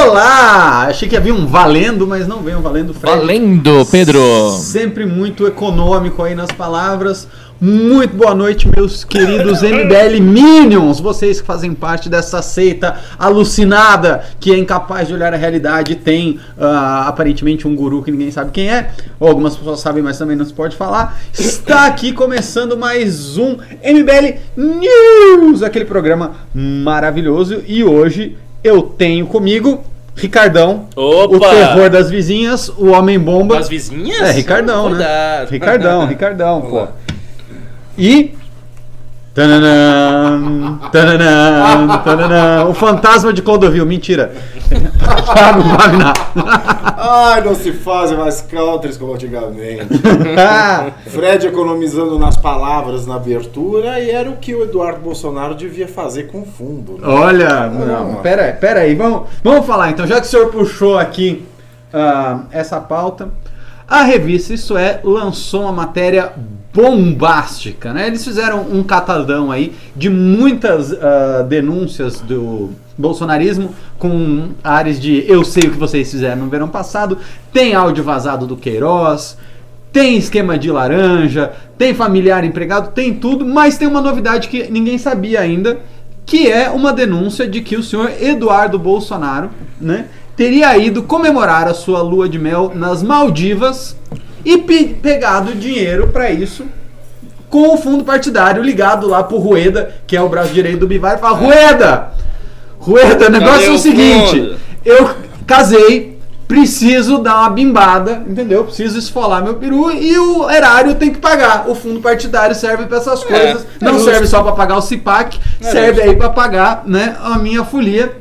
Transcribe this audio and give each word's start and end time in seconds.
Olá! 0.00 0.86
Achei 0.88 1.06
que 1.06 1.14
havia 1.14 1.34
um 1.34 1.46
valendo, 1.46 2.06
mas 2.06 2.26
não 2.26 2.42
veio 2.42 2.56
um 2.56 2.62
valendo 2.62 2.94
Fred. 2.94 3.14
Valendo, 3.14 3.86
Pedro! 3.90 4.20
Sempre 4.58 5.04
muito 5.04 5.46
econômico 5.46 6.22
aí 6.22 6.34
nas 6.34 6.50
palavras. 6.50 7.28
Muito 7.60 8.16
boa 8.16 8.34
noite, 8.34 8.66
meus 8.74 9.04
queridos 9.04 9.60
MBL 9.62 10.18
Minions, 10.22 10.98
vocês 10.98 11.42
que 11.42 11.46
fazem 11.46 11.74
parte 11.74 12.08
dessa 12.08 12.40
seita 12.40 12.98
alucinada 13.18 14.24
que 14.40 14.50
é 14.50 14.56
incapaz 14.56 15.08
de 15.08 15.14
olhar 15.14 15.34
a 15.34 15.36
realidade. 15.36 15.96
Tem 15.96 16.40
uh, 16.56 17.06
aparentemente 17.06 17.68
um 17.68 17.76
guru 17.76 18.02
que 18.02 18.10
ninguém 18.10 18.30
sabe 18.30 18.50
quem 18.50 18.70
é, 18.70 18.92
ou 19.20 19.28
algumas 19.28 19.58
pessoas 19.58 19.80
sabem, 19.80 20.02
mas 20.02 20.16
também 20.16 20.36
não 20.36 20.46
se 20.46 20.54
pode 20.54 20.74
falar. 20.74 21.20
Está 21.38 21.84
aqui 21.84 22.14
começando 22.14 22.78
mais 22.78 23.36
um 23.36 23.58
MBL 23.84 24.38
News, 24.56 25.62
aquele 25.62 25.84
programa 25.84 26.32
maravilhoso. 26.54 27.62
E 27.66 27.84
hoje 27.84 28.38
eu 28.62 28.82
tenho 28.82 29.26
comigo 29.26 29.84
Ricardão, 30.14 30.88
Opa! 30.94 31.36
o 31.36 31.40
terror 31.40 31.88
das 31.88 32.10
vizinhas, 32.10 32.68
o 32.68 32.88
homem 32.88 33.18
bomba. 33.18 33.56
Das 33.56 33.68
vizinhas? 33.68 34.20
É, 34.20 34.30
Ricardão, 34.32 34.90
né? 34.90 35.46
Ricardão, 35.50 36.04
Ricardão, 36.06 36.60
pô. 36.60 36.86
E. 37.96 38.34
Tananã, 39.34 40.78
tananã, 40.92 42.02
tananã, 42.04 42.64
o 42.66 42.74
fantasma 42.74 43.32
de 43.32 43.40
Clodovil, 43.40 43.86
mentira. 43.86 44.30
Thiago 45.32 45.62
Wagner. 45.62 46.12
Ai, 46.98 47.40
não 47.42 47.54
se 47.54 47.72
fazem 47.72 48.18
mais 48.18 48.42
countries 48.42 48.98
como 48.98 49.14
antigamente. 49.14 49.86
Fred 51.06 51.46
economizando 51.46 52.18
nas 52.18 52.36
palavras 52.36 53.06
na 53.06 53.14
abertura 53.14 53.98
e 54.00 54.10
era 54.10 54.28
o 54.28 54.36
que 54.36 54.54
o 54.54 54.64
Eduardo 54.64 55.00
Bolsonaro 55.00 55.54
devia 55.54 55.88
fazer 55.88 56.24
com 56.24 56.44
fundo. 56.44 56.98
né? 56.98 57.08
Olha, 57.08 57.68
não, 57.68 58.16
pera, 58.16 58.44
aí, 58.44 58.52
pera 58.52 58.80
aí, 58.80 58.94
vamos, 58.94 59.28
vamos 59.42 59.64
falar 59.64 59.90
então, 59.90 60.06
já 60.06 60.20
que 60.20 60.26
o 60.26 60.30
senhor 60.30 60.50
puxou 60.50 60.98
aqui 60.98 61.46
ah, 61.90 62.40
essa 62.50 62.78
pauta, 62.80 63.30
a 63.88 64.02
revista 64.02 64.54
Isso 64.54 64.76
É 64.76 65.00
lançou 65.02 65.62
uma 65.62 65.72
matéria 65.72 66.32
bombástica, 66.72 67.92
né? 67.92 68.06
Eles 68.06 68.24
fizeram 68.24 68.62
um 68.62 68.82
catadão 68.82 69.50
aí 69.52 69.74
de 69.94 70.08
muitas 70.08 70.92
ah, 70.92 71.44
denúncias 71.46 72.20
do 72.20 72.70
bolsonarismo 72.96 73.74
com 73.98 74.50
áreas 74.64 74.98
de 74.98 75.24
eu 75.28 75.44
sei 75.44 75.64
o 75.64 75.70
que 75.70 75.78
vocês 75.78 76.10
fizeram 76.10 76.44
no 76.44 76.50
verão 76.50 76.68
passado, 76.68 77.18
tem 77.52 77.74
áudio 77.74 78.02
vazado 78.02 78.46
do 78.46 78.56
Queiroz, 78.56 79.36
tem 79.92 80.16
esquema 80.16 80.58
de 80.58 80.70
laranja, 80.70 81.52
tem 81.76 81.92
familiar 81.92 82.44
empregado, 82.44 82.92
tem 82.92 83.14
tudo, 83.14 83.44
mas 83.44 83.76
tem 83.76 83.86
uma 83.86 84.00
novidade 84.00 84.48
que 84.48 84.70
ninguém 84.70 84.96
sabia 84.96 85.40
ainda, 85.40 85.80
que 86.24 86.50
é 86.50 86.70
uma 86.70 86.92
denúncia 86.92 87.46
de 87.46 87.60
que 87.60 87.76
o 87.76 87.82
senhor 87.82 88.10
Eduardo 88.20 88.78
Bolsonaro, 88.78 89.50
né, 89.78 90.06
teria 90.34 90.76
ido 90.78 91.02
comemorar 91.02 91.68
a 91.68 91.74
sua 91.74 92.00
lua 92.00 92.28
de 92.28 92.38
mel 92.38 92.72
nas 92.74 93.02
Maldivas 93.02 93.94
e 94.44 94.58
pe- 94.58 94.96
pegado 95.00 95.54
dinheiro 95.54 96.08
para 96.08 96.30
isso 96.30 96.64
com 97.50 97.74
o 97.74 97.76
fundo 97.76 98.02
partidário 98.04 98.62
ligado 98.62 99.06
lá 99.06 99.22
pro 99.22 99.36
Rueda, 99.38 99.94
que 100.06 100.16
é 100.16 100.22
o 100.22 100.28
braço 100.28 100.52
direito 100.54 100.80
do 100.80 100.86
Bivar, 100.86 101.16
e 101.16 101.20
fala: 101.20 101.36
Rueda! 101.36 102.12
Rueda, 102.78 103.26
o 103.26 103.30
negócio 103.30 103.58
Cadê 103.60 103.66
é 103.66 103.70
o 103.70 103.78
seguinte: 103.78 104.36
fundo? 104.40 104.56
eu 104.84 105.10
casei, 105.46 106.18
preciso 106.48 107.18
dar 107.18 107.40
uma 107.40 107.50
bimbada, 107.50 108.22
entendeu? 108.26 108.64
Preciso 108.64 108.98
esfolar 108.98 109.42
meu 109.44 109.54
peru 109.54 109.92
e 109.92 110.18
o 110.18 110.50
erário 110.50 110.94
tem 110.96 111.10
que 111.12 111.18
pagar. 111.18 111.68
O 111.68 111.74
fundo 111.74 112.00
partidário 112.00 112.54
serve 112.56 112.86
para 112.86 112.98
essas 112.98 113.22
coisas. 113.22 113.66
é 113.80 113.84
não 113.84 113.94
justo. 113.94 114.10
serve 114.10 114.26
só 114.26 114.42
para 114.42 114.52
pagar 114.52 114.76
o 114.78 114.82
CIPAC, 114.82 115.38
É 115.60 115.64
serve 115.70 115.94
justo. 115.96 116.08
aí 116.10 116.16
para 116.16 116.30
pagar, 116.30 116.82
né, 116.86 117.16
a 117.22 117.38
minha 117.38 117.64
folia. 117.64 118.16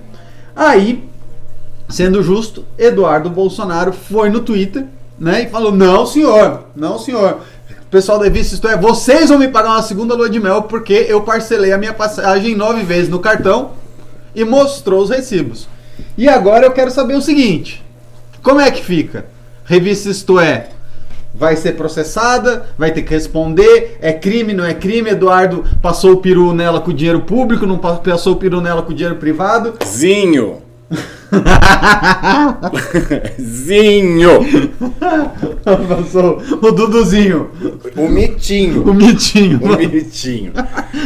Aí, 0.55 1.03
sendo 1.89 2.21
justo, 2.21 2.65
Eduardo 2.77 3.29
Bolsonaro 3.29 3.91
foi 3.93 4.29
no 4.29 4.41
Twitter, 4.41 4.85
né, 5.21 5.43
e 5.43 5.49
falou: 5.49 5.71
"Não, 5.71 6.05
senhor. 6.05 6.63
Não, 6.75 6.97
senhor. 6.97 7.37
Pessoal 7.91 8.17
da 8.17 8.23
revista 8.25 8.55
Isto 8.55 8.67
é, 8.67 8.77
vocês 8.77 9.29
vão 9.29 9.37
me 9.37 9.49
pagar 9.49 9.69
uma 9.71 9.81
segunda 9.83 10.15
lua 10.15 10.29
de 10.29 10.39
mel 10.39 10.63
porque 10.63 11.05
eu 11.07 11.21
parcelei 11.21 11.71
a 11.73 11.77
minha 11.77 11.93
passagem 11.93 12.55
nove 12.55 12.83
vezes 12.83 13.09
no 13.09 13.19
cartão 13.19 13.71
e 14.33 14.43
mostrou 14.45 15.03
os 15.03 15.09
recibos. 15.09 15.67
E 16.17 16.27
agora 16.27 16.65
eu 16.65 16.71
quero 16.71 16.89
saber 16.89 17.15
o 17.15 17.21
seguinte: 17.21 17.83
como 18.41 18.59
é 18.59 18.71
que 18.71 18.83
fica? 18.83 19.25
Revista 19.65 20.09
Isto 20.09 20.39
É 20.39 20.69
vai 21.33 21.55
ser 21.55 21.73
processada, 21.77 22.65
vai 22.77 22.91
ter 22.91 23.03
que 23.03 23.13
responder, 23.13 23.97
é 24.01 24.11
crime, 24.11 24.53
não 24.53 24.65
é 24.65 24.73
crime? 24.73 25.09
Eduardo 25.11 25.63
passou 25.81 26.13
o 26.13 26.17
peru 26.17 26.53
nela 26.53 26.81
com 26.81 26.91
dinheiro 26.93 27.21
público, 27.21 27.65
não 27.65 27.77
pa- 27.77 27.95
passou 27.95 28.33
o 28.33 28.35
peru 28.35 28.59
nela 28.59 28.81
com 28.81 28.93
dinheiro 28.93 29.15
privado? 29.17 29.73
Zinho! 29.85 30.61
Zinho! 33.39 34.39
passou 35.63 36.41
o 36.61 36.71
Duduzinho, 36.71 37.49
O 37.95 38.07
mitinho. 38.07 38.83
o 38.83 38.93
mitinho. 38.93 39.59
O 39.61 39.77
mitinho. 39.77 40.53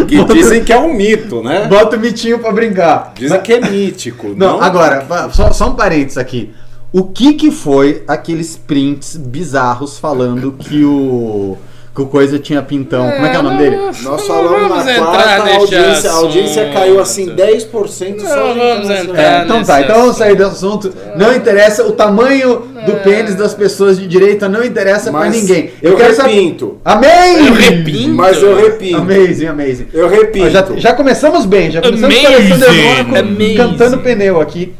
Que 0.07 0.23
dizem 0.33 0.63
que 0.63 0.73
é 0.73 0.79
um 0.79 0.93
mito, 0.93 1.41
né? 1.43 1.67
Bota 1.67 1.97
o 1.97 1.99
mitinho 1.99 2.39
pra 2.39 2.51
brincar. 2.51 3.13
Dizem 3.15 3.41
que 3.41 3.53
é 3.53 3.61
mítico. 3.69 4.33
Não, 4.35 4.61
agora, 4.61 5.01
va- 5.01 5.29
só, 5.29 5.51
só 5.51 5.69
um 5.69 5.75
parênteses 5.75 6.17
aqui. 6.17 6.51
O 6.91 7.03
que 7.03 7.33
que 7.33 7.51
foi 7.51 8.03
aqueles 8.07 8.55
prints 8.55 9.17
bizarros 9.17 9.97
falando 9.99 10.53
que 10.53 10.83
o 10.85 11.57
que 11.95 12.01
o 12.01 12.07
coisa 12.07 12.37
tinha 12.37 12.61
pintão? 12.61 13.09
Como 13.09 13.25
é 13.25 13.29
que 13.29 13.35
é 13.37 13.39
o 13.39 13.43
nome 13.43 13.57
dele? 13.57 13.77
Nós 14.03 14.27
falamos 14.27 14.85
na 14.85 14.95
quarta, 14.95 15.43
a 15.43 15.55
audiência, 15.55 16.11
a 16.11 16.13
audiência 16.15 16.69
caiu 16.73 16.99
assim 16.99 17.33
10% 17.33 18.19
só 18.19 18.35
Não, 18.35 18.53
vamos 18.55 18.89
entrar. 18.89 19.17
É, 19.17 19.43
então 19.45 19.63
tá, 19.63 19.81
então 19.81 20.01
vamos 20.01 20.17
sair 20.17 20.35
do 20.35 20.45
assunto. 20.45 20.93
Não 21.15 21.33
interessa 21.33 21.85
o 21.87 21.93
tamanho 21.93 22.63
do 22.85 22.95
pênis 23.01 23.33
das 23.35 23.53
pessoas 23.53 23.97
de 23.97 24.07
direita, 24.07 24.49
não 24.49 24.61
interessa 24.63 25.09
pra 25.09 25.21
Mas 25.21 25.35
ninguém. 25.35 25.71
eu 25.81 25.95
quero 25.95 26.13
saber- 26.13 26.33
repinto. 26.33 26.77
Amém! 26.83 27.47
Eu 27.47 27.53
repinto. 27.53 28.09
Mas 28.09 28.41
eu 28.43 28.55
repito. 28.55 28.97
Amazing, 28.97 29.47
amazing. 29.47 29.87
Eu 29.93 30.09
repito. 30.09 30.49
Já, 30.49 30.65
já 30.75 30.93
começamos 30.93 31.45
bem, 31.45 31.71
já 31.71 31.81
começamos 31.81 32.13
com 32.13 32.23
o 32.23 32.27
Alexander 32.27 33.55
cantando 33.55 33.97
pneu 33.99 34.41
aqui. 34.41 34.73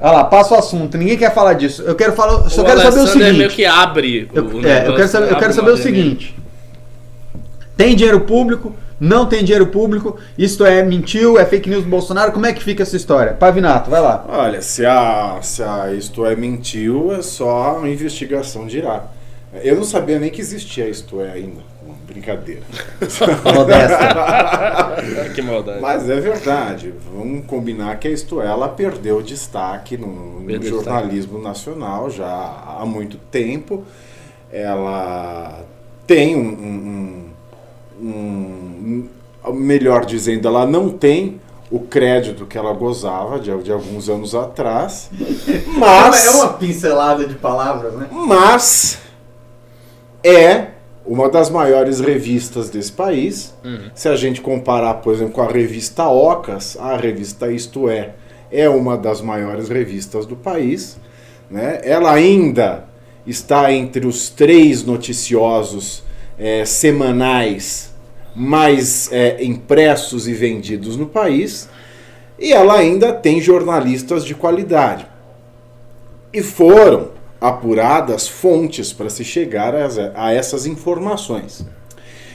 Olha 0.00 0.12
lá, 0.12 0.24
passa 0.24 0.54
o 0.54 0.58
assunto, 0.58 0.96
ninguém 0.96 1.16
quer 1.18 1.34
falar 1.34 1.54
disso. 1.54 1.82
Eu 1.82 1.94
quero 1.96 2.12
falar, 2.12 2.48
só 2.48 2.62
O 2.62 2.64
quero 2.64 2.80
saber 2.80 2.96
o 2.96 3.00
Alessandro 3.00 3.26
é 3.26 3.32
meio 3.32 3.50
seguinte. 3.50 3.56
que 3.56 3.64
abre. 3.64 4.28
Eu, 4.32 4.44
o 4.44 4.66
é, 4.66 4.86
eu 4.86 4.94
quero 4.94 5.08
saber, 5.08 5.32
eu 5.32 5.36
quero 5.36 5.50
o 5.50 5.54
saber 5.54 5.70
o 5.72 5.76
seguinte. 5.76 6.36
Tem 7.76 7.96
dinheiro 7.96 8.20
público? 8.20 8.74
Não 9.00 9.26
tem 9.26 9.44
dinheiro 9.44 9.66
público? 9.68 10.16
Isto 10.36 10.64
é 10.64 10.82
mentiu? 10.82 11.38
É 11.38 11.44
fake 11.44 11.68
news 11.70 11.84
do 11.84 11.90
Bolsonaro? 11.90 12.32
Como 12.32 12.46
é 12.46 12.52
que 12.52 12.62
fica 12.62 12.82
essa 12.82 12.96
história? 12.96 13.32
Pavinato, 13.32 13.90
vai 13.90 14.00
lá. 14.00 14.24
Olha, 14.28 14.60
se 14.60 14.84
a, 14.84 15.38
se 15.40 15.62
a 15.62 15.92
Isto 15.92 16.26
É 16.26 16.34
mentiu, 16.34 17.12
é 17.14 17.22
só 17.22 17.80
a 17.82 17.88
investigação 17.88 18.66
dirá. 18.66 19.04
Eu 19.62 19.76
não 19.76 19.84
sabia 19.84 20.18
nem 20.18 20.30
que 20.30 20.40
existia 20.40 20.88
Isto 20.88 21.20
É 21.20 21.32
ainda. 21.32 21.60
Brincadeira. 22.08 22.62
Modesta. 23.54 24.96
que 25.34 25.42
maldade. 25.42 25.80
Mas 25.80 26.08
é 26.08 26.18
verdade. 26.20 26.94
Vamos 27.14 27.44
combinar 27.46 27.98
que 27.98 28.08
a 28.08 28.10
Isto 28.10 28.40
É, 28.40 28.46
ela 28.46 28.68
perdeu 28.68 29.20
destaque 29.22 29.96
no, 29.98 30.40
no 30.40 30.46
Perdeu 30.46 30.70
jornalismo 30.70 31.38
nacional 31.40 32.08
já 32.10 32.26
há 32.26 32.84
muito 32.86 33.18
tempo. 33.30 33.84
Ela 34.50 35.62
tem 36.06 36.34
um, 36.34 36.48
um- 36.48 37.30
um- 38.00 39.08
um- 39.44 39.52
melhor 39.52 40.04
dizendo, 40.06 40.48
ela 40.48 40.64
não 40.66 40.88
tem 40.88 41.38
o 41.70 41.80
crédito 41.80 42.46
que 42.46 42.56
ela 42.56 42.72
gozava 42.72 43.38
de, 43.38 43.54
de 43.62 43.70
alguns 43.70 44.08
anos 44.08 44.34
atrás. 44.34 45.10
Mas 45.76 46.24
É 46.26 46.30
uma 46.30 46.54
pincelada 46.54 47.26
de 47.26 47.34
palavras, 47.34 47.92
né? 47.92 48.08
mas 48.10 48.98
é 50.24 50.68
uma 51.08 51.28
das 51.28 51.50
maiores 51.50 52.00
revistas 52.00 52.68
desse 52.68 52.92
país. 52.92 53.54
Se 53.94 54.08
a 54.08 54.14
gente 54.14 54.40
comparar, 54.40 54.94
por 54.94 55.14
exemplo, 55.14 55.32
com 55.32 55.42
a 55.42 55.50
revista 55.50 56.06
Ocas, 56.06 56.76
a 56.78 56.96
revista 56.96 57.50
Isto 57.50 57.88
É 57.88 58.14
é 58.50 58.68
uma 58.68 58.96
das 58.96 59.20
maiores 59.20 59.68
revistas 59.68 60.26
do 60.26 60.36
país. 60.36 60.98
Né? 61.50 61.80
Ela 61.82 62.12
ainda 62.12 62.84
está 63.26 63.72
entre 63.72 64.06
os 64.06 64.30
três 64.30 64.82
noticiosos 64.84 66.02
eh, 66.38 66.64
semanais 66.64 67.92
mais 68.34 69.10
eh, 69.12 69.42
impressos 69.42 70.28
e 70.28 70.32
vendidos 70.32 70.96
no 70.96 71.06
país. 71.06 71.68
E 72.38 72.52
ela 72.52 72.74
ainda 72.74 73.12
tem 73.12 73.40
jornalistas 73.40 74.24
de 74.24 74.34
qualidade. 74.34 75.06
E 76.32 76.42
foram 76.42 77.10
apuradas 77.40 78.26
fontes 78.26 78.92
para 78.92 79.08
se 79.08 79.24
chegar 79.24 79.74
a, 80.14 80.32
essas 80.32 80.66
informações. 80.66 81.64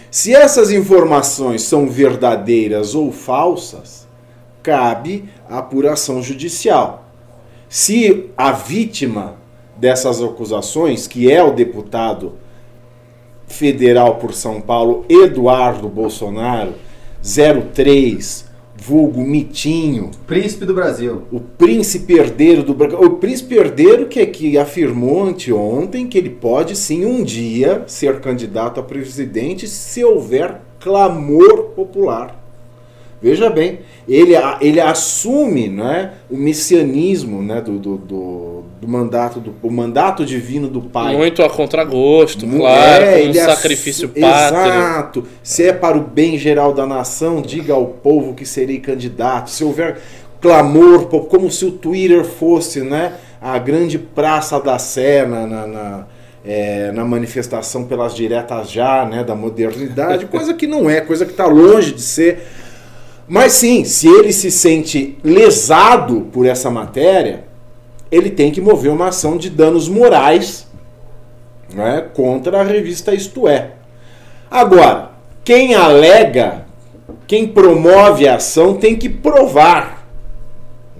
Se 0.09 0.33
essas 0.33 0.71
informações 0.71 1.63
são 1.63 1.89
verdadeiras 1.89 2.95
ou 2.95 3.11
falsas, 3.11 4.07
cabe 4.61 5.29
a 5.49 5.57
apuração 5.57 6.21
judicial. 6.21 7.05
Se 7.67 8.29
a 8.37 8.51
vítima 8.51 9.35
dessas 9.75 10.21
acusações, 10.21 11.07
que 11.07 11.31
é 11.31 11.43
o 11.43 11.51
deputado 11.51 12.33
federal 13.47 14.15
por 14.15 14.33
São 14.33 14.61
Paulo, 14.61 15.05
Eduardo 15.09 15.89
Bolsonaro, 15.89 16.75
03 17.73 18.52
vulgo 18.85 19.21
Mitinho, 19.21 20.11
Príncipe 20.27 20.65
do 20.65 20.73
Brasil. 20.73 21.23
o 21.31 21.39
príncipe 21.39 22.13
herdeiro 22.15 22.63
do 22.63 22.73
Brasil. 22.73 22.99
O 22.99 23.11
príncipe 23.11 23.55
herdeiro 23.55 24.07
que, 24.07 24.25
que 24.25 24.57
afirmou 24.57 25.23
anteontem 25.23 26.05
que 26.05 26.17
ele 26.17 26.29
pode 26.29 26.75
sim 26.75 27.05
um 27.05 27.23
dia 27.23 27.83
ser 27.87 28.19
candidato 28.19 28.81
a 28.81 28.83
presidente 28.83 29.67
se 29.67 30.03
houver 30.03 30.59
clamor 30.81 31.69
popular. 31.75 32.42
Veja 33.23 33.49
bem, 33.49 33.79
ele, 34.05 34.33
ele 34.59 34.81
assume 34.81 35.69
né, 35.69 36.11
o 36.29 36.35
messianismo 36.35 37.41
né, 37.41 37.61
do, 37.61 37.79
do, 37.79 37.97
do, 37.97 38.63
do 38.81 38.87
mandato, 38.87 39.39
do, 39.39 39.55
o 39.63 39.71
mandato 39.71 40.25
divino 40.25 40.67
do 40.67 40.81
pai. 40.81 41.15
Muito 41.15 41.41
a 41.41 41.49
contragosto, 41.49 42.45
claro, 42.45 43.05
é, 43.05 43.29
um 43.29 43.33
sacrifício 43.33 44.09
pátrio. 44.09 44.59
Exato. 44.59 45.23
Se 45.41 45.63
é 45.63 45.71
para 45.71 45.97
o 45.97 46.01
bem 46.01 46.37
geral 46.37 46.73
da 46.73 46.85
nação, 46.85 47.41
diga 47.41 47.73
ao 47.73 47.85
povo 47.85 48.33
que 48.33 48.45
serei 48.45 48.79
candidato. 48.79 49.49
Se 49.49 49.63
houver 49.63 50.01
clamor, 50.41 51.05
como 51.05 51.49
se 51.49 51.63
o 51.63 51.71
Twitter 51.71 52.25
fosse 52.25 52.81
né, 52.81 53.13
a 53.41 53.57
grande 53.57 53.97
praça 53.97 54.59
da 54.59 54.77
Sé 54.77 55.25
na, 55.25 55.47
na, 55.47 55.65
na, 55.67 56.07
é, 56.43 56.91
na 56.91 57.05
manifestação 57.05 57.85
pelas 57.85 58.13
diretas 58.13 58.69
já 58.69 59.05
né, 59.05 59.23
da 59.23 59.33
modernidade, 59.33 60.25
coisa 60.27 60.53
que 60.53 60.67
não 60.67 60.89
é, 60.89 60.99
coisa 60.99 61.25
que 61.25 61.31
está 61.31 61.45
longe 61.45 61.93
de 61.93 62.01
ser. 62.01 62.45
Mas 63.27 63.53
sim, 63.53 63.83
se 63.83 64.07
ele 64.07 64.33
se 64.33 64.51
sente 64.51 65.17
lesado 65.23 66.27
por 66.31 66.45
essa 66.45 66.69
matéria, 66.69 67.45
ele 68.11 68.29
tem 68.29 68.51
que 68.51 68.61
mover 68.61 68.91
uma 68.91 69.07
ação 69.07 69.37
de 69.37 69.49
danos 69.49 69.87
morais 69.87 70.67
né, 71.73 72.07
contra 72.13 72.59
a 72.59 72.63
revista 72.63 73.13
Isto 73.13 73.47
É. 73.47 73.71
Agora, 74.51 75.11
quem 75.43 75.73
alega, 75.73 76.65
quem 77.25 77.47
promove 77.47 78.27
a 78.27 78.35
ação 78.35 78.75
tem 78.75 78.95
que 78.95 79.09
provar. 79.09 80.07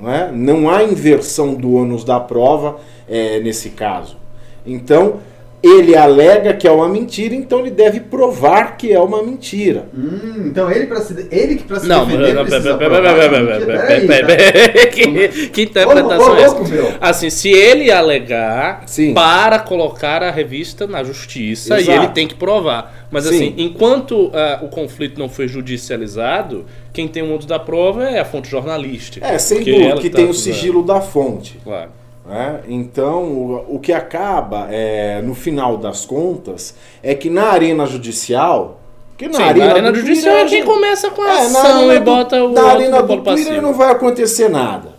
Não, 0.01 0.11
é? 0.11 0.31
não 0.31 0.69
há 0.69 0.83
inversão 0.83 1.53
do 1.53 1.75
ônus 1.75 2.03
da 2.03 2.19
prova 2.19 2.79
é, 3.07 3.39
nesse 3.39 3.69
caso. 3.69 4.17
Então, 4.65 5.19
ele 5.63 5.95
alega 5.95 6.53
que 6.53 6.67
é 6.67 6.71
uma 6.71 6.89
mentira, 6.89 7.33
então 7.33 7.59
ele 7.59 7.71
deve 7.71 8.01
provar 8.01 8.75
que 8.75 8.91
é 8.91 8.99
uma 8.99 9.23
mentira. 9.23 9.85
Hum, 9.97 10.43
então 10.47 10.69
ele, 10.69 10.87
pra 10.87 10.99
se, 10.99 11.27
ele 11.31 11.55
que 11.55 11.63
pra 11.63 11.79
se 11.79 11.87
Não, 11.87 12.05
defender 12.05 12.33
não, 12.33 12.43
precisa 12.43 12.77
pera, 12.77 13.01
pera, 13.01 13.29
pera, 13.29 13.65
pera, 13.65 13.77
tá? 13.77 14.27
pera, 14.27 14.87
que- 14.87 15.49
Que 15.49 15.61
interpretação 15.61 16.35
é 16.37 16.41
essa? 16.43 16.57
Assim, 16.99 17.29
se 17.29 17.49
ele 17.49 17.89
alegar 17.89 18.83
Sim. 18.85 19.13
para 19.13 19.57
colocar 19.59 20.21
a 20.21 20.29
revista 20.31 20.85
na 20.85 21.01
justiça, 21.01 21.77
e 21.79 21.83
Exato. 21.83 21.97
ele 21.97 22.07
tem 22.09 22.27
que 22.27 22.35
provar. 22.35 23.07
Mas 23.09 23.23
Sim. 23.23 23.35
assim, 23.35 23.53
enquanto 23.57 24.31
ah, 24.33 24.59
o 24.63 24.67
conflito 24.67 25.17
não 25.17 25.29
foi 25.29 25.47
judicializado, 25.47 26.65
quem 26.91 27.07
tem 27.07 27.23
o 27.23 27.27
mundo 27.27 27.45
da 27.45 27.57
prova 27.59 28.03
é 28.03 28.19
a 28.19 28.25
fonte 28.25 28.49
jornalística. 28.49 29.25
É, 29.25 29.37
sem 29.37 29.63
dúvida, 29.63 29.95
que 30.01 30.09
tá 30.09 30.17
tem 30.17 30.29
o 30.29 30.33
sigilo 30.33 30.83
da 30.83 30.99
fonte. 30.99 31.57
Claro. 31.63 32.02
Né? 32.25 32.61
Então, 32.67 33.23
o, 33.23 33.75
o 33.75 33.79
que 33.79 33.91
acaba, 33.93 34.67
é, 34.71 35.21
no 35.21 35.33
final 35.35 35.77
das 35.77 36.05
contas, 36.05 36.75
é 37.01 37.13
que 37.15 37.29
na 37.29 37.45
arena 37.49 37.85
judicial. 37.85 38.79
Que 39.17 39.27
na 39.27 39.33
Sim, 39.33 39.43
arena, 39.43 39.65
na 39.65 39.71
arena 39.73 39.91
do 39.91 39.99
judicial 39.99 40.35
Twitter, 40.39 40.57
é 40.59 40.61
quem 40.61 40.65
começa 40.65 41.09
com 41.11 41.21
a 41.21 41.27
É, 41.29 41.37
ação 41.41 41.61
arena 41.77 41.93
e 41.95 41.99
do- 41.99 42.05
bota 42.05 42.43
o 42.43 42.49
Na 42.51 42.63
arena 42.63 43.01
do 43.01 43.07
polo 43.07 43.23
Twitter 43.23 43.61
não 43.61 43.73
vai 43.73 43.91
acontecer 43.91 44.49
nada. 44.49 44.93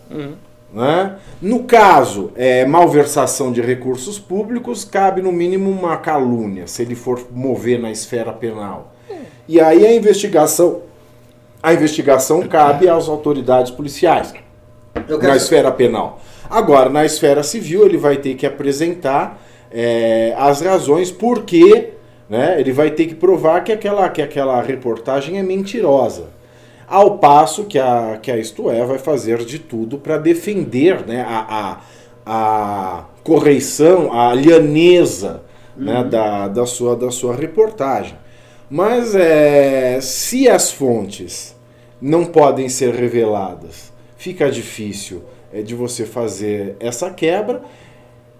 Né? 0.72 1.16
No 1.40 1.64
caso, 1.64 2.30
é, 2.36 2.64
malversação 2.66 3.52
de 3.52 3.60
recursos 3.60 4.18
públicos, 4.18 4.84
cabe 4.84 5.22
no 5.22 5.30
mínimo 5.32 5.70
uma 5.70 5.96
calúnia, 5.96 6.66
se 6.66 6.82
ele 6.82 6.94
for 6.94 7.20
mover 7.32 7.78
na 7.80 7.90
esfera 7.90 8.32
penal. 8.32 8.92
E 9.48 9.60
aí 9.60 9.86
a 9.86 9.94
investigação, 9.94 10.82
a 11.62 11.72
investigação 11.74 12.42
cabe 12.42 12.88
às 12.88 13.08
autoridades 13.08 13.70
policiais 13.70 14.32
Eu 15.08 15.16
na 15.16 15.20
quero 15.24 15.36
esfera 15.36 15.70
penal. 15.70 16.20
Agora, 16.48 16.90
na 16.90 17.04
esfera 17.04 17.42
civil, 17.42 17.84
ele 17.84 17.96
vai 17.96 18.16
ter 18.16 18.34
que 18.34 18.46
apresentar 18.46 19.40
é, 19.70 20.34
as 20.36 20.60
razões 20.60 21.10
por 21.10 21.44
que 21.44 21.94
né, 22.28 22.58
ele 22.58 22.72
vai 22.72 22.90
ter 22.90 23.06
que 23.06 23.14
provar 23.14 23.62
que 23.64 23.72
aquela, 23.72 24.08
que 24.08 24.22
aquela 24.22 24.60
reportagem 24.62 25.38
é 25.38 25.42
mentirosa. 25.42 26.28
Ao 26.86 27.18
passo 27.18 27.64
que 27.64 27.78
a, 27.78 28.18
que 28.20 28.30
a 28.30 28.36
Isto 28.36 28.70
É 28.70 28.84
vai 28.84 28.98
fazer 28.98 29.38
de 29.44 29.58
tudo 29.58 29.98
para 29.98 30.18
defender 30.18 31.06
né, 31.06 31.24
a, 31.26 31.46
a, 31.48 31.80
a 32.26 33.04
correição, 33.22 34.12
a 34.12 34.34
lianeza 34.34 35.42
né, 35.76 36.04
da, 36.04 36.48
da, 36.48 36.66
sua, 36.66 36.94
da 36.94 37.10
sua 37.10 37.34
reportagem. 37.34 38.16
Mas 38.70 39.14
é, 39.14 39.98
se 40.00 40.48
as 40.48 40.70
fontes 40.70 41.54
não 42.00 42.24
podem 42.24 42.68
ser 42.68 42.94
reveladas, 42.94 43.92
fica 44.16 44.50
difícil 44.50 45.22
é, 45.54 45.62
de 45.62 45.74
você 45.74 46.04
fazer 46.04 46.74
essa 46.80 47.08
quebra. 47.10 47.62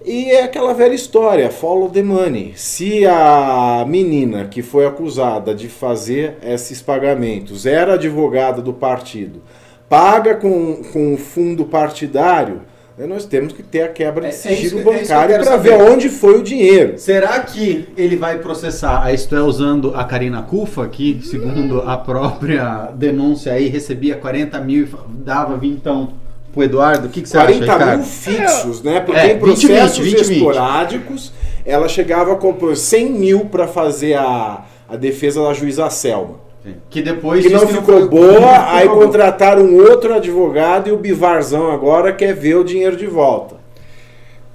E 0.05 0.31
é 0.33 0.43
aquela 0.43 0.75
velha 0.75 0.93
história, 0.93 1.49
follow 1.49 1.89
the 1.89 2.03
money. 2.03 2.53
Se 2.57 3.07
a 3.07 3.87
menina 3.89 4.45
que 4.45 4.61
foi 4.61 4.85
acusada 4.85 5.55
de 5.55 5.69
fazer 5.69 6.37
esses 6.43 6.83
pagamentos 6.83 7.65
era 7.65 7.95
advogada 7.95 8.61
do 8.61 8.75
partido, 8.75 9.41
paga 9.89 10.35
com, 10.35 10.83
com 10.93 11.15
o 11.15 11.17
fundo 11.17 11.65
partidário, 11.65 12.61
né, 12.99 13.07
nós 13.07 13.25
temos 13.25 13.55
que 13.55 13.63
ter 13.63 13.83
a 13.83 13.89
quebra 13.89 14.27
É- 14.27 14.29
de 14.29 14.35
é 14.35 14.39
sigilo 14.39 14.81
é 14.81 14.85
bancário 14.85 15.37
quero 15.37 15.45
para 15.45 15.57
ver 15.57 15.73
onde 15.81 16.11
foi 16.11 16.39
o 16.39 16.43
dinheiro. 16.43 16.99
Será 16.99 17.41
que 17.41 17.89
ele 17.97 18.17
vai 18.17 18.39
processar 18.39 19.03
a 19.03 19.11
Isto 19.11 19.35
é 19.35 19.41
usando 19.41 19.95
a 19.95 20.05
Karina 20.05 20.43
Kufa, 20.43 20.87
que, 20.87 21.21
segundo 21.23 21.81
a 21.81 21.97
própria 21.97 22.91
denúncia 22.95 23.55
aí, 23.55 23.69
recebia 23.69 24.17
40 24.17 24.61
mil 24.61 24.85
e 24.85 24.89
dava 25.25 25.57
vintão 25.57 26.13
pro 26.55 26.62
Eduardo? 26.62 27.09
O 27.09 27.11
que, 27.11 27.21
que 27.21 27.29
você 27.29 27.37
40 27.37 27.65
acha, 27.65 27.73
mil 27.77 27.85
Ricardo? 27.85 28.05
fixos, 28.05 28.83
né? 28.83 29.01
Porque 29.01 29.21
É, 29.21 29.33
em 29.33 29.39
processos 29.39 29.99
20, 29.99 30.15
20, 30.17 30.25
20. 30.25 30.37
esporádicos, 30.39 31.33
ela 31.67 31.89
chegava 31.89 32.33
a 32.33 32.37
compor 32.37 32.77
100 32.77 33.11
mil 33.11 33.41
para 33.47 33.67
fazer 33.67 34.15
a, 34.15 34.65
a 34.89 34.97
defesa 34.97 35.43
da 35.43 35.53
juíza 35.53 35.91
Selma. 35.91 36.43
Que 36.89 37.03
depois 37.03 37.45
Que 37.45 37.53
não 37.53 37.67
ficou 37.67 38.09
boa, 38.09 38.41
não 38.41 38.49
aí 38.75 38.89
contrataram 38.89 39.75
outro 39.77 40.15
advogado 40.15 40.89
e 40.89 40.93
o 40.93 40.97
Bivarzão 40.97 41.71
agora 41.71 42.11
quer 42.11 42.35
ver 42.35 42.55
o 42.56 42.65
dinheiro 42.65 42.97
de 42.97 43.06
volta. 43.06 43.56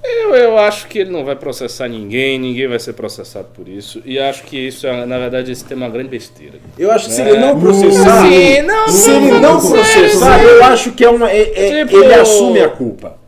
Eu, 0.02 0.34
eu 0.34 0.58
acho 0.58 0.86
que 0.88 0.98
ele 1.00 1.10
não 1.10 1.24
vai 1.24 1.36
processar 1.36 1.86
ninguém, 1.88 2.38
ninguém 2.38 2.66
vai 2.66 2.78
ser 2.78 2.94
processado 2.94 3.48
por 3.54 3.68
isso. 3.68 4.00
E 4.04 4.18
acho 4.18 4.44
que 4.44 4.56
isso, 4.58 4.86
é, 4.86 5.04
na 5.04 5.18
verdade, 5.18 5.52
esse 5.52 5.64
tema 5.64 5.84
é 5.84 5.88
uma 5.88 5.92
grande 5.92 6.08
besteira. 6.08 6.54
Eu 6.78 6.90
acho 6.90 7.06
que 7.08 7.12
se 7.12 7.20
É. 7.22 7.28
ele 7.28 7.38
não 7.38 7.60
processar, 7.60 8.26
Sim, 8.26 8.62
não, 8.62 8.88
se 8.88 9.08
não, 9.10 9.16
ele 9.28 9.38
não, 9.40 9.60
processar, 9.60 10.42
eu 10.42 10.64
acho 10.64 10.92
que 10.92 11.04
é 11.04 11.10
uma. 11.10 11.30
é- 11.30 11.52
é- 11.54 11.84
Tipo- 11.84 12.02
Ele 12.02 12.14
assume 12.14 12.60
a 12.60 12.68
culpa. 12.68 13.19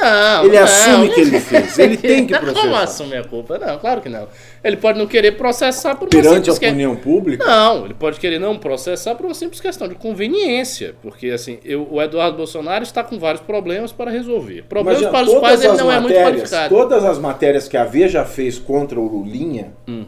Não, 0.00 0.44
Ele 0.44 0.56
não. 0.56 0.62
assume 0.64 1.08
que 1.10 1.20
ele 1.20 1.38
fez. 1.40 1.78
Ele 1.78 1.96
tem 1.96 2.26
que 2.26 2.32
Não 2.32 2.40
processar. 2.40 2.82
assume 2.82 3.16
a 3.16 3.24
culpa, 3.24 3.58
não, 3.58 3.78
claro 3.78 4.00
que 4.00 4.08
não. 4.08 4.26
Ele 4.64 4.76
pode 4.76 4.98
não 4.98 5.06
querer 5.06 5.32
processar 5.36 5.94
por 5.96 6.04
uma 6.04 6.10
Perante 6.10 6.28
a 6.28 6.34
simples 6.36 6.58
que- 6.58 6.66
opinião 6.66 6.96
pública. 6.96 7.44
Não, 7.44 7.84
ele 7.84 7.94
pode 7.94 8.18
querer 8.20 8.38
não 8.38 8.56
processar 8.58 9.14
por 9.14 9.26
uma 9.26 9.34
simples 9.34 9.60
questão 9.60 9.88
de 9.88 9.94
conveniência. 9.94 10.94
Porque, 11.02 11.28
assim, 11.30 11.58
eu- 11.64 11.86
o 11.90 12.00
Eduardo 12.00 12.36
Bolsonaro 12.36 12.82
está 12.82 13.02
com 13.04 13.18
vários 13.18 13.42
problemas 13.42 13.92
para 13.92 14.10
resolver. 14.10 14.64
Problemas 14.68 15.02
Mas, 15.02 15.10
para 15.10 15.26
os 15.26 15.38
quais 15.38 15.64
ele 15.64 15.76
não 15.76 15.90
é 15.90 16.00
muito 16.00 16.14
matérias- 16.14 16.50
qualificado. 16.50 16.74
Todas 16.74 17.04
as 17.04 17.18
matérias 17.18 17.68
que 17.68 17.76
a 17.76 17.84
Veja 17.84 18.24
fez 18.24 18.58
contra 18.58 18.98
o 19.00 19.06
Lulinha, 19.06 19.72
Hum. 19.88 20.06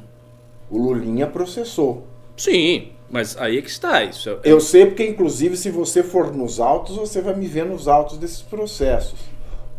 o 0.70 0.78
Lulinha 0.78 1.26
processou. 1.26 2.06
Sim, 2.36 2.88
mas 3.10 3.36
aí 3.38 3.58
é 3.58 3.62
que 3.62 3.68
está 3.70 4.02
isso. 4.04 4.30
é- 4.30 4.38
Eu 4.44 4.60
sei 4.60 4.86
porque, 4.86 5.04
inclusive, 5.06 5.56
se 5.56 5.70
você 5.70 6.02
for 6.02 6.34
nos 6.34 6.60
autos, 6.60 6.96
você 6.96 7.20
vai 7.20 7.34
me 7.34 7.46
ver 7.46 7.64
nos 7.66 7.88
autos 7.88 8.16
desses 8.18 8.42
processos. 8.42 9.18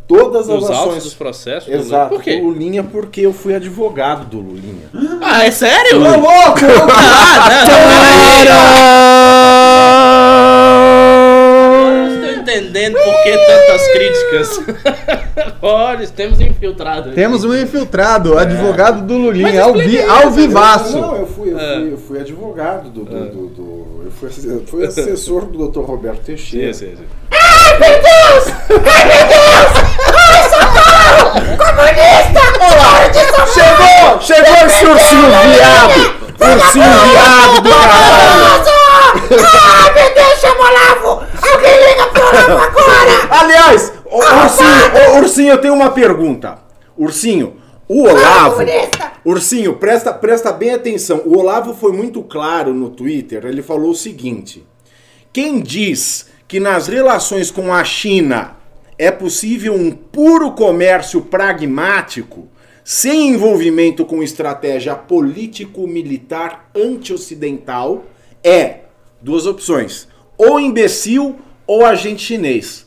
Todas 0.06 0.50
as 0.50 0.60
Nos 0.60 0.70
ações. 0.70 1.02
dos 1.04 1.14
processos. 1.14 1.70
do 1.70 1.74
Exato, 1.76 2.10
Por 2.14 2.22
quê? 2.22 2.36
do 2.38 2.48
Lulinha, 2.48 2.84
porque 2.84 3.22
eu 3.22 3.32
fui 3.32 3.54
advogado 3.54 4.26
do 4.26 4.38
Lulinha. 4.38 4.90
Ah, 5.22 5.46
é 5.46 5.50
sério? 5.50 5.96
Ô, 5.98 6.20
louco! 6.20 6.60
Agora 10.64 11.96
eu 11.96 12.08
estou 12.14 12.30
entendendo 12.42 12.94
por 12.94 13.22
que 13.22 13.38
tantas 13.38 13.88
críticas. 13.92 14.60
Olha, 15.62 16.06
temos 16.08 16.40
infiltrado. 16.40 17.06
aqui. 17.08 17.14
Temos 17.14 17.44
um 17.44 17.54
infiltrado, 17.54 18.36
advogado 18.38 19.06
do 19.06 19.16
Lulinha, 19.16 19.62
ao, 19.62 19.74
vi, 19.74 20.00
ao 20.02 20.30
vivaço. 20.30 20.98
Não, 20.98 21.16
eu 21.16 21.26
fui, 21.26 21.52
eu 21.52 21.58
Ah. 21.58 21.74
fui, 21.76 21.92
eu 21.92 21.98
fui 21.98 22.20
advogado 22.20 22.90
do. 22.90 23.04
do, 23.04 23.24
do- 23.30 23.46
do- 23.48 23.84
eu 24.04 24.10
fui, 24.10 24.28
ass- 24.28 24.44
eu 24.44 24.62
fui 24.66 24.84
assessor 24.84 25.46
do 25.46 25.68
Dr. 25.68 25.80
Roberto 25.80 26.20
Teixeira. 26.24 26.74
Sim, 26.74 26.90
sim, 26.90 26.96
sim. 26.96 27.04
Chegou! 33.54 34.20
Chegou 34.20 34.66
esse 34.66 34.86
ursinho 34.86 35.28
viado! 35.28 36.24
Ursinho 36.40 36.84
viado 37.10 37.60
do 37.62 37.70
caralho! 37.70 38.64
Aliás, 43.30 43.92
ô, 44.04 44.18
ursinho, 44.18 45.12
ô, 45.12 45.18
ursinho, 45.18 45.50
eu 45.52 45.58
tenho 45.58 45.74
uma 45.74 45.90
pergunta. 45.90 46.58
Ursinho, 46.96 47.56
o 47.88 48.02
Olavo. 48.08 48.62
Ursinho, 49.24 49.76
presta, 49.76 50.12
presta 50.12 50.52
bem 50.52 50.74
atenção. 50.74 51.22
O 51.24 51.38
Olavo 51.38 51.74
foi 51.74 51.92
muito 51.92 52.22
claro 52.22 52.74
no 52.74 52.90
Twitter. 52.90 53.44
Ele 53.46 53.62
falou 53.62 53.90
o 53.90 53.96
seguinte: 53.96 54.66
Quem 55.32 55.60
diz 55.60 56.26
que 56.54 56.60
nas 56.60 56.86
relações 56.86 57.50
com 57.50 57.74
a 57.74 57.82
China 57.82 58.56
é 58.96 59.10
possível 59.10 59.74
um 59.74 59.90
puro 59.90 60.52
comércio 60.52 61.20
pragmático, 61.20 62.46
sem 62.84 63.30
envolvimento 63.30 64.04
com 64.04 64.22
estratégia 64.22 64.94
político-militar 64.94 66.70
anti-ocidental, 66.72 68.04
é 68.44 68.82
duas 69.20 69.46
opções: 69.46 70.06
ou 70.38 70.60
imbecil 70.60 71.36
ou 71.66 71.84
agente 71.84 72.22
chinês. 72.22 72.86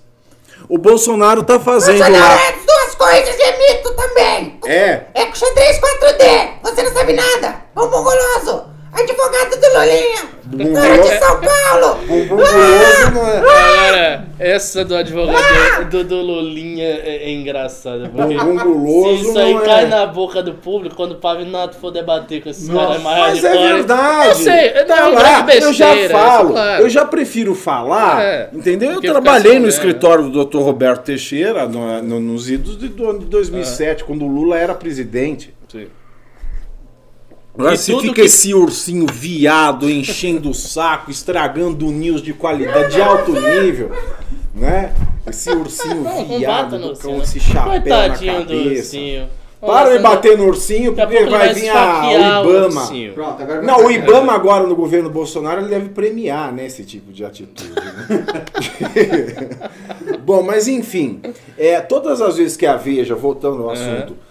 O 0.69 0.77
Bolsonaro 0.77 1.43
tá 1.43 1.59
fazendo 1.59 1.97
Bolsonaro 1.97 2.23
lá. 2.23 2.41
é 2.41 2.49
as 2.53 2.65
duas 2.65 2.95
coisas 2.95 3.35
e 3.37 3.41
é 3.41 3.73
mito 3.73 3.93
também. 3.97 4.59
É, 4.65 5.07
É 5.13 5.25
com 5.25 5.35
xadrez 5.35 5.77
4D. 5.77 6.51
Você 6.63 6.83
não 6.83 6.93
sabe 6.93 7.11
nada. 7.11 7.65
Bumbum 7.75 8.01
goloso. 8.01 8.76
Advogado 8.93 9.59
do. 9.61 10.37
Bumbum 10.47 10.73
Cara 10.73 10.97
de. 10.97 11.07
São 11.19 11.41
Paulo. 11.41 11.99
bumbum 12.07 12.41
é. 12.41 13.41
Galera, 13.41 14.25
essa 14.39 14.85
do 14.85 14.95
advogado 14.95 15.89
do, 15.89 16.03
do 16.05 16.15
Lulinha 16.21 16.85
é, 16.87 17.23
é 17.25 17.31
engraçada. 17.31 18.07
Bumbum 18.07 18.57
guloso 18.57 19.23
se 19.23 19.29
isso 19.29 19.37
aí 19.39 19.59
cai 19.59 19.83
é. 19.83 19.87
na 19.87 20.05
boca 20.05 20.41
do 20.41 20.53
público, 20.53 20.95
quando 20.95 21.11
o 21.11 21.15
Pavinato 21.15 21.75
for 21.77 21.91
debater 21.91 22.41
com 22.41 22.49
esses 22.49 22.69
caras 22.69 23.01
mais 23.03 23.41
Mas 23.41 23.43
é 23.43 23.51
verdade. 23.73 24.27
Eu 24.29 24.35
sei, 24.35 24.53
é 24.53 24.83
Tá 24.85 25.09
lá, 25.09 25.41
grande 25.41 25.63
eu 25.65 25.73
já 25.73 25.87
besteira, 25.87 26.13
falo, 26.17 26.51
claro. 26.53 26.81
eu 26.83 26.89
já 26.89 27.05
prefiro 27.05 27.53
falar, 27.53 28.21
É, 28.23 28.49
entendeu? 28.53 28.91
Eu 28.93 29.01
trabalhei 29.01 29.59
no 29.59 29.67
escritório 29.67 30.29
do 30.29 30.45
Dr. 30.45 30.59
Roberto 30.59 31.03
Teixeira, 31.03 31.67
no- 31.67 32.01
no- 32.01 32.19
nos 32.21 32.49
idos 32.49 32.77
de, 32.79 32.87
do 32.87 33.09
ano 33.09 33.19
de 33.19 33.25
2007, 33.25 34.03
quando 34.05 34.23
o 34.23 34.27
Lula 34.27 34.57
era 34.57 34.73
presidente. 34.73 35.53
Sim. 35.67 35.87
Agora 37.57 37.73
E 37.73 37.77
se 37.77 37.91
tudo 37.91 38.01
fica 38.03 38.15
que- 38.15 38.21
esse 38.21 38.53
ursinho 38.53 39.07
viado 39.11 39.89
enchendo 39.89 40.49
o 40.49 40.53
saco, 40.53 41.09
estragando 41.09 41.87
news 41.87 42.21
de 42.21 42.33
qualidade 42.33 42.93
de 42.93 43.01
alto 43.01 43.31
nível, 43.31 43.91
né? 44.53 44.93
Esse 45.25 45.49
ursinho 45.49 46.03
viado 46.37 46.79
com 46.79 46.87
ursinho. 46.89 47.21
esse 47.23 47.39
chapéu 47.39 47.81
Coitadinho 47.81 48.33
na 48.33 48.39
cabeça. 48.45 48.97
Para 49.59 49.97
de 49.97 50.03
bater 50.03 50.37
no 50.37 50.45
ursinho, 50.45 50.93
porque 50.93 51.25
vai 51.25 51.51
vir 51.51 51.69
a, 51.69 52.03
o 52.03 52.45
o 52.45 52.51
Ibama. 52.51 52.81
ursinho. 52.81 53.13
Pronto, 53.13 53.41
agora 53.41 53.61
Não, 53.63 53.85
o 53.85 53.91
Ibama 53.91 54.33
agora 54.33 54.67
no 54.67 54.75
governo 54.75 55.09
Bolsonaro 55.09 55.61
ele 55.61 55.69
deve 55.69 55.89
premiar 55.89 56.53
né, 56.53 56.67
esse 56.67 56.83
tipo 56.83 57.11
de 57.11 57.25
atitude. 57.25 57.71
né? 57.71 58.45
Bom, 60.23 60.43
mas 60.43 60.67
enfim, 60.67 61.21
é, 61.57 61.79
todas 61.81 62.21
as 62.21 62.37
vezes 62.37 62.55
que 62.55 62.67
a 62.67 62.75
Veja, 62.75 63.15
voltando 63.15 63.63
ao 63.63 63.71
assunto, 63.71 64.13
é, 64.13 64.26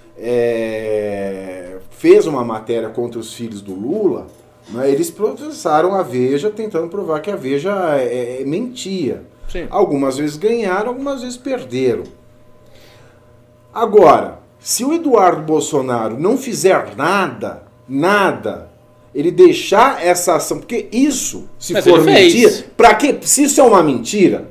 fez 1.91 2.27
uma 2.27 2.45
matéria 2.45 2.89
contra 2.89 3.19
os 3.19 3.33
filhos 3.33 3.61
do 3.61 3.75
Lula, 3.75 4.27
né, 4.71 4.91
eles 4.91 5.11
processaram 5.11 5.95
a 5.95 6.03
Veja 6.03 6.51
tentando 6.51 6.89
provar 6.89 7.21
que 7.21 7.31
a 7.31 7.37
Veja 7.37 7.97
é, 7.99 8.41
é- 8.41 8.45
mentia. 8.45 9.23
Sim. 9.49 9.67
Algumas 9.71 10.17
vezes 10.19 10.37
ganharam, 10.37 10.89
algumas 10.89 11.23
vezes 11.23 11.37
perderam. 11.37 12.03
Agora, 13.73 14.39
se 14.59 14.85
o 14.85 14.93
Eduardo 14.93 15.43
Bolsonaro 15.43 16.19
não 16.19 16.37
fizer 16.37 16.97
nada, 16.97 17.63
nada, 17.89 18.69
ele 19.15 19.31
deixar 19.31 20.05
essa 20.05 20.35
ação, 20.37 20.59
porque 20.59 20.89
isso, 20.91 21.49
se 21.59 21.73
Mas 21.73 21.85
for 21.85 22.03
mentira, 22.03 22.65
para 22.77 22.95
quê? 22.95 23.17
Se 23.21 23.45
isso 23.45 23.61
é 23.61 23.65
uma 23.65 23.83
mentira, 23.83 24.49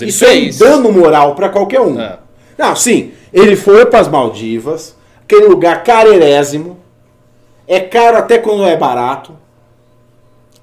isso 0.00 0.24
fez. 0.24 0.60
é 0.60 0.64
um 0.64 0.70
dano 0.82 0.92
moral 0.92 1.34
para 1.34 1.48
qualquer 1.48 1.80
um. 1.80 2.00
É. 2.00 2.18
Não, 2.56 2.74
sim, 2.74 3.12
ele 3.32 3.54
foi 3.54 3.84
para 3.86 4.00
as 4.00 4.08
Maldivas, 4.08 4.96
aquele 5.28 5.46
lugar 5.46 5.84
carerésimo, 5.84 6.78
é 7.66 7.78
caro 7.80 8.16
até 8.16 8.38
quando 8.38 8.64
é 8.64 8.76
barato, 8.76 9.36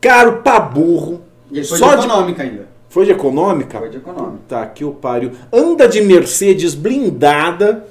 caro 0.02 0.38
pra 0.42 0.60
burro. 0.60 1.22
E 1.52 1.60
ele 1.60 1.68
foi 1.68 1.78
Só 1.78 1.94
de 1.96 2.02
de- 2.02 2.08
econômica 2.08 2.42
ainda. 2.44 2.68
Foi 2.90 3.06
de 3.06 3.12
econômica? 3.12 3.78
Foi 3.80 3.90
de 3.90 3.98
econômica. 3.98 4.40
Tá, 4.48 4.66
que 4.66 4.84
o 4.84 4.92
pariu. 4.92 5.32
Anda 5.54 5.88
de 5.88 6.02
Mercedes 6.02 6.74
blindada. 6.74 7.86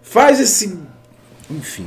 Faz 0.00 0.40
esse. 0.40 0.78
Enfim. 1.50 1.86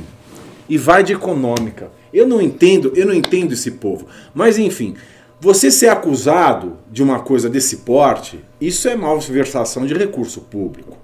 E 0.68 0.78
vai 0.78 1.02
de 1.02 1.12
econômica. 1.14 1.90
Eu 2.12 2.26
não 2.26 2.40
entendo, 2.40 2.92
eu 2.94 3.06
não 3.06 3.14
entendo 3.14 3.52
esse 3.52 3.72
povo. 3.72 4.06
Mas 4.34 4.58
enfim, 4.58 4.94
você 5.40 5.70
ser 5.70 5.88
acusado 5.88 6.76
de 6.90 7.02
uma 7.02 7.20
coisa 7.20 7.48
desse 7.48 7.78
porte, 7.78 8.44
isso 8.60 8.86
é 8.88 8.94
malversação 8.94 9.86
de 9.86 9.94
recurso 9.94 10.42
público. 10.42 10.96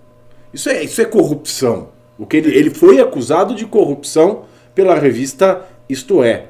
Isso 0.53 0.69
é, 0.69 0.85
isso 0.85 1.01
é 1.01 1.05
corrupção. 1.05 1.89
O 2.19 2.27
que 2.27 2.37
ele, 2.39 2.55
ele 2.57 2.71
foi 2.71 3.01
acusado 3.01 3.55
de 3.55 3.65
corrupção 3.67 4.43
pela 4.75 4.95
revista 4.99 5.63
Isto 5.89 6.23
É. 6.23 6.47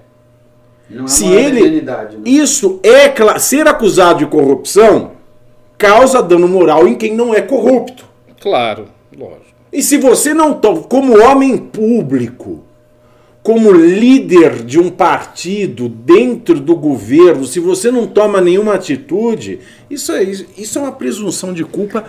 Não 0.91 1.05
é 1.05 1.09
Se 1.09 1.27
ele- 1.27 1.61
né? 1.83 2.23
Isso 2.25 2.81
é 2.83 3.09
ser 3.39 3.69
acusado 3.69 4.21
de 4.21 4.27
corrupção 4.27 5.13
causa 5.77 6.23
dano 6.23 6.49
moral 6.49 6.89
em 6.89 6.95
quem 6.95 7.15
não 7.15 7.35
é 7.35 7.41
corrupto. 7.43 8.05
Claro, 8.41 8.87
lógico. 9.17 9.45
E 9.73 9.83
se 9.83 9.99
você 9.99 10.33
não 10.33 10.55
to- 10.55 10.83
como 10.89 11.23
homem 11.23 11.57
público, 11.59 12.65
como 13.43 13.71
líder 13.71 14.65
de 14.65 14.81
um 14.81 14.91
partido 14.91 15.89
dentro 15.89 16.59
do 16.59 16.75
governo, 16.75 17.45
se 17.47 17.61
você 17.61 17.91
não 17.91 18.07
toma 18.07 18.41
nenhuma 18.41 18.75
atitude, 18.75 19.61
isso 19.91 20.11
é, 20.13 20.23
isso 20.23 20.79
é 20.79 20.83
uma 20.83 20.93
presunção 20.93 21.53
de 21.53 21.65
culpa 21.65 22.05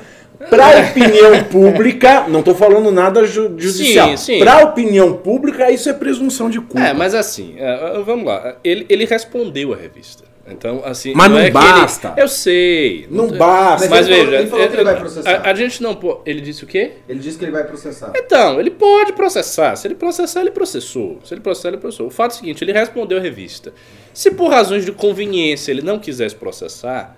para 0.49 0.65
a 0.65 0.79
opinião 0.89 1.43
pública. 1.45 2.27
Não 2.27 2.39
estou 2.39 2.55
falando 2.55 2.91
nada 2.91 3.25
ju- 3.25 3.53
judicial. 3.57 4.15
sim. 4.17 4.39
Para 4.39 4.53
a 4.55 4.63
opinião 4.63 5.13
pública, 5.13 5.69
isso 5.71 5.89
é 5.89 5.93
presunção 5.93 6.49
de 6.49 6.59
culpa. 6.61 6.79
É, 6.87 6.93
mas 6.93 7.13
assim, 7.15 7.55
é, 7.57 7.99
vamos 8.05 8.25
lá. 8.25 8.55
Ele, 8.63 8.85
ele 8.89 9.05
respondeu 9.05 9.73
a 9.73 9.75
revista. 9.75 10.23
Então, 10.51 10.81
assim. 10.83 11.13
Mas 11.15 11.29
não 11.29 11.37
é 11.37 11.45
que 11.45 11.51
basta. 11.51 12.11
ele- 12.15 12.21
eu 12.23 12.27
sei. 12.27 13.07
Não 13.11 13.27
é- 13.27 13.33
basta. 13.33 13.87
Mas, 13.87 14.07
Mas 14.07 14.07
ele 14.07 14.15
falou- 14.15 14.25
veja, 14.31 14.41
ele 14.41 14.49
falou 14.49 14.67
que 14.67 14.73
ele 14.73 14.81
é- 14.81 14.83
vai 14.85 14.95
processar. 14.99 15.29
A, 15.45 15.49
a 15.51 15.53
gente 15.53 15.83
não. 15.83 15.93
pô- 15.95 16.21
Ele 16.25 16.41
disse 16.41 16.63
o 16.63 16.67
quê? 16.67 16.91
Ele 17.07 17.19
disse 17.19 17.37
que 17.37 17.45
ele 17.45 17.51
vai 17.51 17.63
processar. 17.65 18.11
Então, 18.15 18.59
ele 18.59 18.71
pode 18.71 19.13
processar. 19.13 19.75
Se 19.75 19.85
ele 19.87 19.93
processar, 19.93 20.41
ele 20.41 20.49
processou. 20.49 21.19
Se 21.23 21.35
ele 21.35 21.41
processar, 21.41 21.67
ele 21.69 21.77
processou. 21.77 22.07
O 22.07 22.09
fato 22.09 22.31
é 22.31 22.33
o 22.33 22.37
seguinte: 22.39 22.63
ele 22.63 22.71
respondeu 22.73 23.19
a 23.19 23.21
revista. 23.21 23.71
Se 24.11 24.31
por 24.31 24.49
razões 24.49 24.83
de 24.85 24.91
conveniência 24.91 25.71
ele 25.71 25.83
não 25.83 25.99
quisesse 25.99 26.33
processar, 26.33 27.15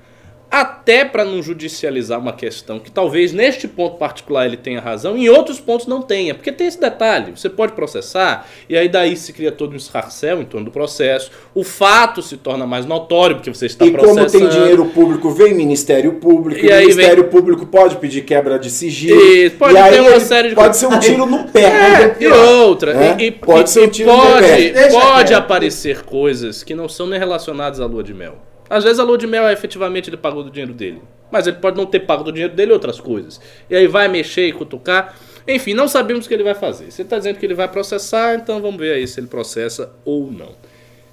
até 0.52 1.06
para 1.06 1.24
não 1.24 1.42
judicializar 1.42 2.20
uma 2.20 2.34
questão 2.34 2.78
que 2.78 2.92
talvez 2.92 3.32
neste 3.32 3.68
ponto 3.70 3.96
particular 3.96 4.46
ele 4.46 4.58
tenha 4.58 4.82
razão, 4.82 5.16
em 5.18 5.30
outros 5.30 5.60
pontos 5.62 5.88
não 5.88 6.02
tenha. 6.02 6.36
Porque 6.36 6.52
tem 6.52 6.68
esse 6.68 6.80
detalhe: 6.80 7.32
você 7.36 7.50
pode 7.50 7.72
processar, 7.72 8.46
e 8.68 8.76
aí 8.78 8.90
daí 8.90 9.16
se 9.16 9.32
cria 9.32 9.52
todo 9.52 9.72
um 9.74 9.78
escarcel 9.78 10.42
em 10.42 10.46
torno 10.46 10.66
do 10.66 10.72
processo. 10.72 11.32
O 11.56 11.64
fato 11.64 12.22
se 12.22 12.36
torna 12.36 12.68
mais 12.68 12.86
notório 12.86 13.38
porque 13.38 13.50
você 13.54 13.68
está 13.68 13.86
E 13.86 13.92
como 13.92 14.04
processando. 14.16 14.50
tem 14.50 14.60
dinheiro 14.60 14.86
público, 14.88 15.30
vem 15.32 15.54
Ministério 15.54 16.14
Público, 16.16 16.66
E 16.66 16.70
e 16.70 16.74
o 16.74 16.78
Ministério 16.80 17.24
Público 17.30 17.66
pode 17.66 17.96
pedir 17.96 18.24
quebra 18.24 18.60
de 18.60 18.70
sigilo. 18.70 19.20
E 19.22 19.50
pode 19.52 19.78
e 19.78 19.90
ter 19.90 20.02
uma 20.02 20.20
série 20.20 20.50
de 20.50 20.56
Pode 20.56 20.76
ser 20.76 20.88
um 20.88 21.00
tiro 21.00 21.26
no 21.26 21.46
pé. 21.46 21.62
É, 21.62 22.16
e 22.20 22.28
outra, 22.28 22.92
É? 22.94 23.16
e, 23.20 23.28
e- 23.28 23.32
Pode 23.32 23.70
e- 23.70 23.72
ser 23.72 23.82
um 23.82 23.86
e 23.86 23.90
tiro 23.90 24.12
no 24.12 24.18
pode, 24.22 24.46
pé. 24.48 24.70
Deixa 24.72 25.00
pode 25.00 25.34
aparecer 25.34 26.02
coisas 26.04 26.62
que 26.64 26.76
não 26.76 26.90
são 26.90 27.08
nem 27.08 27.18
relacionadas 27.18 27.80
à 27.80 27.86
lua 27.86 28.04
de 28.04 28.14
mel. 28.14 28.36
Às 28.72 28.84
vezes 28.84 29.00
a 29.00 29.04
lua 29.04 29.18
de 29.18 29.28
mel 29.28 29.48
é 29.48 29.54
efetivamente 29.54 30.10
ele 30.10 30.18
pagou 30.18 30.44
do 30.44 30.50
dinheiro 30.50 30.74
dele. 30.74 31.02
Mas 31.30 31.46
ele 31.48 31.58
pode 31.58 31.78
não 31.78 31.86
ter 31.86 32.02
pago 32.02 32.24
do 32.24 32.32
dinheiro 32.32 32.54
dele 32.56 32.72
outras 32.74 33.00
coisas. 33.00 33.40
E 33.70 33.76
aí 33.76 33.88
vai 33.88 34.08
mexer 34.08 34.48
e 34.48 34.54
cutucar. 34.54 35.16
Enfim, 35.48 35.74
não 35.74 35.88
sabemos 35.88 36.26
o 36.26 36.28
que 36.28 36.34
ele 36.34 36.44
vai 36.44 36.56
fazer. 36.56 36.92
Você 36.92 37.02
está 37.02 37.18
dizendo 37.18 37.38
que 37.38 37.46
ele 37.46 37.54
vai 37.54 37.68
processar, 37.68 38.36
então 38.36 38.62
vamos 38.62 38.80
ver 38.80 38.94
aí 38.94 39.08
se 39.08 39.20
ele 39.20 39.28
processa 39.28 39.92
ou 40.06 40.32
não. 40.32 40.50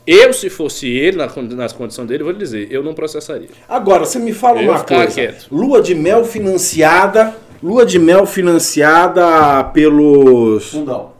Eu, 0.06 0.32
se 0.32 0.48
fosse 0.48 0.88
ele, 0.88 1.16
na 1.18 1.26
nas 1.56 1.72
condições 1.72 2.06
dele, 2.08 2.22
vou 2.24 2.32
lhe 2.32 2.38
dizer, 2.38 2.68
eu 2.70 2.82
não 2.82 2.94
processaria. 2.94 3.48
Agora, 3.68 4.04
você 4.06 4.18
me 4.18 4.32
fala 4.32 4.62
Eu 4.62 4.70
uma 4.70 4.82
coisa. 4.82 5.06
quieto. 5.12 5.46
Lua 5.50 5.82
de 5.82 5.94
mel 5.94 6.24
financiada. 6.24 7.34
Lua 7.62 7.84
de 7.84 7.98
mel 7.98 8.24
financiada 8.24 9.64
pelos. 9.64 10.70
Fundão. 10.70 11.12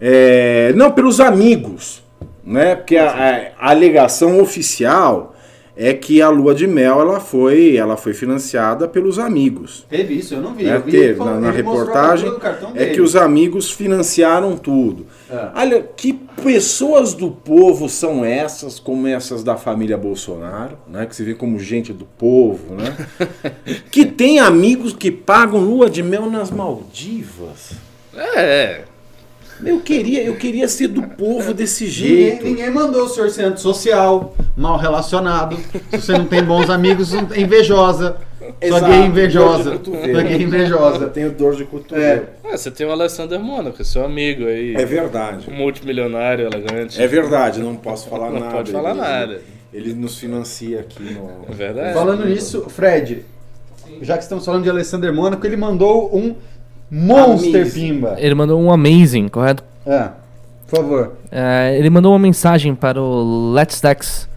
É, 0.00 0.72
não, 0.74 0.90
pelos 0.92 1.20
amigos. 1.20 2.02
Né? 2.44 2.74
Porque 2.74 2.96
a, 2.96 3.08
a- 3.10 3.68
a 3.68 3.70
alegação 3.70 4.40
oficial 4.40 5.33
é 5.76 5.92
que 5.92 6.22
a 6.22 6.28
lua 6.28 6.54
de 6.54 6.66
mel 6.66 7.00
ela 7.00 7.18
foi, 7.18 7.76
ela 7.76 7.96
foi 7.96 8.14
financiada 8.14 8.86
pelos 8.86 9.18
amigos. 9.18 9.84
Teve 9.88 10.14
isso, 10.14 10.34
eu 10.34 10.40
não 10.40 10.54
vi. 10.54 10.64
né? 10.64 10.76
eu 10.76 10.82
vi 10.82 10.90
Teve, 10.92 11.14
falou- 11.16 11.34
na, 11.34 11.40
na 11.40 11.50
reportagem 11.50 12.32
é 12.74 12.78
dele. 12.78 12.94
que 12.94 13.00
os 13.00 13.16
amigos 13.16 13.70
financiaram 13.70 14.56
tudo. 14.56 15.06
É. 15.28 15.48
Olha, 15.54 15.82
que 15.82 16.12
pessoas 16.42 17.12
do 17.14 17.30
povo 17.30 17.88
são 17.88 18.24
essas, 18.24 18.78
como 18.78 19.06
essas 19.06 19.42
da 19.42 19.56
família 19.56 19.96
Bolsonaro, 19.96 20.78
né? 20.86 21.06
Que 21.06 21.16
se 21.16 21.24
vê 21.24 21.34
como 21.34 21.58
gente 21.58 21.92
do 21.92 22.04
povo, 22.04 22.74
né? 22.74 22.96
que 23.90 24.04
tem 24.06 24.38
amigos 24.38 24.92
que 24.92 25.10
pagam 25.10 25.58
lua 25.60 25.90
de 25.90 26.02
mel 26.02 26.30
nas 26.30 26.50
Maldivas. 26.50 27.72
É, 28.16 28.82
Eu 29.64 29.80
queria, 29.80 30.22
eu 30.24 30.36
queria 30.36 30.66
ser 30.68 30.88
do 30.88 31.02
povo 31.02 31.54
desse 31.54 31.84
Ninguém, 31.84 31.96
jeito. 31.98 32.44
ninguém 32.44 32.70
mandou 32.70 33.04
o 33.04 33.08
senhor 33.08 33.30
ser 33.30 33.44
antissocial, 33.44 34.34
mal 34.56 34.76
relacionado. 34.78 35.56
Se 35.90 36.00
você 36.00 36.12
não 36.12 36.26
tem 36.26 36.42
bons 36.42 36.68
amigos, 36.70 37.12
é 37.14 37.40
invejosa. 37.40 38.16
Sua 38.38 38.54
Exato, 38.60 38.84
gay 38.86 38.98
dor 38.98 39.06
invejosa. 39.06 39.80
Sua 39.82 40.22
gay 40.22 40.36
Eu 40.36 40.40
invejosa. 40.42 41.06
tenho 41.08 41.30
dor 41.32 41.56
de 41.56 41.64
cotovelo. 41.64 42.22
É. 42.44 42.52
Ah, 42.52 42.56
você 42.56 42.70
tem 42.70 42.86
o 42.86 42.90
Alessandro 42.90 43.40
Mônaco, 43.40 43.82
seu 43.84 44.04
amigo 44.04 44.46
aí. 44.46 44.74
É 44.74 44.84
verdade. 44.84 45.48
Um 45.50 45.54
multimilionário 45.54 46.46
elegante. 46.46 47.00
É 47.00 47.06
verdade, 47.06 47.60
não 47.60 47.74
posso 47.76 48.08
falar 48.08 48.30
Não 48.30 48.40
nada. 48.40 48.52
pode 48.56 48.70
falar 48.72 48.92
dele. 48.92 49.00
nada. 49.02 49.40
Ele 49.72 49.94
nos 49.94 50.18
financia 50.18 50.80
aqui 50.80 51.02
no. 51.02 51.46
É 51.50 51.54
verdade. 51.54 51.94
Falando 51.94 52.26
nisso, 52.26 52.64
Fred, 52.68 53.24
já 54.02 54.16
que 54.16 54.22
estamos 54.24 54.44
falando 54.44 54.62
de 54.64 54.70
Alessander 54.70 55.12
Mônaco, 55.12 55.44
ele 55.46 55.56
mandou 55.56 56.14
um 56.14 56.34
Monster 56.90 57.62
Amazing. 57.62 57.94
Pimba. 57.94 58.14
Ele 58.18 58.34
mandou 58.34 58.60
um 58.60 58.70
amazing, 58.72 59.28
correto? 59.28 59.62
É, 59.86 60.08
por 60.68 60.76
favor. 60.80 61.12
É, 61.30 61.76
ele 61.78 61.90
mandou 61.90 62.12
uma 62.12 62.18
mensagem 62.18 62.74
para 62.74 63.00
o 63.00 63.52
Let's 63.52 63.80
Dex. 63.80 64.28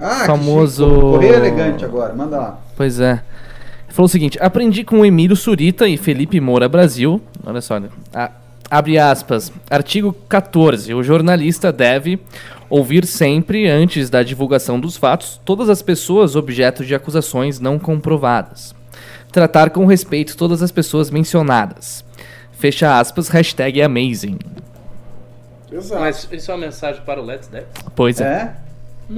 Ah, 0.00 0.24
Famoso-. 0.26 0.88
Correio 0.88 1.34
elegante 1.34 1.84
agora, 1.84 2.14
manda 2.14 2.36
lá. 2.38 2.58
Pois 2.76 2.98
é. 3.00 3.12
Ele 3.12 3.94
falou 3.94 4.06
o 4.06 4.08
seguinte: 4.08 4.38
aprendi 4.40 4.82
com 4.84 5.04
Emílio 5.04 5.36
Surita 5.36 5.86
e 5.86 5.96
Felipe 5.96 6.40
Moura 6.40 6.68
Brasil. 6.68 7.20
Olha 7.44 7.60
só, 7.60 7.78
né? 7.78 7.88
A- 8.14 8.30
abre 8.70 8.96
aspas. 8.98 9.52
Artigo 9.68 10.12
14. 10.28 10.94
O 10.94 11.02
jornalista 11.02 11.70
deve 11.72 12.18
ouvir 12.70 13.04
sempre, 13.04 13.68
antes 13.68 14.08
da 14.08 14.22
divulgação 14.22 14.78
dos 14.80 14.96
fatos, 14.96 15.40
todas 15.44 15.68
as 15.68 15.82
pessoas 15.82 16.36
objeto 16.36 16.84
de 16.84 16.94
acusações 16.94 17.58
não 17.60 17.78
comprovadas. 17.78 18.74
Tratar 19.32 19.70
com 19.70 19.86
respeito 19.86 20.36
todas 20.36 20.62
as 20.62 20.70
pessoas 20.72 21.10
mencionadas. 21.10 22.04
Fecha 22.52 22.98
aspas, 22.98 23.28
hashtag 23.28 23.80
amazing. 23.80 24.38
Exato. 25.72 26.00
Mas 26.00 26.28
isso 26.32 26.50
é 26.50 26.54
uma 26.54 26.66
mensagem 26.66 27.00
para 27.02 27.20
o 27.20 27.24
Let's 27.24 27.46
Dex? 27.48 27.66
Pois 27.94 28.20
é. 28.20 28.52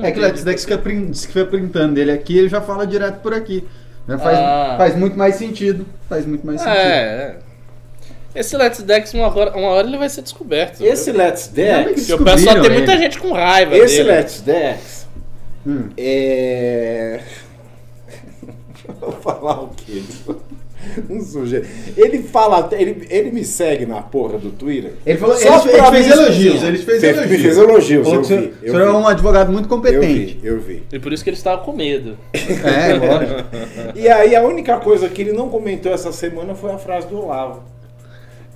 É? 0.00 0.07
É 0.09 0.12
que 0.12 0.19
o 0.19 0.23
Let's 0.23 0.45
Dex 0.45 0.62
fica, 0.64 0.78
prin- 0.78 1.07
diz 1.11 1.26
que 1.26 1.33
foi 1.33 1.47
printando 1.47 1.99
ele 1.99 2.12
aqui, 2.12 2.38
ele 2.38 2.49
já 2.49 2.61
fala 2.61 2.87
direto 2.87 3.21
por 3.21 3.33
aqui. 3.35 3.66
Já 4.09 4.19
faz, 4.19 4.38
Ah. 4.38 4.75
faz 4.78 4.97
muito 4.97 5.16
mais 5.16 5.37
sentido. 5.37 5.87
Faz 6.09 6.26
muito 6.26 6.45
mais 6.47 6.61
sentido. 6.61 6.76
É, 6.78 6.92
é. 6.95 7.37
Esse 8.35 8.57
Let's 8.57 8.83
Dex, 8.83 9.12
uma 9.14 9.26
hora, 9.35 9.57
uma 9.57 9.69
hora 9.69 9.87
ele 9.87 9.99
vai 9.99 10.09
ser 10.09 10.23
descoberto. 10.23 10.81
Esse 10.83 11.11
viu? 11.12 11.21
Let's 11.21 11.49
Dex. 11.49 12.09
O 12.11 12.19
pessoal 12.19 12.26
tem 12.37 12.37
descobriram 12.45 12.75
muita 12.76 12.97
gente 12.99 13.19
com 13.19 13.33
raiva 13.33 13.76
Esse 13.76 13.97
dele. 13.99 14.11
Let's 14.11 14.40
Dex 14.40 15.07
Hum. 15.66 15.88
é. 15.97 17.21
Vou 19.11 19.13
falar 19.13 19.63
o 19.65 19.71
quê? 19.77 20.01
Um 21.09 21.21
sujeito. 21.21 21.69
Ele 21.97 22.23
fala. 22.23 22.69
Ele, 22.73 23.07
ele 23.11 23.31
me 23.31 23.45
segue 23.45 23.87
na 23.87 24.03
porra 24.03 24.37
do 24.39 24.51
Twitter. 24.51 24.95
Ele 25.07 25.19
falou, 25.19 25.37
Só 25.37 25.61
ele, 25.69 25.77
ele 25.79 25.87
fez 25.91 26.11
elogios, 26.11 26.55
esquecer. 26.63 26.67
ele 26.69 26.79
fez 26.79 27.03
elogios. 27.05 27.31
Me 27.31 27.39
fez 27.39 27.57
elogios, 27.59 28.09
eu 28.13 28.21
o 28.21 28.23
vi. 28.25 28.35
O 28.35 28.39
Eu 28.63 28.73
senhor 28.73 28.81
é 28.81 28.93
um 28.93 29.07
advogado 29.07 29.53
muito 29.53 29.67
Eu 29.67 29.69
competente. 29.71 30.39
vi, 30.41 30.47
eu 30.47 30.61
vi. 30.61 30.83
E 30.93 30.99
por 30.99 31.13
isso 31.13 31.23
que 31.23 31.31
ele 31.31 31.37
estava 31.37 31.63
com 31.63 31.73
medo. 31.73 32.17
É, 32.33 32.95
lógico. 32.99 33.97
E 33.97 34.09
aí 34.09 34.35
a 34.35 34.43
única 34.43 34.77
coisa 34.79 35.09
que 35.09 35.23
ele 35.23 35.33
não 35.33 35.49
comentou 35.49 35.93
essa 35.93 36.11
semana 36.11 36.55
foi 36.55 36.73
a 36.73 36.79
frase 36.79 37.07
do 37.07 37.17
Olavo. 37.19 37.63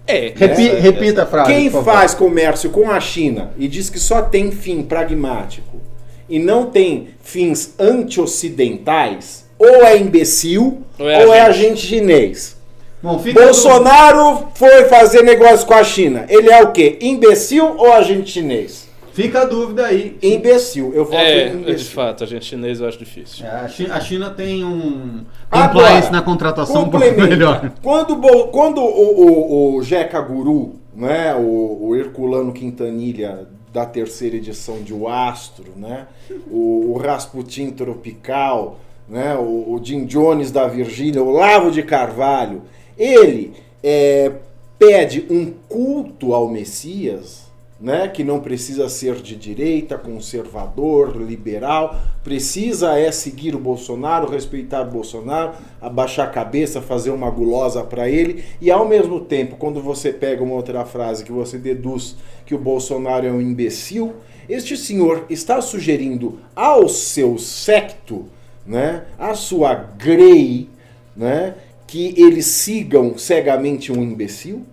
É. 0.04 0.32
Repi- 0.36 0.68
essa- 0.68 0.80
repita 0.80 1.22
a 1.22 1.26
frase. 1.26 1.52
Quem 1.52 1.64
por 1.70 1.84
favor. 1.84 1.92
faz 1.92 2.14
comércio 2.14 2.70
com 2.70 2.90
a 2.90 2.98
China 3.00 3.52
e 3.56 3.68
diz 3.68 3.88
que 3.88 3.98
só 4.00 4.22
tem 4.22 4.50
fim 4.50 4.82
pragmático 4.82 5.80
e 6.28 6.40
não 6.40 6.66
tem 6.66 7.08
fins 7.22 7.74
anti-ocidentais, 7.78 9.45
ou 9.58 9.84
é 9.84 9.96
imbecil 9.98 10.82
Ou 10.98 11.04
ou 11.06 11.10
é 11.10 11.14
é, 11.38 11.40
agente. 11.42 11.66
agente 11.66 11.80
chinês. 11.86 12.56
Bom, 13.02 13.18
fica 13.18 13.40
Bolsonaro 13.42 14.48
foi 14.54 14.84
fazer 14.84 15.22
negócio 15.22 15.66
com 15.66 15.74
a 15.74 15.84
China. 15.84 16.24
Ele 16.28 16.50
é 16.50 16.62
o 16.62 16.72
quê? 16.72 16.98
Imbecil 17.00 17.76
ou 17.76 17.92
agente 17.92 18.30
chinês? 18.30 18.86
Fica 19.12 19.42
a 19.42 19.44
dúvida 19.46 19.86
aí. 19.86 20.18
Imbecil. 20.22 20.92
Eu 20.94 21.04
voto 21.04 21.16
É, 21.16 21.46
em 21.48 21.50
de 21.52 21.56
imbecil. 21.58 21.92
fato, 21.92 22.22
a 22.22 22.26
gente 22.26 22.44
chinês 22.44 22.80
eu 22.80 22.88
acho 22.88 22.98
difícil. 22.98 23.46
É, 23.46 23.50
A 23.50 23.68
China, 23.68 23.94
a 23.94 24.00
China 24.00 24.30
tem 24.30 24.62
um 24.64 25.24
compliance 25.50 26.12
na 26.12 26.20
contratação 26.20 26.82
um 26.82 26.90
pouco 26.90 27.06
melhor. 27.16 27.72
Quando, 27.82 28.16
quando 28.50 28.78
o, 28.82 29.72
o, 29.72 29.76
o 29.76 29.82
Jeca 29.82 30.20
Guru, 30.20 30.74
né, 30.94 31.34
o, 31.34 31.78
o 31.88 31.96
Herculano 31.96 32.52
Quintanilha 32.52 33.46
da 33.72 33.86
terceira 33.86 34.36
edição 34.36 34.82
de 34.82 34.92
O 34.92 35.08
Astro, 35.08 35.72
né, 35.76 36.06
o, 36.50 36.92
o 36.94 36.98
Rasputin 36.98 37.70
Tropical, 37.70 38.78
né, 39.08 39.36
o, 39.36 39.74
o 39.74 39.80
Jim 39.82 40.04
Jones 40.04 40.50
da 40.50 40.66
Virgínia, 40.66 41.22
o 41.22 41.30
Lavo 41.30 41.70
de 41.70 41.82
Carvalho, 41.82 42.62
ele 42.98 43.52
é, 43.82 44.32
pede 44.78 45.26
um 45.30 45.52
culto 45.68 46.32
ao 46.32 46.48
Messias, 46.48 47.46
né, 47.78 48.08
que 48.08 48.24
não 48.24 48.40
precisa 48.40 48.88
ser 48.88 49.16
de 49.16 49.36
direita, 49.36 49.98
conservador, 49.98 51.14
liberal, 51.16 51.94
precisa 52.24 52.98
é 52.98 53.12
seguir 53.12 53.54
o 53.54 53.58
Bolsonaro, 53.58 54.30
respeitar 54.30 54.80
o 54.80 54.90
Bolsonaro, 54.90 55.52
abaixar 55.80 56.26
a 56.26 56.30
cabeça, 56.30 56.80
fazer 56.80 57.10
uma 57.10 57.30
gulosa 57.30 57.84
para 57.84 58.08
ele, 58.08 58.44
e 58.62 58.70
ao 58.70 58.88
mesmo 58.88 59.20
tempo, 59.20 59.56
quando 59.56 59.80
você 59.80 60.10
pega 60.10 60.42
uma 60.42 60.54
outra 60.54 60.86
frase 60.86 61.22
que 61.22 61.32
você 61.32 61.58
deduz 61.58 62.16
que 62.46 62.54
o 62.54 62.58
Bolsonaro 62.58 63.26
é 63.26 63.30
um 63.30 63.42
imbecil, 63.42 64.14
este 64.48 64.76
senhor 64.76 65.26
está 65.28 65.60
sugerindo 65.60 66.38
ao 66.54 66.88
seu 66.88 67.36
secto, 67.36 68.24
né, 68.66 69.04
à 69.18 69.34
sua 69.34 69.74
grey, 69.74 70.68
né, 71.16 71.54
que 71.86 72.14
eles 72.16 72.46
sigam 72.46 73.16
cegamente 73.16 73.92
um 73.92 74.02
imbecil? 74.02 74.66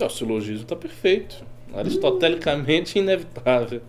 O 0.00 0.08
silogismo 0.08 0.64
tá 0.64 0.76
perfeito. 0.76 1.44
Aristotelicamente 1.74 2.98
inevitável. 2.98 3.82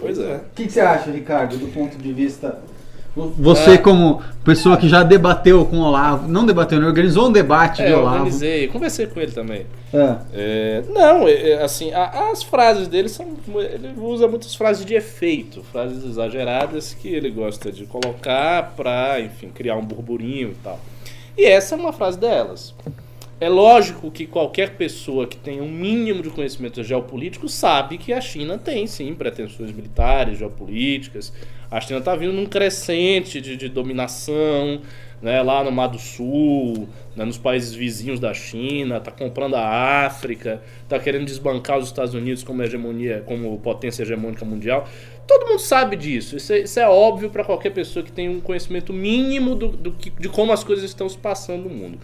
Pois 0.00 0.18
é. 0.18 0.36
O 0.36 0.54
que, 0.54 0.66
que 0.66 0.72
você 0.72 0.80
acha, 0.80 1.10
Ricardo, 1.10 1.56
do 1.56 1.68
ponto 1.68 1.96
de 1.96 2.12
vista. 2.12 2.60
Você, 3.16 3.72
Ah. 3.72 3.78
como 3.78 4.20
pessoa 4.44 4.76
que 4.76 4.88
já 4.88 5.04
debateu 5.04 5.64
com 5.66 5.76
o 5.78 5.82
Olavo, 5.82 6.26
não 6.26 6.44
debateu, 6.44 6.80
não 6.80 6.88
organizou 6.88 7.28
um 7.28 7.32
debate 7.32 7.80
É, 7.80 7.86
de 7.86 7.92
eu 7.92 8.00
Olavo. 8.00 8.16
organizei, 8.16 8.66
conversei 8.66 9.06
com 9.06 9.20
ele 9.20 9.30
também. 9.30 9.66
É. 9.92 10.16
É, 10.32 10.82
não, 10.88 11.28
é, 11.28 11.50
é, 11.50 11.62
assim, 11.62 11.92
a- 11.92 12.30
as 12.32 12.42
frases 12.42 12.88
dele 12.88 13.08
são. 13.08 13.26
Ele 13.54 13.94
usa 13.98 14.26
muitas 14.26 14.56
frases 14.56 14.84
de 14.84 14.94
efeito, 14.94 15.62
frases 15.70 16.04
exageradas 16.04 16.92
que 16.92 17.06
ele 17.08 17.30
gosta 17.30 17.70
de 17.70 17.86
colocar 17.86 18.72
pra, 18.76 19.20
enfim, 19.20 19.48
criar 19.54 19.76
um 19.76 19.84
burburinho 19.84 20.48
e 20.50 20.56
tal. 20.64 20.80
E 21.38 21.44
essa 21.44 21.76
é 21.76 21.78
uma 21.78 21.92
frase 21.92 22.18
delas. 22.18 22.74
É 23.44 23.48
lógico 23.50 24.10
que 24.10 24.26
qualquer 24.26 24.70
pessoa 24.70 25.26
que 25.26 25.36
tenha 25.36 25.62
um 25.62 25.70
mínimo 25.70 26.22
de 26.22 26.30
conhecimento 26.30 26.82
geopolítico 26.82 27.46
sabe 27.46 27.98
que 27.98 28.10
a 28.10 28.18
China 28.18 28.56
tem 28.56 28.86
sim 28.86 29.14
pretensões 29.14 29.70
militares, 29.70 30.38
geopolíticas. 30.38 31.30
A 31.70 31.78
China 31.78 31.98
está 31.98 32.16
vindo 32.16 32.32
num 32.32 32.46
crescente 32.46 33.42
de, 33.42 33.54
de 33.54 33.68
dominação, 33.68 34.80
né, 35.20 35.42
lá 35.42 35.62
no 35.62 35.70
Mar 35.70 35.88
do 35.88 35.98
Sul, 35.98 36.88
né, 37.14 37.22
nos 37.26 37.36
países 37.36 37.74
vizinhos 37.74 38.18
da 38.18 38.32
China, 38.32 38.96
está 38.96 39.10
comprando 39.10 39.56
a 39.56 40.06
África, 40.06 40.62
está 40.82 40.98
querendo 40.98 41.26
desbancar 41.26 41.76
os 41.76 41.84
Estados 41.84 42.14
Unidos 42.14 42.42
como 42.42 42.62
hegemonia, 42.62 43.22
como 43.26 43.58
potência 43.58 44.04
hegemônica 44.04 44.42
mundial. 44.46 44.88
Todo 45.26 45.48
mundo 45.48 45.60
sabe 45.60 45.96
disso. 45.96 46.34
Isso 46.34 46.50
é, 46.50 46.60
isso 46.60 46.80
é 46.80 46.88
óbvio 46.88 47.28
para 47.28 47.44
qualquer 47.44 47.74
pessoa 47.74 48.02
que 48.02 48.10
tem 48.10 48.26
um 48.26 48.40
conhecimento 48.40 48.90
mínimo 48.90 49.54
do, 49.54 49.68
do 49.68 49.92
que, 49.92 50.08
de 50.08 50.30
como 50.30 50.50
as 50.50 50.64
coisas 50.64 50.86
estão 50.86 51.06
se 51.10 51.18
passando 51.18 51.68
no 51.68 51.74
mundo. 51.74 51.98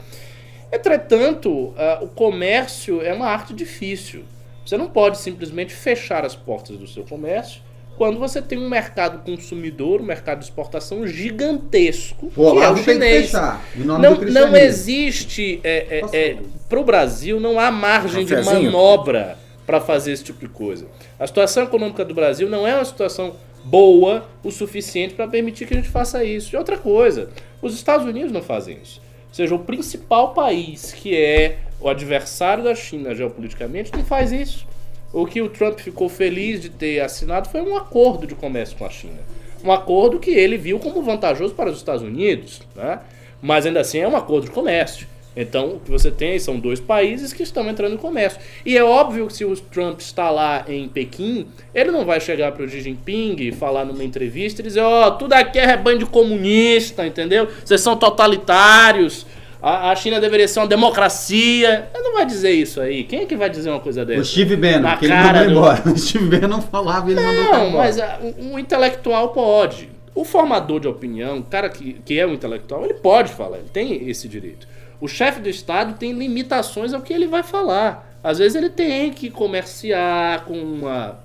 Entretanto, 0.73 1.75
ah, 1.77 1.99
o 2.03 2.09
comércio 2.09 3.03
é 3.03 3.13
uma 3.13 3.27
arte 3.27 3.53
difícil. 3.53 4.25
Você 4.65 4.77
não 4.77 4.89
pode 4.89 5.19
simplesmente 5.19 5.75
fechar 5.75 6.25
as 6.25 6.37
portas 6.37 6.77
do 6.77 6.87
seu 6.87 7.03
comércio 7.05 7.63
quando 8.01 8.19
você 8.19 8.41
tem 8.41 8.59
um 8.59 8.67
mercado 8.67 9.23
consumidor, 9.25 10.01
um 10.01 10.05
mercado 10.05 10.39
de 10.39 10.47
exportação 10.47 11.07
gigantesco, 11.07 12.29
O 12.29 12.31
que 12.31 12.41
é 12.41 12.43
o 12.43 12.47
Olavo 12.47 12.75
tem 12.77 12.85
que 12.85 12.93
chinês. 12.93 13.27
fechar. 13.27 13.63
Não, 13.77 13.99
não 13.99 14.57
existe. 14.57 15.61
É, 15.63 16.03
é, 16.11 16.39
para 16.67 16.81
o 16.81 16.83
Brasil, 16.83 17.39
não 17.39 17.61
há 17.61 17.71
margem 17.71 18.25
de 18.25 18.35
manobra 18.37 19.37
para 19.67 19.83
fazer 19.83 20.13
esse 20.13 20.25
tipo 20.25 20.41
de 20.41 20.49
coisa. 20.49 20.87
A 21.19 21.27
situação 21.27 21.65
econômica 21.65 22.03
do 22.03 22.15
Brasil 22.15 22.49
não 22.49 22.67
é 22.67 22.75
uma 22.75 22.87
situação 22.87 23.35
boa 23.65 24.27
o 24.43 24.51
suficiente 24.51 25.13
para 25.13 25.29
permitir 25.29 25.67
que 25.67 25.75
a 25.75 25.77
gente 25.77 25.91
faça 25.91 26.25
isso. 26.25 26.55
E 26.55 26.57
outra 26.57 26.79
coisa, 26.79 27.29
os 27.61 27.75
Estados 27.75 28.07
Unidos 28.07 28.33
não 28.33 28.41
fazem 28.41 28.79
isso. 28.83 28.99
Ou 29.31 29.35
seja, 29.35 29.55
o 29.55 29.61
principal 29.61 30.35
país 30.35 30.93
que 30.93 31.17
é 31.17 31.59
o 31.81 31.89
adversário 31.89 32.63
da 32.63 32.75
China 32.75 33.15
geopoliticamente 33.15 33.93
não 33.93 34.05
faz 34.05 34.33
isso. 34.33 34.67
O 35.13 35.27
que 35.27 35.41
o 35.41 35.49
Trump 35.49 35.81
ficou 35.81 36.09
feliz 36.09 36.61
de 36.61 36.69
ter 36.69 37.01
assinado 37.01 37.49
foi 37.49 37.63
um 37.63 37.77
acordo 37.77 38.27
de 38.27 38.35
comércio 38.35 38.77
com 38.77 38.85
a 38.85 38.91
China. 38.91 39.19
Um 39.65 39.73
acordo 39.73 40.19
que 40.19 40.31
ele 40.31 40.57
viu 40.57 40.79
como 40.79 41.03
vantajoso 41.03 41.55
para 41.55 41.71
os 41.71 41.79
Estados 41.79 42.03
Unidos, 42.03 42.61
né? 42.77 43.01
mas 43.41 43.67
ainda 43.67 43.81
assim 43.81 43.99
é 43.99 44.09
um 44.09 44.17
acordo 44.17 44.47
de 44.47 44.53
comércio. 44.53 45.07
Então, 45.37 45.75
o 45.77 45.81
que 45.81 45.91
você 45.91 46.11
tem 46.11 46.33
aí 46.33 46.41
são 46.41 46.59
dois 46.59 46.81
países 46.81 47.33
que 47.33 47.43
estão 47.45 47.69
entrando 47.69 47.95
em 47.95 47.97
comércio. 47.97 48.41
E 48.67 48.77
é 48.77 48.83
óbvio 48.83 49.27
que 49.29 49.33
se 49.33 49.45
o 49.45 49.55
Trump 49.57 50.01
está 50.01 50.29
lá 50.29 50.65
em 50.69 50.89
Pequim, 50.89 51.47
ele 51.73 51.93
não 51.93 52.05
vai 52.05 52.21
chegar 52.21 52.51
para 52.53 52.65
o 52.65 52.69
Xi 52.69 52.81
Jinping 52.81 53.37
e 53.39 53.53
falar 53.53 53.85
numa 53.85 54.03
entrevista 54.03 54.61
e 54.61 54.65
dizer: 54.65 54.81
Ó, 54.81 55.13
tudo 55.13 55.33
aqui 55.35 55.59
é 55.59 55.65
rebanho 55.67 55.99
de 56.01 56.07
comunista, 56.07 57.07
entendeu? 57.07 57.47
Vocês 57.65 57.81
são 57.81 57.97
totalitários. 57.97 59.25
A, 59.63 59.91
a 59.91 59.97
China 59.97 60.19
deveria 60.19 60.49
ser 60.49 60.61
uma 60.61 60.67
democracia. 60.67 61.89
Ele 61.95 62.03
não 62.03 62.15
vai 62.15 62.25
dizer 62.27 62.51
isso 62.51 62.81
aí. 62.81 63.05
Quem 63.05 63.21
é 63.21 63.27
que 63.27 63.37
vai 63.37 63.51
dizer 63.51 63.71
uma 63.71 63.81
coisa 63.81 64.05
dessa? 64.05 64.21
O 64.23 64.25
Steve 64.25 64.57
Bannon, 64.57 64.81
Na 64.81 64.97
que 64.97 65.05
ele 65.05 65.15
mandou 65.15 65.45
do- 65.45 65.51
embora. 65.51 65.83
O 65.93 65.99
Steve 65.99 66.39
Bannon 66.39 66.61
falava 66.63 67.09
e 67.11 67.13
ele 67.13 67.21
mandou 67.21 67.43
o 67.43 67.47
cara 67.47 67.59
Não, 67.59 67.69
embora. 67.69 67.85
mas 67.85 67.99
ah, 68.01 68.19
um, 68.23 68.55
um 68.55 68.59
intelectual 68.59 69.29
pode. 69.29 69.91
O 70.15 70.25
formador 70.25 70.81
de 70.81 70.89
opinião, 70.89 71.39
o 71.39 71.43
cara 71.45 71.69
que, 71.69 71.95
que 72.05 72.19
é 72.19 72.27
um 72.27 72.33
intelectual, 72.33 72.85
ele 72.85 72.95
pode 72.95 73.33
falar, 73.33 73.59
ele 73.59 73.69
tem 73.73 74.09
esse 74.09 74.27
direito. 74.27 74.67
O 75.01 75.09
chefe 75.09 75.41
do 75.41 75.49
Estado 75.49 75.99
tem 75.99 76.13
limitações 76.13 76.93
ao 76.93 77.01
que 77.01 77.13
ele 77.13 77.27
vai 77.27 77.43
falar. 77.43 78.19
Às 78.23 78.39
vezes 78.39 78.55
ele 78.55 78.69
tem 78.69 79.11
que 79.13 79.31
comerciar 79.31 80.45
com 80.45 80.61
uma, 80.61 81.19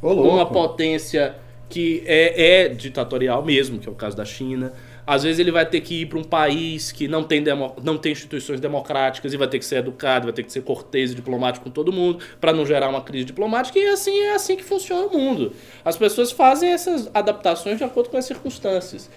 Ô, 0.00 0.14
com 0.14 0.28
uma 0.28 0.46
potência 0.46 1.34
que 1.68 2.02
é, 2.06 2.64
é 2.64 2.68
ditatorial 2.68 3.42
mesmo, 3.44 3.78
que 3.78 3.88
é 3.88 3.92
o 3.92 3.94
caso 3.94 4.16
da 4.16 4.24
China. 4.24 4.72
Às 5.06 5.24
vezes 5.24 5.40
ele 5.40 5.50
vai 5.50 5.66
ter 5.66 5.80
que 5.80 6.02
ir 6.02 6.06
para 6.06 6.18
um 6.18 6.22
país 6.24 6.92
que 6.92 7.08
não 7.08 7.24
tem, 7.24 7.42
demo- 7.42 7.74
não 7.82 7.98
tem 7.98 8.12
instituições 8.12 8.60
democráticas 8.60 9.32
e 9.32 9.36
vai 9.36 9.48
ter 9.48 9.58
que 9.58 9.64
ser 9.64 9.76
educado, 9.78 10.26
vai 10.26 10.32
ter 10.32 10.44
que 10.44 10.52
ser 10.52 10.62
cortês 10.62 11.10
e 11.10 11.14
diplomático 11.14 11.64
com 11.64 11.70
todo 11.70 11.92
mundo 11.92 12.24
para 12.40 12.52
não 12.52 12.64
gerar 12.64 12.88
uma 12.88 13.00
crise 13.02 13.24
diplomática. 13.24 13.78
E 13.78 13.86
assim 13.88 14.16
é 14.20 14.34
assim 14.34 14.56
que 14.56 14.62
funciona 14.62 15.06
o 15.06 15.12
mundo. 15.18 15.52
As 15.84 15.96
pessoas 15.96 16.30
fazem 16.30 16.70
essas 16.70 17.10
adaptações 17.12 17.78
de 17.78 17.84
acordo 17.84 18.10
com 18.10 18.16
as 18.16 18.24
circunstâncias. 18.24 19.10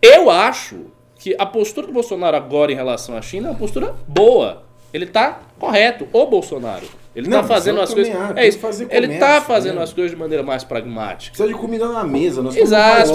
Eu 0.00 0.30
acho 0.30 0.86
que 1.18 1.34
a 1.38 1.44
postura 1.44 1.86
do 1.86 1.92
Bolsonaro 1.92 2.36
agora 2.36 2.72
em 2.72 2.76
relação 2.76 3.16
à 3.16 3.22
China 3.22 3.48
é 3.48 3.50
uma 3.50 3.58
postura 3.58 3.94
boa. 4.06 4.62
Ele 4.92 5.04
tá 5.06 5.40
correto, 5.58 6.06
o 6.12 6.26
Bolsonaro. 6.26 6.86
Ele 7.14 7.28
Não, 7.28 7.40
tá 7.40 7.48
fazendo 7.48 7.80
as 7.80 7.92
coisas. 7.92 8.14
É 8.36 8.46
isso. 8.46 8.58
fazer 8.60 8.86
Ele 8.90 9.08
tá 9.08 9.26
comércio, 9.26 9.46
fazendo 9.46 9.76
né? 9.76 9.82
as 9.82 9.92
coisas 9.92 10.12
de 10.12 10.16
maneira 10.16 10.42
mais 10.44 10.62
pragmática. 10.62 11.32
Precisa 11.36 11.48
de 11.48 11.58
comida 11.60 11.88
na 11.88 12.04
mesa. 12.04 12.40
Nós 12.40 12.56
Exato. 12.56 13.12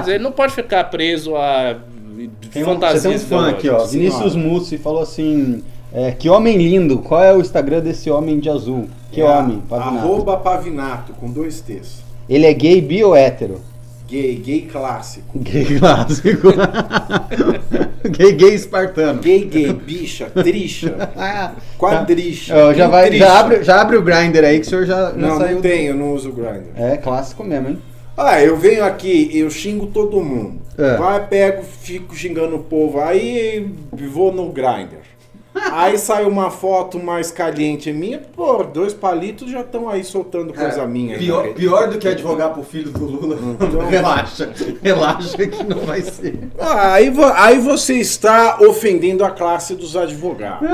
dizer, 0.00 0.14
Ele 0.16 0.24
não 0.24 0.32
pode 0.32 0.52
ficar 0.52 0.84
preso 0.84 1.34
a 1.34 1.78
Tem 2.52 2.62
um, 2.62 2.66
fantasias 2.66 3.02
você 3.22 3.28
tem 3.28 3.38
um 3.38 3.40
fã 3.40 3.50
aqui, 3.50 3.68
ó. 3.70 3.84
Vinícius. 3.86 4.36
Mussi 4.36 4.76
falou 4.76 5.00
assim: 5.02 5.64
é, 5.92 6.12
Que 6.12 6.28
homem 6.28 6.58
lindo, 6.58 6.98
qual 6.98 7.24
é 7.24 7.34
o 7.34 7.40
Instagram 7.40 7.80
desse 7.80 8.10
homem 8.10 8.38
de 8.38 8.50
azul? 8.50 8.88
Que 9.10 9.22
É, 9.22 9.24
homem, 9.24 9.62
Pavinato. 9.66 9.98
Arroba 10.06 10.36
Pavinato, 10.36 11.12
com 11.14 11.30
dois 11.30 11.60
T's. 11.62 12.02
Ele 12.28 12.46
é 12.46 12.52
gay, 12.52 12.80
bi 12.82 13.02
ou 13.02 13.16
hétero? 13.16 13.60
Gay, 14.12 14.34
gay 14.44 14.68
clássico. 14.70 15.38
Gay 15.38 15.78
clássico. 15.78 16.52
gay, 18.10 18.32
gay 18.32 18.54
espartano. 18.54 19.22
Gay, 19.22 19.46
gay, 19.46 19.72
bicha, 19.72 20.28
tricha, 20.28 21.10
quadricha. 21.78 22.54
ó, 22.54 22.74
já, 22.74 22.88
vai, 22.88 23.10
já, 23.16 23.40
abre, 23.40 23.64
já 23.64 23.80
abre 23.80 23.96
o 23.96 24.02
grinder 24.02 24.44
aí 24.44 24.60
que 24.60 24.66
o 24.66 24.68
senhor 24.68 24.84
já, 24.84 25.12
já 25.12 25.16
Não, 25.16 25.38
saiu. 25.38 25.54
não 25.54 25.62
tem, 25.62 25.86
eu 25.86 25.94
não 25.94 26.12
uso 26.12 26.28
o 26.28 26.32
Grindr. 26.34 26.72
É 26.76 26.98
clássico 26.98 27.42
mesmo, 27.42 27.70
hein? 27.70 27.78
Ah, 28.14 28.42
eu 28.42 28.54
venho 28.58 28.84
aqui, 28.84 29.30
eu 29.32 29.48
xingo 29.50 29.86
todo 29.86 30.20
mundo. 30.22 30.60
É. 30.76 30.98
Vai, 30.98 31.26
pego, 31.26 31.62
fico 31.62 32.14
xingando 32.14 32.56
o 32.56 32.64
povo, 32.64 33.00
aí 33.00 33.66
vou 34.12 34.30
no 34.30 34.52
Grindr. 34.52 35.00
Aí 35.72 35.98
sai 35.98 36.24
uma 36.24 36.50
foto 36.50 36.98
mais 36.98 37.30
caliente 37.30 37.92
minha, 37.92 38.18
pô, 38.18 38.62
dois 38.62 38.92
palitos 38.92 39.50
já 39.50 39.60
estão 39.60 39.88
aí 39.88 40.04
soltando 40.04 40.52
coisa 40.52 40.86
minha. 40.86 41.16
aí 41.16 41.26
na 41.26 41.42
Pior, 41.42 41.54
pior 41.54 41.88
do 41.88 41.98
que 41.98 42.08
advogar 42.08 42.52
pro 42.52 42.62
filho 42.62 42.90
do 42.90 43.04
Lula. 43.04 43.38
Então- 43.60 43.80
relaxa, 43.88 44.52
relaxa 44.82 45.46
que 45.46 45.64
não 45.64 45.78
vai 45.80 46.02
ser. 46.02 46.38
Ah, 46.58 46.92
aí, 46.94 47.12
aí 47.36 47.58
você 47.58 47.94
está 47.94 48.58
ofendendo 48.60 49.24
a 49.24 49.30
classe 49.30 49.74
dos 49.74 49.96
advogados. 49.96 50.68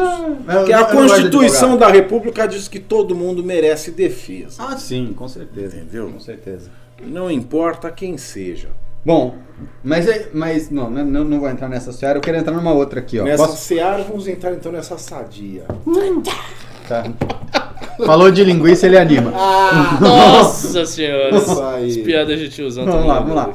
Porque 0.45 0.73
a 0.73 0.85
Constituição 0.85 1.77
da 1.77 1.89
República 1.89 2.47
diz 2.47 2.67
que 2.69 2.79
todo 2.81 3.15
mundo 3.15 3.43
merece 3.45 3.91
defesa. 3.91 4.63
Ah, 4.63 4.77
sim, 4.77 5.13
com 5.17 5.29
certeza. 5.29 5.77
Entendeu? 5.77 6.11
Com 6.11 6.21
certeza. 6.21 6.71
Não 7.01 7.31
importa 7.31 7.91
quem 7.91 8.19
seja. 8.19 8.69
Bom, 9.09 9.37
mas, 9.83 10.07
é- 10.07 10.29
mas 10.35 10.69
não, 10.69 10.91
não, 10.91 11.25
não 11.25 11.41
vou 11.41 11.49
entrar 11.49 11.67
nessa 11.67 11.93
seara, 11.93 12.19
eu 12.19 12.21
quero 12.21 12.37
entrar 12.37 12.53
numa 12.53 12.75
outra 12.75 13.01
aqui, 13.01 13.19
ó. 13.19 13.25
Nessa 13.25 13.47
Posso- 13.47 13.57
seara, 13.65 14.03
vamos 14.03 14.29
entrar 14.29 14.53
então 14.53 14.71
nessa 14.71 14.99
sadia. 14.99 15.63
Tá. 16.87 17.05
Falou 18.05 18.31
de 18.31 18.45
linguiça, 18.45 18.85
ele 18.87 18.99
anima. 18.99 19.31
Nossa 19.99 20.85
senhora. 20.85 21.35
As 21.39 21.97
piadas 21.97 22.39
de 22.39 22.51
tiozão 22.51 22.85
Vamos 22.85 23.01
tão 23.01 23.09
lá, 23.09 23.21
vamos 23.21 23.35
lá. 23.35 23.55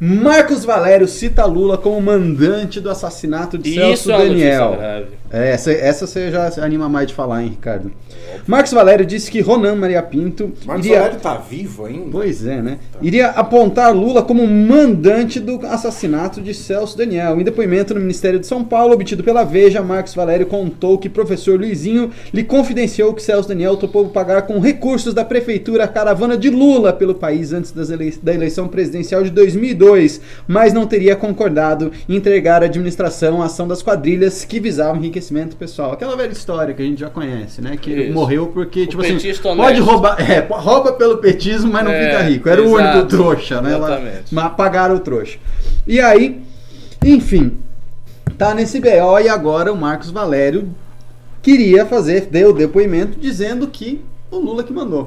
Marcos 0.00 0.64
Valério 0.64 1.06
cita 1.06 1.44
Lula 1.44 1.78
como 1.78 2.00
mandante 2.00 2.80
do 2.80 2.90
assassinato 2.90 3.56
de 3.56 3.74
Celso 3.74 3.92
Isso 3.92 4.10
é 4.10 4.16
uma 4.16 4.24
notícia 4.24 4.58
Daniel. 4.58 5.06
É, 5.32 5.50
essa, 5.52 5.70
essa 5.70 6.06
você 6.08 6.30
já 6.30 6.50
anima 6.60 6.88
mais 6.88 7.06
de 7.06 7.14
falar, 7.14 7.42
hein, 7.42 7.50
Ricardo? 7.50 7.92
Marcos 8.46 8.72
Valério 8.72 9.06
disse 9.06 9.30
que 9.30 9.40
Ronan 9.40 9.76
Maria 9.76 10.02
Pinto 10.02 10.52
Marcos 10.66 10.84
iria... 10.86 10.98
Valério 10.98 11.20
tá 11.20 11.36
vivo 11.36 11.84
ainda? 11.84 12.06
Pois 12.10 12.44
é, 12.44 12.60
né? 12.60 12.78
Iria 13.00 13.28
apontar 13.28 13.94
Lula 13.94 14.22
como 14.22 14.44
mandante 14.46 15.38
do 15.38 15.64
assassinato 15.66 16.40
de 16.40 16.52
Celso 16.52 16.98
Daniel. 16.98 17.40
Em 17.40 17.44
depoimento 17.44 17.94
no 17.94 18.00
Ministério 18.00 18.40
de 18.40 18.46
São 18.46 18.64
Paulo, 18.64 18.94
obtido 18.94 19.22
pela 19.22 19.44
Veja, 19.44 19.82
Marcos 19.82 20.14
Valério 20.14 20.46
contou 20.46 20.98
que 20.98 21.08
professor 21.08 21.58
Luizinho 21.58 22.10
lhe 22.34 22.42
confidenciou 22.42 23.14
que 23.14 23.22
Celso 23.22 23.48
Daniel 23.48 23.76
topou 23.76 24.08
pagar 24.08 24.42
com 24.42 24.58
recursos 24.58 25.14
da 25.14 25.24
prefeitura 25.24 25.84
a 25.84 25.88
caravana 25.88 26.36
de 26.36 26.50
Lula 26.50 26.92
pelo 26.92 27.14
país 27.14 27.52
antes 27.52 27.70
das 27.70 27.90
elei- 27.90 28.18
da 28.22 28.34
eleição 28.34 28.66
presidencial 28.66 29.22
de 29.22 29.30
2002, 29.30 30.20
mas 30.48 30.72
não 30.72 30.86
teria 30.86 31.14
concordado 31.14 31.92
em 32.08 32.16
entregar 32.16 32.62
a 32.62 32.66
administração 32.66 33.40
à 33.42 33.46
ação 33.46 33.68
das 33.68 33.80
quadrilhas 33.82 34.44
que 34.44 34.58
visavam 34.58 35.00
enriquecimento 35.20 35.56
pessoal. 35.56 35.92
Aquela 35.92 36.16
velha 36.16 36.32
história 36.32 36.74
que 36.74 36.82
a 36.82 36.84
gente 36.84 36.98
já 37.00 37.10
conhece, 37.10 37.60
né? 37.60 37.76
Que 37.76 37.90
Isso. 37.90 38.12
morreu 38.14 38.48
porque, 38.48 38.86
tipo 38.86 39.02
assim, 39.02 39.12
petista 39.14 39.54
pode 39.54 39.60
honesto. 39.60 39.84
roubar, 39.84 40.20
é, 40.20 40.40
rouba 40.50 40.92
pelo 40.94 41.18
petismo, 41.18 41.70
mas 41.70 41.84
não 41.84 41.92
É, 41.92 42.04
fica 42.10 42.22
rico. 42.22 42.48
Era 42.48 42.62
o 42.62 42.64
exato. 42.80 42.98
único 42.98 43.08
trouxa, 43.08 43.60
né? 43.60 43.76
Exatamente. 43.76 44.34
Mas 44.34 44.52
pagaram 44.54 44.96
o 44.96 45.00
trouxa. 45.00 45.38
E 45.86 46.00
aí, 46.00 46.42
enfim, 47.04 47.58
tá 48.36 48.54
nesse 48.54 48.80
BO 48.80 49.18
e 49.22 49.28
agora 49.28 49.72
o 49.72 49.76
Marcos 49.76 50.10
Valério 50.10 50.74
queria 51.42 51.86
fazer, 51.86 52.26
deu 52.26 52.52
depoimento 52.52 53.18
dizendo 53.20 53.68
que 53.68 54.02
o 54.30 54.38
Lula 54.38 54.64
que 54.64 54.72
mandou. 54.72 55.02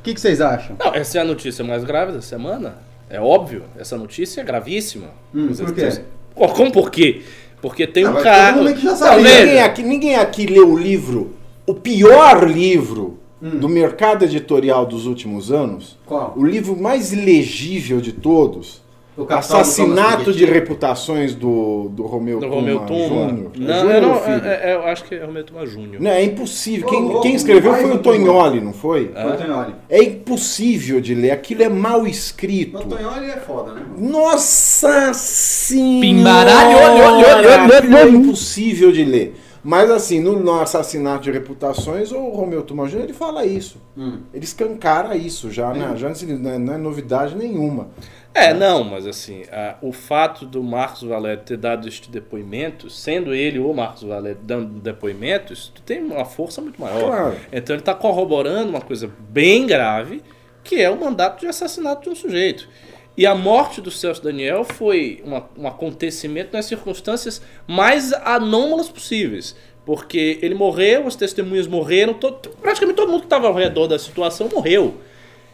O 0.00 0.02
que, 0.04 0.12
que 0.14 0.20
vocês 0.20 0.40
acham? 0.40 0.76
Não, 0.78 0.94
essa 0.94 1.18
é 1.18 1.20
a 1.20 1.24
notícia 1.24 1.64
mais 1.64 1.82
grave 1.82 2.12
da 2.12 2.20
semana. 2.20 2.76
É 3.08 3.20
óbvio. 3.20 3.62
Essa 3.78 3.96
notícia 3.96 4.40
é 4.40 4.44
gravíssima. 4.44 5.08
Hum, 5.34 5.48
por 5.48 5.72
quê? 5.74 5.88
Como 6.34 6.72
por 6.72 6.90
quê? 6.90 7.22
Porque 7.64 7.86
tem 7.86 8.04
Ah, 8.04 8.10
um 8.10 8.22
cara. 8.22 8.56
Não, 8.56 8.62
veja. 8.64 9.40
Ninguém 9.46 9.60
aqui, 9.62 9.82
ninguém 9.82 10.16
aqui 10.16 10.44
leu 10.44 10.68
o 10.70 10.78
livro, 10.78 11.30
o 11.66 11.72
pior 11.72 12.46
livro 12.46 13.16
Hum. 13.42 13.58
do 13.58 13.70
mercado 13.70 14.22
editorial 14.22 14.84
dos 14.84 15.06
últimos 15.06 15.50
anos. 15.50 15.98
Qual? 16.04 16.34
O 16.36 16.44
livro 16.44 16.76
mais 16.76 17.10
ilegível 17.10 18.02
de 18.02 18.12
todos. 18.12 18.82
O 19.16 19.32
Assassinato 19.32 20.32
de 20.32 20.44
reputações 20.44 21.34
do, 21.36 21.88
do 21.90 22.04
Romeu 22.04 22.40
Do 22.40 22.46
Tuma 22.46 22.56
Romeu 22.56 22.80
Tuma. 22.80 23.28
Júnior. 23.28 23.50
É 23.54 23.58
Não, 23.60 23.80
Júnior 23.80 24.02
não 24.02 24.14
é- 24.16 24.70
é- 24.70 24.74
eu 24.74 24.86
acho 24.86 25.04
que 25.04 25.14
é 25.14 25.24
Romeu 25.24 25.44
Tuma 25.44 25.66
Júnior. 25.66 26.02
Não, 26.02 26.10
é 26.10 26.24
impossível. 26.24 26.88
Quem, 26.88 27.02
louco, 27.02 27.20
quem 27.22 27.34
escreveu 27.34 27.74
foi 27.74 27.92
o 27.92 27.98
Tognoli, 27.98 28.60
não 28.60 28.72
foi? 28.72 29.12
Antonioli. 29.14 29.74
É 29.88 30.02
impossível 30.02 31.00
de 31.00 31.14
ler. 31.14 31.30
Aquilo 31.30 31.62
é 31.62 31.68
mal 31.68 32.06
escrito. 32.08 32.76
Antonioli 32.78 33.26
é 33.26 33.36
foda, 33.36 33.72
né? 33.72 33.82
Nossa 33.96 35.12
senhora! 35.14 36.00
Pimbaralho, 36.00 37.96
é 37.96 38.08
impossível 38.08 38.90
de 38.90 39.04
ler. 39.04 39.36
Mas 39.62 39.90
assim, 39.90 40.20
no, 40.20 40.38
no 40.38 40.60
assassinato 40.60 41.22
de 41.24 41.30
reputações, 41.30 42.12
o 42.12 42.18
Romeu 42.28 42.60
Tuma 42.62 42.86
Júnior 42.86 43.04
ele 43.08 43.14
fala 43.16 43.46
isso. 43.46 43.80
Hum. 43.96 44.18
Ele 44.34 44.44
escancara 44.44 45.16
isso 45.16 45.50
já, 45.50 45.72
né? 45.72 45.94
Já 45.96 46.10
não 46.36 46.50
é, 46.50 46.58
não 46.58 46.74
é 46.74 46.76
novidade 46.78 47.34
nenhuma. 47.34 47.88
É, 48.34 48.52
não, 48.52 48.82
mas 48.82 49.06
assim, 49.06 49.44
a- 49.52 49.76
o 49.80 49.92
fato 49.92 50.44
do 50.44 50.60
Marcos 50.60 51.02
Valério 51.02 51.42
ter 51.44 51.56
dado 51.56 51.86
este 51.86 52.10
depoimento, 52.10 52.90
sendo 52.90 53.32
ele 53.32 53.60
o 53.60 53.72
Marcos 53.72 54.02
Valério 54.02 54.38
dando 54.42 54.80
depoimentos, 54.80 55.72
tem 55.86 56.02
uma 56.02 56.24
força 56.24 56.60
muito 56.60 56.80
maior. 56.80 57.06
Claro. 57.06 57.36
Então 57.52 57.76
ele 57.76 57.82
está 57.82 57.94
corroborando 57.94 58.70
uma 58.70 58.80
coisa 58.80 59.08
bem 59.30 59.66
grave, 59.66 60.20
que 60.64 60.82
é 60.82 60.90
o 60.90 60.98
mandato 60.98 61.40
de 61.40 61.46
assassinato 61.46 62.02
de 62.02 62.08
um 62.08 62.14
sujeito. 62.16 62.68
E 63.16 63.24
a 63.24 63.34
morte 63.36 63.80
do 63.80 63.92
Celso 63.92 64.20
Daniel 64.24 64.64
foi 64.64 65.22
uma- 65.24 65.48
um 65.56 65.68
acontecimento 65.68 66.52
nas 66.52 66.64
circunstâncias 66.64 67.40
mais 67.68 68.12
anômalas 68.12 68.88
possíveis. 68.88 69.54
Porque 69.86 70.40
ele 70.42 70.54
morreu, 70.56 71.06
as 71.06 71.14
testemunhas 71.14 71.68
morreram, 71.68 72.14
todo- 72.14 72.48
praticamente 72.60 72.96
todo 72.96 73.10
mundo 73.10 73.20
que 73.20 73.26
estava 73.26 73.46
ao 73.46 73.54
redor 73.54 73.86
da 73.86 73.98
situação 73.98 74.48
morreu. 74.52 74.96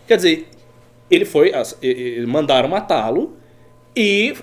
Quer 0.07 0.17
dizer, 0.17 0.49
ele 1.11 1.25
foi. 1.25 1.53
Mandaram 2.27 2.69
matá-lo 2.69 3.37
e 3.97 4.35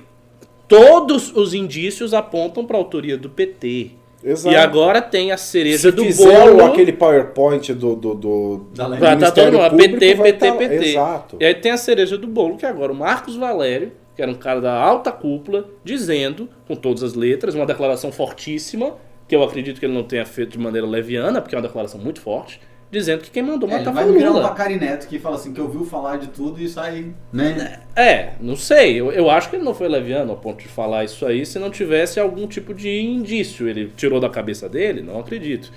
todos 0.67 1.35
os 1.35 1.53
indícios 1.53 2.13
apontam 2.13 2.65
para 2.65 2.77
a 2.77 2.79
autoria 2.79 3.17
do 3.17 3.29
PT. 3.29 3.91
Exato. 4.23 4.53
E 4.53 4.57
agora 4.57 5.01
tem 5.01 5.31
a 5.31 5.37
cereja 5.37 5.77
Se 5.77 5.91
do 5.91 6.03
bolo. 6.03 6.65
aquele 6.65 6.91
PowerPoint 6.91 7.73
do, 7.73 7.95
do, 7.95 8.13
do, 8.15 8.67
Da. 8.73 8.87
Vai 8.89 9.13
estar 9.13 9.31
todo 9.31 9.57
mundo, 9.57 9.77
PT, 9.77 10.15
PT, 10.15 10.33
tá. 10.33 10.51
PT. 10.53 10.85
Exato. 10.85 11.37
E 11.39 11.45
aí 11.45 11.55
tem 11.55 11.71
a 11.71 11.77
cereja 11.77 12.17
do 12.17 12.27
bolo, 12.27 12.57
que 12.57 12.65
é 12.65 12.69
agora 12.69 12.91
o 12.91 12.95
Marcos 12.95 13.35
Valério, 13.35 13.91
que 14.15 14.21
era 14.21 14.29
um 14.29 14.35
cara 14.35 14.59
da 14.59 14.73
alta 14.73 15.11
cúpula, 15.11 15.69
dizendo, 15.83 16.49
com 16.67 16.75
todas 16.75 17.03
as 17.03 17.13
letras, 17.13 17.53
uma 17.53 17.65
declaração 17.65 18.11
fortíssima, 18.11 18.95
que 19.27 19.35
eu 19.35 19.43
acredito 19.43 19.79
que 19.79 19.85
ele 19.85 19.93
não 19.93 20.03
tenha 20.03 20.25
feito 20.25 20.53
de 20.53 20.59
maneira 20.59 20.87
leviana, 20.87 21.39
porque 21.39 21.55
é 21.55 21.57
uma 21.57 21.67
declaração 21.67 21.99
muito 21.99 22.19
forte, 22.19 22.59
dizendo 22.89 23.21
que 23.21 23.29
quem 23.29 23.43
mandou 23.43 23.67
É, 23.69 23.73
ele 23.73 23.79
matar 23.79 23.93
vai 23.93 24.03
foi 24.05 24.13
o 24.13 24.17
virar 24.17 24.29
um 24.29 24.33
Lula. 24.33 24.47
Bacari 24.49 24.79
Neto 24.79 25.07
que 25.07 25.19
fala 25.19 25.35
assim, 25.35 25.53
que 25.53 25.59
ouviu 25.61 25.85
falar 25.85 26.17
de 26.17 26.27
tudo 26.27 26.61
e 26.61 26.67
sai, 26.69 27.07
né? 27.33 27.79
É, 27.95 28.33
não 28.39 28.55
sei. 28.55 28.99
Eu, 28.99 29.11
eu 29.11 29.29
acho 29.29 29.49
que 29.49 29.55
ele 29.57 29.65
não 29.65 29.73
foi 29.73 29.87
leviano 29.87 30.31
ao 30.31 30.37
ponto 30.37 30.61
de 30.61 30.67
falar 30.67 31.03
isso 31.03 31.25
aí 31.25 31.45
se 31.45 31.59
não 31.59 31.69
tivesse 31.69 32.19
algum 32.19 32.47
tipo 32.47 32.73
de 32.73 32.89
indício. 33.01 33.67
Ele 33.67 33.91
tirou 33.95 34.19
da 34.19 34.29
cabeça 34.29 34.69
dele? 34.69 35.01
Não 35.01 35.19
acredito. 35.19 35.71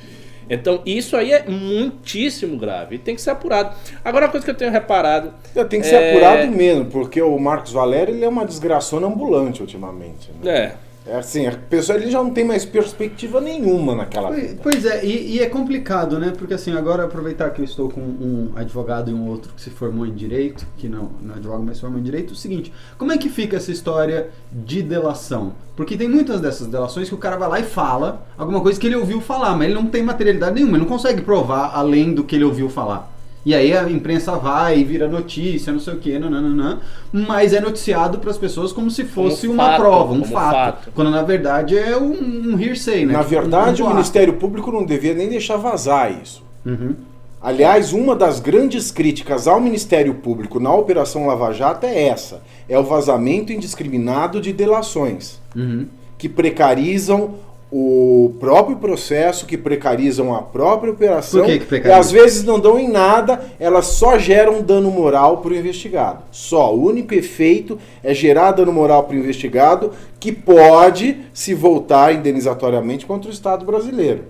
Então, 0.53 0.83
isso 0.85 1.17
aí 1.17 1.33
é 1.33 1.45
muitíssimo 1.49 2.57
grave 2.59 2.97
e 2.97 2.99
tem 2.99 3.15
que 3.15 3.23
ser 3.23 3.31
apurado. 3.31 3.73
Agora, 4.05 4.27
uma 4.27 4.33
coisa 4.33 4.45
que 4.45 4.51
eu 4.51 4.57
tenho 4.57 4.73
reparado. 4.73 5.33
Tem 5.69 5.81
que 5.81 5.87
ser 5.87 5.95
é- 5.95 6.11
apurado 6.11 6.51
mesmo, 6.51 6.87
porque 6.87 7.23
o 7.23 7.39
Marcos 7.39 7.73
Valério 7.73 8.13
ele 8.13 8.25
é 8.25 8.29
uma 8.29 8.45
desgraçona 8.45 9.07
ambulante 9.07 9.61
ultimamente. 9.63 10.29
Né? 10.43 10.51
É. 10.59 10.90
É 11.11 11.17
assim, 11.17 11.45
a 11.45 11.51
pessoa 11.51 11.99
ele 11.99 12.09
já 12.09 12.23
não 12.23 12.31
tem 12.31 12.45
mais 12.45 12.65
perspectiva 12.65 13.41
nenhuma 13.41 13.97
naquela 13.97 14.29
Pois, 14.29 14.43
vida. 14.43 14.61
pois 14.63 14.85
é, 14.85 15.05
e, 15.05 15.33
e 15.33 15.41
é 15.41 15.47
complicado, 15.47 16.21
né? 16.21 16.33
Porque 16.39 16.55
assim, 16.55 16.73
agora 16.73 17.03
aproveitar 17.03 17.51
que 17.51 17.61
eu 17.61 17.65
estou 17.65 17.89
com 17.89 18.01
um 18.01 18.53
advogado 18.55 19.11
e 19.11 19.15
um 19.15 19.27
outro 19.29 19.53
que 19.53 19.61
se 19.61 19.71
formou 19.71 20.07
em 20.07 20.15
direito, 20.15 20.65
que 20.77 20.89
não, 20.89 21.11
não 21.21 21.35
é 21.35 21.39
advogado, 21.39 21.65
mas 21.65 21.79
se 21.79 21.81
formou 21.81 21.99
em 21.99 22.03
direito, 22.05 22.31
é 22.31 22.33
o 22.33 22.37
seguinte, 22.37 22.73
como 22.97 23.11
é 23.11 23.19
que 23.19 23.29
fica 23.29 23.57
essa 23.57 23.73
história 23.73 24.31
de 24.53 24.83
delação? 24.83 25.53
Porque 25.75 25.97
tem 25.97 26.09
muitas 26.09 26.41
dessas 26.41 26.69
delações 26.69 27.09
que 27.09 27.15
o 27.17 27.19
cara 27.19 27.37
vai 27.37 27.49
lá 27.49 27.59
e 27.59 27.65
fala 27.65 28.25
alguma 28.39 28.61
coisa 28.61 28.79
que 28.79 28.87
ele 28.87 28.95
ouviu 28.95 29.21
falar, 29.21 29.57
mas 29.57 29.65
ele 29.65 29.75
não 29.75 29.87
tem 29.87 30.05
materialidade 30.05 30.55
nenhuma, 30.55 30.77
ele 30.77 30.85
não 30.85 30.89
consegue 30.89 31.23
provar 31.23 31.73
além 31.75 32.15
do 32.15 32.23
que 32.23 32.37
ele 32.37 32.45
ouviu 32.45 32.69
falar. 32.69 33.11
E 33.45 33.55
aí 33.55 33.73
a 33.75 33.89
imprensa 33.91 34.37
vai 34.37 34.79
e 34.81 34.85
vira 34.85 35.09
notícia, 35.09 35.73
não 35.73 35.81
sei 35.81 35.95
o 35.95 35.97
que, 35.99 36.19
nananã, 36.19 36.79
mas 37.11 37.55
é 37.55 37.61
noticiado 37.61 38.19
para 38.19 38.31
as 38.31 38.37
pessoas 38.37 38.71
como 38.71 38.91
se 38.91 39.05
fosse 39.05 39.47
Como 39.47 39.55
uma 39.55 39.69
fato, 39.71 39.81
prova, 39.81 40.13
um 40.13 40.25
fato, 40.25 40.53
fato. 40.55 40.91
Quando 40.95 41.11
na 41.11 41.23
verdade 41.23 41.79
é 41.79 41.97
um, 41.97 42.13
um 42.55 42.61
hearsay, 42.61 43.07
né? 43.07 43.15
Na 43.15 43.21
Tipo, 43.25 43.35
um- 43.37 43.41
verdade, 43.41 43.83
um 43.83 43.85
o 43.87 43.89
boato. 43.89 43.95
Ministério 43.97 44.35
Público 44.35 44.71
não 44.71 44.85
devia 44.85 45.15
nem 45.15 45.29
deixar 45.31 45.57
vazar 45.57 46.13
isso. 46.23 46.43
Uhum. 46.67 46.95
Aliás, 47.43 47.95
uma 47.95 48.15
das 48.15 48.39
grandes 48.41 48.91
críticas 48.91 49.49
ao 49.49 49.59
Ministério 49.59 50.13
Público 50.17 50.61
na 50.61 50.75
Operação 50.75 51.27
Lava 51.27 51.51
Jato 51.55 51.87
é 51.87 52.09
essa: 52.09 52.43
é 52.69 52.79
o 52.79 52.85
vazamento 52.85 53.51
indiscriminado 53.55 54.39
de 54.39 54.53
delações 54.53 55.41
Uhum. 55.57 55.87
que 56.19 56.29
precarizam 56.29 57.31
o 57.73 58.35
próprio 58.41 58.77
processo, 58.77 59.47
que 59.47 59.57
precarizam 59.57 60.35
a 60.35 60.43
própria 60.43 60.93
operação. 60.93 61.43
Por 61.43 61.59
que 61.59 61.81
que 61.81 61.87
e 61.87 61.93
às 61.93 62.11
vezes 62.11 62.43
não 62.43 62.59
dão 62.59 62.79
em 62.79 62.89
nada, 62.89 63.45
elas 63.61 63.87
só 63.87 64.19
geram 64.19 64.61
dano 64.61 64.91
moral 64.91 65.39
para 65.39 65.53
o 65.53 65.57
investigado. 65.57 66.25
Só. 66.33 66.75
O 66.75 66.85
único 66.85 67.15
efeito 67.15 67.79
é 68.03 68.13
gerar 68.13 68.53
dano 68.53 68.73
moral 68.73 69.05
para 69.05 69.15
o 69.15 69.19
investigado 69.19 69.93
que 70.19 70.33
pode 70.33 71.19
se 71.33 71.55
voltar 71.55 72.13
indenizatoriamente 72.13 73.07
contra 73.07 73.31
o 73.31 73.33
Estado 73.33 73.65
brasileiro. 73.65 74.25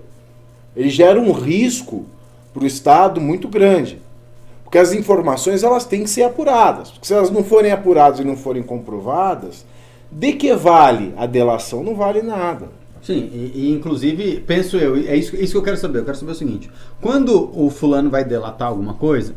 Ele 0.75 0.89
gera 0.89 1.19
um 1.19 1.31
risco 1.31 2.05
para 2.53 2.63
o 2.63 2.67
Estado 2.67 3.19
muito 3.19 3.47
grande. 3.47 3.99
Porque 4.63 4.77
as 4.77 4.93
informações 4.93 5.63
elas 5.63 5.83
têm 5.83 6.03
que 6.03 6.09
ser 6.09 6.23
apuradas. 6.23 6.91
Porque 6.91 7.07
se 7.07 7.13
elas 7.13 7.31
não 7.31 7.43
forem 7.43 7.71
apuradas 7.71 8.19
e 8.19 8.23
não 8.23 8.37
forem 8.37 8.61
comprovadas, 8.61 9.65
de 10.11 10.33
que 10.33 10.53
vale 10.53 11.13
a 11.17 11.25
delação? 11.25 11.83
Não 11.83 11.95
vale 11.95 12.21
nada. 12.21 12.80
Sim, 13.01 13.29
e, 13.33 13.51
e, 13.55 13.71
inclusive, 13.71 14.39
penso 14.41 14.77
eu, 14.77 14.95
é 14.95 15.15
isso, 15.15 15.35
isso 15.35 15.53
que 15.53 15.57
eu 15.57 15.63
quero 15.63 15.77
saber. 15.77 15.99
Eu 15.99 16.05
quero 16.05 16.17
saber 16.17 16.31
o 16.31 16.35
seguinte: 16.35 16.69
quando 17.01 17.51
o 17.53 17.69
fulano 17.69 18.09
vai 18.09 18.23
delatar 18.23 18.67
alguma 18.67 18.93
coisa, 18.93 19.33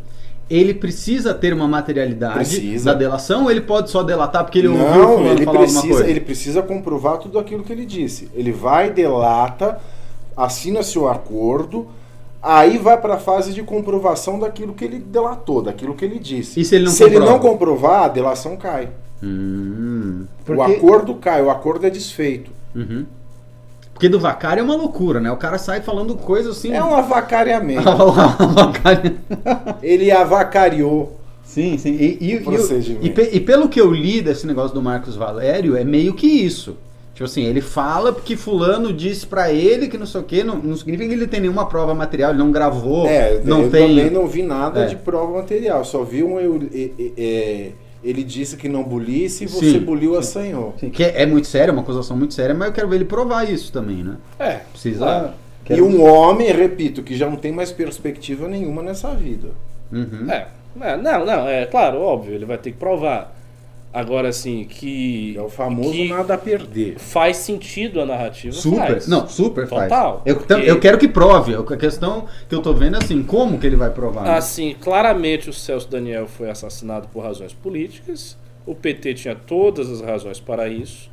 ele 0.48 0.74
precisa 0.74 1.32
ter 1.32 1.54
uma 1.54 1.66
materialidade 1.66 2.34
Precisa. 2.34 2.92
da 2.92 2.98
delação 2.98 3.44
ou 3.44 3.50
ele 3.50 3.62
pode 3.62 3.90
só 3.90 4.02
delatar 4.02 4.44
porque 4.44 4.58
ele 4.58 4.68
ouviu 4.68 4.84
o 4.84 4.88
não, 4.88 5.16
fulano 5.16 5.28
ele 5.30 5.44
falar 5.44 5.60
alguma 5.60 5.80
precisa, 5.80 5.94
coisa? 5.94 6.10
ele 6.10 6.20
precisa 6.20 6.62
comprovar 6.62 7.18
tudo 7.18 7.38
aquilo 7.38 7.64
que 7.64 7.72
ele 7.72 7.86
disse. 7.86 8.28
Ele 8.34 8.52
vai, 8.52 8.90
delata, 8.90 9.80
assina 10.36 10.82
seu 10.82 11.08
acordo, 11.08 11.86
aí 12.42 12.76
vai 12.76 13.00
para 13.00 13.14
a 13.14 13.18
fase 13.18 13.54
de 13.54 13.62
comprovação 13.62 14.38
daquilo 14.38 14.74
que 14.74 14.84
ele 14.84 14.98
delatou, 14.98 15.62
daquilo 15.62 15.94
que 15.94 16.04
ele 16.04 16.18
disse. 16.18 16.60
E 16.60 16.64
se 16.64 16.74
ele 16.74 16.84
não 16.84 16.92
se 16.92 17.04
ele 17.04 17.18
não 17.18 17.38
comprovar, 17.38 18.04
a 18.04 18.08
delação 18.08 18.56
cai. 18.56 18.90
Hum, 19.22 20.26
O 20.42 20.44
porque, 20.44 20.72
acordo 20.72 21.14
cai, 21.14 21.42
o 21.42 21.50
acordo 21.50 21.86
é 21.86 21.90
desfeito. 21.90 22.50
Uhum. 22.74 23.06
Porque 23.94 24.08
do 24.08 24.20
Vacari 24.20 24.60
é 24.60 24.62
uma 24.62 24.76
loucura, 24.76 25.20
né? 25.20 25.30
O 25.32 25.36
cara 25.38 25.56
sai 25.56 25.80
falando 25.80 26.14
coisas 26.16 26.58
assim. 26.58 26.72
É 26.74 26.82
um 26.84 26.94
avacalhamento. 26.94 27.82
Vacari. 28.54 29.16
ele 29.82 30.10
avacariou. 30.10 31.18
Sim, 31.44 31.78
sim. 31.78 31.92
E, 31.92 32.18
e- 32.20 32.42
e, 33.00 33.08
e 33.08 33.36
e 33.36 33.40
pelo 33.40 33.68
que 33.68 33.80
eu 33.80 33.90
li 33.92 34.20
desse 34.20 34.46
negócio 34.46 34.74
do 34.74 34.82
Marcos 34.82 35.14
Valério, 35.14 35.76
é 35.76 35.84
meio 35.84 36.12
que 36.14 36.26
isso. 36.26 36.76
Tipo 37.14 37.26
assim, 37.26 37.44
ele 37.44 37.60
fala 37.60 38.12
porque 38.12 38.36
fulano 38.36 38.92
disse 38.92 39.24
pra 39.24 39.52
ele 39.52 39.86
que 39.86 39.96
não 39.96 40.04
sei 40.06 40.20
o 40.20 40.24
quê, 40.24 40.42
não, 40.42 40.56
não 40.56 40.76
significa 40.76 41.08
que 41.08 41.14
ele 41.14 41.28
tem 41.28 41.38
nenhuma 41.40 41.66
prova 41.66 41.94
material, 41.94 42.30
ele 42.32 42.40
não 42.40 42.50
gravou, 42.50 43.06
É, 43.06 43.40
não 43.44 43.62
eu 43.62 43.70
tem... 43.70 43.88
também 43.96 44.10
não 44.10 44.26
vi 44.26 44.42
nada 44.42 44.80
É. 44.82 44.86
de 44.86 44.96
prova 44.96 45.32
material. 45.38 45.84
Só 45.84 46.02
vi 46.02 46.24
um. 46.24 46.40
eu- 46.40 46.60
é, 47.16 47.68
ele 48.04 48.22
disse 48.22 48.56
que 48.56 48.68
não 48.68 48.84
bulisse 48.84 49.44
e 49.44 49.46
você 49.46 49.72
Sim, 49.72 49.78
buliu 49.80 50.16
assanhou. 50.16 50.74
Sim, 50.78 50.90
que 50.90 51.02
é, 51.02 51.22
é 51.22 51.26
muito 51.26 51.46
sério, 51.46 51.70
é 51.70 51.72
uma 51.72 51.82
acusação 51.82 52.16
muito 52.16 52.34
séria, 52.34 52.54
mas 52.54 52.68
eu 52.68 52.74
quero 52.74 52.88
ver 52.88 52.96
ele 52.96 53.04
provar 53.04 53.50
isso 53.50 53.72
também, 53.72 54.04
né? 54.04 54.16
É, 54.38 54.60
Precisa... 54.72 54.98
claro. 54.98 55.30
E 55.70 55.80
um 55.80 56.04
homem, 56.04 56.52
repito, 56.52 57.02
que 57.02 57.16
já 57.16 57.28
não 57.28 57.36
tem 57.36 57.50
mais 57.50 57.72
perspectiva 57.72 58.46
nenhuma 58.46 58.82
nessa 58.82 59.14
vida. 59.14 59.48
Uhum. 59.90 60.30
É, 60.30 60.48
é, 60.80 60.96
não, 60.96 61.24
não, 61.24 61.48
é 61.48 61.64
claro, 61.64 62.00
óbvio, 62.00 62.34
ele 62.34 62.44
vai 62.44 62.58
ter 62.58 62.72
que 62.72 62.76
provar. 62.76 63.34
Agora, 63.94 64.28
assim, 64.28 64.64
que. 64.64 65.36
É 65.38 65.40
o 65.40 65.48
famoso 65.48 65.92
que 65.92 66.08
nada 66.08 66.34
a 66.34 66.38
perder. 66.38 66.98
faz 66.98 67.36
sentido 67.36 68.00
a 68.00 68.04
narrativa. 68.06 68.52
Super, 68.52 68.76
faz. 68.88 69.06
não, 69.06 69.28
super 69.28 69.68
faz. 69.68 69.84
Total, 69.88 70.20
Eu, 70.26 70.36
porque- 70.36 70.52
eu 70.54 70.80
quero 70.80 70.98
que 70.98 71.06
prove, 71.06 71.54
a 71.54 71.76
questão 71.76 72.26
que 72.48 72.54
eu 72.54 72.60
tô 72.60 72.72
vendo 72.74 72.96
é 72.96 72.98
assim, 72.98 73.22
como 73.22 73.56
que 73.56 73.66
ele 73.68 73.76
vai 73.76 73.90
provar? 73.90 74.24
né? 74.24 74.36
Assim, 74.36 74.74
claramente 74.80 75.48
o 75.48 75.52
Celso 75.52 75.88
Daniel 75.88 76.26
foi 76.26 76.50
assassinado 76.50 77.06
por 77.12 77.22
razões 77.22 77.52
políticas. 77.52 78.36
O 78.66 78.74
PT 78.74 79.14
tinha 79.14 79.34
todas 79.36 79.88
as 79.88 80.00
razões 80.00 80.40
para 80.40 80.66
isso. 80.68 81.08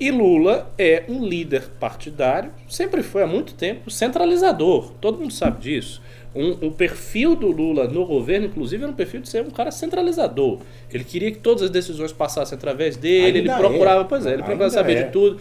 E 0.00 0.10
Lula 0.10 0.72
é 0.78 1.04
um 1.08 1.24
líder 1.24 1.68
partidário, 1.78 2.50
sempre 2.66 3.02
foi 3.02 3.22
há 3.22 3.26
muito 3.26 3.54
tempo, 3.54 3.90
centralizador. 3.90 4.92
Todo 5.00 5.18
mundo 5.20 5.32
sabe 5.32 5.60
disso. 5.60 6.00
Um, 6.34 6.68
o 6.68 6.70
perfil 6.70 7.36
do 7.36 7.48
Lula 7.48 7.86
no 7.86 8.06
governo, 8.06 8.46
inclusive, 8.46 8.82
era 8.82 8.90
um 8.90 8.94
perfil 8.94 9.20
de 9.20 9.28
ser 9.28 9.42
um 9.42 9.50
cara 9.50 9.70
centralizador. 9.70 10.58
Ele 10.90 11.04
queria 11.04 11.30
que 11.30 11.38
todas 11.38 11.62
as 11.62 11.70
decisões 11.70 12.10
passassem 12.12 12.56
através 12.56 12.96
dele, 12.96 13.38
Ainda 13.38 13.38
ele 13.38 13.60
procurava, 13.60 14.00
é. 14.00 14.04
pois 14.04 14.24
é, 14.24 14.30
ele 14.30 14.42
procurava 14.42 14.64
Ainda 14.64 14.74
saber 14.74 14.96
é. 14.96 15.02
de 15.04 15.12
tudo. 15.12 15.38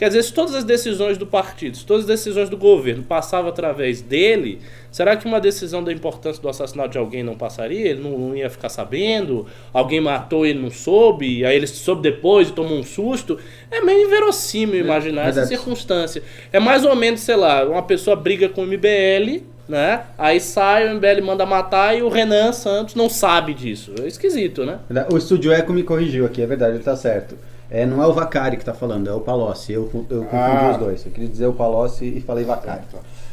Quer 0.00 0.08
dizer, 0.08 0.22
se 0.22 0.32
todas 0.32 0.54
as 0.54 0.64
decisões 0.64 1.18
do 1.18 1.26
partido, 1.26 1.76
se 1.76 1.84
todas 1.84 2.04
as 2.04 2.08
decisões 2.08 2.48
do 2.48 2.56
governo 2.56 3.02
passavam 3.02 3.50
através 3.50 4.00
dele, 4.00 4.58
será 4.90 5.14
que 5.14 5.26
uma 5.26 5.38
decisão 5.38 5.84
da 5.84 5.92
importância 5.92 6.40
do 6.40 6.48
assassinato 6.48 6.88
de 6.88 6.96
alguém 6.96 7.22
não 7.22 7.36
passaria? 7.36 7.86
Ele 7.86 8.00
não, 8.00 8.18
não 8.18 8.34
ia 8.34 8.48
ficar 8.48 8.70
sabendo? 8.70 9.46
Alguém 9.74 10.00
matou 10.00 10.46
e 10.46 10.50
ele 10.50 10.58
não 10.58 10.70
soube? 10.70 11.44
Aí 11.44 11.54
ele 11.54 11.66
soube 11.66 12.00
depois 12.00 12.48
e 12.48 12.52
tomou 12.52 12.78
um 12.78 12.82
susto? 12.82 13.38
É 13.70 13.82
meio 13.82 14.06
inverossímil 14.06 14.80
imaginar 14.80 15.28
essa 15.28 15.40
verdade. 15.42 15.48
circunstância. 15.54 16.22
É 16.50 16.58
mais 16.58 16.82
ou 16.82 16.96
menos, 16.96 17.20
sei 17.20 17.36
lá, 17.36 17.68
uma 17.68 17.82
pessoa 17.82 18.16
briga 18.16 18.48
com 18.48 18.62
o 18.62 18.66
MBL, 18.66 19.42
né? 19.70 20.02
Aí 20.18 20.40
sai, 20.40 20.88
o 20.88 20.96
MBL 20.96 21.22
manda 21.24 21.46
matar 21.46 21.96
e 21.96 22.02
o 22.02 22.08
Renan 22.08 22.52
Santos 22.52 22.94
não 22.96 23.08
sabe 23.08 23.54
disso. 23.54 23.94
É 24.02 24.06
esquisito, 24.06 24.66
né? 24.66 24.80
O 25.12 25.16
Estúdio 25.16 25.52
Eco 25.52 25.72
me 25.72 25.84
corrigiu 25.84 26.26
aqui, 26.26 26.42
é 26.42 26.46
verdade, 26.46 26.74
ele 26.74 26.82
tá 26.82 26.96
certo. 26.96 27.38
É, 27.70 27.86
não 27.86 28.02
é 28.02 28.06
o 28.06 28.12
Vacari 28.12 28.56
que 28.56 28.64
tá 28.64 28.74
falando, 28.74 29.08
é 29.08 29.12
o 29.12 29.20
Palocci. 29.20 29.72
Eu, 29.72 29.88
eu 30.10 30.24
confundi 30.24 30.34
Ah. 30.34 30.70
os 30.72 30.76
dois. 30.76 31.06
Eu 31.06 31.12
queria 31.12 31.28
dizer 31.28 31.46
o 31.46 31.52
Palocci 31.52 32.04
e 32.16 32.20
falei 32.20 32.44
Vacari. 32.44 32.82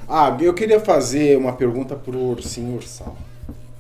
Ah, 0.08 0.38
eu 0.40 0.54
queria 0.54 0.80
fazer 0.80 1.36
uma 1.38 1.54
pergunta 1.54 1.96
pro 1.96 2.18
Ursinho 2.18 2.76
Ursal. 2.76 3.18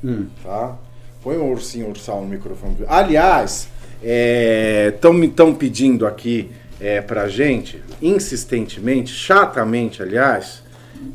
Hum. 0.04 0.26
Tá? 0.44 0.76
Põe 1.24 1.38
o 1.38 1.46
Ursinho 1.52 1.90
Ursal 1.90 2.22
no 2.22 2.28
microfone. 2.28 2.76
Aliás, 2.88 3.70
estão 4.02 5.14
me 5.14 5.28
tão 5.28 5.54
pedindo 5.54 6.08
aqui 6.08 6.50
é, 6.82 7.02
pra 7.02 7.28
gente, 7.28 7.80
insistentemente, 8.02 9.12
chatamente, 9.12 10.02
aliás, 10.02 10.64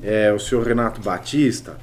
é, 0.03 0.33
o 0.33 0.39
senhor 0.39 0.67
Renato 0.67 1.01
Batista, 1.01 1.77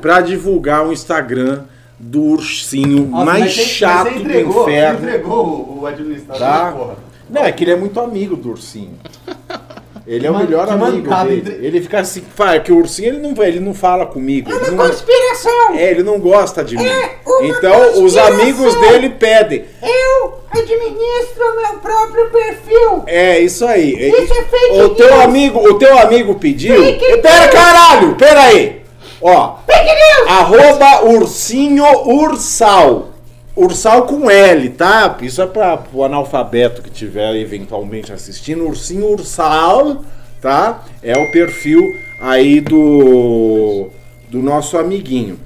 pra 0.00 0.20
divulgar 0.20 0.86
o 0.86 0.92
Instagram 0.92 1.62
do 1.98 2.22
ursinho 2.22 3.06
mais 3.06 3.52
chato 3.52 4.12
do 4.12 4.20
inferno. 4.38 4.98
entregou 4.98 5.78
o 5.80 5.86
administrador, 5.86 6.38
Tá? 6.38 6.94
Não, 7.30 7.42
é 7.42 7.50
que 7.52 7.64
ele 7.64 7.70
é 7.70 7.76
muito 7.76 7.98
amigo 8.00 8.36
do 8.36 8.50
ursinho. 8.50 8.98
Ele 10.06 10.26
é 10.26 10.30
o 10.30 10.36
melhor 10.36 10.68
amigo 10.68 11.08
dele. 11.08 11.36
entre- 11.38 11.66
Ele 11.66 11.80
fica 11.80 12.00
assim, 12.00 12.22
fala 12.34 12.60
que 12.60 12.70
o 12.70 12.76
ursinho 12.76 13.08
ele 13.08 13.18
não, 13.18 13.42
ele 13.42 13.58
não 13.58 13.72
fala 13.72 14.04
comigo. 14.04 14.50
É 14.52 14.54
uma 14.54 14.70
não- 14.70 14.76
conspiração! 14.88 15.74
é, 15.74 15.90
ele 15.90 16.02
não 16.02 16.18
gosta 16.20 16.62
de 16.62 16.76
mim. 16.76 16.86
É 16.86 17.18
uma 17.26 17.46
Então 17.46 18.04
os 18.04 18.14
amigos 18.16 18.74
dele 18.74 19.08
pedem. 19.10 19.64
Eu 19.82 20.34
administro 20.52 21.56
meu 21.56 21.78
próprio 21.80 22.30
perfil! 22.30 23.02
É 23.06 23.38
isso 23.40 23.66
aí. 23.66 23.92
Isso 24.10 24.32
é 24.32 24.42
fake 24.44 24.80
o 24.82 24.88
teu 24.90 25.08
news. 25.10 25.20
amigo, 25.24 25.58
o 25.70 25.74
teu 25.78 25.98
amigo 25.98 26.34
pediu. 26.34 26.76
Fake 26.84 27.16
Pera, 27.22 27.40
news. 27.40 27.50
caralho, 27.54 28.14
pera 28.16 28.40
aí. 28.42 28.82
Ó, 29.22 29.56
Fake 29.66 29.84
news! 29.86 30.28
arroba 30.28 31.04
ursinho 31.06 31.84
ursal. 32.06 33.13
Ursal 33.56 34.02
com 34.06 34.28
L, 34.28 34.68
tá? 34.70 35.16
Isso 35.22 35.40
é 35.40 35.46
para 35.46 35.82
o 35.92 36.04
analfabeto 36.04 36.82
que 36.82 36.88
estiver 36.88 37.36
eventualmente 37.36 38.12
assistindo. 38.12 38.66
Ursinho 38.66 39.06
ursal, 39.12 40.04
tá? 40.40 40.82
É 41.02 41.16
o 41.16 41.30
perfil 41.30 41.80
aí 42.20 42.60
do 42.60 43.90
do 44.28 44.42
nosso 44.42 44.76
amiguinho. 44.76 45.38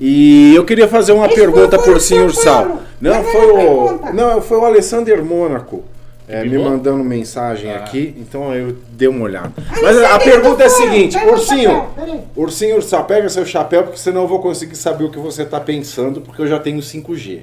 E 0.00 0.54
eu 0.54 0.64
queria 0.64 0.86
fazer 0.86 1.12
uma 1.12 1.26
Esse 1.26 1.36
pergunta 1.36 1.78
o 1.78 1.92
Ursinho 1.92 2.26
Ursal. 2.26 2.64
Paulo. 2.64 2.82
Não, 3.00 3.24
foi 3.24 3.46
o 3.46 4.12
não, 4.12 4.42
foi 4.42 4.58
o 4.58 4.64
Alessander 4.66 5.24
Mônaco. 5.24 5.84
É, 6.32 6.44
me 6.44 6.56
mandando 6.56 7.04
mensagem 7.04 7.70
aqui, 7.70 8.14
então 8.18 8.54
eu 8.54 8.74
dei 8.88 9.06
uma 9.06 9.24
olhada. 9.24 9.52
Mas 9.82 10.02
a 10.02 10.18
pergunta 10.18 10.62
é 10.62 10.66
a 10.66 10.70
seguinte, 10.70 11.16
Ursinho. 11.18 11.88
Ursinho 12.34 12.76
Ursal, 12.76 13.04
pega 13.04 13.28
seu 13.28 13.44
chapéu, 13.44 13.82
porque 13.82 13.98
senão 13.98 14.22
eu 14.22 14.28
vou 14.28 14.40
conseguir 14.40 14.76
saber 14.76 15.04
o 15.04 15.10
que 15.10 15.18
você 15.18 15.44
tá 15.44 15.60
pensando, 15.60 16.22
porque 16.22 16.40
eu 16.40 16.46
já 16.46 16.58
tenho 16.58 16.80
5G. 16.80 17.40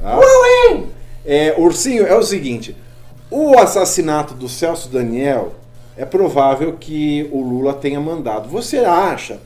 Tá? 0.00 0.18
É, 1.24 1.54
Ursinho, 1.58 2.06
é 2.06 2.16
o 2.16 2.22
seguinte. 2.22 2.74
O 3.30 3.58
assassinato 3.58 4.32
do 4.32 4.48
Celso 4.48 4.88
Daniel 4.88 5.52
é 5.94 6.06
provável 6.06 6.72
que 6.80 7.28
o 7.30 7.42
Lula 7.42 7.74
tenha 7.74 8.00
mandado. 8.00 8.48
Você 8.48 8.78
acha 8.78 9.38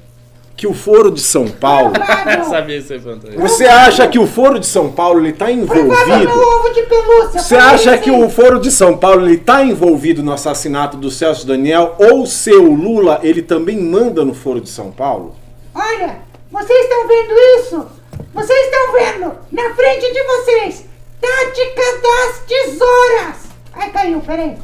que 0.57 0.67
o 0.67 0.73
Foro 0.73 1.11
de 1.11 1.21
São 1.21 1.49
Paulo. 1.49 1.93
Eu 2.39 2.45
sabia 2.45 2.81
que 2.81 2.99
você. 2.99 3.37
Você 3.37 3.65
acha 3.67 4.09
que 4.09 4.19
o 4.19 4.27
Foro 4.27 4.59
de 4.59 4.67
São 4.67 4.91
Paulo 4.91 5.21
ele 5.21 5.29
está 5.29 5.53
envolvido? 5.53 6.07
meu 6.07 6.31
ovo 6.31 6.71
de 6.73 6.83
pelúcia. 6.83 7.41
Você 7.41 7.57
acha 7.57 7.99
que 7.99 8.11
o 8.11 8.31
Foro 8.31 8.59
de 8.59 8.71
São 8.71 8.97
Paulo 8.97 9.27
ele 9.27 9.37
tá 9.37 9.63
envolvido 9.63 10.23
no 10.23 10.33
assassinato 10.33 10.97
do 10.97 11.11
Celso 11.11 11.47
Daniel 11.47 11.95
ou 11.99 12.25
seu 12.25 12.63
Lula 12.63 13.21
ele 13.23 13.43
também 13.43 13.79
manda 13.79 14.25
no 14.25 14.33
Foro 14.33 14.61
de 14.61 14.71
São 14.71 14.91
Paulo? 14.91 15.37
Olha, 15.75 16.21
vocês 16.51 16.81
estão 16.81 17.07
vendo 17.07 17.35
isso? 17.59 17.87
Vocês 18.33 18.59
estão 18.65 18.93
vendo? 18.93 19.33
Na 19.53 19.75
frente 19.75 20.11
de 20.11 20.23
vocês. 20.23 20.85
Tática 21.21 21.83
das 22.03 22.39
tesouras. 22.47 23.37
Ai, 23.75 23.91
caiu, 23.91 24.21
peraí. 24.21 24.57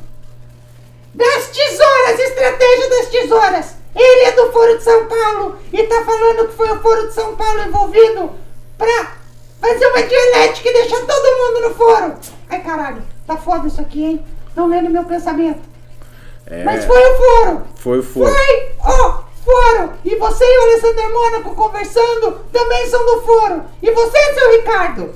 Das 1.15 1.49
tesouras, 1.49 2.19
estratégia 2.19 2.89
das 2.89 3.07
tesouras. 3.09 3.82
Ele 3.95 4.25
é 4.25 4.33
do 4.33 4.53
Foro 4.53 4.77
de 4.77 4.85
São 4.85 5.07
Paulo 5.07 5.57
e 5.73 5.83
tá 5.85 6.05
falando 6.05 6.49
que 6.49 6.57
foi 6.57 6.71
o 6.71 6.81
Foro 6.81 7.09
de 7.09 7.15
São 7.15 7.37
Paulo 7.37 7.63
envolvido 7.63 8.31
pra 8.79 9.13
fazer 9.61 9.87
uma 9.87 10.03
dialética 10.03 10.69
e 10.69 10.73
deixar 10.73 11.01
todo 11.01 11.39
mundo 11.39 11.69
no 11.69 11.75
foro. 11.75 12.15
Ai, 12.51 12.61
caralho, 12.61 13.03
tá 13.27 13.37
foda 13.37 13.69
isso 13.69 13.81
aqui, 13.81 14.05
hein? 14.05 14.27
Estão 14.49 14.67
lendo 14.67 14.91
meu 14.91 15.05
pensamento. 15.05 15.61
Mas 16.65 16.85
foi 16.85 17.01
o 17.01 17.17
foro. 17.17 17.63
Foi 17.77 17.99
o 17.99 18.03
Foro. 18.03 18.31
Foi 18.31 18.73
o 18.81 19.23
foro! 19.45 19.93
E 20.05 20.17
você 20.17 20.45
e 20.45 20.59
o 20.59 20.63
Alessandro 20.63 21.13
Mônaco 21.13 21.55
conversando 21.55 22.41
também 22.53 22.87
são 22.87 23.05
do 23.05 23.23
foro! 23.23 23.63
E 23.83 23.91
você, 23.91 24.35
seu 24.35 24.53
Ricardo? 24.53 25.15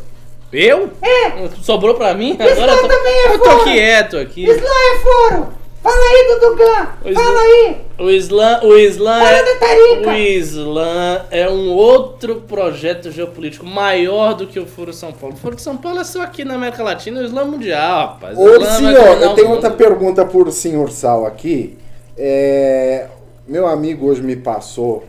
Eu? 0.53 0.91
É! 1.03 1.49
Sobrou 1.63 1.95
pra 1.95 2.15
mim? 2.15 2.39
Isso 2.41 2.53
Agora 2.53 2.73
eu 2.73 2.81
tô, 2.83 2.89
também 2.89 3.15
é 3.15 3.35
eu 3.35 3.39
tô 3.39 3.65
quieto 3.65 4.17
aqui. 4.17 4.49
Islã 4.49 4.71
é 4.71 4.99
foro! 5.01 5.49
Fala 5.87 6.05
aí, 6.05 6.29
Dudu 6.41 6.57
Gun! 6.57 7.11
O 7.11 7.15
Fala 7.15 7.29
Islã- 7.31 7.41
aí! 7.41 7.77
O 7.99 8.11
Islã, 8.11 8.61
o 8.65 8.77
Islã 8.77 9.21
Fala 9.21 9.37
é, 9.39 10.09
o 10.09 10.13
Islã 10.13 11.25
é 11.31 11.49
um 11.49 11.71
outro 11.71 12.43
projeto 12.43 13.11
geopolítico 13.11 13.65
maior 13.65 14.35
do 14.35 14.47
que 14.47 14.59
o 14.59 14.67
Foro 14.67 14.93
São 14.93 15.13
Paulo. 15.13 15.35
O 15.35 15.39
Foro 15.39 15.55
de 15.57 15.63
São 15.63 15.77
Paulo 15.77 16.01
é 16.01 16.05
só 16.05 16.23
aqui 16.23 16.45
na 16.45 16.55
América 16.55 16.83
Latina, 16.83 17.21
o 17.21 17.25
Islã 17.25 17.45
mundial, 17.45 18.09
rapaz. 18.09 18.37
Ô, 18.37 18.59
vai 18.59 18.77
senhor, 18.79 19.23
eu 19.23 19.35
tenho 19.35 19.51
outra 19.51 19.71
pergunta 19.71 20.25
por 20.25 20.51
senhor 20.51 20.91
Sal 20.91 21.25
aqui. 21.25 21.79
É, 22.19 23.07
meu 23.47 23.67
amigo 23.67 24.07
hoje 24.09 24.23
me 24.23 24.35
passou, 24.37 25.05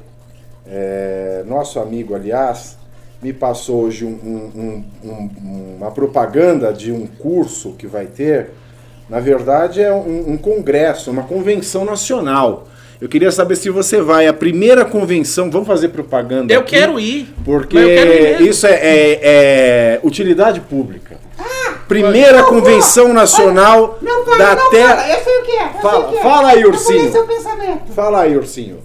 é, 0.66 1.44
nosso 1.48 1.80
amigo, 1.80 2.13
aliás, 2.13 2.78
me 3.22 3.34
passou 3.34 3.86
hoje 3.86 4.06
um- 4.06 4.10
um- 4.24 4.84
um- 5.04 5.76
uma 5.80 5.90
propaganda 5.92 6.72
de 6.72 6.92
um 6.92 7.08
curso 7.08 7.72
que 7.74 7.88
vai 7.88 8.06
ter. 8.06 8.52
Na 9.10 9.20
verdade, 9.20 9.82
é 9.82 9.91
um, 9.91 10.32
um 10.32 10.38
congresso, 10.38 11.10
uma 11.12 11.24
convenção 11.24 11.86
nacional. 11.86 12.67
Eu 13.00 13.08
queria 13.08 13.32
saber 13.32 13.56
se 13.56 13.70
você 13.70 14.02
vai. 14.02 14.28
A 14.28 14.34
primeira 14.34 14.84
convenção, 14.84 15.50
vamos 15.52 15.67
fazer 15.67 15.89
propaganda. 15.89 16.54
Eu 16.54 16.62
aqui, 16.62 16.72
quero 16.76 17.00
ir. 17.00 17.34
Porque 17.46 17.78
quero 17.78 18.12
ir 18.12 18.41
isso 18.50 18.65
é, 18.67 18.72
é- 18.74 19.20
é 19.22 20.00
utilidade 20.04 20.60
pública. 20.62 21.17
Primeira 21.88 22.41
Não, 22.41 22.50
convenção 22.50 23.13
nacional 23.13 23.98
Não 24.02 24.26
fala, 24.26 24.38
da 24.38 24.56
não 24.56 24.70
Terra. 24.72 24.98
fala! 24.98 25.10
Eu 25.13 25.24
sei 25.24 25.38
o 25.39 25.43
que 25.43 25.52
é! 25.52 25.63
Eu 25.63 25.82
Fala- 25.82 25.93
sei 25.93 26.04
o 26.04 26.10
que 26.10 26.17
é. 26.17 26.22
fala 26.22 26.48
aí, 26.50 26.65
ursinho. 26.65 27.12
seu 27.13 27.26
pensamento. 27.26 27.93
Fala 27.96 28.22
aí, 28.24 28.36
ursinho. 28.36 28.80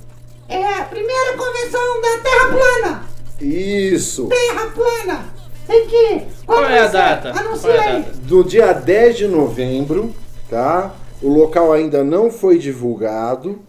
É 0.49 0.65
a 0.79 0.83
primeira 0.85 1.33
convenção 1.37 2.01
da 2.01 2.19
Terra 2.23 2.49
plana! 2.53 3.03
Isso. 3.41 4.29
Terra 4.29 4.67
plana! 4.73 5.25
Tem 5.67 5.87
que! 5.87 6.23
Qual 6.45 6.65
é 6.65 6.79
a 6.81 6.87
data? 6.89 7.31
Anuncia 7.31 7.71
Qual 7.73 7.75
é 7.75 7.79
a 7.89 7.97
aí! 7.97 8.03
data? 8.03 8.19
Do 8.23 8.45
dia 8.45 8.73
10 8.73 9.17
de 9.17 9.27
novembro, 9.29 10.15
tá? 10.51 10.95
O 11.23 11.29
local 11.29 11.73
ainda 11.73 12.03
não 12.03 12.31
foi 12.31 12.59
divulgado. 12.59 13.61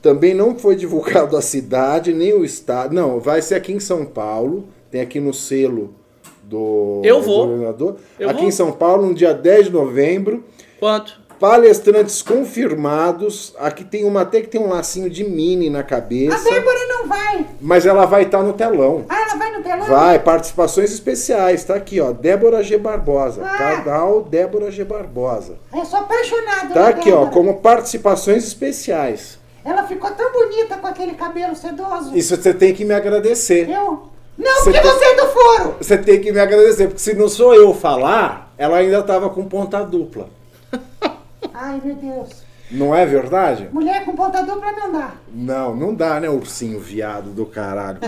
Também 0.00 0.34
não 0.34 0.56
foi 0.58 0.74
divulgado 0.74 1.36
a 1.36 1.42
cidade, 1.42 2.12
nem 2.12 2.32
o 2.34 2.44
estado. 2.44 2.94
Não, 2.94 3.20
vai 3.20 3.40
ser 3.42 3.54
aqui 3.54 3.72
em 3.72 3.80
São 3.80 4.04
Paulo. 4.04 4.64
Tem 4.90 5.00
aqui 5.00 5.20
no 5.20 5.32
selo 5.32 5.94
do 6.42 7.00
Eu 7.04 7.22
vou. 7.22 7.46
governador. 7.46 7.96
Eu 8.18 8.28
aqui 8.28 8.40
vou. 8.40 8.48
em 8.48 8.52
São 8.52 8.72
Paulo, 8.72 9.06
no 9.06 9.14
dia 9.14 9.32
10 9.32 9.66
de 9.66 9.72
novembro. 9.72 10.42
Quanto? 10.80 11.20
Palestrantes 11.38 12.22
confirmados. 12.22 13.54
Aqui 13.58 13.84
tem 13.84 14.04
uma 14.04 14.20
até 14.20 14.40
que 14.40 14.48
tem 14.48 14.60
um 14.60 14.68
lacinho 14.68 15.10
de 15.10 15.24
mini 15.24 15.68
na 15.70 15.80
A 15.80 15.84
cabeça. 15.84 16.48
Débora 16.48 16.86
não 16.88 17.08
vai! 17.08 17.46
Mas 17.60 17.84
ela 17.86 18.04
vai 18.06 18.22
estar 18.22 18.42
no 18.42 18.52
telão. 18.52 19.04
Ah, 19.08 19.20
ela 19.22 19.36
vai 19.36 19.41
no 19.52 19.62
telão? 19.62 19.86
Vai, 19.86 20.18
participações 20.18 20.92
especiais, 20.92 21.64
tá 21.64 21.74
aqui, 21.74 22.00
ó. 22.00 22.12
Débora 22.12 22.62
G. 22.62 22.78
Barbosa. 22.78 23.42
Ah. 23.44 23.56
Canal 23.82 24.22
Débora 24.22 24.70
G. 24.70 24.84
Barbosa. 24.84 25.56
Eu 25.72 25.84
sou 25.84 26.00
apaixonada 26.00 26.74
Tá 26.74 26.88
aqui, 26.88 27.10
ó, 27.10 27.20
Débora. 27.20 27.30
como 27.30 27.54
participações 27.60 28.44
especiais. 28.46 29.38
Ela 29.64 29.84
ficou 29.86 30.10
tão 30.10 30.32
bonita 30.32 30.76
com 30.76 30.86
aquele 30.88 31.14
cabelo 31.14 31.54
sedoso. 31.54 32.16
Isso 32.16 32.36
você 32.36 32.52
tem 32.52 32.74
que 32.74 32.84
me 32.84 32.94
agradecer. 32.94 33.68
Eu? 33.70 34.08
Não, 34.36 34.54
Você 34.56 34.64
porque 34.72 34.80
tem- 34.80 34.90
você 34.90 35.04
é 35.04 35.14
do 35.16 35.26
foro! 35.28 35.74
Você 35.78 35.98
tem 35.98 36.20
que 36.20 36.32
me 36.32 36.40
agradecer, 36.40 36.86
porque 36.88 37.00
se 37.00 37.14
não 37.14 37.28
sou 37.28 37.54
eu 37.54 37.72
falar, 37.74 38.52
ela 38.56 38.78
ainda 38.78 39.02
tava 39.02 39.28
com 39.30 39.44
ponta 39.44 39.84
dupla. 39.84 40.28
Ai, 41.54 41.80
meu 41.84 41.94
Deus. 41.94 42.28
Não 42.72 42.94
é 42.94 43.04
verdade? 43.04 43.68
Mulher 43.70 44.04
com 44.04 44.14
ponta 44.16 44.42
dupla 44.42 44.72
não 44.72 44.92
dá. 44.92 45.12
Não, 45.32 45.76
não 45.76 45.94
dá, 45.94 46.18
né, 46.18 46.28
ursinho 46.28 46.80
viado 46.80 47.30
do 47.30 47.44
caralho. 47.44 47.98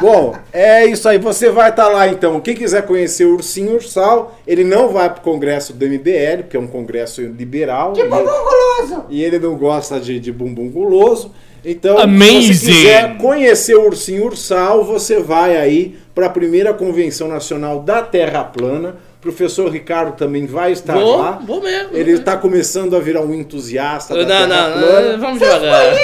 Bom, 0.00 0.34
é 0.52 0.84
isso 0.84 1.08
aí. 1.08 1.18
Você 1.18 1.48
vai 1.50 1.70
estar 1.70 1.88
lá 1.88 2.08
então. 2.08 2.40
Quem 2.40 2.54
quiser 2.54 2.84
conhecer 2.86 3.24
o 3.24 3.34
Ursinho 3.34 3.74
Ursal, 3.74 4.36
ele 4.46 4.64
não 4.64 4.88
vai 4.88 5.08
pro 5.08 5.22
congresso 5.22 5.72
do 5.72 5.86
MBL, 5.86 6.42
porque 6.42 6.56
é 6.56 6.60
um 6.60 6.66
congresso 6.66 7.22
liberal. 7.22 7.92
De 7.92 8.00
e- 8.00 8.04
bumbum 8.04 8.24
guloso! 8.24 9.04
e 9.08 9.22
ele 9.22 9.38
não 9.38 9.56
gosta 9.56 10.00
de, 10.00 10.18
de 10.18 10.32
bumbum 10.32 10.68
guloso. 10.68 11.32
Então, 11.64 11.98
Amazing. 11.98 12.54
se 12.54 12.66
você 12.66 12.72
quiser 12.72 13.16
conhecer 13.18 13.74
o 13.76 13.84
Ursinho 13.86 14.24
Ursal, 14.26 14.84
você 14.84 15.20
vai 15.20 15.56
aí 15.56 15.98
para 16.14 16.26
a 16.26 16.30
primeira 16.30 16.72
convenção 16.72 17.28
nacional 17.28 17.80
da 17.80 18.02
Terra 18.02 18.42
Plana. 18.44 18.96
O 19.20 19.22
professor 19.22 19.70
Ricardo 19.70 20.16
também 20.16 20.46
vai 20.46 20.72
estar 20.72 20.94
Vou, 20.94 21.18
lá. 21.18 21.32
vou 21.32 21.60
mesmo. 21.60 21.94
Ele 21.94 22.12
está 22.12 22.38
começando 22.38 22.96
a 22.96 22.98
virar 23.00 23.20
um 23.20 23.34
entusiasta 23.34 24.14
Não, 24.16 24.24
da 24.24 24.46
não, 24.46 24.70
não, 24.70 24.78
Plana. 24.78 25.18
vamos 25.18 25.38
devagar. 25.40 25.94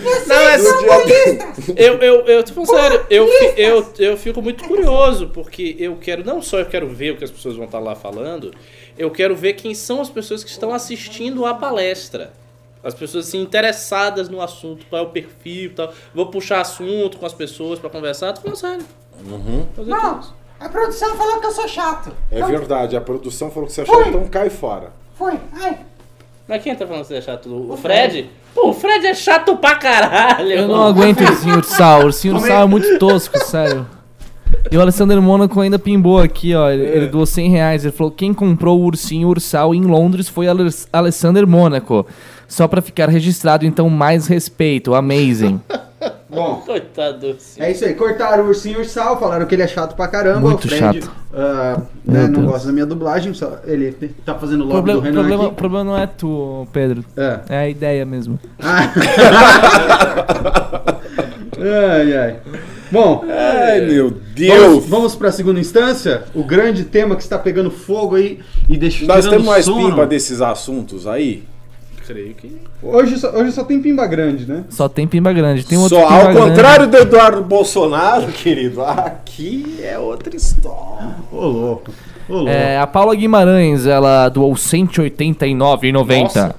Vocês 0.00 0.28
Não, 0.28 0.36
é 0.36 0.58
bolistas! 0.58 1.68
Eu, 1.76 1.94
eu, 1.94 2.24
eu 2.26 2.44
tô 2.44 2.52
falando 2.52 2.68
sério, 2.70 3.06
eu, 3.10 3.28
eu, 3.56 3.92
eu 3.98 4.16
fico 4.16 4.40
muito 4.40 4.62
curioso, 4.62 5.28
porque 5.34 5.74
eu 5.76 5.96
quero, 5.96 6.24
não 6.24 6.40
só 6.40 6.60
eu 6.60 6.66
quero 6.66 6.86
ver 6.88 7.14
o 7.14 7.16
que 7.16 7.24
as 7.24 7.32
pessoas 7.32 7.56
vão 7.56 7.64
estar 7.64 7.80
lá 7.80 7.96
falando, 7.96 8.52
eu 8.96 9.10
quero 9.10 9.34
ver 9.34 9.54
quem 9.54 9.74
são 9.74 10.00
as 10.00 10.08
pessoas 10.08 10.44
que 10.44 10.50
estão 10.50 10.72
assistindo 10.72 11.44
a 11.44 11.52
palestra. 11.52 12.32
As 12.84 12.94
pessoas 12.94 13.26
assim, 13.26 13.40
interessadas 13.42 14.28
no 14.28 14.40
assunto, 14.40 14.86
qual 14.88 15.02
é 15.02 15.04
o 15.04 15.10
perfil 15.10 15.64
e 15.64 15.68
tal. 15.70 15.92
Vou 16.14 16.26
puxar 16.26 16.60
assunto 16.60 17.18
com 17.18 17.26
as 17.26 17.32
pessoas 17.32 17.80
pra 17.80 17.90
conversar, 17.90 18.34
tô 18.34 18.42
falando 18.42 18.56
sério. 18.56 18.84
Fazer 19.10 19.28
Bom, 19.30 19.66
tudo 19.74 20.20
isso. 20.20 20.43
A 20.64 20.68
produção 20.68 21.14
falou 21.16 21.40
que 21.40 21.46
eu 21.46 21.52
sou 21.52 21.68
chato. 21.68 22.10
É 22.30 22.36
Então, 22.38 22.48
verdade, 22.48 22.96
a 22.96 23.00
produção 23.00 23.50
falou 23.50 23.66
que 23.68 23.72
você 23.74 23.84
Foi. 23.84 24.00
achou, 24.02 24.08
então 24.08 24.28
cai 24.28 24.50
fora. 24.50 24.90
Foi. 25.16 25.34
Ai, 25.60 25.78
Mas 26.48 26.62
quem 26.62 26.74
tá 26.74 26.86
falando 26.86 27.02
que 27.02 27.08
você 27.08 27.14
é 27.16 27.20
chato? 27.22 27.48
O 27.72 27.76
Fred? 27.76 28.28
Pô, 28.54 28.68
o 28.68 28.72
Fred 28.74 29.06
é 29.06 29.14
chato 29.14 29.56
pra 29.56 29.76
caralho. 29.76 30.50
Eu 30.52 30.68
não 30.68 30.82
aguento 30.86 31.20
o 31.20 31.24
ursinho 31.24 31.56
ursal. 31.56 32.02
O 32.02 32.04
ursinho 32.06 32.34
ursal 32.34 32.62
é 32.62 32.66
muito 32.66 32.98
tosco, 32.98 33.38
sério. 33.44 33.86
E 34.70 34.76
o 34.76 34.80
Alessandro 34.80 35.20
Mônaco 35.22 35.60
ainda 35.60 35.78
pimbou 35.78 36.18
aqui, 36.20 36.54
ó. 36.54 36.70
Ele, 36.70 36.84
ele 36.84 37.06
doou 37.08 37.26
100 37.26 37.50
reais. 37.50 37.84
Ele 37.84 37.92
falou: 37.92 38.12
quem 38.12 38.32
comprou 38.34 38.78
o 38.80 38.84
ursinho 38.84 39.28
ursal 39.28 39.74
em 39.74 39.82
Londres 39.82 40.28
foi 40.28 40.46
Ales- 40.46 40.86
Alessandro 40.92 41.46
Mônaco. 41.48 42.06
Só 42.46 42.68
pra 42.68 42.80
ficar 42.82 43.08
registrado, 43.08 43.64
então, 43.66 43.88
mais 43.90 44.26
respeito. 44.26 44.94
Amazing. 44.94 45.60
Bom, 46.28 46.62
Coitado. 46.66 47.18
do 47.34 47.40
senhor. 47.40 47.66
é 47.66 47.72
isso 47.72 47.84
aí. 47.84 47.94
Cortaram 47.94 48.44
o 48.44 48.48
ursinho 48.48 48.78
ursal, 48.78 49.18
falaram 49.18 49.46
que 49.46 49.54
ele 49.54 49.62
é 49.62 49.66
chato 49.68 49.94
pra 49.94 50.08
caramba. 50.08 50.40
Muito 50.40 50.64
o 50.64 50.68
Fred, 50.68 51.00
chato. 51.02 51.10
ah, 51.34 51.80
Meu 52.04 52.22
né, 52.22 52.26
não 52.28 52.40
Deus. 52.40 52.52
gosta 52.52 52.66
da 52.68 52.72
minha 52.72 52.86
dublagem, 52.86 53.32
só 53.34 53.58
ele 53.64 53.92
tá 54.24 54.34
fazendo 54.34 54.62
O 54.64 54.68
lobby 54.68 54.92
problema, 54.92 55.00
do 55.00 55.04
Renan 55.04 55.14
problema, 55.20 55.46
aqui. 55.46 55.54
problema 55.54 55.84
não 55.84 55.98
é 55.98 56.06
tu, 56.06 56.66
Pedro. 56.72 57.04
É. 57.16 57.40
É 57.48 57.56
a 57.58 57.68
ideia 57.68 58.04
mesmo. 58.04 58.38
ai, 61.58 62.12
ai. 62.16 62.36
Bom, 62.90 63.24
Ai, 63.28 63.80
meu 63.80 64.08
vamos, 64.10 64.22
Deus! 64.34 64.86
vamos 64.86 65.16
pra 65.16 65.32
segunda 65.32 65.58
instância? 65.58 66.24
O 66.34 66.44
grande 66.44 66.84
tema 66.84 67.16
que 67.16 67.22
está 67.22 67.36
pegando 67.38 67.70
fogo 67.70 68.14
aí 68.14 68.38
e 68.68 68.76
deixa 68.76 69.04
Nós 69.06 69.26
temos 69.26 69.46
mais 69.46 69.64
sono. 69.64 69.88
pimba 69.90 70.06
desses 70.06 70.40
assuntos 70.40 71.04
aí? 71.06 71.42
Creio 72.06 72.34
que. 72.34 72.60
Hoje 72.82 73.18
só, 73.18 73.30
hoje 73.30 73.52
só 73.52 73.64
tem 73.64 73.80
pimba 73.80 74.06
grande, 74.06 74.46
né? 74.46 74.64
Só 74.68 74.88
tem 74.88 75.06
pimba 75.06 75.32
grande. 75.32 75.64
Tem 75.64 75.78
outro 75.78 75.96
Só 75.96 76.06
pimba 76.06 76.18
ao 76.18 76.32
grande. 76.32 76.40
contrário 76.40 76.86
do 76.86 76.96
Eduardo 76.98 77.42
Bolsonaro, 77.42 78.26
querido, 78.32 78.82
aqui 78.82 79.78
é 79.82 79.98
outra 79.98 80.36
história. 80.36 81.16
Ô, 81.32 81.46
louco. 81.46 81.90
Ô, 82.28 82.34
louco. 82.34 82.50
É, 82.50 82.78
a 82.78 82.86
Paula 82.86 83.14
Guimarães, 83.14 83.86
ela 83.86 84.28
doou 84.28 84.52
189,90. 84.52 86.22
Nossa. 86.22 86.54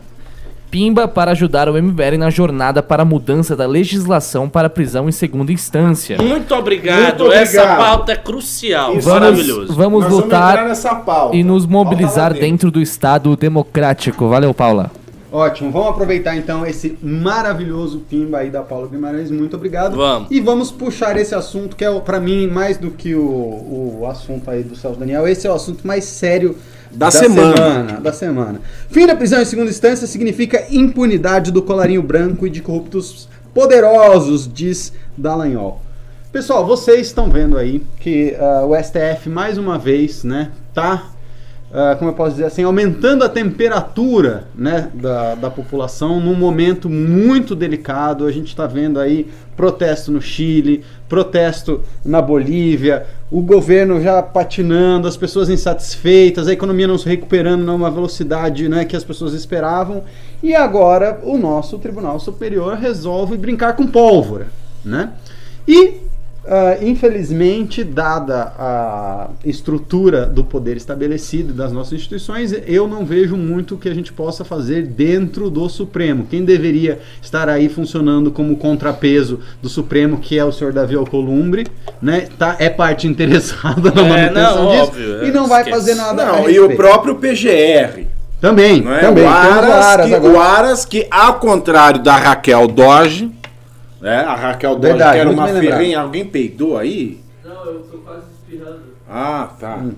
Pimba 0.71 1.07
para 1.07 1.31
ajudar 1.31 1.69
o 1.69 1.81
MBL 1.81 2.17
na 2.17 2.29
jornada 2.29 2.83
para 2.83 3.03
a 3.03 3.05
mudança 3.05 3.55
da 3.55 3.65
legislação 3.65 4.49
para 4.49 4.69
prisão 4.69 5.07
em 5.07 5.11
segunda 5.11 5.51
instância. 5.53 6.17
Muito 6.21 6.53
obrigado. 6.53 7.01
Muito 7.01 7.23
obrigado. 7.23 7.43
Essa 7.43 7.75
pauta 7.77 8.11
é 8.11 8.15
crucial. 8.17 8.97
Isso. 8.97 9.07
Maravilhoso. 9.07 9.73
Vamos 9.73 10.03
vamos 10.03 10.23
lutar 10.23 10.65
nessa 10.67 10.95
pauta. 10.95 11.35
e 11.35 11.43
nos 11.43 11.65
mobilizar 11.65 12.33
dentro 12.33 12.69
do 12.71 12.81
Estado 12.81 13.33
democrático. 13.37 14.27
Valeu, 14.27 14.53
Paula. 14.53 14.91
Ótimo, 15.35 15.69
vamos 15.69 15.89
aproveitar 15.89 16.37
então 16.37 16.65
esse 16.65 16.97
maravilhoso 17.03 17.99
pimba 18.09 18.37
aí 18.37 18.49
da 18.49 18.61
Paula 18.61 18.87
Guimarães, 18.87 19.29
muito 19.29 19.57
obrigado. 19.57 19.97
Vamos. 19.97 20.31
E 20.31 20.39
vamos 20.39 20.71
puxar 20.71 21.17
esse 21.17 21.35
assunto 21.35 21.75
que 21.75 21.83
é 21.83 21.99
para 21.99 22.21
mim 22.21 22.47
mais 22.47 22.77
do 22.77 22.89
que 22.89 23.13
o, 23.13 23.99
o 23.99 24.07
assunto 24.09 24.49
aí 24.49 24.63
do 24.63 24.77
Celso 24.77 24.97
Daniel, 24.97 25.27
esse 25.27 25.45
é 25.45 25.51
o 25.51 25.53
assunto 25.53 25.85
mais 25.85 26.05
sério 26.05 26.55
Da 26.89 27.11
semana. 27.11 27.99
Da 27.99 28.13
semana. 28.13 28.61
Fim 28.89 29.05
da 29.05 29.13
prisão 29.13 29.41
em 29.41 29.45
segunda 29.45 29.69
instância 29.69 30.07
significa 30.07 30.67
impunidade 30.71 31.51
do 31.51 31.61
colarinho 31.61 32.01
branco 32.01 32.47
e 32.47 32.49
de 32.49 32.61
corruptos 32.61 33.27
poderosos, 33.53 34.49
diz 34.49 34.93
Dallagnol. 35.17 35.81
Pessoal, 36.31 36.65
vocês 36.65 37.07
estão 37.07 37.29
vendo 37.29 37.57
aí 37.57 37.81
que 37.99 38.33
ah, 38.39 38.65
o 38.65 38.73
STF 38.81 39.27
mais 39.27 39.57
uma 39.57 39.77
vez, 39.77 40.23
né, 40.23 40.51
tá 40.73 41.11
ah, 41.77 41.93
como 41.99 42.09
eu 42.09 42.15
posso 42.15 42.31
dizer 42.31 42.45
assim, 42.45 42.63
aumentando 42.63 43.21
a 43.25 43.27
temperatura 43.27 44.45
né, 44.55 44.89
da, 44.93 45.35
da 45.35 45.51
população 45.51 46.21
num 46.21 46.33
momento 46.33 46.89
muito 46.89 47.53
delicado. 47.53 48.25
A 48.25 48.31
gente 48.31 48.47
está 48.47 48.65
vendo 48.65 48.97
aí 48.97 49.27
protesto 49.57 50.09
no 50.09 50.21
Chile, 50.21 50.85
protesto 51.09 51.81
na 52.03 52.21
Bolívia, 52.21 53.05
o 53.29 53.41
governo 53.41 54.01
já 54.01 54.23
patinando, 54.23 55.05
as 55.05 55.17
pessoas 55.17 55.49
insatisfeitas, 55.49 56.47
a 56.47 56.53
economia 56.53 56.87
não 56.87 56.97
se 56.97 57.09
recuperando 57.09 57.65
numa 57.65 57.91
velocidade 57.91 58.69
né, 58.69 58.85
que 58.85 58.95
as 58.95 59.03
pessoas 59.03 59.33
esperavam. 59.33 60.01
E 60.41 60.55
agora 60.55 61.19
o 61.23 61.37
nosso 61.37 61.77
Tribunal 61.77 62.21
Superior 62.21 62.75
resolve 62.75 63.35
brincar 63.35 63.75
com 63.75 63.85
pólvora. 63.85 64.47
Né? 64.85 65.11
E 65.67 66.04
ah, 66.47 66.77
infelizmente, 66.81 67.83
dada 67.83 68.53
a 68.57 69.29
estrutura 69.43 70.25
do 70.25 70.43
poder 70.43 70.77
estabelecido 70.77 71.53
das 71.53 71.71
nossas 71.71 71.93
instituições, 71.93 72.53
eu 72.67 72.87
não 72.87 73.05
vejo 73.05 73.35
muito 73.35 73.75
o 73.75 73.77
que 73.77 73.89
a 73.89 73.93
gente 73.93 74.13
possa 74.13 74.45
fazer 74.45 74.85
dentro 74.85 75.49
do 75.49 75.67
Supremo. 75.69 76.27
Quem 76.29 76.45
deveria 76.45 76.99
estar 77.21 77.49
aí 77.49 77.67
funcionando 77.69 78.31
como 78.31 78.55
contrapeso 78.57 79.39
do 79.61 79.69
Supremo, 79.69 80.17
que 80.17 80.37
é 80.37 80.45
o 80.45 80.51
senhor 80.51 80.71
Davi 80.71 80.95
Alcolumbre, 80.95 81.65
né, 82.01 82.27
tá, 82.37 82.55
é 82.59 82.69
parte 82.69 83.07
interessada 83.07 83.91
na 83.91 84.01
É, 84.01 84.09
manutenção 84.09 84.63
não, 84.63 84.71
disso 84.71 84.83
óbvio, 84.83 85.25
e 85.27 85.31
não 85.31 85.47
vai 85.47 85.61
esquece. 85.61 85.77
fazer 85.79 85.95
nada 85.95 86.23
a 86.23 86.25
Não, 86.41 86.49
e 86.49 86.59
o 86.59 86.75
próprio 86.75 87.15
PGR. 87.15 88.05
Também, 88.39 88.81
Não 88.81 88.93
é? 88.93 88.99
também. 88.99 89.23
o, 89.23 89.27
Aras, 89.27 89.85
Aras 89.85 90.07
que, 90.07 90.13
agora. 90.13 90.33
o 90.33 90.39
Aras, 90.39 90.85
que 90.85 91.07
ao 91.09 91.35
contrário 91.39 92.03
da 92.03 92.15
Raquel 92.17 92.67
Doge, 92.67 93.31
né? 94.05 94.19
a 94.19 94.35
Raquel 94.35 94.75
Doge 94.75 94.93
Verdade, 94.93 95.13
que 95.13 95.19
era 95.19 95.29
uma 95.31 95.47
ferrenha. 95.47 95.99
Alguém 95.99 96.25
peidou 96.25 96.77
aí? 96.77 97.19
Não, 97.43 97.65
eu 97.65 97.79
tô 97.91 97.97
quase 97.97 98.25
espirrando. 98.33 98.83
Ah, 99.09 99.49
tá. 99.59 99.77
Hum. 99.77 99.93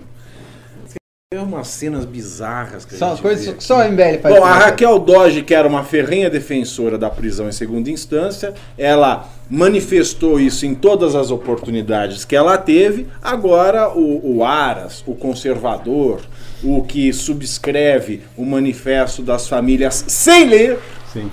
Tem 1.30 1.38
umas 1.42 1.68
cenas 1.68 2.06
bizarras 2.06 2.86
que 2.86 2.94
a 2.94 2.98
Só, 2.98 3.10
gente 3.10 3.20
coisa 3.20 3.50
vê 3.50 3.56
que 3.58 3.62
só 3.62 3.80
o 3.80 3.84
MBL 3.84 4.18
faz. 4.22 4.34
Bom, 4.34 4.42
a? 4.42 4.54
Raquel 4.54 4.98
Doge, 4.98 5.42
que 5.42 5.54
era 5.54 5.68
uma 5.68 5.84
ferrenha 5.84 6.30
defensora 6.30 6.96
da 6.96 7.10
prisão 7.10 7.50
em 7.50 7.52
segunda 7.52 7.90
instância, 7.90 8.54
ela 8.78 9.28
manifestou 9.50 10.40
isso 10.40 10.64
em 10.64 10.74
todas 10.74 11.14
as 11.14 11.30
oportunidades 11.30 12.24
que 12.24 12.34
ela 12.34 12.56
teve. 12.56 13.08
Agora, 13.20 13.90
o, 13.90 14.38
o 14.38 14.42
Aras, 14.42 15.04
o 15.06 15.14
conservador, 15.14 16.22
o 16.64 16.82
que 16.82 17.12
subscreve 17.12 18.22
o 18.34 18.46
manifesto 18.46 19.20
das 19.20 19.46
famílias 19.46 20.06
sem 20.08 20.48
ler, 20.48 20.78
Sim. 21.12 21.30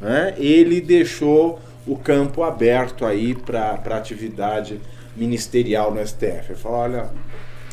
né, 0.00 0.34
ele 0.38 0.80
deixou 0.80 1.58
o 1.88 1.96
campo 1.96 2.42
aberto 2.42 3.04
aí 3.06 3.34
para 3.34 3.96
atividade 3.96 4.80
ministerial 5.16 5.92
no 5.92 6.00
STF. 6.06 6.50
Ele 6.50 6.58
falou: 6.58 6.78
olha, 6.78 7.06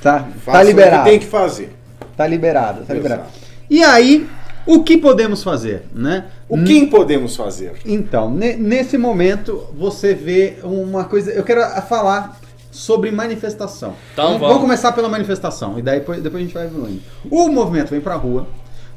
Tá, 0.01 0.27
tá 0.45 0.59
o 0.59 0.63
liberado. 0.63 1.03
que 1.03 1.09
tem 1.09 1.19
que 1.19 1.25
fazer. 1.25 1.75
Tá 2.15 2.25
liberado, 2.27 2.77
tá 2.79 2.93
Exato. 2.93 2.93
liberado. 2.95 3.23
E 3.69 3.83
aí, 3.83 4.27
o 4.65 4.83
que 4.83 4.97
podemos 4.97 5.43
fazer, 5.43 5.83
né? 5.93 6.25
O 6.47 6.63
que 6.63 6.85
podemos 6.87 7.35
fazer? 7.35 7.73
Então, 7.85 8.29
ne- 8.31 8.55
nesse 8.55 8.97
momento, 8.97 9.67
você 9.75 10.13
vê 10.13 10.57
uma 10.63 11.05
coisa. 11.05 11.31
Eu 11.31 11.43
quero 11.43 11.61
a- 11.63 11.81
falar 11.81 12.39
sobre 12.71 13.09
manifestação. 13.09 13.95
Então, 14.13 14.25
vamos, 14.33 14.41
vamos. 14.41 14.59
começar 14.61 14.91
pela 14.91 15.09
manifestação 15.09 15.79
e 15.79 15.81
daí 15.81 15.99
depois, 15.99 16.21
depois 16.21 16.43
a 16.43 16.45
gente 16.45 16.53
vai 16.53 16.65
evoluindo. 16.65 17.01
O 17.31 17.47
movimento 17.49 17.89
Vem 17.89 18.01
Pra 18.01 18.15
Rua 18.15 18.47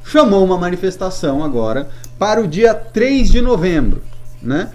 chamou 0.03 0.43
uma 0.43 0.57
manifestação 0.57 1.43
agora 1.43 1.89
para 2.19 2.41
o 2.41 2.47
dia 2.47 2.73
3 2.73 3.29
de 3.31 3.41
novembro, 3.41 4.03
né? 4.41 4.69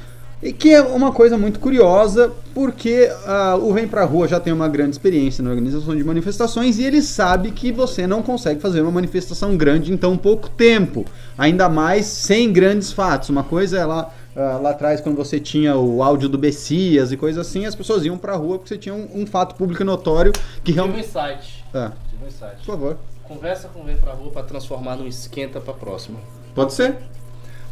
E 0.44 0.52
que 0.52 0.74
é 0.74 0.82
uma 0.82 1.10
coisa 1.10 1.38
muito 1.38 1.58
curiosa, 1.58 2.30
porque 2.52 3.10
ah, 3.26 3.56
o 3.58 3.72
Vem 3.72 3.88
Pra 3.88 4.04
Rua 4.04 4.28
já 4.28 4.38
tem 4.38 4.52
uma 4.52 4.68
grande 4.68 4.90
experiência 4.90 5.42
na 5.42 5.48
organização 5.48 5.96
de 5.96 6.04
manifestações 6.04 6.78
e 6.78 6.84
ele 6.84 7.00
sabe 7.00 7.50
que 7.50 7.72
você 7.72 8.06
não 8.06 8.22
consegue 8.22 8.60
fazer 8.60 8.82
uma 8.82 8.90
manifestação 8.90 9.56
grande 9.56 9.90
em 9.90 9.96
tão 9.96 10.18
pouco 10.18 10.50
tempo, 10.50 11.06
ainda 11.38 11.66
mais 11.70 12.04
sem 12.04 12.52
grandes 12.52 12.92
fatos. 12.92 13.30
Uma 13.30 13.42
coisa 13.42 13.78
é 13.78 13.86
lá, 13.86 14.12
ah, 14.36 14.58
lá 14.62 14.70
atrás, 14.72 15.00
quando 15.00 15.16
você 15.16 15.40
tinha 15.40 15.76
o 15.76 16.02
áudio 16.02 16.28
do 16.28 16.36
Bessias 16.36 17.10
e 17.10 17.16
coisa 17.16 17.40
assim, 17.40 17.64
as 17.64 17.74
pessoas 17.74 18.04
iam 18.04 18.18
pra 18.18 18.36
rua 18.36 18.58
porque 18.58 18.68
você 18.68 18.76
tinha 18.78 18.94
um, 18.94 19.22
um 19.22 19.26
fato 19.26 19.54
público 19.54 19.82
notório 19.82 20.30
que 20.62 20.72
Tive 20.72 20.80
um 20.80 20.84
realmente. 20.84 21.06
insight. 21.08 21.64
Ah, 21.72 21.92
Tive 22.10 22.22
um 22.22 22.28
insight. 22.28 22.56
por 22.58 22.66
favor. 22.66 22.96
Conversa 23.22 23.68
com 23.72 23.80
o 23.80 23.84
Vem 23.84 23.96
Pra 23.96 24.12
Rua 24.12 24.30
pra 24.30 24.42
transformar 24.42 24.96
num 24.96 25.06
esquenta 25.06 25.58
pra 25.58 25.72
próxima. 25.72 26.18
Pode 26.54 26.74
ser? 26.74 26.98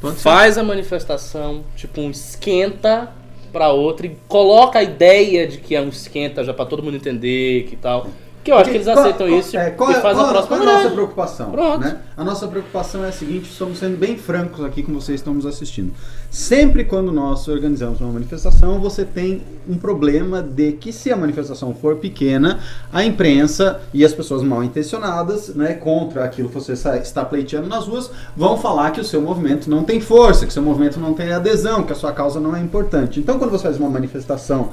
Pode 0.02 0.16
ser. 0.16 0.22
Faz 0.22 0.58
a 0.58 0.64
manifestação, 0.64 1.62
tipo 1.76 2.00
um 2.00 2.10
esquenta 2.10 3.10
pra 3.52 3.70
outra 3.70 4.06
e 4.06 4.16
coloca 4.26 4.80
a 4.80 4.82
ideia 4.82 5.46
de 5.46 5.58
que 5.58 5.76
é 5.76 5.80
um 5.80 5.88
esquenta 5.88 6.42
já 6.42 6.52
pra 6.52 6.66
todo 6.66 6.82
mundo 6.82 6.96
entender 6.96 7.64
que 7.68 7.76
tal. 7.76 8.08
Que 8.44 8.50
eu 8.50 8.56
acho 8.58 8.70
que 8.70 8.76
eles 8.76 8.86
Qual- 8.88 8.98
aceitam 8.98 9.28
qual- 9.28 9.38
isso 9.38 9.56
é, 9.56 9.68
e 9.68 9.70
qual 9.70 9.90
é- 9.92 10.00
faz 10.00 10.16
qual 10.16 10.26
a 10.26 10.28
é- 10.28 10.32
próxima 10.32 10.56
qual 10.56 10.68
é 10.68 10.72
a 10.72 10.76
nossa 10.82 10.90
preocupação? 10.90 11.52
Né? 11.78 11.98
A 12.16 12.24
nossa 12.24 12.48
preocupação 12.48 13.04
é 13.04 13.08
a 13.08 13.12
seguinte: 13.12 13.48
estamos 13.50 13.78
sendo 13.78 13.96
bem 13.96 14.16
francos 14.16 14.64
aqui 14.64 14.82
com 14.82 14.92
vocês 14.92 15.06
que 15.06 15.14
estão 15.20 15.32
nos 15.34 15.46
assistindo. 15.46 15.92
Sempre 16.28 16.84
quando 16.84 17.12
nós 17.12 17.46
organizamos 17.46 18.00
uma 18.00 18.10
manifestação, 18.12 18.80
você 18.80 19.04
tem 19.04 19.42
um 19.68 19.76
problema 19.76 20.42
de 20.42 20.72
que, 20.72 20.92
se 20.92 21.12
a 21.12 21.16
manifestação 21.16 21.72
for 21.72 21.96
pequena, 21.96 22.58
a 22.92 23.04
imprensa 23.04 23.80
e 23.94 24.04
as 24.04 24.12
pessoas 24.12 24.42
mal 24.42 24.64
intencionadas, 24.64 25.54
né, 25.54 25.74
contra 25.74 26.24
aquilo 26.24 26.48
que 26.48 26.54
você 26.56 26.72
está 26.72 27.24
pleiteando 27.24 27.68
nas 27.68 27.86
ruas, 27.86 28.10
vão 28.36 28.56
falar 28.58 28.90
que 28.90 29.00
o 29.00 29.04
seu 29.04 29.20
movimento 29.22 29.70
não 29.70 29.84
tem 29.84 30.00
força, 30.00 30.44
que 30.44 30.50
o 30.50 30.52
seu 30.52 30.62
movimento 30.62 30.98
não 30.98 31.14
tem 31.14 31.30
adesão, 31.32 31.84
que 31.84 31.92
a 31.92 31.96
sua 31.96 32.10
causa 32.12 32.40
não 32.40 32.56
é 32.56 32.60
importante. 32.60 33.20
Então, 33.20 33.38
quando 33.38 33.50
você 33.52 33.62
faz 33.62 33.78
uma 33.78 33.88
manifestação 33.88 34.70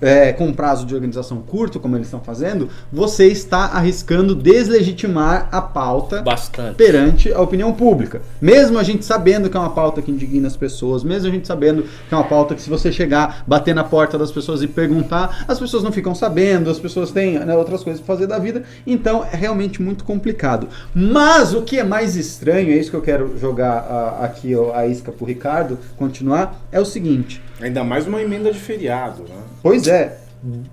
é, 0.00 0.32
com 0.32 0.46
um 0.46 0.52
prazo 0.52 0.86
de 0.86 0.94
organização 0.94 1.38
curto, 1.42 1.78
como 1.78 1.96
eles 1.96 2.06
estão 2.06 2.20
fazendo, 2.20 2.68
você 2.92 3.26
está 3.26 3.66
arriscando 3.66 4.34
deslegitimar 4.34 5.48
a 5.52 5.60
pauta 5.60 6.22
Bastante. 6.22 6.76
perante 6.76 7.32
a 7.32 7.40
opinião 7.40 7.72
pública. 7.72 8.22
Mesmo 8.40 8.78
a 8.78 8.82
gente 8.82 9.04
sabendo 9.04 9.50
que 9.50 9.56
é 9.56 9.60
uma 9.60 9.70
pauta 9.70 10.00
que 10.00 10.10
indigna 10.10 10.46
as 10.46 10.56
pessoas, 10.56 11.04
mesmo 11.04 11.28
a 11.28 11.30
gente 11.30 11.46
sabendo 11.46 11.82
que 11.82 12.14
é 12.14 12.16
uma 12.16 12.24
pauta 12.24 12.54
que 12.54 12.62
se 12.62 12.70
você 12.70 12.90
chegar, 12.90 13.44
bater 13.46 13.74
na 13.74 13.84
porta 13.84 14.18
das 14.18 14.32
pessoas 14.32 14.62
e 14.62 14.66
perguntar, 14.68 15.44
as 15.46 15.58
pessoas 15.58 15.82
não 15.82 15.92
ficam 15.92 16.14
sabendo, 16.14 16.70
as 16.70 16.78
pessoas 16.78 17.10
têm 17.10 17.38
né, 17.38 17.56
outras 17.56 17.82
coisas 17.82 18.00
para 18.00 18.14
fazer 18.14 18.26
da 18.26 18.38
vida, 18.38 18.62
então 18.86 19.24
é 19.24 19.36
realmente 19.36 19.82
muito 19.82 20.04
complicado. 20.04 20.68
Mas 20.94 21.54
o 21.54 21.62
que 21.62 21.78
é 21.78 21.84
mais 21.84 22.16
estranho, 22.16 22.72
é 22.72 22.76
isso 22.76 22.90
que 22.90 22.96
eu 22.96 23.02
quero 23.02 23.38
jogar 23.38 23.70
ah, 23.70 24.24
aqui 24.24 24.54
ó, 24.54 24.74
a 24.74 24.86
isca 24.86 25.12
pro 25.12 25.26
Ricardo 25.26 25.78
continuar, 25.96 26.60
é 26.72 26.80
o 26.80 26.84
seguinte. 26.84 27.42
Ainda 27.60 27.84
mais 27.84 28.06
uma 28.06 28.20
emenda 28.22 28.52
de 28.52 28.58
feriado, 28.58 29.22
né? 29.28 29.36
Pois 29.62 29.86
é, 29.86 30.18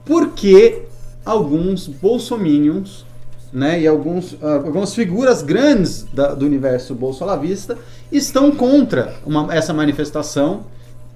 porque 0.05 0.83
alguns 1.25 1.87
bolsominions, 1.87 3.05
né, 3.51 3.79
e 3.81 3.87
alguns, 3.87 4.37
ah, 4.41 4.53
algumas 4.65 4.93
figuras 4.93 5.41
grandes 5.41 6.03
da- 6.13 6.33
do 6.33 6.45
universo 6.45 6.93
bolsolavista 6.95 7.77
estão 8.11 8.51
contra 8.51 9.15
uma- 9.25 9.53
essa 9.53 9.73
manifestação 9.73 10.65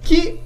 que 0.01 0.39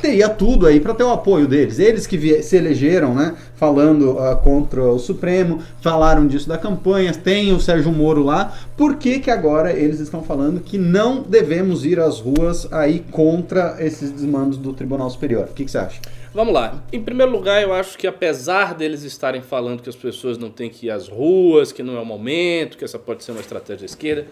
teria 0.00 0.28
tudo 0.28 0.66
aí 0.66 0.80
para 0.80 0.94
ter 0.94 1.04
o 1.04 1.10
apoio 1.10 1.46
deles. 1.46 1.78
Eles 1.78 2.06
que 2.06 2.42
se 2.42 2.56
elegeram, 2.56 3.14
né, 3.14 3.34
falando 3.56 4.18
ah, 4.18 4.36
contra 4.36 4.82
o 4.82 4.98
Supremo, 4.98 5.62
falaram 5.80 6.26
disso 6.26 6.48
da 6.48 6.58
campanha, 6.58 7.12
tem 7.12 7.52
o 7.52 7.60
Sérgio 7.60 7.92
Moro 7.92 8.22
lá. 8.22 8.56
Por 8.76 8.96
que 8.96 9.20
que 9.20 9.30
agora 9.30 9.72
eles 9.72 10.00
estão 10.00 10.22
falando 10.22 10.60
que 10.60 10.78
não 10.78 11.22
devemos 11.22 11.84
ir 11.84 12.00
às 12.00 12.20
ruas 12.20 12.70
aí 12.72 13.04
contra 13.10 13.76
esses 13.78 14.10
desmandos 14.10 14.58
do 14.58 14.72
Tribunal 14.72 15.08
Superior? 15.10 15.44
O 15.44 15.54
que, 15.54 15.64
que 15.64 15.70
você 15.70 15.78
acha? 15.78 16.00
Vamos 16.34 16.52
lá. 16.52 16.82
Em 16.92 17.00
primeiro 17.00 17.30
lugar, 17.30 17.62
eu 17.62 17.72
acho 17.72 17.96
que 17.96 18.08
apesar 18.08 18.74
deles 18.74 19.04
estarem 19.04 19.40
falando 19.40 19.82
que 19.82 19.88
as 19.88 19.94
pessoas 19.94 20.36
não 20.36 20.50
têm 20.50 20.68
que 20.68 20.86
ir 20.86 20.90
às 20.90 21.08
ruas, 21.08 21.70
que 21.70 21.80
não 21.80 21.96
é 21.96 22.00
o 22.00 22.04
momento, 22.04 22.76
que 22.76 22.84
essa 22.84 22.98
pode 22.98 23.22
ser 23.22 23.30
uma 23.30 23.40
estratégia 23.40 23.80
da 23.80 23.86
esquerda, 23.86 24.26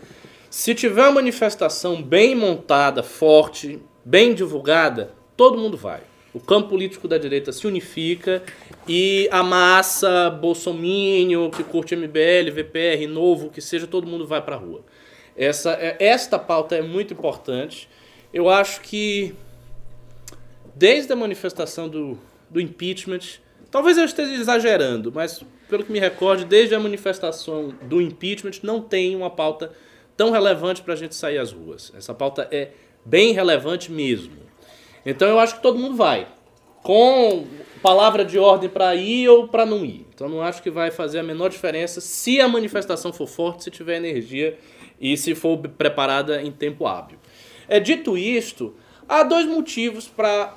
se 0.51 0.75
tiver 0.75 1.03
uma 1.03 1.13
manifestação 1.13 2.03
bem 2.03 2.35
montada, 2.35 3.03
forte, 3.03 3.81
bem 4.05 4.35
divulgada, 4.35 5.13
todo 5.37 5.59
mundo 5.59 5.77
vai. 5.77 6.01
O 6.35 6.41
campo 6.41 6.71
político 6.71 7.07
da 7.07 7.19
direita 7.19 7.53
se 7.53 7.67
unifica 7.67 8.43
e 8.89 9.29
a 9.31 9.43
massa 9.43 10.31
bolsomínio, 10.31 11.51
que 11.51 11.63
curte 11.63 11.95
MBL, 11.95 12.51
VPR, 12.53 13.07
novo, 13.07 13.51
que 13.51 13.61
seja, 13.61 13.87
todo 13.87 14.07
mundo 14.07 14.27
vai 14.27 14.41
pra 14.41 14.57
rua. 14.57 14.83
Essa, 15.37 15.73
é- 15.73 15.97
esta 16.01 16.39
pauta 16.39 16.75
é 16.75 16.81
muito 16.83 17.13
importante. 17.13 17.89
Eu 18.33 18.49
acho 18.49 18.81
que 18.81 19.35
desde 20.75 21.13
a 21.13 21.17
manifestação 21.17 21.89
do, 21.89 22.19
do 22.49 22.61
impeachment, 22.61 23.21
talvez 23.71 23.99
eu 23.99 24.05
esteja 24.05 24.33
exagerando, 24.33 25.13
mas 25.13 25.43
pelo 25.69 25.85
que 25.85 25.93
me 25.93 25.99
recordo, 26.01 26.45
desde 26.45 26.75
a 26.75 26.81
manifestação 26.81 27.75
do 27.83 28.01
impeachment 28.01 28.53
não 28.63 28.81
tem 28.81 29.15
uma 29.15 29.31
pauta 29.31 29.71
tão 30.17 30.31
relevante 30.31 30.83
para 30.83 30.95
a 30.95 30.97
gente 30.97 31.15
sair 31.15 31.39
às 31.39 31.53
ruas. 31.53 31.93
Essa 31.97 32.15
pauta 32.15 32.49
é 32.51 32.71
bem 33.05 33.33
relevante 33.33 33.91
mesmo. 33.93 34.41
Então 35.05 35.29
eu 35.29 35.39
acho 35.39 35.57
que 35.57 35.63
todo 35.63 35.79
mundo 35.79 35.97
vai. 35.97 36.29
Com 36.83 37.47
palavra 37.83 38.25
de 38.25 38.39
ordem 38.39 38.69
para 38.69 38.95
ir 38.95 39.29
ou 39.29 39.49
para 39.49 39.67
não 39.67 39.85
ir. 39.85 40.07
Então 40.15 40.29
não 40.29 40.41
acho 40.41 40.63
que 40.63 40.71
vai 40.71 40.91
fazer 40.91 41.19
a 41.19 41.23
menor 41.23 41.51
diferença 41.51 42.01
se 42.01 42.41
a 42.41 42.49
manifestação 42.49 43.13
for 43.13 43.27
forte, 43.27 43.65
se 43.65 43.71
tiver 43.71 43.97
energia 43.97 44.59
e 45.01 45.17
se 45.17 45.35
for 45.35 45.59
preparada 45.59 46.41
em 46.41 46.53
tempo 46.53 46.87
hábil. 46.87 47.19
É 47.69 47.81
dito 47.81 48.17
isto, 48.17 48.75
há 49.09 49.23
dois 49.25 49.47
motivos 49.47 50.07
para 50.07 50.55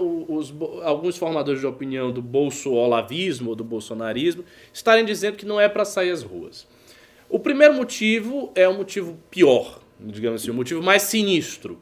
alguns 0.83 1.17
formadores 1.17 1.59
de 1.59 1.67
opinião 1.67 2.11
do 2.11 2.21
bolso-olavismo 2.21 3.49
ou 3.49 3.55
do 3.55 3.63
bolsonarismo 3.63 4.43
estarem 4.71 5.03
dizendo 5.03 5.37
que 5.37 5.45
não 5.45 5.59
é 5.59 5.67
para 5.67 5.83
sair 5.83 6.11
às 6.11 6.21
ruas. 6.21 6.67
O 7.27 7.39
primeiro 7.39 7.73
motivo 7.73 8.51
é 8.53 8.69
um 8.69 8.77
motivo 8.77 9.17
pior, 9.31 9.79
digamos 9.99 10.41
assim, 10.41 10.51
o 10.51 10.53
motivo 10.53 10.83
mais 10.83 11.01
sinistro, 11.01 11.81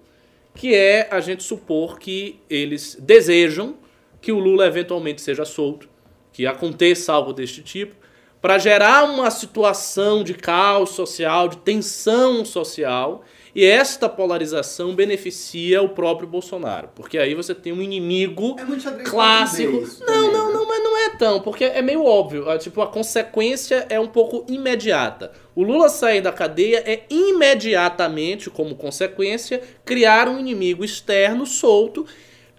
que 0.56 0.74
é 0.76 1.08
a 1.12 1.20
gente 1.20 1.44
supor 1.44 2.00
que 2.00 2.40
eles 2.50 2.98
desejam 3.00 3.76
que 4.22 4.32
o 4.32 4.40
Lula 4.40 4.66
eventualmente 4.66 5.22
seja 5.22 5.44
solto, 5.44 5.90
que 6.32 6.48
aconteça 6.48 7.12
algo 7.12 7.34
deste 7.34 7.62
tipo, 7.62 7.96
para 8.42 8.58
gerar 8.58 9.06
uma 9.06 9.32
situação 9.32 10.24
de 10.24 10.34
caos 10.34 10.92
social, 10.92 11.48
de 11.48 11.58
tensão 11.58 12.44
social, 12.44 13.24
e 13.56 13.64
esta 13.64 14.10
polarização 14.10 14.96
beneficia 14.96 15.82
o 15.82 15.90
próprio 15.90 16.28
Bolsonaro, 16.28 16.90
porque 16.96 17.20
aí 17.20 17.36
você 17.36 17.54
tem 17.54 17.72
um 17.72 17.82
inimigo 17.82 18.56
É 18.60 19.04
clássico. 19.04 19.74
4D 19.74 19.84
isso 19.84 20.06
Não, 20.06 20.32
não, 20.32 20.48
né? 20.48 20.54
não, 20.54 20.68
mas 20.68 20.84
não 20.84 20.98
é 20.98 21.10
tão, 21.12 21.40
porque 21.40 21.66
é 21.66 21.82
meio 21.82 22.04
óbvio. 22.04 22.50
Ah, 22.50 22.58
Tipo, 22.58 22.82
a 22.82 22.88
consequência 22.88 23.86
é 23.90 24.00
um 24.00 24.08
pouco 24.08 24.44
imediata. 24.52 25.32
O 25.54 25.62
Lula 25.62 25.88
sair 25.88 26.22
da 26.22 26.32
cadeia 26.32 26.84
é 26.86 27.04
imediatamente, 27.10 28.50
como 28.50 28.76
consequência, 28.76 29.62
criar 29.86 30.28
um 30.28 30.40
inimigo 30.40 30.84
externo 30.84 31.46
solto, 31.46 32.06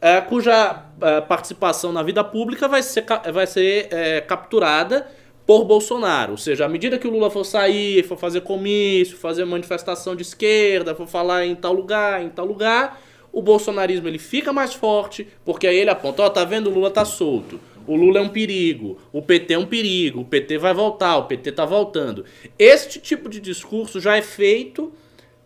eh, 0.00 0.20
cuja 0.20 0.84
eh, 1.00 1.20
participação 1.22 1.90
na 1.92 2.02
vida 2.02 2.22
pública 2.22 2.68
vai 2.68 2.82
ser, 2.82 3.04
vai 3.32 3.46
ser 3.46 3.88
eh, 3.90 4.20
capturada 4.20 5.06
por 5.46 5.64
Bolsonaro. 5.64 6.32
Ou 6.32 6.38
seja, 6.38 6.64
à 6.64 6.68
medida 6.68 6.98
que 6.98 7.06
o 7.06 7.10
Lula 7.10 7.30
for 7.30 7.44
sair, 7.44 8.04
for 8.04 8.16
fazer 8.16 8.40
comício, 8.42 9.16
fazer 9.16 9.44
manifestação 9.44 10.16
de 10.16 10.22
esquerda, 10.22 10.94
for 10.94 11.06
falar 11.06 11.46
em 11.46 11.54
tal 11.54 11.72
lugar, 11.72 12.22
em 12.22 12.28
tal 12.28 12.46
lugar, 12.46 13.00
o 13.32 13.42
bolsonarismo 13.42 14.08
ele 14.08 14.18
fica 14.18 14.52
mais 14.52 14.74
forte, 14.74 15.26
porque 15.44 15.66
aí 15.66 15.76
ele 15.76 15.90
aponta, 15.90 16.22
ó, 16.22 16.30
tá 16.30 16.44
vendo, 16.44 16.70
o 16.70 16.72
Lula 16.72 16.90
tá 16.90 17.04
solto. 17.04 17.60
O 17.86 17.96
Lula 17.96 18.18
é 18.18 18.22
um 18.22 18.28
perigo, 18.28 18.98
o 19.12 19.20
PT 19.20 19.54
é 19.54 19.58
um 19.58 19.66
perigo, 19.66 20.20
o 20.20 20.24
PT 20.24 20.56
vai 20.56 20.72
voltar, 20.72 21.18
o 21.18 21.24
PT 21.24 21.52
tá 21.52 21.66
voltando. 21.66 22.24
Este 22.58 22.98
tipo 22.98 23.28
de 23.28 23.40
discurso 23.40 24.00
já 24.00 24.16
é 24.16 24.22
feito 24.22 24.90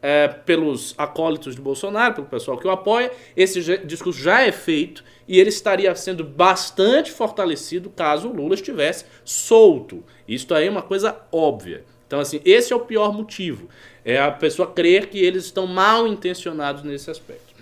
é, 0.00 0.28
pelos 0.28 0.94
acólitos 0.96 1.56
de 1.56 1.60
Bolsonaro, 1.60 2.14
pelo 2.14 2.26
pessoal 2.28 2.56
que 2.56 2.66
o 2.66 2.70
apoia. 2.70 3.10
Esse 3.36 3.78
discurso 3.78 4.20
já 4.20 4.42
é 4.42 4.52
feito 4.52 5.02
e 5.28 5.38
ele 5.38 5.50
estaria 5.50 5.94
sendo 5.94 6.24
bastante 6.24 7.12
fortalecido 7.12 7.90
caso 7.90 8.28
o 8.28 8.32
Lula 8.34 8.54
estivesse 8.54 9.04
solto. 9.24 10.02
Isso 10.26 10.52
aí 10.54 10.66
é 10.66 10.70
uma 10.70 10.82
coisa 10.82 11.16
óbvia. 11.30 11.84
Então, 12.06 12.18
assim, 12.18 12.40
esse 12.44 12.72
é 12.72 12.76
o 12.76 12.80
pior 12.80 13.12
motivo. 13.12 13.68
É 14.02 14.18
a 14.18 14.30
pessoa 14.30 14.72
crer 14.72 15.08
que 15.08 15.18
eles 15.18 15.44
estão 15.44 15.66
mal 15.66 16.08
intencionados 16.08 16.82
nesse 16.82 17.10
aspecto. 17.10 17.54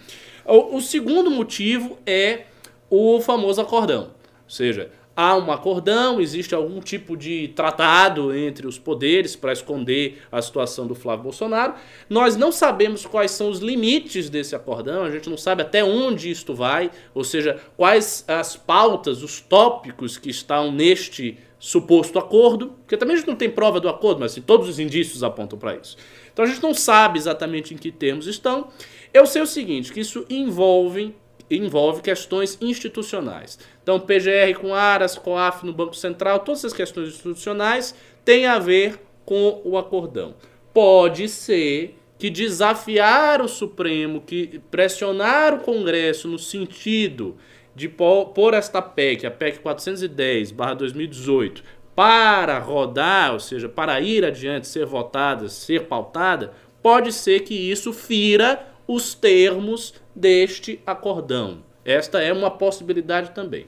O, 0.44 0.76
o 0.76 0.80
segundo 0.80 1.28
motivo 1.28 1.98
é 2.06 2.44
o 2.88 3.20
famoso 3.20 3.60
acordão. 3.60 4.04
Ou 4.04 4.50
seja, 4.50 4.90
há 5.16 5.34
um 5.34 5.50
acordão, 5.50 6.20
existe 6.20 6.54
algum 6.54 6.78
tipo 6.78 7.16
de 7.16 7.48
tratado 7.48 8.36
entre 8.36 8.66
os 8.66 8.78
poderes 8.78 9.34
para 9.34 9.52
esconder 9.52 10.22
a 10.30 10.42
situação 10.42 10.86
do 10.86 10.94
Flávio 10.94 11.24
Bolsonaro. 11.24 11.74
Nós 12.08 12.36
não 12.36 12.52
sabemos 12.52 13.06
quais 13.06 13.30
são 13.30 13.48
os 13.48 13.60
limites 13.60 14.28
desse 14.28 14.54
acordão, 14.54 15.04
a 15.04 15.10
gente 15.10 15.30
não 15.30 15.38
sabe 15.38 15.62
até 15.62 15.82
onde 15.82 16.30
isto 16.30 16.54
vai, 16.54 16.90
ou 17.14 17.24
seja, 17.24 17.58
quais 17.76 18.24
as 18.28 18.56
pautas, 18.56 19.22
os 19.22 19.40
tópicos 19.40 20.18
que 20.18 20.28
estão 20.28 20.70
neste 20.70 21.38
suposto 21.58 22.18
acordo, 22.18 22.74
porque 22.80 22.96
também 22.96 23.14
a 23.14 23.18
gente 23.18 23.28
não 23.28 23.34
tem 23.34 23.50
prova 23.50 23.80
do 23.80 23.88
acordo, 23.88 24.20
mas 24.20 24.32
assim, 24.32 24.42
todos 24.42 24.68
os 24.68 24.78
indícios 24.78 25.24
apontam 25.24 25.58
para 25.58 25.74
isso. 25.74 25.96
Então 26.30 26.44
a 26.44 26.48
gente 26.48 26.62
não 26.62 26.74
sabe 26.74 27.18
exatamente 27.18 27.72
em 27.72 27.78
que 27.78 27.90
termos 27.90 28.26
estão. 28.26 28.68
Eu 29.12 29.24
sei 29.24 29.40
o 29.40 29.46
seguinte, 29.46 29.90
que 29.90 30.00
isso 30.00 30.26
envolve 30.28 31.14
envolve 31.50 32.02
questões 32.02 32.58
institucionais. 32.60 33.58
Então, 33.82 34.00
PGR 34.00 34.54
com 34.60 34.74
Aras, 34.74 35.16
COAF 35.16 35.64
no 35.64 35.72
Banco 35.72 35.94
Central, 35.94 36.40
todas 36.40 36.60
essas 36.60 36.72
questões 36.72 37.08
institucionais 37.10 37.94
têm 38.24 38.46
a 38.46 38.58
ver 38.58 38.98
com 39.24 39.60
o 39.64 39.78
acordão. 39.78 40.34
Pode 40.74 41.28
ser 41.28 41.96
que 42.18 42.28
desafiar 42.30 43.40
o 43.42 43.48
Supremo, 43.48 44.20
que 44.20 44.60
pressionar 44.70 45.54
o 45.54 45.60
Congresso 45.60 46.28
no 46.28 46.38
sentido 46.38 47.36
de 47.74 47.88
pô- 47.88 48.26
pôr 48.26 48.54
esta 48.54 48.80
PEC, 48.80 49.26
a 49.26 49.30
PEC 49.30 49.58
410/2018, 49.60 51.62
para 51.94 52.58
rodar, 52.58 53.32
ou 53.32 53.40
seja, 53.40 53.68
para 53.68 54.00
ir 54.00 54.24
adiante, 54.24 54.66
ser 54.66 54.86
votada, 54.86 55.48
ser 55.48 55.84
pautada, 55.84 56.52
pode 56.82 57.12
ser 57.12 57.40
que 57.40 57.54
isso 57.54 57.92
fira 57.92 58.66
os 58.86 59.14
termos 59.14 59.94
deste 60.14 60.80
acordão. 60.86 61.64
Esta 61.84 62.20
é 62.20 62.32
uma 62.32 62.50
possibilidade 62.50 63.30
também. 63.30 63.66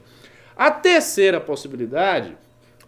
A 0.55 0.69
terceira 0.71 1.39
possibilidade 1.39 2.37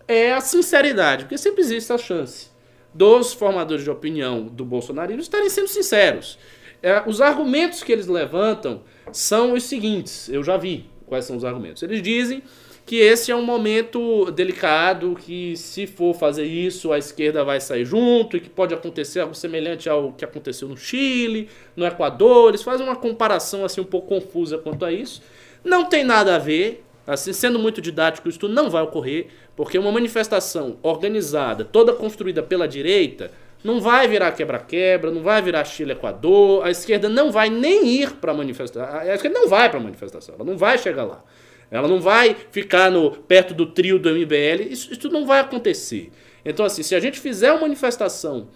é 0.08 0.34
a 0.34 0.42
sinceridade, 0.42 1.24
porque 1.24 1.38
sempre 1.38 1.62
existe 1.62 1.92
a 1.94 1.98
chance 1.98 2.52
dos 2.94 3.34
formadores 3.34 3.84
de 3.84 3.90
opinião 3.90 4.44
do 4.44 4.66
bolsonarismo 4.66 5.22
estarem 5.22 5.50
sendo 5.50 5.68
sinceros. 5.68 6.38
É, 6.84 7.04
os 7.08 7.22
argumentos 7.22 7.84
que 7.84 7.92
eles 7.92 8.08
levantam 8.08 8.84
são 9.12 9.54
os 9.54 9.64
seguintes, 9.64 10.28
eu 10.30 10.44
já 10.44 10.58
vi 10.58 10.90
quais 11.06 11.26
são 11.26 11.38
os 11.38 11.46
argumentos. 11.46 11.84
Eles 11.84 12.02
dizem 12.02 12.44
que 12.86 12.98
esse 12.98 13.32
é 13.32 13.36
um 13.36 13.44
momento 13.44 14.32
delicado, 14.32 15.16
que 15.16 15.56
se 15.56 15.88
for 15.88 16.14
fazer 16.14 16.46
isso, 16.46 16.92
a 16.92 16.98
esquerda 16.98 17.44
vai 17.44 17.60
sair 17.62 17.86
junto, 17.86 18.36
e 18.36 18.40
que 18.40 18.50
pode 18.50 18.74
acontecer 18.74 19.22
algo 19.22 19.36
semelhante 19.36 19.88
ao 19.88 20.12
que 20.12 20.26
aconteceu 20.26 20.68
no 20.68 20.76
Chile, 20.76 21.48
no 21.76 21.86
Equador. 21.86 22.50
Eles 22.50 22.64
fazem 22.64 22.86
uma 22.86 22.96
comparação 22.96 23.64
assim 23.64 23.82
um 23.82 23.86
pouco 23.86 24.08
confusa 24.08 24.58
quanto 24.58 24.84
a 24.84 24.92
isso. 24.92 25.22
Não 25.64 25.86
tem 25.86 26.04
nada 26.04 26.36
a 26.36 26.40
ver, 26.40 26.84
assim, 27.06 27.32
sendo 27.34 27.60
muito 27.60 27.82
didático, 27.82 28.28
isso 28.28 28.48
não 28.48 28.70
vai 28.70 28.82
ocorrer, 28.82 29.28
porque 29.56 29.78
uma 29.78 29.92
manifestação 29.92 30.78
organizada, 30.82 31.64
toda 31.64 31.94
construída 31.94 32.42
pela 32.42 32.68
direita, 32.68 33.32
não 33.64 33.80
vai 33.80 34.08
virar 34.08 34.32
quebra-quebra, 34.32 35.12
não 35.12 35.22
vai 35.22 35.40
virar 35.42 35.64
Chile-Equador, 35.66 36.66
a 36.66 36.72
esquerda 36.72 37.08
não 37.08 37.32
vai 37.32 37.50
nem 37.50 37.88
ir 37.88 38.14
para 38.14 38.32
a 38.32 38.36
manifestação, 38.36 39.00
a 39.00 39.14
esquerda 39.14 39.40
não 39.40 39.48
vai 39.48 39.70
para 39.70 39.80
a 39.80 39.84
manifestação, 39.84 40.36
ela 40.36 40.44
não 40.44 40.58
vai 40.58 40.80
chegar 40.80 41.04
lá. 41.04 41.24
Ela 41.72 41.88
não 41.88 42.02
vai 42.02 42.36
ficar 42.52 42.92
no, 42.92 43.12
perto 43.12 43.54
do 43.54 43.66
trio 43.66 43.98
do 43.98 44.10
MBL, 44.10 44.70
isso, 44.70 44.92
isso 44.92 45.10
não 45.10 45.26
vai 45.26 45.40
acontecer. 45.40 46.12
Então, 46.44 46.66
assim, 46.66 46.84
se 46.84 46.94
a 46.94 47.00
gente 47.00 47.18
fizer 47.18 47.52
uma 47.54 47.62
manifestação 47.62 48.50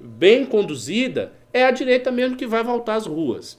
bem 0.00 0.46
conduzida, 0.46 1.32
é 1.52 1.64
a 1.64 1.70
direita 1.70 2.10
mesmo 2.10 2.36
que 2.36 2.46
vai 2.46 2.64
voltar 2.64 2.94
às 2.94 3.06
ruas. 3.06 3.58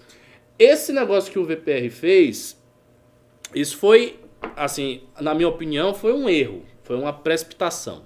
Esse 0.58 0.92
negócio 0.92 1.32
que 1.32 1.38
o 1.38 1.46
VPR 1.46 1.90
fez, 1.90 2.60
isso 3.54 3.78
foi, 3.78 4.20
assim, 4.56 5.02
na 5.20 5.36
minha 5.36 5.50
opinião, 5.50 5.94
foi 5.94 6.12
um 6.12 6.28
erro, 6.28 6.64
foi 6.84 6.98
uma 6.98 7.14
precipitação. 7.14 8.04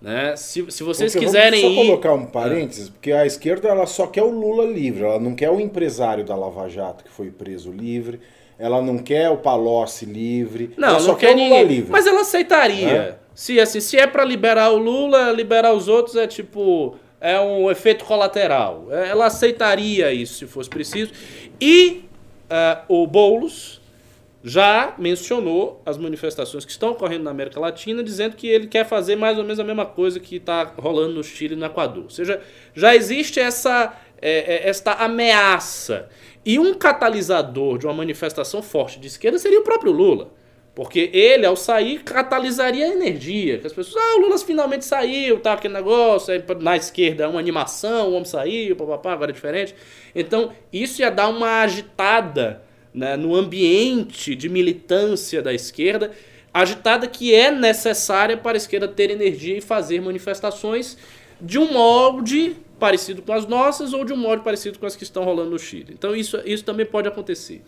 Né? 0.00 0.36
Se, 0.36 0.70
se 0.70 0.84
vocês 0.84 1.12
Porque 1.12 1.26
quiserem 1.26 1.60
vamos 1.60 1.76
só 1.76 1.82
ir. 1.82 1.86
colocar 1.86 2.12
um 2.12 2.26
parênteses, 2.26 2.88
porque 2.88 3.10
a 3.10 3.26
esquerda 3.26 3.68
ela 3.68 3.86
só 3.86 4.06
quer 4.06 4.22
o 4.22 4.30
Lula 4.30 4.64
livre, 4.64 5.02
ela 5.02 5.18
não 5.18 5.34
quer 5.34 5.50
o 5.50 5.58
empresário 5.58 6.24
da 6.24 6.36
Lava 6.36 6.68
Jato 6.68 7.02
que 7.02 7.10
foi 7.10 7.30
preso 7.32 7.72
livre, 7.72 8.20
ela 8.58 8.82
não 8.82 8.98
quer 8.98 9.30
o 9.30 9.36
Palocci 9.36 10.04
livre, 10.04 10.72
Não, 10.76 10.88
ela 10.88 10.98
não 10.98 11.04
só 11.06 11.14
quer 11.14 11.28
quer 11.28 11.34
o 11.34 11.36
Lula 11.36 11.48
ninguém. 11.50 11.64
livre. 11.64 11.92
Mas 11.92 12.06
ela 12.06 12.22
aceitaria. 12.22 12.88
É. 12.90 13.14
Se 13.34 13.60
assim, 13.60 13.80
se 13.80 13.96
é 13.96 14.06
pra 14.06 14.24
liberar 14.24 14.70
o 14.72 14.78
Lula, 14.78 15.30
liberar 15.30 15.72
os 15.72 15.86
outros 15.86 16.16
é 16.16 16.26
tipo 16.26 16.96
é 17.20 17.38
um 17.40 17.70
efeito 17.70 18.04
colateral. 18.04 18.86
É, 18.90 19.08
Ela 19.08 19.26
aceitaria 19.26 20.12
isso 20.12 20.34
se 20.34 20.46
fosse 20.46 20.68
preciso. 20.68 21.12
E 21.60 22.04
ah, 22.48 22.82
o 22.88 23.06
Boulos 23.06 23.80
já 24.42 24.94
mencionou 24.96 25.82
as 25.84 25.98
manifestações 25.98 26.64
que 26.64 26.70
estão 26.70 26.90
ocorrendo 26.90 27.24
na 27.24 27.30
América 27.30 27.58
Latina, 27.58 28.02
dizendo 28.02 28.36
que 28.36 28.46
ele 28.46 28.66
quer 28.68 28.86
fazer 28.86 29.16
mais 29.16 29.36
ou 29.36 29.42
menos 29.42 29.58
a 29.58 29.64
mesma 29.64 29.84
coisa 29.84 30.20
que 30.20 30.36
está 30.36 30.72
rolando 30.78 31.14
no 31.14 31.24
Chile 31.24 31.54
e 31.54 31.56
no 31.56 31.66
Equador. 31.66 32.04
Ou 32.04 32.10
seja, 32.10 32.40
já 32.74 32.94
existe 32.94 33.40
essa, 33.40 33.92
é, 34.22 34.54
é, 34.66 34.68
esta 34.68 34.92
ameaça. 34.92 36.08
E 36.48 36.58
um 36.58 36.72
catalisador 36.72 37.76
de 37.76 37.84
uma 37.84 37.92
manifestação 37.92 38.62
forte 38.62 38.98
de 38.98 39.06
esquerda 39.06 39.38
seria 39.38 39.60
o 39.60 39.64
próprio 39.64 39.92
Lula. 39.92 40.30
Porque 40.74 41.10
ele, 41.12 41.44
ao 41.44 41.54
sair, 41.54 42.02
catalisaria 42.02 42.86
a 42.86 42.88
energia. 42.88 43.58
Que 43.58 43.66
as 43.66 43.72
pessoas, 43.74 44.02
ah, 44.02 44.16
o 44.16 44.20
Lula 44.22 44.38
finalmente 44.38 44.86
saiu, 44.86 45.40
tá 45.40 45.52
aquele 45.52 45.74
negócio, 45.74 46.32
aí 46.32 46.42
na 46.58 46.74
esquerda 46.74 47.24
é 47.24 47.26
uma 47.26 47.38
animação, 47.38 48.08
o 48.08 48.12
homem 48.12 48.24
saiu, 48.24 48.74
papapá, 48.76 49.12
agora 49.12 49.30
é 49.30 49.34
diferente. 49.34 49.74
Então, 50.14 50.50
isso 50.72 51.02
ia 51.02 51.10
dar 51.10 51.28
uma 51.28 51.60
agitada 51.60 52.62
né, 52.94 53.14
no 53.14 53.34
ambiente 53.34 54.34
de 54.34 54.48
militância 54.48 55.42
da 55.42 55.52
esquerda, 55.52 56.12
agitada 56.54 57.06
que 57.06 57.34
é 57.34 57.50
necessária 57.50 58.38
para 58.38 58.56
a 58.56 58.56
esquerda 58.56 58.88
ter 58.88 59.10
energia 59.10 59.58
e 59.58 59.60
fazer 59.60 60.00
manifestações 60.00 60.96
de 61.38 61.58
um 61.58 61.70
molde 61.74 62.56
parecido 62.78 63.22
com 63.22 63.32
as 63.32 63.46
nossas 63.46 63.92
ou 63.92 64.04
de 64.04 64.12
um 64.12 64.16
molde 64.16 64.42
parecido 64.42 64.78
com 64.78 64.86
as 64.86 64.94
que 64.94 65.02
estão 65.02 65.24
rolando 65.24 65.50
no 65.50 65.58
Chile. 65.58 65.92
Então, 65.92 66.14
isso, 66.14 66.40
isso 66.44 66.64
também 66.64 66.86
pode 66.86 67.08
acontecer. 67.08 67.62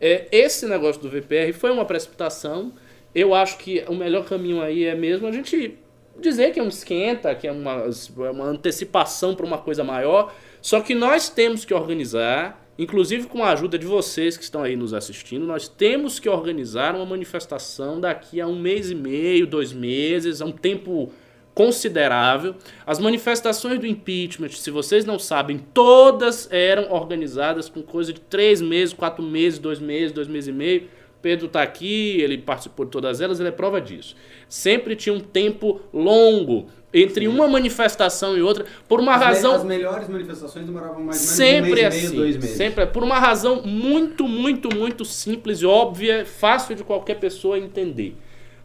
É, 0.00 0.26
esse 0.30 0.66
negócio 0.66 1.00
do 1.00 1.08
VPR 1.08 1.52
foi 1.52 1.70
uma 1.70 1.84
precipitação. 1.84 2.72
Eu 3.14 3.34
acho 3.34 3.58
que 3.58 3.84
o 3.88 3.94
melhor 3.94 4.24
caminho 4.24 4.60
aí 4.60 4.84
é 4.84 4.94
mesmo 4.94 5.26
a 5.26 5.32
gente 5.32 5.78
dizer 6.18 6.52
que 6.52 6.60
é 6.60 6.62
um 6.62 6.68
esquenta, 6.68 7.34
que 7.34 7.46
é 7.46 7.52
uma, 7.52 7.84
uma 8.30 8.44
antecipação 8.44 9.34
para 9.34 9.46
uma 9.46 9.58
coisa 9.58 9.84
maior. 9.84 10.34
Só 10.60 10.80
que 10.80 10.94
nós 10.94 11.28
temos 11.28 11.64
que 11.64 11.72
organizar, 11.72 12.66
inclusive 12.78 13.26
com 13.26 13.44
a 13.44 13.52
ajuda 13.52 13.78
de 13.78 13.86
vocês 13.86 14.36
que 14.36 14.42
estão 14.44 14.62
aí 14.62 14.76
nos 14.76 14.92
assistindo, 14.92 15.46
nós 15.46 15.68
temos 15.68 16.18
que 16.18 16.28
organizar 16.28 16.94
uma 16.94 17.06
manifestação 17.06 18.00
daqui 18.00 18.40
a 18.40 18.46
um 18.46 18.58
mês 18.58 18.90
e 18.90 18.94
meio, 18.94 19.46
dois 19.46 19.72
meses, 19.72 20.40
a 20.40 20.44
um 20.44 20.52
tempo 20.52 21.12
considerável. 21.56 22.54
As 22.86 22.98
manifestações 22.98 23.80
do 23.80 23.86
impeachment, 23.86 24.50
se 24.50 24.70
vocês 24.70 25.06
não 25.06 25.18
sabem, 25.18 25.58
todas 25.72 26.46
eram 26.52 26.92
organizadas 26.92 27.70
com 27.70 27.82
coisa 27.82 28.12
de 28.12 28.20
três 28.20 28.60
meses, 28.60 28.92
quatro 28.92 29.24
meses, 29.24 29.58
dois 29.58 29.80
meses, 29.80 30.12
dois 30.12 30.28
meses 30.28 30.48
e 30.48 30.52
meio. 30.52 30.82
Pedro 31.22 31.46
está 31.46 31.62
aqui, 31.62 32.20
ele 32.20 32.36
participou 32.36 32.84
de 32.84 32.92
todas 32.92 33.22
elas, 33.22 33.40
ele 33.40 33.48
é 33.48 33.52
prova 33.52 33.80
disso. 33.80 34.14
Sempre 34.50 34.94
tinha 34.94 35.14
um 35.14 35.18
tempo 35.18 35.80
longo 35.94 36.66
entre 36.92 37.24
Sim. 37.24 37.28
uma 37.28 37.48
manifestação 37.48 38.36
e 38.36 38.42
outra, 38.42 38.66
por 38.86 39.00
uma 39.00 39.14
as 39.14 39.22
razão. 39.22 39.52
Me, 39.52 39.56
as 39.56 39.64
melhores 39.64 40.08
manifestações 40.08 40.66
demoravam 40.66 41.02
mais 41.02 41.18
ou 41.18 41.46
menos 41.46 41.66
sempre 41.66 41.70
um 41.70 41.74
mês 41.74 41.86
assim, 41.86 41.98
e 41.98 42.08
meio, 42.10 42.20
dois 42.20 42.36
meses. 42.36 42.56
Sempre, 42.56 42.86
por 42.86 43.02
uma 43.02 43.18
razão 43.18 43.62
muito, 43.62 44.28
muito, 44.28 44.68
muito 44.76 45.06
simples 45.06 45.62
e 45.62 45.66
óbvia, 45.66 46.26
fácil 46.26 46.76
de 46.76 46.84
qualquer 46.84 47.18
pessoa 47.18 47.58
entender. 47.58 48.14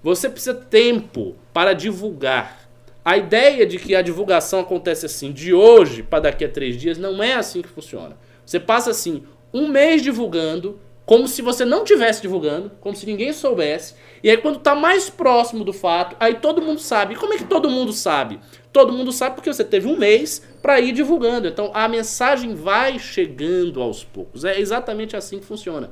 Você 0.03 0.29
precisa 0.29 0.53
tempo 0.53 1.35
para 1.53 1.73
divulgar 1.73 2.60
a 3.03 3.17
ideia 3.17 3.65
de 3.65 3.79
que 3.79 3.95
a 3.95 4.01
divulgação 4.01 4.59
acontece 4.59 5.05
assim, 5.05 5.31
de 5.31 5.53
hoje 5.53 6.03
para 6.03 6.21
daqui 6.21 6.45
a 6.45 6.49
três 6.49 6.77
dias, 6.77 6.97
não 6.97 7.21
é 7.21 7.33
assim 7.33 7.61
que 7.61 7.69
funciona. 7.69 8.17
Você 8.45 8.59
passa 8.59 8.91
assim, 8.91 9.23
um 9.53 9.67
mês 9.67 10.01
divulgando, 10.01 10.79
como 11.05 11.27
se 11.27 11.41
você 11.41 11.65
não 11.65 11.83
tivesse 11.83 12.21
divulgando, 12.21 12.71
como 12.79 12.95
se 12.95 13.05
ninguém 13.05 13.33
soubesse. 13.33 13.95
E 14.23 14.29
aí 14.29 14.37
quando 14.37 14.57
está 14.57 14.75
mais 14.75 15.09
próximo 15.09 15.63
do 15.63 15.73
fato, 15.73 16.15
aí 16.19 16.35
todo 16.35 16.61
mundo 16.61 16.79
sabe. 16.79 17.15
E 17.15 17.17
como 17.17 17.33
é 17.33 17.37
que 17.37 17.45
todo 17.45 17.69
mundo 17.69 17.91
sabe? 17.91 18.39
Todo 18.71 18.93
mundo 18.93 19.11
sabe 19.11 19.35
porque 19.35 19.51
você 19.51 19.63
teve 19.63 19.87
um 19.87 19.97
mês 19.97 20.47
para 20.61 20.79
ir 20.79 20.91
divulgando. 20.91 21.47
Então 21.47 21.71
a 21.73 21.87
mensagem 21.87 22.53
vai 22.53 22.99
chegando 22.99 23.81
aos 23.81 24.03
poucos. 24.03 24.45
É 24.45 24.59
exatamente 24.59 25.17
assim 25.17 25.39
que 25.39 25.45
funciona. 25.45 25.89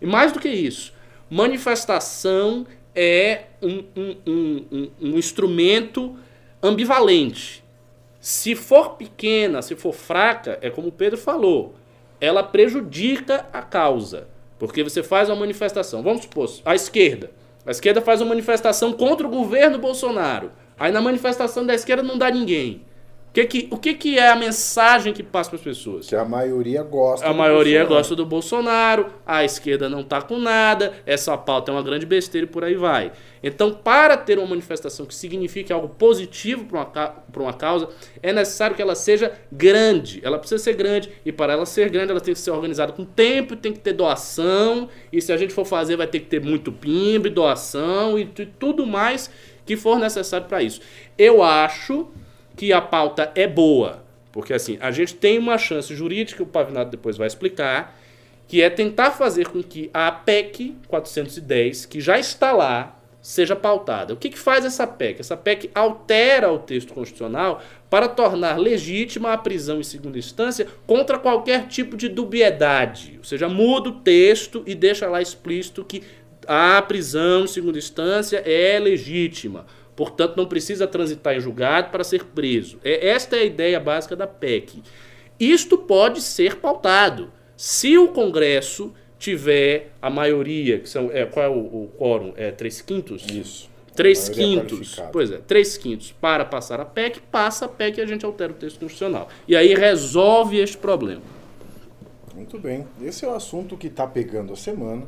E 0.00 0.06
mais 0.06 0.32
do 0.32 0.38
que 0.38 0.48
isso, 0.48 0.94
manifestação 1.28 2.66
é 2.94 3.44
um, 3.60 3.84
um, 3.96 4.16
um, 4.26 4.90
um 5.02 5.18
instrumento 5.18 6.16
ambivalente. 6.66 7.64
Se 8.20 8.54
for 8.54 8.90
pequena, 8.96 9.62
se 9.62 9.76
for 9.76 9.92
fraca, 9.92 10.58
é 10.60 10.70
como 10.70 10.88
o 10.88 10.92
Pedro 10.92 11.18
falou, 11.18 11.74
ela 12.20 12.42
prejudica 12.42 13.46
a 13.52 13.62
causa. 13.62 14.28
Porque 14.58 14.82
você 14.82 15.02
faz 15.02 15.28
uma 15.28 15.36
manifestação, 15.36 16.02
vamos 16.02 16.22
supor, 16.22 16.50
a 16.64 16.74
esquerda. 16.74 17.30
A 17.64 17.70
esquerda 17.70 18.00
faz 18.00 18.20
uma 18.20 18.30
manifestação 18.30 18.92
contra 18.92 19.26
o 19.26 19.30
governo 19.30 19.78
Bolsonaro. 19.78 20.52
Aí 20.78 20.90
na 20.92 21.00
manifestação 21.00 21.64
da 21.64 21.74
esquerda 21.74 22.02
não 22.02 22.16
dá 22.16 22.30
ninguém 22.30 22.85
que 23.44 23.44
que, 23.44 23.68
o 23.70 23.76
que, 23.76 23.92
que 23.92 24.18
é 24.18 24.30
a 24.30 24.36
mensagem 24.36 25.12
que 25.12 25.22
passa 25.22 25.50
para 25.50 25.58
as 25.58 25.64
pessoas? 25.64 26.06
Que 26.06 26.16
a 26.16 26.24
maioria 26.24 26.82
gosta 26.82 27.26
A 27.28 27.34
maioria 27.34 27.80
Bolsonaro. 27.80 27.98
gosta 27.98 28.16
do 28.16 28.24
Bolsonaro, 28.24 29.06
a 29.26 29.44
esquerda 29.44 29.90
não 29.90 30.00
está 30.00 30.22
com 30.22 30.38
nada, 30.38 30.94
essa 31.04 31.36
pauta 31.36 31.70
é 31.70 31.74
uma 31.74 31.82
grande 31.82 32.06
besteira 32.06 32.46
e 32.46 32.50
por 32.50 32.64
aí 32.64 32.74
vai. 32.74 33.12
Então, 33.42 33.74
para 33.74 34.16
ter 34.16 34.38
uma 34.38 34.46
manifestação 34.46 35.04
que 35.04 35.14
signifique 35.14 35.70
algo 35.70 35.88
positivo 35.88 36.64
para 36.64 36.80
uma, 36.80 37.44
uma 37.44 37.52
causa, 37.52 37.88
é 38.22 38.32
necessário 38.32 38.74
que 38.74 38.80
ela 38.80 38.94
seja 38.94 39.32
grande. 39.52 40.20
Ela 40.24 40.38
precisa 40.38 40.62
ser 40.62 40.74
grande, 40.74 41.10
e 41.24 41.30
para 41.30 41.52
ela 41.52 41.66
ser 41.66 41.90
grande, 41.90 42.12
ela 42.12 42.20
tem 42.20 42.32
que 42.32 42.40
ser 42.40 42.52
organizada 42.52 42.92
com 42.92 43.04
tempo, 43.04 43.54
tem 43.54 43.72
que 43.72 43.80
ter 43.80 43.92
doação, 43.92 44.88
e 45.12 45.20
se 45.20 45.32
a 45.32 45.36
gente 45.36 45.52
for 45.52 45.66
fazer, 45.66 45.96
vai 45.96 46.06
ter 46.06 46.20
que 46.20 46.26
ter 46.26 46.40
muito 46.40 46.72
pimba, 46.72 47.28
doação 47.28 48.18
e 48.18 48.24
tudo 48.24 48.86
mais 48.86 49.30
que 49.66 49.76
for 49.76 49.98
necessário 49.98 50.46
para 50.46 50.62
isso. 50.62 50.80
Eu 51.18 51.42
acho 51.42 52.08
que 52.56 52.72
a 52.72 52.80
pauta 52.80 53.30
é 53.34 53.46
boa. 53.46 54.04
Porque 54.32 54.52
assim, 54.52 54.78
a 54.80 54.90
gente 54.90 55.14
tem 55.14 55.38
uma 55.38 55.58
chance 55.58 55.94
jurídica, 55.94 56.42
o 56.42 56.46
Pavinato 56.46 56.90
depois 56.90 57.16
vai 57.16 57.26
explicar, 57.26 57.96
que 58.48 58.62
é 58.62 58.70
tentar 58.70 59.10
fazer 59.12 59.48
com 59.48 59.62
que 59.62 59.90
a 59.92 60.10
PEC 60.10 60.76
410, 60.88 61.86
que 61.86 62.00
já 62.00 62.18
está 62.18 62.52
lá, 62.52 62.96
seja 63.20 63.56
pautada. 63.56 64.14
O 64.14 64.16
que, 64.16 64.30
que 64.30 64.38
faz 64.38 64.64
essa 64.64 64.86
PEC? 64.86 65.20
Essa 65.20 65.36
PEC 65.36 65.68
altera 65.74 66.52
o 66.52 66.60
texto 66.60 66.94
constitucional 66.94 67.60
para 67.90 68.08
tornar 68.08 68.56
legítima 68.56 69.32
a 69.32 69.38
prisão 69.38 69.80
em 69.80 69.82
segunda 69.82 70.16
instância 70.16 70.68
contra 70.86 71.18
qualquer 71.18 71.66
tipo 71.66 71.96
de 71.96 72.08
dubiedade. 72.08 73.14
Ou 73.18 73.24
seja, 73.24 73.48
muda 73.48 73.88
o 73.88 74.00
texto 74.00 74.62
e 74.64 74.76
deixa 74.76 75.08
lá 75.08 75.20
explícito 75.20 75.84
que 75.84 76.04
a 76.46 76.80
prisão 76.82 77.44
em 77.44 77.48
segunda 77.48 77.78
instância 77.78 78.42
é 78.46 78.78
legítima. 78.78 79.66
Portanto, 79.96 80.36
não 80.36 80.46
precisa 80.46 80.86
transitar 80.86 81.34
em 81.34 81.40
julgado 81.40 81.90
para 81.90 82.04
ser 82.04 82.24
preso. 82.24 82.78
É, 82.84 83.08
esta 83.08 83.36
é 83.36 83.40
a 83.40 83.44
ideia 83.44 83.80
básica 83.80 84.14
da 84.14 84.26
PEC. 84.26 84.82
Isto 85.40 85.78
pode 85.78 86.20
ser 86.20 86.56
pautado 86.56 87.32
se 87.56 87.96
o 87.96 88.08
Congresso 88.08 88.92
tiver 89.18 89.92
a 90.00 90.10
maioria, 90.10 90.78
que 90.78 90.88
são, 90.88 91.10
é, 91.10 91.24
qual 91.24 91.46
é 91.46 91.48
o, 91.48 91.58
o 91.58 91.90
quórum? 91.96 92.34
É 92.36 92.50
três 92.50 92.82
quintos? 92.82 93.26
Isso. 93.26 93.70
Três 93.94 94.28
quintos. 94.28 95.00
Pois 95.10 95.30
é, 95.30 95.38
três 95.38 95.78
quintos 95.78 96.12
para 96.12 96.44
passar 96.44 96.78
a 96.80 96.84
PEC, 96.84 97.18
passa 97.32 97.64
a 97.64 97.68
PEC 97.68 97.98
e 97.98 98.02
a 98.02 98.06
gente 98.06 98.26
altera 98.26 98.52
o 98.52 98.54
texto 98.54 98.78
constitucional. 98.78 99.28
E 99.48 99.56
aí 99.56 99.74
resolve 99.74 100.58
este 100.58 100.76
problema. 100.76 101.22
Muito 102.34 102.58
bem. 102.58 102.86
Esse 103.02 103.24
é 103.24 103.28
o 103.28 103.34
assunto 103.34 103.74
que 103.78 103.86
está 103.86 104.06
pegando 104.06 104.52
a 104.52 104.56
semana. 104.56 105.04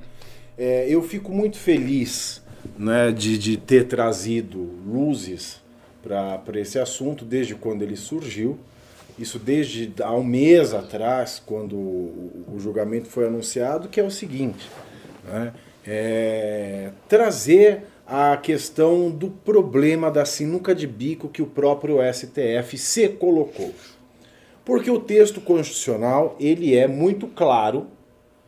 É, 0.56 0.86
eu 0.88 1.02
fico 1.02 1.30
muito 1.30 1.58
feliz 1.58 2.42
né, 2.76 3.12
de, 3.12 3.38
de 3.38 3.56
ter 3.56 3.84
trazido 3.84 4.58
luzes 4.86 5.60
para 6.02 6.58
esse 6.60 6.78
assunto 6.78 7.24
desde 7.24 7.54
quando 7.54 7.82
ele 7.82 7.96
surgiu. 7.96 8.58
Isso 9.18 9.38
desde 9.38 9.92
há 10.00 10.12
um 10.12 10.22
mês 10.22 10.72
atrás, 10.72 11.42
quando 11.44 11.76
o, 11.76 12.56
julgamento 12.58 13.08
foi 13.08 13.26
anunciado, 13.26 13.88
que 13.88 13.98
é 13.98 14.04
o 14.04 14.10
seguinte: 14.10 14.68
né, 15.24 15.52
é, 15.86 16.90
trazer 17.08 17.82
a 18.06 18.36
questão 18.36 19.10
do 19.10 19.28
problema 19.28 20.10
da 20.10 20.24
sinuca 20.24 20.74
de 20.74 20.86
bico 20.86 21.28
que 21.28 21.42
o 21.42 21.46
próprio 21.46 21.98
STF 22.12 22.78
se 22.78 23.08
colocou. 23.08 23.74
Porque 24.64 24.90
o 24.90 25.00
texto 25.00 25.40
constitucional 25.40 26.36
ele 26.38 26.76
é 26.76 26.86
muito 26.86 27.26
claro 27.26 27.86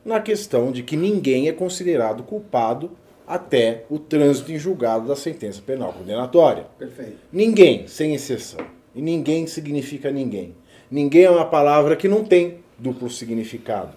na 0.05 0.21
questão 0.21 0.73
de 0.73 0.83
que 0.83 0.97
ninguém 0.97 1.49
é 1.49 1.53
considerado 1.53 2.23
culpado 2.23 2.91
até 3.31 3.85
o 3.89 3.97
trânsito 3.97 4.51
em 4.51 4.59
julgado 4.59 5.07
da 5.07 5.15
sentença 5.15 5.63
penal 5.65 5.93
condenatória. 5.93 6.67
Perfeito. 6.77 7.17
Ninguém, 7.33 7.87
sem 7.87 8.13
exceção. 8.13 8.59
E 8.93 9.01
ninguém 9.01 9.47
significa 9.47 10.11
ninguém. 10.11 10.53
Ninguém 10.91 11.27
é 11.27 11.31
uma 11.31 11.45
palavra 11.45 11.95
que 11.95 12.09
não 12.09 12.25
tem 12.25 12.57
duplo 12.77 13.09
significado. 13.09 13.93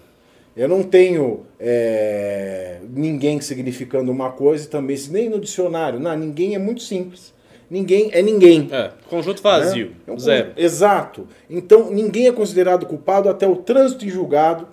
Eu 0.56 0.68
não 0.68 0.84
tenho 0.84 1.44
é, 1.58 2.78
ninguém 2.88 3.40
significando 3.40 4.12
uma 4.12 4.30
coisa 4.30 4.66
e 4.66 4.68
também, 4.68 4.96
nem 5.10 5.28
no 5.28 5.40
dicionário. 5.40 5.98
Não, 5.98 6.16
ninguém 6.16 6.54
é 6.54 6.58
muito 6.58 6.84
simples. 6.84 7.34
Ninguém 7.68 8.10
é 8.12 8.22
ninguém. 8.22 8.68
É, 8.70 8.92
conjunto 9.10 9.42
vazio, 9.42 9.96
é 10.06 10.12
um 10.12 10.18
zero. 10.18 10.52
Exato. 10.56 11.26
Então, 11.50 11.90
ninguém 11.90 12.28
é 12.28 12.32
considerado 12.32 12.86
culpado 12.86 13.28
até 13.28 13.48
o 13.48 13.56
trânsito 13.56 14.04
em 14.04 14.10
julgado 14.10 14.68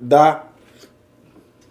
da 0.00 0.49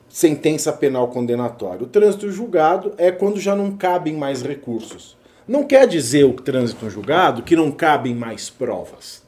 sentença 0.10 0.74
penal 0.74 1.08
condenatória. 1.08 1.84
O 1.84 1.88
trânsito 1.88 2.32
julgado 2.32 2.94
é 2.98 3.12
quando 3.12 3.40
já 3.40 3.56
não 3.56 3.72
cabem 3.72 4.16
mais 4.16 4.42
recursos. 4.42 5.18
Não 5.48 5.64
quer 5.64 5.88
dizer 5.88 6.26
o 6.26 6.34
trânsito 6.34 6.90
julgado 6.90 7.44
que 7.44 7.56
não 7.56 7.72
cabem 7.72 8.14
mais 8.14 8.50
provas. 8.50 9.24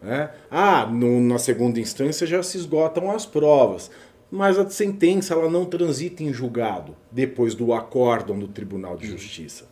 Né? 0.00 0.30
Ah, 0.50 0.86
no, 0.86 1.20
na 1.20 1.38
segunda 1.38 1.80
instância 1.80 2.26
já 2.26 2.42
se 2.42 2.56
esgotam 2.56 3.10
as 3.10 3.26
provas, 3.26 3.90
mas 4.30 4.58
a 4.58 4.68
sentença 4.68 5.34
ela 5.34 5.50
não 5.50 5.64
transita 5.64 6.22
em 6.22 6.32
julgado 6.32 6.96
depois 7.10 7.54
do 7.54 7.72
acórdão 7.72 8.38
do 8.38 8.48
Tribunal 8.48 8.96
de 8.96 9.06
Justiça. 9.06 9.66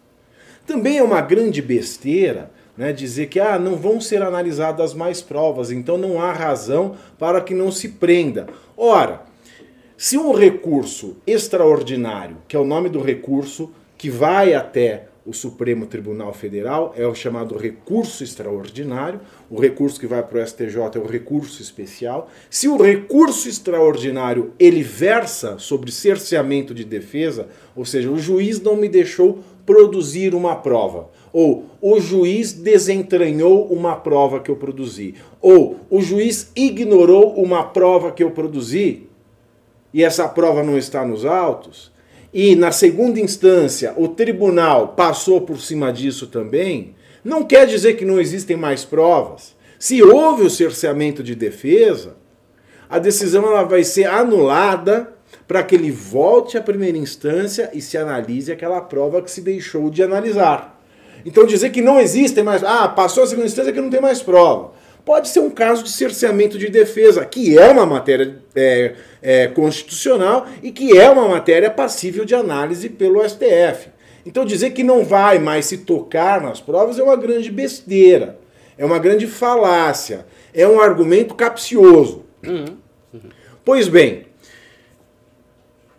Também 0.66 0.98
é 0.98 1.02
uma 1.02 1.20
grande 1.20 1.60
besteira 1.60 2.50
né, 2.76 2.92
dizer 2.92 3.26
que 3.26 3.40
ah, 3.40 3.58
não 3.58 3.76
vão 3.76 4.00
ser 4.00 4.22
analisadas 4.22 4.94
mais 4.94 5.20
provas, 5.20 5.70
então 5.70 5.98
não 5.98 6.20
há 6.20 6.32
razão 6.32 6.96
para 7.18 7.40
que 7.40 7.54
não 7.54 7.70
se 7.70 7.88
prenda. 7.88 8.46
Ora, 8.76 9.22
Se 10.04 10.18
um 10.18 10.32
recurso 10.32 11.14
extraordinário, 11.24 12.38
que 12.48 12.56
é 12.56 12.58
o 12.58 12.64
nome 12.64 12.88
do 12.88 13.00
recurso 13.00 13.70
que 13.96 14.10
vai 14.10 14.52
até 14.52 15.06
o 15.24 15.32
Supremo 15.32 15.86
Tribunal 15.86 16.34
Federal, 16.34 16.92
é 16.96 17.06
o 17.06 17.14
chamado 17.14 17.56
recurso 17.56 18.24
extraordinário, 18.24 19.20
o 19.48 19.60
recurso 19.60 20.00
que 20.00 20.08
vai 20.08 20.20
para 20.20 20.42
o 20.42 20.44
STJ 20.44 20.96
é 20.96 20.98
o 20.98 21.06
recurso 21.06 21.62
especial. 21.62 22.28
Se 22.50 22.66
o 22.66 22.76
recurso 22.82 23.48
extraordinário 23.48 24.50
ele 24.58 24.82
versa 24.82 25.56
sobre 25.60 25.92
cerceamento 25.92 26.74
de 26.74 26.82
defesa, 26.82 27.46
ou 27.76 27.84
seja, 27.84 28.10
o 28.10 28.18
juiz 28.18 28.60
não 28.60 28.74
me 28.74 28.88
deixou 28.88 29.38
produzir 29.64 30.34
uma 30.34 30.56
prova, 30.56 31.10
ou 31.32 31.66
o 31.80 32.00
juiz 32.00 32.52
desentranhou 32.52 33.68
uma 33.68 33.94
prova 33.94 34.40
que 34.40 34.50
eu 34.50 34.56
produzi, 34.56 35.14
ou 35.40 35.78
o 35.88 36.00
juiz 36.00 36.50
ignorou 36.56 37.34
uma 37.34 37.62
prova 37.62 38.10
que 38.10 38.24
eu 38.24 38.32
produzi, 38.32 39.11
e 39.92 40.02
essa 40.02 40.28
prova 40.28 40.62
não 40.62 40.78
está 40.78 41.04
nos 41.04 41.24
autos, 41.24 41.92
e 42.32 42.56
na 42.56 42.72
segunda 42.72 43.20
instância 43.20 43.92
o 43.96 44.08
tribunal 44.08 44.88
passou 44.88 45.42
por 45.42 45.60
cima 45.60 45.92
disso 45.92 46.26
também, 46.26 46.94
não 47.24 47.44
quer 47.44 47.66
dizer 47.66 47.94
que 47.94 48.04
não 48.04 48.20
existem 48.20 48.56
mais 48.56 48.84
provas. 48.84 49.54
Se 49.78 50.02
houve 50.02 50.42
o 50.42 50.50
cerceamento 50.50 51.22
de 51.22 51.34
defesa, 51.34 52.16
a 52.88 52.98
decisão 52.98 53.44
ela 53.46 53.62
vai 53.64 53.84
ser 53.84 54.04
anulada 54.04 55.12
para 55.46 55.62
que 55.62 55.74
ele 55.74 55.90
volte 55.90 56.56
à 56.56 56.62
primeira 56.62 56.96
instância 56.96 57.70
e 57.74 57.80
se 57.80 57.98
analise 57.98 58.50
aquela 58.50 58.80
prova 58.80 59.22
que 59.22 59.30
se 59.30 59.40
deixou 59.40 59.90
de 59.90 60.02
analisar. 60.02 60.80
Então 61.24 61.46
dizer 61.46 61.70
que 61.70 61.82
não 61.82 62.00
existem 62.00 62.42
mais, 62.42 62.64
ah, 62.64 62.88
passou 62.88 63.22
a 63.22 63.26
segunda 63.26 63.46
instância 63.46 63.72
que 63.72 63.80
não 63.80 63.90
tem 63.90 64.00
mais 64.00 64.22
prova 64.22 64.72
pode 65.04 65.28
ser 65.28 65.40
um 65.40 65.50
caso 65.50 65.82
de 65.82 65.90
cerceamento 65.90 66.58
de 66.58 66.68
defesa, 66.68 67.24
que 67.24 67.58
é 67.58 67.70
uma 67.70 67.86
matéria 67.86 68.38
é, 68.54 68.94
é, 69.20 69.46
constitucional 69.48 70.46
e 70.62 70.70
que 70.70 70.96
é 70.96 71.10
uma 71.10 71.28
matéria 71.28 71.70
passível 71.70 72.24
de 72.24 72.34
análise 72.34 72.88
pelo 72.88 73.26
STF. 73.28 73.90
Então 74.24 74.44
dizer 74.44 74.70
que 74.70 74.84
não 74.84 75.04
vai 75.04 75.38
mais 75.38 75.66
se 75.66 75.78
tocar 75.78 76.40
nas 76.40 76.60
provas 76.60 76.98
é 76.98 77.02
uma 77.02 77.16
grande 77.16 77.50
besteira, 77.50 78.38
é 78.78 78.84
uma 78.84 78.98
grande 78.98 79.26
falácia, 79.26 80.26
é 80.54 80.66
um 80.66 80.80
argumento 80.80 81.34
capcioso. 81.34 82.24
Uhum. 82.46 82.76
Uhum. 83.12 83.20
Pois 83.64 83.88
bem, 83.88 84.26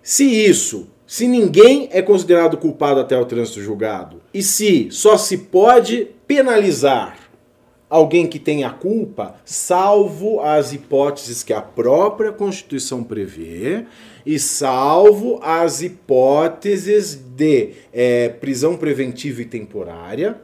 se 0.02 0.24
isso, 0.26 0.88
se 1.06 1.28
ninguém 1.28 1.90
é 1.92 2.02
considerado 2.02 2.58
culpado 2.58 3.00
até 3.00 3.18
o 3.18 3.26
trânsito 3.26 3.62
julgado, 3.62 4.22
e 4.34 4.42
se 4.42 4.88
só 4.90 5.18
se 5.18 5.38
pode 5.38 6.08
penalizar 6.26 7.23
alguém 7.94 8.26
que 8.26 8.40
tenha 8.40 8.72
culpa, 8.72 9.36
salvo 9.46 10.42
as 10.42 10.74
hipóteses 10.74 11.44
que 11.44 11.54
a 11.54 11.62
própria 11.62 12.32
Constituição 12.32 13.04
prevê 13.04 13.86
e 14.26 14.40
salvo 14.40 15.40
as 15.44 15.84
hipóteses 15.84 17.14
de 17.14 17.74
é, 17.94 18.30
prisão 18.30 18.76
preventiva 18.76 19.44
e 19.44 19.46
temporária, 19.46 20.42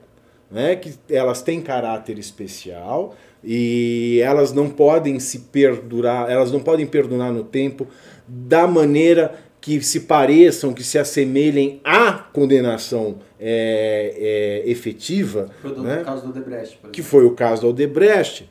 né, 0.51 0.75
que 0.75 0.93
elas 1.09 1.41
têm 1.41 1.59
caráter 1.59 2.19
especial 2.19 3.15
e 3.43 4.21
elas 4.23 4.53
não 4.53 4.69
podem 4.69 5.19
se 5.19 5.39
perdurar, 5.39 6.29
elas 6.29 6.51
não 6.51 6.59
podem 6.59 6.85
perdurar 6.85 7.33
no 7.33 7.43
tempo 7.43 7.87
da 8.27 8.67
maneira 8.67 9.39
que 9.77 9.85
se 9.85 9.99
pareçam, 9.99 10.73
que 10.73 10.83
se 10.83 10.97
assemelhem 10.97 11.79
à 11.83 12.11
condenação 12.11 13.19
é, 13.39 14.63
é, 14.65 14.71
efetiva. 14.71 15.51
Foi 15.61 15.75
do 15.75 15.83
né? 15.83 16.01
caso 16.03 16.23
do 16.23 16.29
Odebrecht. 16.29 16.79
que 16.91 17.03
foi 17.03 17.23
o 17.23 17.35
caso 17.35 17.61
do 17.61 17.67
Odebrecht. 17.69 18.49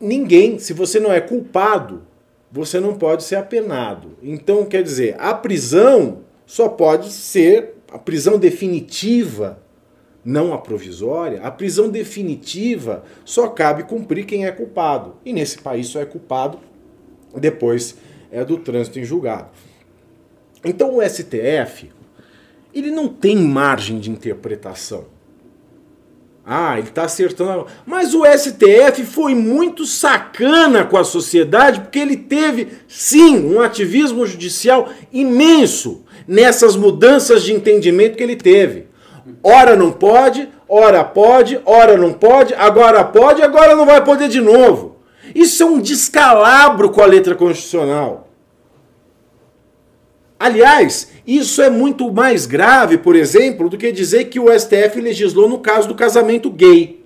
Ninguém, 0.00 0.60
se 0.60 0.72
você 0.72 1.00
não 1.00 1.12
é 1.12 1.20
culpado, 1.20 2.02
você 2.52 2.78
não 2.78 2.94
pode 2.94 3.24
ser 3.24 3.34
apenado. 3.34 4.16
Então, 4.22 4.64
quer 4.64 4.84
dizer, 4.84 5.16
a 5.18 5.34
prisão 5.34 6.18
só 6.46 6.68
pode 6.68 7.10
ser 7.10 7.74
a 7.90 7.98
prisão 7.98 8.38
definitiva, 8.38 9.58
não 10.24 10.54
a 10.54 10.58
provisória. 10.58 11.42
A 11.42 11.50
prisão 11.50 11.88
definitiva 11.88 13.02
só 13.24 13.48
cabe 13.48 13.82
cumprir 13.82 14.24
quem 14.24 14.46
é 14.46 14.52
culpado. 14.52 15.16
E 15.24 15.32
nesse 15.32 15.58
país 15.58 15.88
só 15.88 16.00
é 16.00 16.06
culpado 16.06 16.60
depois 17.34 17.96
é 18.30 18.44
do 18.44 18.58
trânsito 18.58 19.00
em 19.00 19.04
julgado. 19.04 19.48
Então 20.64 20.96
o 20.96 21.02
STF, 21.02 21.90
ele 22.74 22.90
não 22.90 23.08
tem 23.08 23.36
margem 23.36 23.98
de 23.98 24.10
interpretação. 24.10 25.16
Ah, 26.48 26.78
ele 26.78 26.88
está 26.88 27.02
acertando. 27.02 27.66
Mas 27.84 28.14
o 28.14 28.22
STF 28.24 29.04
foi 29.04 29.34
muito 29.34 29.84
sacana 29.84 30.84
com 30.84 30.96
a 30.96 31.02
sociedade, 31.02 31.80
porque 31.80 31.98
ele 31.98 32.16
teve, 32.16 32.68
sim, 32.86 33.52
um 33.52 33.60
ativismo 33.60 34.24
judicial 34.24 34.88
imenso 35.12 36.04
nessas 36.26 36.76
mudanças 36.76 37.42
de 37.42 37.52
entendimento 37.52 38.16
que 38.16 38.22
ele 38.22 38.36
teve. 38.36 38.86
Ora 39.42 39.74
não 39.74 39.90
pode, 39.90 40.48
ora 40.68 41.02
pode, 41.02 41.60
ora 41.64 41.96
não 41.96 42.12
pode, 42.12 42.54
agora 42.54 43.02
pode, 43.02 43.42
agora 43.42 43.74
não 43.74 43.84
vai 43.84 44.04
poder 44.04 44.28
de 44.28 44.40
novo. 44.40 44.96
Isso 45.34 45.64
é 45.64 45.66
um 45.66 45.80
descalabro 45.80 46.90
com 46.90 47.00
a 47.00 47.06
letra 47.06 47.34
constitucional. 47.34 48.25
Aliás, 50.38 51.12
isso 51.26 51.62
é 51.62 51.70
muito 51.70 52.12
mais 52.12 52.44
grave, 52.46 52.98
por 52.98 53.16
exemplo, 53.16 53.70
do 53.70 53.78
que 53.78 53.90
dizer 53.90 54.26
que 54.26 54.38
o 54.38 54.46
STF 54.58 55.00
legislou 55.00 55.48
no 55.48 55.58
caso 55.58 55.88
do 55.88 55.94
casamento 55.94 56.50
gay. 56.50 57.04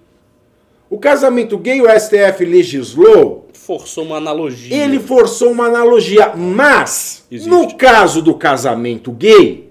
O 0.89 0.99
casamento 0.99 1.57
gay, 1.57 1.81
o 1.81 1.87
STF 1.89 2.45
legislou, 2.45 3.49
Forçou 3.53 4.05
uma 4.05 4.17
analogia. 4.17 4.77
ele 4.77 4.99
forçou 4.99 5.53
uma 5.53 5.67
analogia, 5.67 6.35
mas 6.35 7.25
Existe. 7.31 7.49
no 7.49 7.77
caso 7.77 8.21
do 8.21 8.35
casamento 8.35 9.13
gay, 9.13 9.71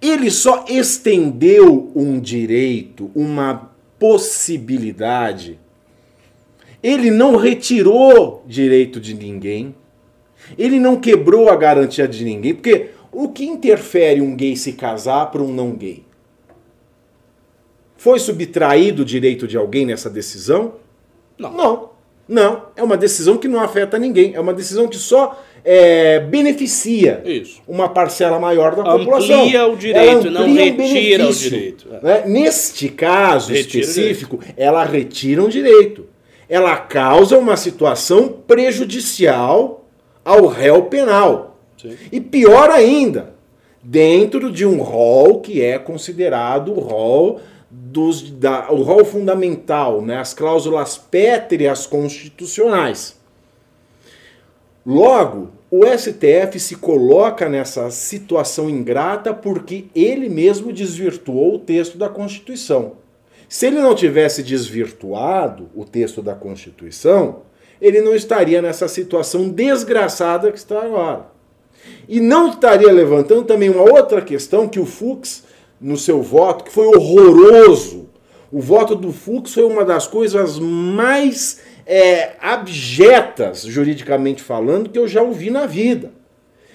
ele 0.00 0.30
só 0.30 0.64
estendeu 0.68 1.90
um 1.96 2.20
direito, 2.20 3.10
uma 3.14 3.72
possibilidade. 3.98 5.58
Ele 6.82 7.10
não 7.10 7.34
retirou 7.34 8.44
direito 8.46 9.00
de 9.00 9.14
ninguém. 9.14 9.74
Ele 10.58 10.78
não 10.78 10.96
quebrou 10.96 11.48
a 11.48 11.56
garantia 11.56 12.06
de 12.06 12.24
ninguém, 12.24 12.54
porque 12.54 12.90
o 13.12 13.28
que 13.28 13.44
interfere 13.44 14.20
um 14.20 14.34
gay 14.34 14.56
se 14.56 14.72
casar 14.72 15.30
para 15.30 15.42
um 15.42 15.52
não 15.52 15.72
gay? 15.72 16.04
Foi 17.96 18.18
subtraído 18.18 19.02
o 19.02 19.04
direito 19.04 19.46
de 19.46 19.56
alguém 19.56 19.86
nessa 19.86 20.10
decisão? 20.10 20.74
Não. 21.38 21.52
Não. 21.52 21.90
Não. 22.28 22.62
É 22.76 22.82
uma 22.82 22.96
decisão 22.96 23.36
que 23.36 23.48
não 23.48 23.60
afeta 23.60 23.98
ninguém. 23.98 24.34
É 24.34 24.40
uma 24.40 24.52
decisão 24.52 24.88
que 24.88 24.96
só 24.96 25.42
é, 25.64 26.20
beneficia 26.20 27.22
Isso. 27.24 27.62
uma 27.66 27.88
parcela 27.88 28.38
maior 28.38 28.74
da 28.74 28.82
Amplia 28.82 28.98
população. 28.98 29.72
o 29.72 29.76
direito, 29.76 30.30
não 30.30 30.42
amplia 30.42 30.74
o 30.74 30.76
retira 30.76 31.24
o 31.24 31.26
benefício, 31.26 31.50
direito. 31.50 31.88
É. 31.90 32.06
né? 32.06 32.24
Neste 32.26 32.88
caso 32.88 33.52
Retira 33.52 33.84
o 33.84 33.88
específico, 33.88 34.40
ela 34.56 34.84
retira 34.84 35.42
um 35.42 35.48
direito. 35.48 36.06
Ela 36.48 36.76
causa 36.76 37.38
uma 37.38 37.56
situação 37.56 38.28
prejudicial 38.28 39.83
ao 40.24 40.46
réu 40.46 40.84
penal. 40.84 41.58
Sim. 41.80 41.96
E 42.10 42.20
pior 42.20 42.70
ainda, 42.70 43.34
dentro 43.82 44.50
de 44.50 44.64
um 44.64 44.80
rol 44.80 45.40
que 45.40 45.60
é 45.60 45.78
considerado 45.78 46.72
o 46.72 46.80
rol 46.80 47.40
dos, 47.70 48.30
da, 48.30 48.70
o 48.72 48.82
rol 48.82 49.04
fundamental, 49.04 50.00
né, 50.00 50.18
as 50.18 50.32
cláusulas 50.32 50.96
pétreas 50.96 51.86
constitucionais. 51.86 53.16
Logo, 54.86 55.50
o 55.70 55.84
STF 55.86 56.60
se 56.60 56.76
coloca 56.76 57.48
nessa 57.48 57.90
situação 57.90 58.70
ingrata 58.70 59.34
porque 59.34 59.86
ele 59.94 60.28
mesmo 60.28 60.72
desvirtuou 60.72 61.56
o 61.56 61.58
texto 61.58 61.98
da 61.98 62.08
Constituição. 62.08 62.92
Se 63.48 63.66
ele 63.66 63.80
não 63.80 63.94
tivesse 63.94 64.42
desvirtuado 64.42 65.68
o 65.74 65.84
texto 65.84 66.22
da 66.22 66.34
Constituição, 66.34 67.42
ele 67.80 68.00
não 68.00 68.14
estaria 68.14 68.62
nessa 68.62 68.88
situação 68.88 69.48
desgraçada 69.48 70.50
que 70.50 70.58
está 70.58 70.82
agora. 70.82 71.26
E 72.08 72.20
não 72.20 72.50
estaria 72.50 72.92
levantando 72.92 73.44
também 73.44 73.68
uma 73.68 73.82
outra 73.82 74.20
questão 74.22 74.68
que 74.68 74.80
o 74.80 74.86
Fux, 74.86 75.44
no 75.80 75.96
seu 75.96 76.22
voto, 76.22 76.64
que 76.64 76.72
foi 76.72 76.86
horroroso. 76.86 78.08
O 78.50 78.60
voto 78.60 78.94
do 78.94 79.12
Fux 79.12 79.52
foi 79.52 79.64
uma 79.64 79.84
das 79.84 80.06
coisas 80.06 80.58
mais 80.58 81.60
é, 81.86 82.32
abjetas, 82.40 83.62
juridicamente 83.62 84.42
falando, 84.42 84.88
que 84.88 84.98
eu 84.98 85.08
já 85.08 85.22
ouvi 85.22 85.50
na 85.50 85.66
vida. 85.66 86.12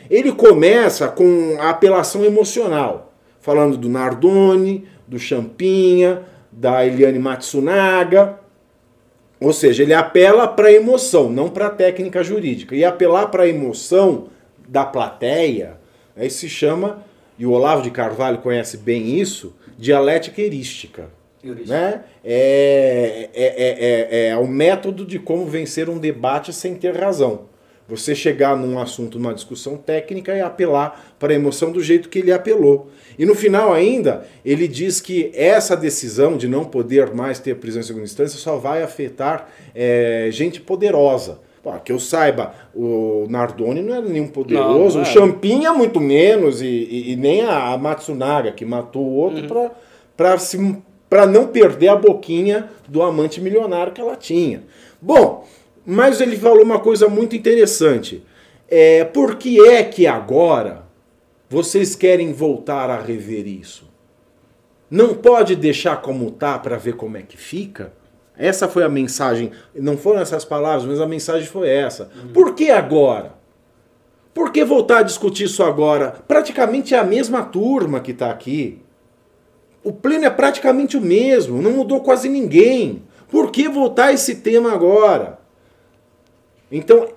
Ele 0.09 0.31
começa 0.31 1.07
com 1.07 1.57
a 1.59 1.69
apelação 1.69 2.23
emocional, 2.25 3.13
falando 3.39 3.77
do 3.77 3.87
Nardoni, 3.87 4.87
do 5.07 5.19
Champinha, 5.19 6.23
da 6.51 6.85
Eliane 6.85 7.19
Matsunaga. 7.19 8.39
Ou 9.39 9.53
seja, 9.53 9.83
ele 9.83 9.93
apela 9.93 10.47
para 10.47 10.67
a 10.67 10.73
emoção, 10.73 11.29
não 11.29 11.49
para 11.49 11.67
a 11.67 11.71
técnica 11.71 12.23
jurídica. 12.23 12.75
E 12.75 12.83
apelar 12.83 13.27
para 13.27 13.43
a 13.43 13.47
emoção 13.47 14.27
da 14.67 14.85
plateia, 14.85 15.77
aí 16.15 16.29
se 16.29 16.49
chama, 16.49 17.03
e 17.37 17.45
o 17.45 17.51
Olavo 17.51 17.81
de 17.81 17.89
Carvalho 17.89 18.39
conhece 18.39 18.77
bem 18.77 19.17
isso, 19.17 19.55
dialética 19.77 20.41
heurística. 20.41 21.09
Heurística. 21.41 21.73
Né? 21.73 22.03
É, 22.23 23.29
é, 23.33 23.45
é, 23.45 24.07
é, 24.11 24.27
é 24.29 24.37
o 24.37 24.45
método 24.45 25.05
de 25.05 25.17
como 25.17 25.45
vencer 25.45 25.89
um 25.89 25.97
debate 25.97 26.51
sem 26.51 26.75
ter 26.75 26.95
razão. 26.95 27.47
Você 27.89 28.13
chegar 28.13 28.55
num 28.55 28.79
assunto, 28.79 29.17
numa 29.17 29.33
discussão 29.33 29.75
técnica 29.75 30.33
e 30.35 30.41
apelar 30.41 31.13
para 31.17 31.33
a 31.33 31.35
emoção 31.35 31.71
do 31.71 31.81
jeito 31.81 32.07
que 32.07 32.19
ele 32.19 32.31
apelou. 32.31 32.89
E 33.17 33.25
no 33.25 33.33
final 33.35 33.73
ainda, 33.73 34.25
ele 34.45 34.67
diz 34.67 35.01
que 35.01 35.31
essa 35.33 35.75
decisão 35.75 36.37
de 36.37 36.47
não 36.47 36.63
poder 36.63 37.13
mais 37.13 37.39
ter 37.39 37.55
prisão 37.55 37.81
em 37.81 37.85
segunda 37.85 38.05
instância 38.05 38.37
só 38.39 38.57
vai 38.57 38.83
afetar 38.83 39.49
é, 39.73 40.29
gente 40.31 40.61
poderosa. 40.61 41.39
Pô, 41.61 41.73
que 41.73 41.91
eu 41.91 41.99
saiba, 41.99 42.53
o 42.73 43.25
Nardoni 43.29 43.81
não 43.81 43.93
era 43.93 44.05
nenhum 44.07 44.27
poderoso, 44.27 44.69
Não, 44.71 44.85
o 44.85 44.89
não 44.93 45.01
era. 45.01 45.05
Champinha 45.05 45.73
muito 45.73 45.99
menos, 45.99 46.61
e, 46.61 46.65
e- 46.67 47.11
e 47.11 47.15
nem 47.17 47.41
a, 47.41 47.77
Matsunaga, 47.77 48.53
que 48.53 48.63
matou 48.63 49.03
o 49.05 49.13
outro 49.15 49.45
se 50.37 50.77
para 51.09 51.25
não 51.25 51.47
perder 51.47 51.87
a 51.87 51.95
boquinha 51.95 52.69
do 52.87 53.01
amante 53.01 53.41
milionário 53.41 53.91
que 53.91 53.99
ela 53.99 54.15
tinha. 54.15 54.63
Bom, 55.01 55.45
mas 55.91 56.21
ele 56.21 56.37
falou 56.37 56.61
uma 56.61 56.77
coisa 56.77 57.09
muito 57.09 57.35
interessante. 57.35 58.23
É, 58.67 59.03
por 59.05 59.37
que 59.37 59.59
é 59.59 59.81
que 59.83 60.05
agora 60.05 60.83
vocês 61.49 61.95
querem 61.95 62.31
voltar 62.31 62.91
a 62.91 63.01
rever 63.01 63.47
isso? 63.47 63.89
Não 64.87 65.15
pode 65.15 65.55
deixar 65.55 65.99
como 65.99 66.29
tá 66.29 66.59
para 66.59 66.77
ver 66.77 66.93
como 66.93 67.17
é 67.17 67.23
que 67.23 67.35
fica? 67.35 67.91
Essa 68.37 68.67
foi 68.67 68.83
a 68.83 68.89
mensagem. 68.89 69.49
Não 69.73 69.97
foram 69.97 70.21
essas 70.21 70.45
palavras, 70.45 70.85
mas 70.85 71.01
a 71.01 71.07
mensagem 71.07 71.47
foi 71.47 71.67
essa. 71.67 72.11
Por 72.35 72.53
que 72.53 72.69
agora? 72.69 73.33
Por 74.31 74.51
que 74.51 74.63
voltar 74.63 74.99
a 74.99 75.03
discutir 75.03 75.45
isso 75.45 75.63
agora? 75.63 76.11
Praticamente 76.27 76.93
é 76.93 76.99
a 76.99 77.03
mesma 77.03 77.41
turma 77.41 77.99
que 77.99 78.11
está 78.11 78.29
aqui. 78.29 78.79
O 79.83 79.91
pleno 79.91 80.25
é 80.25 80.29
praticamente 80.29 80.95
o 80.95 81.01
mesmo, 81.01 81.63
não 81.63 81.71
mudou 81.71 82.01
quase 82.01 82.29
ninguém. 82.29 83.01
Por 83.27 83.49
que 83.49 83.67
voltar 83.67 84.13
esse 84.13 84.35
tema 84.35 84.71
agora? 84.71 85.38
Então, 86.71 87.07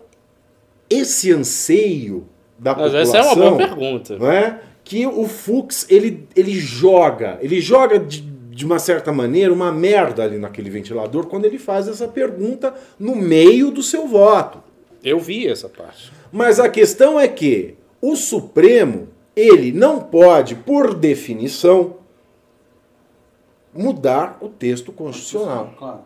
esse 0.88 1.32
anseio 1.32 2.26
da 2.59 2.74
Mas 2.74 2.92
população, 2.92 3.20
essa 3.20 3.28
é 3.28 3.32
uma 3.32 3.50
boa 3.50 3.57
pergunta. 3.57 4.18
não 4.18 4.30
é? 4.30 4.61
Que 4.84 5.07
o 5.07 5.26
Fux 5.26 5.86
ele, 5.88 6.26
ele 6.34 6.53
joga, 6.53 7.38
ele 7.40 7.61
joga 7.61 7.98
de, 7.98 8.20
de 8.20 8.64
uma 8.64 8.78
certa 8.78 9.12
maneira 9.12 9.53
uma 9.53 9.72
merda 9.72 10.24
ali 10.24 10.38
naquele 10.38 10.70
ventilador 10.70 11.26
quando 11.26 11.44
ele 11.44 11.59
faz 11.59 11.88
essa 11.88 12.09
pergunta 12.09 12.74
no 12.98 13.14
meio 13.14 13.70
do 13.70 13.82
seu 13.82 14.07
voto. 14.07 14.62
Eu 15.03 15.18
vi 15.18 15.48
essa 15.48 15.68
parte. 15.68 16.12
Mas 16.30 16.61
a 16.61 16.68
questão 16.68 17.18
é 17.18 17.26
que 17.28 17.74
o 18.00 18.16
Supremo, 18.16 19.09
ele 19.34 19.72
não 19.72 20.00
pode, 20.00 20.55
por 20.55 20.94
definição, 20.94 21.96
mudar 23.72 24.38
o 24.40 24.48
texto 24.48 24.92
constitucional. 24.92 25.74
Claro. 25.78 26.00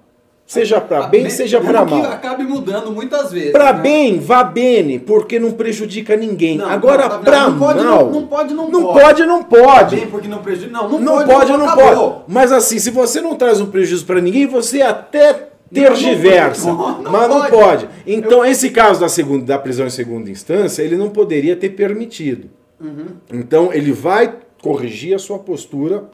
Seja 0.46 0.80
para 0.80 1.08
bem, 1.08 1.28
seja 1.28 1.60
para 1.60 1.84
Que 1.84 1.94
mal. 1.94 2.04
acabe 2.04 2.44
mudando 2.44 2.92
muitas 2.92 3.32
vezes. 3.32 3.50
Para 3.50 3.72
né? 3.72 3.80
bem, 3.80 4.20
vá 4.20 4.44
bene, 4.44 4.96
porque 5.00 5.40
não 5.40 5.50
prejudica 5.50 6.16
ninguém. 6.16 6.56
Não, 6.58 6.70
Agora, 6.70 7.08
não, 7.08 7.20
para 7.20 7.48
não 7.50 7.58
pode, 7.58 7.82
mal, 7.82 8.04
não, 8.04 8.12
não 8.12 8.26
pode, 8.28 8.54
não, 8.54 8.70
não 8.70 8.82
pode. 8.84 9.00
pode, 9.00 9.26
não 9.26 9.42
pode. 9.42 9.96
Bem, 9.96 10.06
porque 10.06 10.28
não 10.28 10.38
prejudica. 10.38 10.70
Não, 10.72 10.88
não, 10.88 11.00
Não 11.00 11.14
pode, 11.26 11.32
pode, 11.32 11.52
não 11.52 11.74
pode. 11.74 12.22
Mas 12.28 12.52
assim, 12.52 12.78
se 12.78 12.92
você 12.92 13.20
não 13.20 13.34
traz 13.34 13.60
um 13.60 13.66
prejuízo 13.66 14.06
para 14.06 14.20
ninguém, 14.20 14.46
você 14.46 14.82
até 14.82 15.48
tergiversa. 15.72 16.68
Não, 16.72 17.02
não 17.02 17.10
mas 17.10 17.28
não 17.28 17.40
pode. 17.40 17.50
pode. 17.50 17.88
Então, 18.06 18.44
esse 18.44 18.70
caso 18.70 19.00
da, 19.00 19.08
segunda, 19.08 19.44
da 19.44 19.58
prisão 19.58 19.84
em 19.84 19.90
segunda 19.90 20.30
instância, 20.30 20.80
ele 20.80 20.96
não 20.96 21.10
poderia 21.10 21.56
ter 21.56 21.70
permitido. 21.70 22.48
Uhum. 22.80 23.06
Então, 23.32 23.72
ele 23.72 23.90
vai 23.90 24.32
corrigir 24.62 25.12
a 25.14 25.18
sua 25.18 25.40
postura 25.40 26.04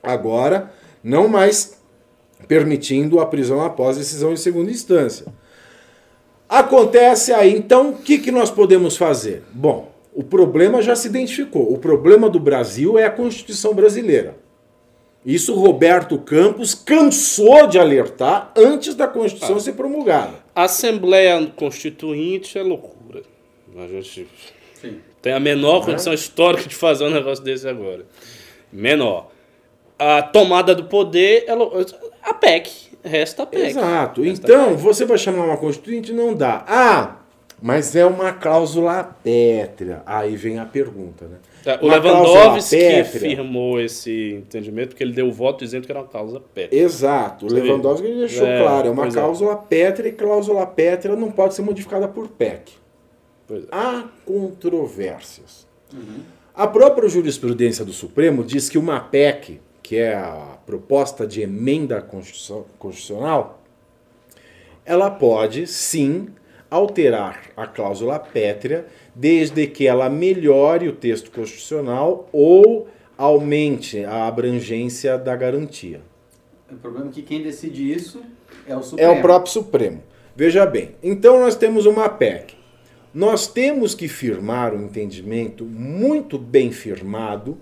agora, 0.00 0.70
não 1.02 1.26
mais 1.26 1.76
permitindo 2.46 3.20
a 3.20 3.26
prisão 3.26 3.60
após 3.62 3.96
decisão 3.96 4.32
em 4.32 4.36
segunda 4.36 4.70
instância. 4.70 5.26
Acontece 6.48 7.32
aí, 7.32 7.52
então, 7.56 7.90
o 7.90 7.96
que, 7.96 8.18
que 8.18 8.30
nós 8.30 8.50
podemos 8.50 8.96
fazer? 8.96 9.42
Bom, 9.52 9.90
o 10.14 10.22
problema 10.22 10.82
já 10.82 10.94
se 10.94 11.08
identificou. 11.08 11.72
O 11.72 11.78
problema 11.78 12.28
do 12.28 12.38
Brasil 12.38 12.98
é 12.98 13.04
a 13.04 13.10
Constituição 13.10 13.74
brasileira. 13.74 14.36
Isso 15.24 15.54
Roberto 15.54 16.18
Campos 16.18 16.74
cansou 16.74 17.66
de 17.66 17.78
alertar 17.78 18.52
antes 18.54 18.94
da 18.94 19.08
Constituição 19.08 19.58
ser 19.58 19.72
promulgada. 19.72 20.34
A 20.54 20.64
Assembleia 20.64 21.50
Constituinte 21.56 22.58
é 22.58 22.62
loucura. 22.62 23.22
A 23.76 23.86
gente 23.88 24.28
Sim. 24.80 24.98
tem 25.22 25.32
a 25.32 25.40
menor 25.40 25.84
condição 25.84 26.12
histórica 26.12 26.68
de 26.68 26.74
fazer 26.74 27.04
um 27.04 27.10
negócio 27.10 27.42
desse 27.42 27.66
agora. 27.66 28.04
Menor. 28.70 29.30
A 29.98 30.20
tomada 30.22 30.74
do 30.74 30.84
poder 30.84 31.44
é 31.46 31.54
lou- 31.54 31.72
a 32.24 32.34
PEC. 32.34 32.70
Resta 33.04 33.42
a 33.42 33.46
PEC. 33.46 33.66
Exato. 33.70 34.22
Resta 34.22 34.44
Então, 34.46 34.76
você 34.76 35.04
vai 35.04 35.18
chamar 35.18 35.44
uma 35.44 35.56
Constituinte? 35.56 36.12
Não 36.12 36.34
dá. 36.34 36.64
Ah, 36.66 37.16
mas 37.60 37.94
é 37.94 38.04
uma 38.04 38.32
cláusula 38.32 39.16
pétrea. 39.22 40.02
Aí 40.04 40.36
vem 40.36 40.58
a 40.58 40.64
pergunta, 40.64 41.26
né? 41.26 41.36
Tá, 41.62 41.78
O 41.80 41.86
Lewandowski 41.86 42.30
cláusula 42.30 42.60
pétrea. 42.70 43.04
firmou 43.04 43.80
esse 43.80 44.34
entendimento 44.34 44.88
porque 44.90 45.02
ele 45.02 45.12
deu 45.14 45.28
o 45.28 45.32
voto 45.32 45.64
dizendo 45.64 45.86
que 45.86 45.92
era 45.92 46.00
uma 46.00 46.08
causa 46.08 46.40
pétrea. 46.40 46.82
Exato. 46.82 47.46
O 47.46 47.52
Lewandowski 47.52 48.06
deixou 48.06 48.46
É, 48.46 48.60
claro. 48.60 48.88
É 48.88 48.90
uma 48.90 49.06
é. 49.06 49.10
cláusula 49.10 49.56
pétrea 49.56 50.08
e 50.08 50.12
cláusula 50.12 50.66
pétrea 50.66 51.16
não 51.16 51.30
pode 51.30 51.54
ser 51.54 51.62
modificada 51.62 52.06
por 52.06 52.28
PEC. 52.28 52.72
É. 53.50 53.60
Há 53.70 54.04
controvérsias. 54.26 55.66
A 56.54 56.66
própria 56.66 57.08
jurisprudência 57.08 57.84
do 57.84 57.92
Supremo 57.92 58.44
diz 58.44 58.68
que 58.68 58.78
uma 58.78 59.00
PEC, 59.00 59.60
que 59.94 60.00
é 60.00 60.16
a 60.16 60.58
proposta 60.66 61.24
de 61.24 61.40
emenda 61.42 62.02
constitucional, 62.02 63.62
ela 64.84 65.08
pode 65.08 65.68
sim 65.68 66.30
alterar 66.68 67.42
a 67.56 67.64
cláusula 67.64 68.18
pétrea, 68.18 68.86
desde 69.14 69.68
que 69.68 69.86
ela 69.86 70.10
melhore 70.10 70.88
o 70.88 70.92
texto 70.96 71.30
constitucional 71.30 72.28
ou 72.32 72.88
aumente 73.16 74.04
a 74.04 74.26
abrangência 74.26 75.16
da 75.16 75.36
garantia. 75.36 76.00
O 76.68 76.74
problema 76.74 77.06
é 77.10 77.12
que 77.12 77.22
quem 77.22 77.40
decide 77.40 77.92
isso 77.92 78.20
é 78.66 78.74
o 78.74 78.80
É 78.80 78.82
Supremo. 78.82 79.12
o 79.12 79.22
próprio 79.22 79.52
Supremo. 79.52 80.02
Veja 80.34 80.66
bem, 80.66 80.96
então 81.04 81.38
nós 81.38 81.54
temos 81.54 81.86
uma 81.86 82.08
PEC. 82.08 82.56
Nós 83.14 83.46
temos 83.46 83.94
que 83.94 84.08
firmar 84.08 84.74
um 84.74 84.86
entendimento 84.86 85.64
muito 85.64 86.36
bem 86.36 86.72
firmado 86.72 87.56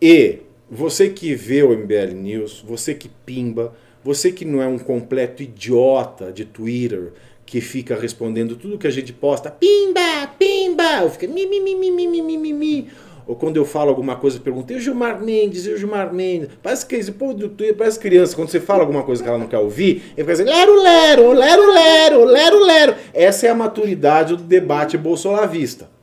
e 0.00 0.43
você 0.70 1.10
que 1.10 1.34
vê 1.34 1.62
o 1.62 1.76
MBL 1.76 2.14
News, 2.14 2.64
você 2.66 2.94
que 2.94 3.08
pimba, 3.08 3.74
você 4.02 4.32
que 4.32 4.44
não 4.44 4.62
é 4.62 4.66
um 4.66 4.78
completo 4.78 5.42
idiota 5.42 6.32
de 6.32 6.44
Twitter 6.44 7.12
que 7.46 7.60
fica 7.60 7.94
respondendo 7.94 8.56
tudo 8.56 8.78
que 8.78 8.86
a 8.86 8.90
gente 8.90 9.12
posta, 9.12 9.50
pimba, 9.50 10.26
pimba, 10.38 11.02
ou 11.02 11.10
fica 11.10 11.26
mi, 11.26 11.46
mi, 11.46 11.60
mi, 11.60 11.74
mi, 11.74 11.90
mi, 11.90 12.22
mi, 12.22 12.38
mi, 12.38 12.52
mi. 12.52 12.88
Ou 13.26 13.34
quando 13.34 13.56
eu 13.56 13.64
falo 13.64 13.88
alguma 13.88 14.16
coisa, 14.16 14.38
pergunta, 14.38 14.72
e 14.72 14.76
o 14.76 14.80
Gilmar 14.80 15.22
Mendes, 15.22 15.66
e 15.66 15.70
o 15.70 15.78
Gilmar 15.78 16.12
Mendes? 16.12 16.50
Parece 16.62 16.84
que 16.84 16.94
esse 16.94 17.12
povo 17.12 17.34
do 17.34 17.48
Twitter, 17.48 17.76
parece 17.76 17.98
criança, 17.98 18.36
quando 18.36 18.48
você 18.48 18.60
fala 18.60 18.80
alguma 18.80 19.02
coisa 19.02 19.22
que 19.22 19.28
ela 19.28 19.38
não 19.38 19.46
quer 19.46 19.58
ouvir, 19.58 20.12
ele 20.16 20.28
fica 20.28 20.32
assim, 20.32 20.44
lero, 20.44 20.74
lero, 20.82 21.32
lero, 21.32 21.72
lero, 21.72 22.24
lero, 22.24 22.64
lero. 22.64 22.94
Essa 23.14 23.46
é 23.46 23.50
a 23.50 23.54
maturidade 23.54 24.36
do 24.36 24.42
debate 24.42 24.98
bolsolavista. 24.98 25.93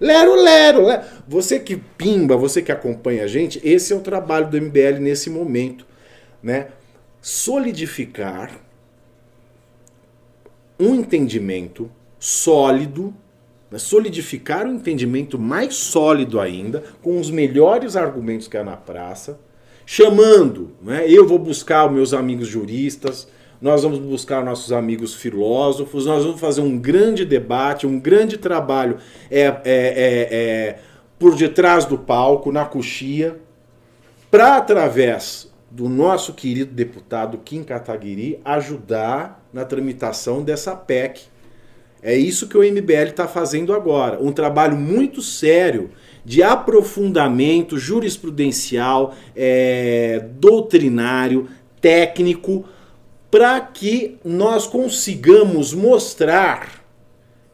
Lero, 0.00 0.34
lero, 0.34 0.86
lero. 0.86 1.02
Você 1.26 1.58
que 1.58 1.76
pimba, 1.76 2.36
você 2.36 2.60
que 2.60 2.72
acompanha 2.72 3.24
a 3.24 3.26
gente, 3.26 3.60
esse 3.62 3.92
é 3.92 3.96
o 3.96 4.00
trabalho 4.00 4.48
do 4.48 4.60
MBL 4.60 4.98
nesse 5.00 5.30
momento, 5.30 5.86
né? 6.42 6.68
Solidificar 7.20 8.50
um 10.78 10.94
entendimento 10.94 11.90
sólido, 12.18 13.14
né? 13.70 13.78
solidificar 13.78 14.66
um 14.66 14.74
entendimento 14.74 15.38
mais 15.38 15.74
sólido 15.74 16.40
ainda, 16.40 16.82
com 17.02 17.18
os 17.18 17.30
melhores 17.30 17.96
argumentos 17.96 18.48
que 18.48 18.56
há 18.56 18.64
na 18.64 18.76
praça, 18.76 19.38
chamando, 19.86 20.72
né? 20.82 21.04
eu 21.08 21.26
vou 21.26 21.38
buscar 21.38 21.86
os 21.86 21.92
meus 21.92 22.14
amigos 22.14 22.48
juristas, 22.48 23.28
nós 23.60 23.82
vamos 23.82 23.98
buscar 23.98 24.44
nossos 24.44 24.72
amigos 24.72 25.14
filósofos, 25.14 26.06
nós 26.06 26.24
vamos 26.24 26.40
fazer 26.40 26.60
um 26.60 26.78
grande 26.78 27.24
debate, 27.24 27.86
um 27.86 27.98
grande 27.98 28.36
trabalho 28.36 28.98
é, 29.30 29.40
é, 29.40 29.52
é, 29.64 30.28
é, 30.30 30.78
por 31.18 31.34
detrás 31.34 31.84
do 31.84 31.96
palco, 31.96 32.52
na 32.52 32.64
coxia, 32.64 33.40
para 34.30 34.56
através 34.56 35.52
do 35.70 35.88
nosso 35.88 36.34
querido 36.34 36.72
deputado 36.72 37.38
Kim 37.38 37.62
Kataguiri 37.62 38.40
ajudar 38.44 39.44
na 39.52 39.64
tramitação 39.64 40.42
dessa 40.42 40.76
PEC. 40.76 41.22
É 42.02 42.14
isso 42.14 42.46
que 42.46 42.56
o 42.56 42.62
MBL 42.62 43.08
está 43.08 43.26
fazendo 43.26 43.72
agora. 43.72 44.22
Um 44.22 44.30
trabalho 44.30 44.76
muito 44.76 45.22
sério 45.22 45.90
de 46.24 46.42
aprofundamento 46.42 47.78
jurisprudencial, 47.78 49.14
é, 49.34 50.24
doutrinário, 50.38 51.48
técnico, 51.80 52.64
para 53.34 53.58
que 53.58 54.16
nós 54.24 54.64
consigamos 54.64 55.74
mostrar 55.74 56.84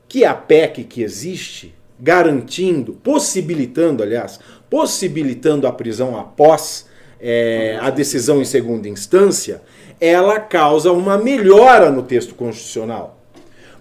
que 0.07 0.27
a 0.27 0.35
PEC 0.35 0.85
que 0.85 1.03
existe, 1.03 1.75
garantindo, 1.99 2.93
possibilitando, 3.03 4.03
aliás, 4.03 4.39
possibilitando 4.69 5.67
a 5.67 5.73
prisão 5.73 6.21
após 6.21 6.87
é, 7.19 7.79
a 7.81 7.89
decisão 7.89 8.43
em 8.43 8.45
segunda 8.45 8.91
instância, 8.91 9.63
ela 9.99 10.39
causa 10.39 10.93
uma 10.93 11.17
melhora 11.17 11.91
no 11.91 12.03
texto 12.03 12.35
constitucional. 12.35 13.19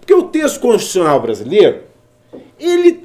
Porque 0.00 0.14
o 0.14 0.22
texto 0.22 0.58
constitucional 0.58 1.20
brasileiro, 1.20 1.82
ele, 2.58 3.04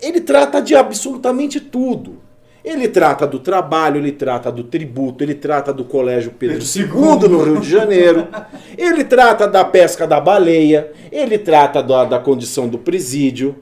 ele 0.00 0.22
trata 0.22 0.62
de 0.62 0.74
absolutamente 0.74 1.60
tudo. 1.60 2.22
Ele 2.64 2.88
trata 2.88 3.26
do 3.26 3.38
trabalho, 3.38 3.98
ele 3.98 4.12
trata 4.12 4.50
do 4.50 4.64
tributo, 4.64 5.22
ele 5.22 5.34
trata 5.34 5.70
do 5.70 5.84
Colégio 5.84 6.30
Pedro 6.30 6.64
II 6.64 7.28
no 7.28 7.42
Rio 7.44 7.60
de 7.60 7.68
Janeiro, 7.68 8.26
ele 8.78 9.04
trata 9.04 9.46
da 9.46 9.62
pesca 9.62 10.06
da 10.06 10.18
baleia, 10.18 10.90
ele 11.12 11.36
trata 11.36 11.82
da, 11.82 12.06
da 12.06 12.18
condição 12.18 12.66
do 12.66 12.78
presídio, 12.78 13.56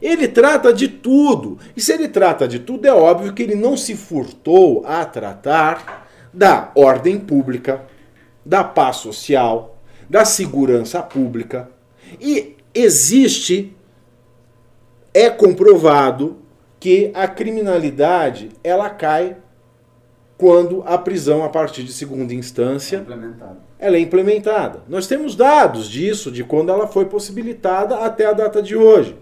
ele 0.00 0.26
trata 0.26 0.72
de 0.72 0.88
tudo. 0.88 1.58
E 1.76 1.80
se 1.80 1.92
ele 1.92 2.08
trata 2.08 2.48
de 2.48 2.58
tudo, 2.58 2.86
é 2.86 2.92
óbvio 2.92 3.34
que 3.34 3.42
ele 3.42 3.54
não 3.54 3.76
se 3.76 3.94
furtou 3.94 4.82
a 4.86 5.04
tratar 5.04 6.08
da 6.32 6.70
ordem 6.74 7.18
pública, 7.18 7.82
da 8.46 8.64
paz 8.64 8.96
social, 8.96 9.76
da 10.08 10.24
segurança 10.24 11.02
pública. 11.02 11.68
E 12.18 12.56
existe, 12.74 13.76
é 15.12 15.28
comprovado 15.28 16.47
que 16.80 17.10
a 17.14 17.26
criminalidade 17.26 18.50
ela 18.62 18.88
cai 18.90 19.36
quando 20.36 20.84
a 20.86 20.96
prisão 20.96 21.42
a 21.42 21.48
partir 21.48 21.82
de 21.82 21.92
segunda 21.92 22.32
instância 22.32 22.98
Implementado. 22.98 23.56
ela 23.78 23.96
é 23.96 24.00
implementada. 24.00 24.82
Nós 24.88 25.08
temos 25.08 25.34
dados 25.34 25.88
disso, 25.88 26.30
de 26.30 26.44
quando 26.44 26.70
ela 26.70 26.86
foi 26.86 27.06
possibilitada 27.06 27.96
até 27.96 28.26
a 28.26 28.32
data 28.32 28.62
de 28.62 28.76
hoje. 28.76 29.16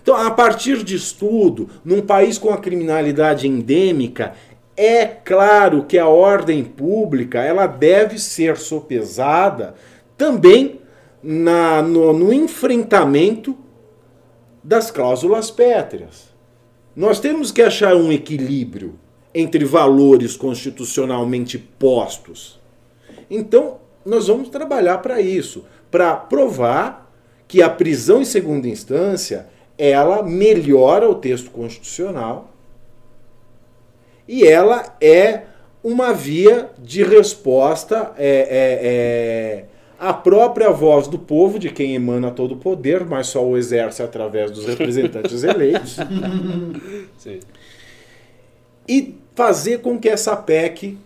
Então, 0.00 0.16
a 0.16 0.30
partir 0.30 0.82
de 0.82 0.94
estudo, 0.94 1.68
num 1.84 2.00
país 2.00 2.38
com 2.38 2.50
a 2.50 2.58
criminalidade 2.58 3.46
endêmica, 3.46 4.32
é 4.76 5.04
claro 5.04 5.84
que 5.84 5.98
a 5.98 6.06
ordem 6.06 6.64
pública 6.64 7.40
ela 7.40 7.66
deve 7.66 8.18
ser 8.18 8.56
sopesada 8.56 9.74
também 10.16 10.80
na, 11.22 11.82
no, 11.82 12.12
no 12.12 12.32
enfrentamento 12.32 13.58
das 14.64 14.90
cláusulas 14.90 15.50
pétreas. 15.50 16.29
Nós 16.94 17.20
temos 17.20 17.52
que 17.52 17.62
achar 17.62 17.94
um 17.94 18.10
equilíbrio 18.12 18.98
entre 19.34 19.64
valores 19.64 20.36
constitucionalmente 20.36 21.58
postos. 21.58 22.60
Então, 23.30 23.78
nós 24.04 24.26
vamos 24.26 24.48
trabalhar 24.48 24.98
para 24.98 25.20
isso, 25.20 25.64
para 25.90 26.16
provar 26.16 27.10
que 27.46 27.62
a 27.62 27.68
prisão 27.68 28.22
em 28.22 28.24
segunda 28.24 28.68
instância 28.68 29.48
ela 29.76 30.22
melhora 30.22 31.08
o 31.08 31.14
texto 31.14 31.50
constitucional 31.50 32.50
e 34.28 34.46
ela 34.46 34.96
é 35.00 35.42
uma 35.82 36.12
via 36.12 36.70
de 36.78 37.02
resposta 37.02 38.12
é, 38.18 38.28
é, 38.28 38.80
é, 38.82 39.64
à 40.00 40.14
própria 40.14 40.70
voz 40.70 41.06
do 41.06 41.18
povo, 41.18 41.58
de 41.58 41.68
quem 41.68 41.94
emana 41.94 42.30
todo 42.30 42.52
o 42.52 42.56
poder, 42.56 43.04
mas 43.04 43.26
só 43.26 43.46
o 43.46 43.58
exerce 43.58 44.02
através 44.02 44.50
dos 44.50 44.64
representantes 44.64 45.44
eleitos, 45.44 45.98
Sim. 47.18 47.40
e 48.88 49.14
fazer 49.34 49.82
com 49.82 49.98
que 49.98 50.08
essa 50.08 50.34
PEC 50.34 50.96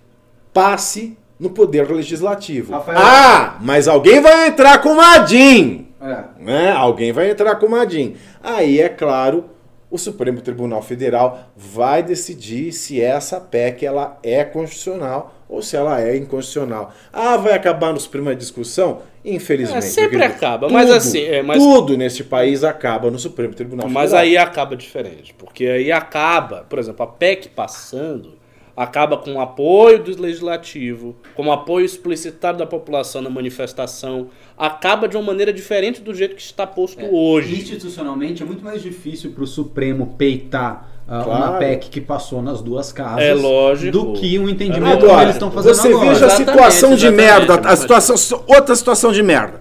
passe 0.52 1.18
no 1.40 1.50
poder 1.50 1.90
legislativo. 1.90 2.72
Rafael. 2.72 2.98
Ah, 2.98 3.58
mas 3.60 3.88
alguém 3.88 4.20
vai 4.20 4.46
entrar 4.46 4.80
com 4.80 4.90
o 4.90 4.96
Madim! 4.96 5.88
É. 6.00 6.24
né? 6.38 6.70
Alguém 6.70 7.12
vai 7.12 7.30
entrar 7.30 7.56
com 7.56 7.66
o 7.66 7.70
Madim. 7.70 8.14
Aí, 8.42 8.80
é 8.80 8.88
claro, 8.88 9.46
o 9.94 9.98
Supremo 9.98 10.40
Tribunal 10.40 10.82
Federal 10.82 11.50
vai 11.56 12.02
decidir 12.02 12.72
se 12.72 13.00
essa 13.00 13.40
PEC 13.40 13.86
ela 13.86 14.18
é 14.24 14.42
constitucional 14.42 15.32
ou 15.48 15.62
se 15.62 15.76
ela 15.76 16.00
é 16.02 16.16
inconstitucional. 16.16 16.92
Ah, 17.12 17.36
vai 17.36 17.52
acabar 17.52 17.92
no 17.92 18.00
Supremo 18.00 18.28
a 18.28 18.34
discussão? 18.34 19.02
Infelizmente. 19.24 19.78
É, 19.78 19.80
sempre 19.82 20.20
acaba, 20.24 20.68
mas 20.68 20.90
assim, 20.90 21.22
é, 21.22 21.42
mas- 21.44 21.62
Tudo 21.62 21.96
neste 21.96 22.24
país 22.24 22.64
acaba 22.64 23.08
no 23.08 23.20
Supremo 23.20 23.54
Tribunal 23.54 23.88
Mas 23.88 24.10
Federal. 24.10 24.22
aí 24.24 24.36
acaba 24.36 24.76
diferente, 24.76 25.32
porque 25.38 25.64
aí 25.64 25.92
acaba, 25.92 26.66
por 26.68 26.80
exemplo, 26.80 27.04
a 27.04 27.06
PEC 27.06 27.48
passando, 27.50 28.32
acaba 28.76 29.16
com 29.16 29.34
o 29.34 29.40
apoio 29.40 30.02
do 30.02 30.20
legislativo, 30.20 31.14
com 31.34 31.46
o 31.46 31.52
apoio 31.52 31.84
explicitado 31.86 32.58
da 32.58 32.66
população 32.66 33.22
na 33.22 33.30
manifestação, 33.30 34.28
acaba 34.58 35.06
de 35.08 35.16
uma 35.16 35.22
maneira 35.22 35.52
diferente 35.52 36.00
do 36.00 36.12
jeito 36.14 36.34
que 36.34 36.42
está 36.42 36.66
posto 36.66 37.00
É, 37.00 37.08
hoje. 37.10 37.54
Institucionalmente 37.54 38.42
é 38.42 38.46
muito 38.46 38.64
mais 38.64 38.82
difícil 38.82 39.30
para 39.32 39.44
o 39.44 39.46
Supremo 39.46 40.14
peitar 40.18 40.90
ah, 41.06 41.22
Claro. 41.22 41.42
uma 41.52 41.58
PEC 41.58 41.88
que 41.90 42.00
passou 42.00 42.40
nas 42.42 42.62
duas 42.62 42.90
casas 42.90 43.22
É 43.22 43.34
lógico. 43.34 43.92
do 43.92 44.12
que 44.14 44.38
um 44.38 44.48
entendimento 44.48 45.04
É 45.04 45.08
Agora, 45.08 45.22
eles 45.24 45.34
estão 45.36 45.50
fazendo 45.50 45.74
você 45.74 45.88
agora. 45.88 46.08
veja 46.08 46.24
a 46.24 46.26
Exatamente, 46.28 46.50
situação 46.50 46.88
de 46.90 47.06
exatamente, 47.06 47.16
merda, 47.48 47.68
a 47.68 47.76
situação, 47.76 48.44
outra 48.48 48.74
situação 48.74 49.12
de 49.12 49.22
merda. 49.22 49.60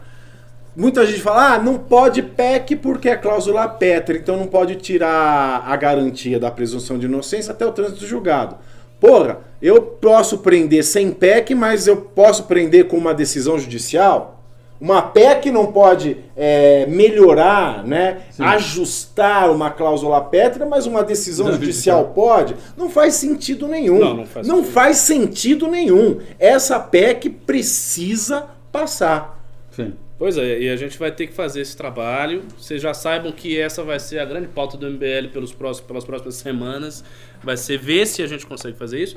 Muita 0.75 1.05
gente 1.05 1.19
fala, 1.21 1.53
ah, 1.53 1.59
não 1.59 1.77
pode 1.77 2.23
PEC 2.23 2.77
porque 2.77 3.07
é 3.07 3.15
cláusula 3.15 3.67
pétrea, 3.67 4.17
então 4.17 4.35
não 4.37 4.47
pode 4.47 4.75
tirar 4.77 5.63
a 5.67 5.75
garantia 5.75 6.39
da 6.39 6.49
presunção 6.49 6.97
de 6.97 7.05
inocência 7.05 7.51
até 7.51 7.63
o 7.63 7.71
trânsito 7.71 8.07
julgado. 8.07 8.55
Porra, 9.03 9.39
eu 9.61 9.81
posso 9.81 10.37
prender 10.37 10.81
sem 10.81 11.11
PEC, 11.11 11.53
mas 11.53 11.87
eu 11.87 11.97
posso 11.97 12.43
prender 12.43 12.87
com 12.87 12.95
uma 12.95 13.13
decisão 13.13 13.59
judicial? 13.59 14.41
Uma 14.79 15.01
PEC 15.01 15.51
não 15.51 15.73
pode 15.73 16.15
é, 16.37 16.85
melhorar, 16.85 17.85
né, 17.85 18.21
ajustar 18.39 19.51
uma 19.51 19.69
cláusula 19.69 20.21
pétrea, 20.21 20.65
mas 20.65 20.85
uma 20.85 21.03
decisão 21.03 21.47
Não, 21.47 21.53
judicial 21.55 21.99
judicial. 21.99 22.15
pode? 22.15 22.55
Não 22.77 22.89
faz 22.89 23.15
sentido 23.15 23.67
nenhum. 23.67 23.99
Não, 23.99 24.13
não 24.15 24.25
faz 24.25 24.47
sentido. 24.47 24.71
faz 24.71 24.97
sentido 24.97 25.67
nenhum. 25.67 26.21
Essa 26.39 26.79
PEC 26.79 27.29
precisa 27.29 28.45
passar. 28.71 29.37
Sim. 29.71 29.95
Pois 30.17 30.37
é, 30.37 30.59
e 30.59 30.69
a 30.69 30.75
gente 30.77 30.97
vai 30.97 31.11
ter 31.11 31.27
que 31.27 31.33
fazer 31.33 31.59
esse 31.59 31.75
trabalho. 31.75 32.43
Vocês 32.57 32.81
já 32.81 32.93
saibam 32.93 33.31
que 33.31 33.59
essa 33.59 33.83
vai 33.83 33.99
ser 33.99 34.19
a 34.19 34.25
grande 34.25 34.47
pauta 34.47 34.77
do 34.77 34.89
MBL 34.89 35.27
pelos 35.33 35.51
próximos, 35.51 35.85
pelas 35.87 36.05
próximas 36.05 36.35
semanas. 36.35 37.03
Vai 37.43 37.57
ser 37.57 37.77
ver 37.77 38.07
se 38.07 38.21
a 38.21 38.27
gente 38.27 38.45
consegue 38.45 38.77
fazer 38.77 39.01
isso. 39.01 39.15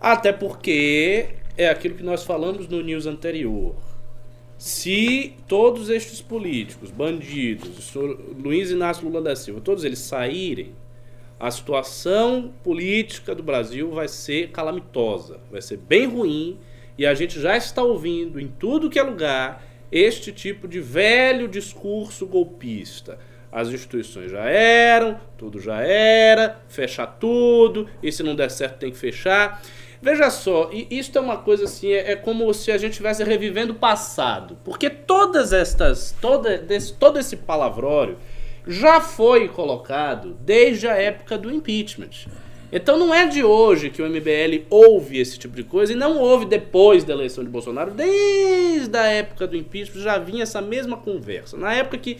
Até 0.00 0.32
porque 0.32 1.30
é 1.56 1.68
aquilo 1.68 1.94
que 1.94 2.02
nós 2.02 2.24
falamos 2.24 2.68
no 2.68 2.82
news 2.82 3.06
anterior. 3.06 3.74
Se 4.56 5.34
todos 5.46 5.88
estes 5.88 6.20
políticos, 6.20 6.90
bandidos, 6.90 7.92
Luiz 7.94 8.70
Inácio 8.70 9.06
Lula 9.06 9.22
da 9.22 9.36
Silva, 9.36 9.60
todos 9.60 9.84
eles 9.84 10.00
saírem, 10.00 10.72
a 11.38 11.48
situação 11.50 12.52
política 12.64 13.34
do 13.34 13.42
Brasil 13.42 13.92
vai 13.92 14.08
ser 14.08 14.50
calamitosa, 14.50 15.38
vai 15.50 15.62
ser 15.62 15.76
bem 15.76 16.06
ruim, 16.06 16.58
e 16.96 17.06
a 17.06 17.14
gente 17.14 17.40
já 17.40 17.56
está 17.56 17.82
ouvindo 17.84 18.40
em 18.40 18.48
tudo 18.48 18.90
que 18.90 18.98
é 18.98 19.02
lugar 19.02 19.64
este 19.92 20.32
tipo 20.32 20.66
de 20.66 20.80
velho 20.80 21.46
discurso 21.46 22.26
golpista. 22.26 23.18
As 23.50 23.68
instituições 23.68 24.30
já 24.30 24.44
eram, 24.44 25.18
tudo 25.36 25.60
já 25.60 25.80
era, 25.80 26.60
fecha 26.68 27.06
tudo, 27.06 27.88
e 28.02 28.12
se 28.12 28.22
não 28.22 28.34
der 28.34 28.50
certo 28.50 28.78
tem 28.78 28.90
que 28.90 28.98
fechar. 28.98 29.62
Veja 30.00 30.30
só, 30.30 30.70
e 30.72 30.86
isso 30.90 31.16
é 31.18 31.20
uma 31.20 31.38
coisa 31.38 31.64
assim, 31.64 31.90
é, 31.92 32.12
é 32.12 32.16
como 32.16 32.52
se 32.54 32.70
a 32.70 32.78
gente 32.78 32.92
estivesse 32.92 33.24
revivendo 33.24 33.72
o 33.72 33.76
passado. 33.76 34.56
Porque 34.64 34.88
todas 34.88 35.52
estas, 35.52 36.14
toda, 36.20 36.58
desse, 36.58 36.92
todo 36.94 37.18
esse 37.18 37.36
palavrório 37.36 38.16
já 38.66 39.00
foi 39.00 39.48
colocado 39.48 40.36
desde 40.40 40.86
a 40.86 40.94
época 40.94 41.36
do 41.36 41.50
impeachment. 41.50 42.28
Então 42.70 42.98
não 42.98 43.14
é 43.14 43.26
de 43.26 43.42
hoje 43.42 43.88
que 43.88 44.02
o 44.02 44.06
MBL 44.06 44.66
ouve 44.68 45.18
esse 45.18 45.38
tipo 45.38 45.56
de 45.56 45.64
coisa 45.64 45.94
e 45.94 45.96
não 45.96 46.18
ouve 46.18 46.44
depois 46.44 47.02
da 47.02 47.14
eleição 47.14 47.42
de 47.42 47.48
Bolsonaro. 47.48 47.92
Desde 47.92 48.94
a 48.96 49.06
época 49.06 49.46
do 49.46 49.56
impeachment 49.56 50.02
já 50.02 50.18
vinha 50.18 50.42
essa 50.42 50.60
mesma 50.60 50.98
conversa. 50.98 51.56
Na 51.56 51.72
época 51.72 51.96
que 51.96 52.18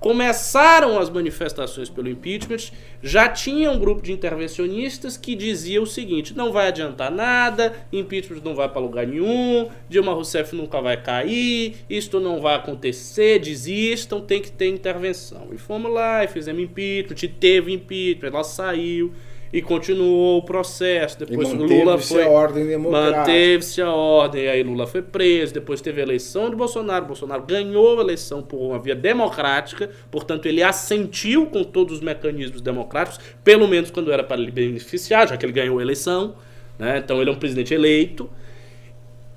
começaram 0.00 0.98
as 0.98 1.10
manifestações 1.10 1.90
pelo 1.90 2.08
impeachment, 2.08 2.72
já 3.02 3.28
tinha 3.28 3.70
um 3.70 3.78
grupo 3.78 4.02
de 4.02 4.12
intervencionistas 4.12 5.16
que 5.16 5.34
dizia 5.34 5.82
o 5.82 5.86
seguinte: 5.86 6.36
não 6.36 6.52
vai 6.52 6.68
adiantar 6.68 7.10
nada, 7.10 7.74
impeachment 7.92 8.40
não 8.44 8.54
vai 8.54 8.68
para 8.68 8.80
lugar 8.80 9.06
nenhum, 9.06 9.68
Dilma 9.88 10.12
Rousseff 10.12 10.54
nunca 10.54 10.80
vai 10.80 11.00
cair, 11.00 11.76
isto 11.88 12.20
não 12.20 12.40
vai 12.40 12.54
acontecer, 12.56 13.38
desistam, 13.38 14.20
tem 14.20 14.40
que 14.40 14.50
ter 14.50 14.68
intervenção. 14.68 15.48
E 15.52 15.58
fomos 15.58 15.92
lá 15.92 16.24
e 16.24 16.28
fizemos 16.28 16.62
impeachment, 16.62 17.16
teve 17.38 17.72
impeachment, 17.72 18.28
ela 18.28 18.44
saiu 18.44 19.12
e 19.52 19.62
continuou 19.62 20.38
o 20.38 20.42
processo. 20.42 21.18
Depois 21.18 21.52
Lula 21.52 21.68
manteve-se 21.68 22.14
foi 22.14 22.24
a 22.24 22.28
ordem 22.28 22.66
democrática. 22.66 23.18
Manteve-se 23.18 23.82
a 23.82 23.92
ordem, 23.92 24.48
aí 24.48 24.62
Lula 24.62 24.86
foi 24.86 25.02
preso, 25.02 25.54
depois 25.54 25.80
teve 25.80 26.00
a 26.00 26.04
eleição 26.04 26.50
de 26.50 26.56
Bolsonaro, 26.56 27.06
Bolsonaro 27.06 27.42
ganhou 27.42 27.98
a 27.98 28.02
eleição 28.02 28.42
por 28.42 28.58
uma 28.58 28.78
via 28.78 28.94
democrática, 28.94 29.90
portanto 30.10 30.46
ele 30.46 30.62
assentiu 30.62 31.46
com 31.46 31.64
todos 31.64 31.96
os 31.96 32.00
mecanismos 32.00 32.60
democráticos, 32.60 33.20
pelo 33.42 33.66
menos 33.66 33.90
quando 33.90 34.12
era 34.12 34.22
para 34.22 34.40
ele 34.40 34.50
beneficiar, 34.50 35.28
já 35.28 35.36
que 35.36 35.46
ele 35.46 35.52
ganhou 35.52 35.78
a 35.78 35.82
eleição, 35.82 36.34
né? 36.78 36.98
então 36.98 37.20
ele 37.20 37.30
é 37.30 37.32
um 37.32 37.38
presidente 37.38 37.72
eleito. 37.72 38.28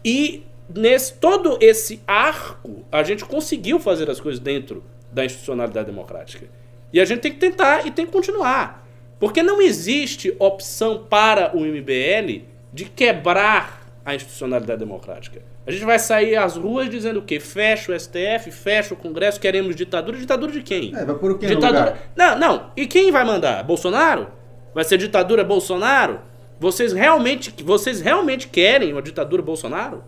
E 0.03 0.43
nesse 0.73 1.13
todo 1.13 1.57
esse 1.61 2.01
arco, 2.07 2.83
a 2.91 3.03
gente 3.03 3.23
conseguiu 3.25 3.79
fazer 3.79 4.09
as 4.09 4.19
coisas 4.19 4.39
dentro 4.39 4.83
da 5.11 5.25
institucionalidade 5.25 5.87
democrática. 5.87 6.47
E 6.93 6.99
a 6.99 7.05
gente 7.05 7.21
tem 7.21 7.31
que 7.31 7.39
tentar 7.39 7.85
e 7.85 7.91
tem 7.91 8.05
que 8.05 8.11
continuar. 8.11 8.85
Porque 9.21 9.41
não 9.41 9.61
existe 9.61 10.35
opção 10.39 11.05
para 11.09 11.55
o 11.55 11.61
MBL 11.61 12.41
de 12.73 12.85
quebrar 12.85 13.85
a 14.03 14.15
institucionalidade 14.15 14.79
democrática. 14.79 15.41
A 15.65 15.71
gente 15.71 15.85
vai 15.85 15.99
sair 15.99 16.35
às 16.35 16.55
ruas 16.57 16.89
dizendo 16.89 17.19
o 17.19 17.21
quê? 17.21 17.39
Fecha 17.39 17.91
o 17.93 17.99
STF, 17.99 18.49
fecha 18.51 18.95
o 18.95 18.97
Congresso, 18.97 19.39
queremos 19.39 19.75
ditadura. 19.75 20.17
Ditadura 20.17 20.51
de 20.51 20.63
quem? 20.63 20.91
É, 20.95 21.05
vai 21.05 21.15
por 21.15 21.33
no 21.33 21.37
ditadura... 21.37 21.97
Não, 22.15 22.35
não. 22.37 22.71
E 22.75 22.87
quem 22.87 23.11
vai 23.11 23.23
mandar? 23.23 23.63
Bolsonaro? 23.63 24.27
Vai 24.73 24.83
ser 24.83 24.97
ditadura 24.97 25.43
Bolsonaro? 25.43 26.19
Vocês 26.59 26.91
realmente, 26.91 27.53
vocês 27.63 28.01
realmente 28.01 28.47
querem 28.47 28.91
uma 28.91 29.01
ditadura 29.03 29.43
Bolsonaro? 29.43 30.03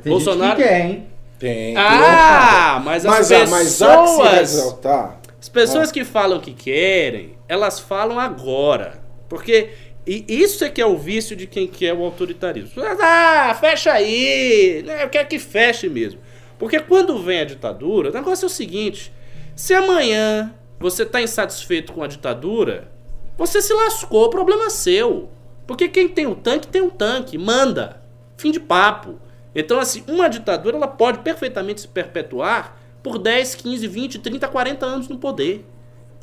Tem 0.00 0.12
Bolsonaro- 0.12 0.56
gente 0.56 0.62
que 0.62 0.68
quer, 0.68 0.80
hein? 0.86 1.06
Tem. 1.40 1.76
Ah, 1.76 2.80
mas 2.84 3.04
as 3.04 3.12
mas, 3.12 3.32
a- 3.32 3.46
mas 3.46 3.82
há 3.82 3.96
que 4.02 4.06
se 4.08 4.16
pessoas... 4.16 4.38
ressaltar. 4.38 5.20
As 5.40 5.48
pessoas 5.48 5.92
que 5.92 6.04
falam 6.04 6.38
que 6.40 6.52
querem, 6.52 7.33
elas 7.48 7.80
falam 7.80 8.18
agora. 8.18 9.02
Porque 9.28 9.70
e 10.06 10.24
isso 10.28 10.64
é 10.64 10.68
que 10.68 10.82
é 10.82 10.86
o 10.86 10.98
vício 10.98 11.34
de 11.34 11.46
quem 11.46 11.66
quer 11.66 11.94
o 11.94 12.04
autoritarismo. 12.04 12.82
Ah, 13.00 13.56
fecha 13.58 13.92
aí! 13.92 14.82
né, 14.84 15.02
Eu 15.02 15.08
quero 15.08 15.28
que 15.28 15.38
feche 15.38 15.88
mesmo. 15.88 16.20
Porque 16.58 16.78
quando 16.78 17.18
vem 17.18 17.40
a 17.40 17.44
ditadura, 17.44 18.10
o 18.10 18.12
negócio 18.12 18.44
é 18.44 18.46
o 18.46 18.50
seguinte: 18.50 19.12
se 19.56 19.72
amanhã 19.72 20.54
você 20.78 21.04
está 21.04 21.22
insatisfeito 21.22 21.92
com 21.92 22.02
a 22.02 22.06
ditadura, 22.06 22.90
você 23.36 23.62
se 23.62 23.72
lascou, 23.72 24.28
problema 24.28 24.66
é 24.66 24.70
seu. 24.70 25.30
Porque 25.66 25.88
quem 25.88 26.08
tem 26.08 26.26
um 26.26 26.34
tanque 26.34 26.66
tem 26.66 26.82
um 26.82 26.90
tanque, 26.90 27.38
manda. 27.38 28.02
Fim 28.36 28.50
de 28.50 28.60
papo. 28.60 29.18
Então, 29.54 29.78
assim, 29.78 30.04
uma 30.06 30.28
ditadura 30.28 30.76
ela 30.76 30.88
pode 30.88 31.20
perfeitamente 31.20 31.80
se 31.80 31.88
perpetuar 31.88 32.78
por 33.02 33.18
10, 33.18 33.54
15, 33.54 33.86
20, 33.86 34.18
30, 34.18 34.48
40 34.48 34.84
anos 34.84 35.08
no 35.08 35.18
poder. 35.18 35.64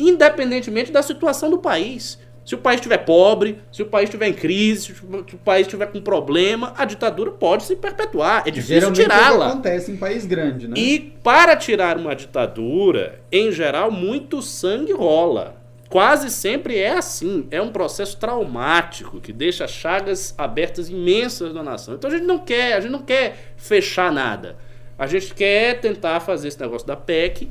Independentemente 0.03 0.91
da 0.91 1.01
situação 1.01 1.49
do 1.49 1.57
país. 1.57 2.19
Se 2.43 2.55
o 2.55 2.57
país 2.57 2.77
estiver 2.77 2.97
pobre, 2.97 3.59
se 3.71 3.83
o 3.83 3.85
país 3.85 4.09
estiver 4.09 4.27
em 4.27 4.33
crise, 4.33 4.95
se 4.95 5.35
o 5.35 5.37
país 5.37 5.67
estiver 5.67 5.85
com 5.85 6.01
problema, 6.01 6.73
a 6.75 6.85
ditadura 6.85 7.31
pode 7.31 7.63
se 7.63 7.75
perpetuar. 7.75 8.43
É 8.45 8.51
difícil 8.51 8.77
isso 8.79 8.91
tirá-la. 8.93 9.49
acontece 9.49 9.91
em 9.91 9.97
país 9.97 10.25
grande, 10.25 10.67
né? 10.67 10.73
E 10.75 10.99
para 11.23 11.55
tirar 11.55 11.97
uma 11.97 12.15
ditadura, 12.15 13.19
em 13.31 13.51
geral, 13.51 13.91
muito 13.91 14.41
sangue 14.41 14.91
rola. 14.91 15.55
Quase 15.87 16.29
sempre 16.31 16.77
é 16.77 16.97
assim. 16.97 17.47
É 17.51 17.61
um 17.61 17.71
processo 17.71 18.17
traumático 18.17 19.19
que 19.19 19.31
deixa 19.31 19.67
chagas 19.67 20.33
abertas 20.37 20.89
imensas 20.89 21.53
na 21.53 21.61
nação. 21.61 21.93
Então 21.95 22.09
a 22.09 22.13
gente 22.13 22.25
não 22.25 22.39
quer, 22.39 22.73
a 22.73 22.79
gente 22.79 22.91
não 22.91 23.03
quer 23.03 23.53
fechar 23.55 24.11
nada. 24.11 24.55
A 24.97 25.05
gente 25.05 25.33
quer 25.33 25.79
tentar 25.79 26.19
fazer 26.21 26.47
esse 26.47 26.59
negócio 26.59 26.87
da 26.87 26.95
PEC 26.95 27.49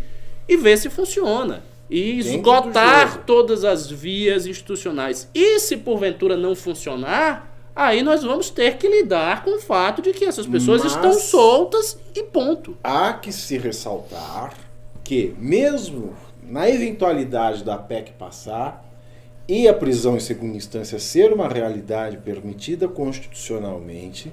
e 0.49 0.57
ver 0.57 0.79
se 0.79 0.89
funciona. 0.89 1.63
E 1.91 2.19
esgotar 2.21 3.25
todas 3.25 3.65
as 3.65 3.91
vias 3.91 4.47
institucionais. 4.47 5.29
E 5.35 5.59
se 5.59 5.77
porventura 5.77 6.37
não 6.37 6.55
funcionar, 6.55 7.53
aí 7.75 8.03
nós 8.03 8.23
vamos 8.23 8.49
ter 8.49 8.77
que 8.77 8.87
lidar 8.87 9.43
com 9.43 9.57
o 9.57 9.61
fato 9.61 10.01
de 10.01 10.13
que 10.13 10.25
essas 10.25 10.47
pessoas 10.47 10.85
Mas- 10.85 10.93
estão 10.93 11.13
soltas 11.13 11.99
e 12.15 12.23
ponto. 12.23 12.77
Há 12.85 13.13
que 13.15 13.33
se 13.33 13.59
ressaltar 13.59 14.55
que, 15.03 15.35
mesmo 15.39 16.15
na 16.43 16.71
eventualidade 16.71 17.65
da 17.65 17.77
PEC 17.77 18.13
passar 18.13 18.85
e 19.49 19.67
a 19.67 19.75
prisão 19.75 20.17
em 20.17 20.21
segunda 20.21 20.57
instância 20.57 20.99
ser 21.01 21.33
uma 21.33 21.49
realidade 21.49 22.19
permitida 22.19 22.87
constitucionalmente, 22.87 24.33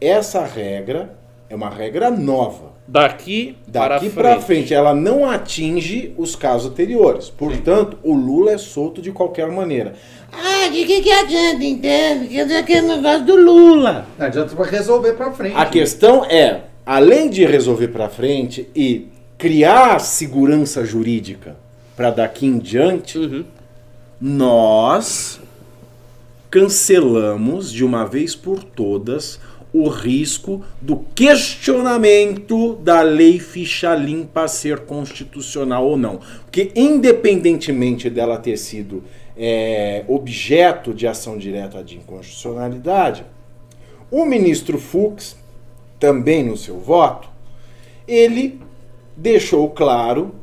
essa 0.00 0.44
regra 0.44 1.16
é 1.54 1.56
uma 1.56 1.70
regra 1.70 2.10
nova. 2.10 2.74
Daqui, 2.86 3.56
Daqui 3.66 4.10
para 4.10 4.32
para 4.34 4.40
frente, 4.42 4.74
ela 4.74 4.92
não 4.92 5.24
atinge 5.24 6.12
os 6.18 6.36
casos 6.36 6.70
anteriores. 6.70 7.30
Portanto, 7.30 7.96
o 8.02 8.12
Lula 8.12 8.50
é 8.52 8.58
solto 8.58 9.00
de 9.00 9.10
qualquer 9.10 9.50
maneira. 9.50 9.94
Ah, 10.30 10.68
de 10.68 10.84
que 10.84 11.00
que 11.00 11.10
adianta, 11.10 11.64
entende? 11.64 12.28
Quer 12.28 12.42
dizer, 12.44 12.56
aquele 12.58 12.88
negócio 12.88 13.24
do 13.24 13.36
Lula. 13.36 14.06
Não 14.18 14.26
adianta 14.26 14.54
pra 14.54 14.66
resolver 14.66 15.12
pra 15.14 15.30
frente. 15.32 15.56
A 15.56 15.64
questão 15.64 16.24
é, 16.26 16.62
além 16.84 17.30
de 17.30 17.46
resolver 17.46 17.88
para 17.88 18.08
frente 18.10 18.68
e 18.76 19.06
criar 19.38 19.98
segurança 20.00 20.84
jurídica 20.84 21.56
para 21.96 22.10
daqui 22.10 22.44
em 22.46 22.58
diante, 22.58 23.16
Uhum. 23.16 23.44
nós 24.20 25.40
cancelamos 26.50 27.72
de 27.72 27.84
uma 27.84 28.04
vez 28.04 28.36
por 28.36 28.62
todas 28.62 29.40
o 29.74 29.88
risco 29.88 30.62
do 30.80 31.04
questionamento 31.16 32.76
da 32.76 33.02
lei 33.02 33.40
ficha 33.40 33.92
limpa 33.92 34.46
ser 34.46 34.80
constitucional 34.80 35.84
ou 35.84 35.96
não. 35.96 36.20
Porque, 36.44 36.70
independentemente 36.76 38.08
dela 38.08 38.38
ter 38.38 38.56
sido 38.56 39.02
é, 39.36 40.04
objeto 40.06 40.94
de 40.94 41.08
ação 41.08 41.36
direta 41.36 41.82
de 41.82 41.96
inconstitucionalidade, 41.96 43.26
o 44.12 44.24
ministro 44.24 44.78
Fux, 44.78 45.36
também 45.98 46.44
no 46.44 46.56
seu 46.56 46.78
voto, 46.78 47.28
ele 48.06 48.60
deixou 49.16 49.68
claro 49.70 50.36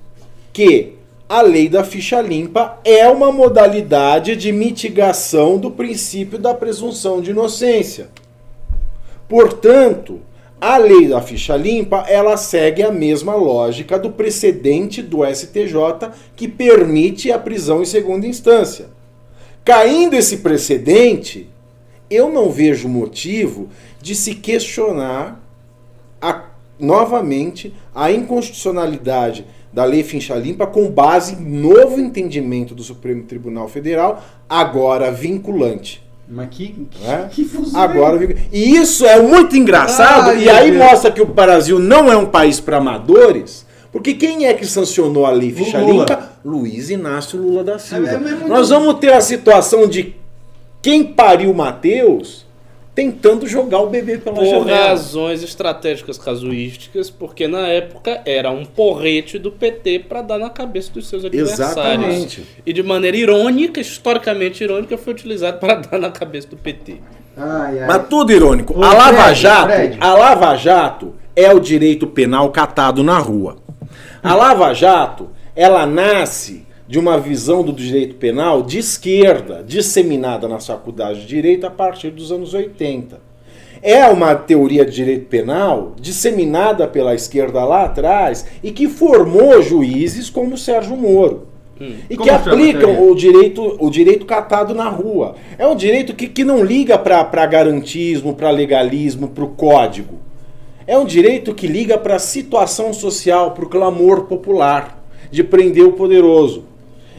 que 0.51 0.95
a 1.29 1.41
lei 1.41 1.69
da 1.69 1.85
ficha 1.85 2.19
limpa 2.19 2.81
é 2.83 3.07
uma 3.07 3.31
modalidade 3.31 4.35
de 4.35 4.51
mitigação 4.51 5.57
do 5.57 5.71
princípio 5.71 6.37
da 6.37 6.53
presunção 6.53 7.21
de 7.21 7.31
inocência. 7.31 8.09
Portanto, 9.31 10.19
a 10.59 10.75
lei 10.77 11.07
da 11.07 11.21
ficha 11.21 11.55
limpa, 11.55 12.03
ela 12.09 12.35
segue 12.35 12.83
a 12.83 12.91
mesma 12.91 13.33
lógica 13.33 13.97
do 13.97 14.11
precedente 14.11 15.01
do 15.01 15.25
STJ 15.25 16.09
que 16.35 16.49
permite 16.49 17.31
a 17.31 17.39
prisão 17.39 17.81
em 17.81 17.85
segunda 17.85 18.27
instância. 18.27 18.87
Caindo 19.63 20.15
esse 20.17 20.39
precedente, 20.39 21.47
eu 22.09 22.29
não 22.29 22.51
vejo 22.51 22.89
motivo 22.89 23.69
de 24.01 24.15
se 24.15 24.35
questionar 24.35 25.41
a- 26.21 26.49
novamente 26.77 27.73
a 27.95 28.11
inconstitucionalidade 28.11 29.45
da 29.71 29.85
lei 29.85 30.03
ficha 30.03 30.35
limpa 30.35 30.67
com 30.67 30.91
base 30.91 31.35
em 31.35 31.61
novo 31.61 32.01
entendimento 32.01 32.75
do 32.75 32.83
Supremo 32.83 33.23
Tribunal 33.23 33.69
Federal, 33.69 34.21
agora 34.49 35.09
vinculante. 35.09 36.03
Mas 36.31 36.47
que, 36.49 36.87
que, 36.89 37.05
É? 37.05 37.27
que 37.29 37.43
fusão 37.43 37.79
Agora, 37.79 38.17
e 38.51 38.77
isso 38.77 39.05
é 39.05 39.21
muito 39.21 39.57
engraçado, 39.57 40.29
Ai, 40.29 40.43
e 40.45 40.49
aí 40.49 40.71
Deus. 40.71 40.83
mostra 40.83 41.11
que 41.11 41.21
o 41.21 41.25
Brasil 41.25 41.77
não 41.77 42.09
é 42.09 42.15
um 42.15 42.25
país 42.25 42.59
para 42.61 42.77
amadores, 42.77 43.65
porque 43.91 44.13
quem 44.13 44.45
é 44.45 44.53
que 44.53 44.65
sancionou 44.65 45.25
a 45.25 45.31
lei 45.31 45.51
ficha 45.51 45.79
Lula. 45.79 46.05
limpa? 46.05 46.31
Luiz 46.43 46.89
Inácio 46.89 47.37
Lula 47.37 47.65
da 47.65 47.77
Silva. 47.77 48.09
É, 48.09 48.13
é 48.15 48.47
Nós 48.47 48.69
vamos 48.69 48.95
ter 48.95 49.11
a 49.11 49.19
situação 49.19 49.87
de 49.87 50.15
quem 50.81 51.03
pariu 51.03 51.53
Mateus 51.53 52.45
tentando 52.93 53.47
jogar 53.47 53.79
o 53.79 53.87
bebê 53.87 54.17
pela 54.17 54.35
Por 54.35 54.45
janela. 54.45 54.87
razões 54.89 55.41
estratégicas 55.43 56.17
casuísticas, 56.17 57.09
porque 57.09 57.47
na 57.47 57.67
época 57.67 58.21
era 58.25 58.51
um 58.51 58.65
porrete 58.65 59.39
do 59.39 59.51
PT 59.51 59.99
para 60.09 60.21
dar 60.21 60.37
na 60.37 60.49
cabeça 60.49 60.91
dos 60.91 61.07
seus 61.07 61.23
adversários. 61.23 61.77
Exatamente. 61.77 62.47
E 62.65 62.73
de 62.73 62.83
maneira 62.83 63.15
irônica, 63.15 63.79
historicamente 63.79 64.63
irônica, 64.63 64.97
foi 64.97 65.13
utilizado 65.13 65.57
para 65.59 65.75
dar 65.75 65.97
na 65.99 66.11
cabeça 66.11 66.47
do 66.49 66.57
PT. 66.57 66.97
Ai, 67.37 67.79
ai. 67.79 67.87
Mas 67.87 68.07
tudo 68.09 68.31
irônico. 68.33 68.77
Ô, 68.77 68.83
a 68.83 68.93
Lava 68.93 69.23
Fred, 69.23 69.39
Jato, 69.39 69.67
Fred. 69.73 69.97
a 70.01 70.13
Lava 70.13 70.55
Jato 70.57 71.15
é 71.33 71.53
o 71.53 71.59
direito 71.59 72.05
penal 72.07 72.51
catado 72.51 73.03
na 73.03 73.17
rua. 73.19 73.55
A 74.21 74.35
Lava 74.35 74.73
Jato, 74.73 75.29
ela 75.55 75.85
nasce 75.85 76.65
de 76.91 76.99
uma 76.99 77.17
visão 77.17 77.63
do 77.63 77.71
direito 77.71 78.15
penal 78.15 78.61
de 78.61 78.79
esquerda, 78.79 79.63
disseminada 79.65 80.45
nas 80.45 80.67
faculdades 80.67 81.21
de 81.21 81.25
direito 81.27 81.65
a 81.65 81.69
partir 81.69 82.09
dos 82.09 82.33
anos 82.33 82.53
80. 82.53 83.17
É 83.81 84.05
uma 84.07 84.35
teoria 84.35 84.83
de 84.83 84.91
direito 84.91 85.27
penal 85.27 85.93
disseminada 85.97 86.85
pela 86.89 87.15
esquerda 87.15 87.63
lá 87.63 87.85
atrás 87.85 88.45
e 88.61 88.73
que 88.73 88.89
formou 88.89 89.61
juízes 89.61 90.29
como 90.29 90.57
Sérgio 90.57 90.97
Moro. 90.97 91.47
E 92.09 92.17
Como 92.17 92.29
que 92.29 92.29
aplicam 92.29 93.09
o 93.09 93.15
direito, 93.15 93.77
o 93.79 93.89
direito 93.89 94.25
catado 94.25 94.75
na 94.75 94.89
rua. 94.89 95.35
É 95.57 95.65
um 95.65 95.77
direito 95.77 96.13
que, 96.13 96.27
que 96.27 96.43
não 96.43 96.61
liga 96.61 96.97
para 96.97 97.45
garantismo, 97.45 98.35
para 98.35 98.51
legalismo, 98.51 99.29
para 99.29 99.45
o 99.45 99.51
código. 99.51 100.19
É 100.85 100.97
um 100.97 101.05
direito 101.05 101.55
que 101.55 101.67
liga 101.67 101.97
para 101.97 102.17
a 102.17 102.19
situação 102.19 102.91
social, 102.91 103.51
para 103.51 103.63
o 103.63 103.69
clamor 103.69 104.25
popular, 104.25 105.01
de 105.31 105.41
prender 105.41 105.85
o 105.85 105.93
poderoso. 105.93 106.69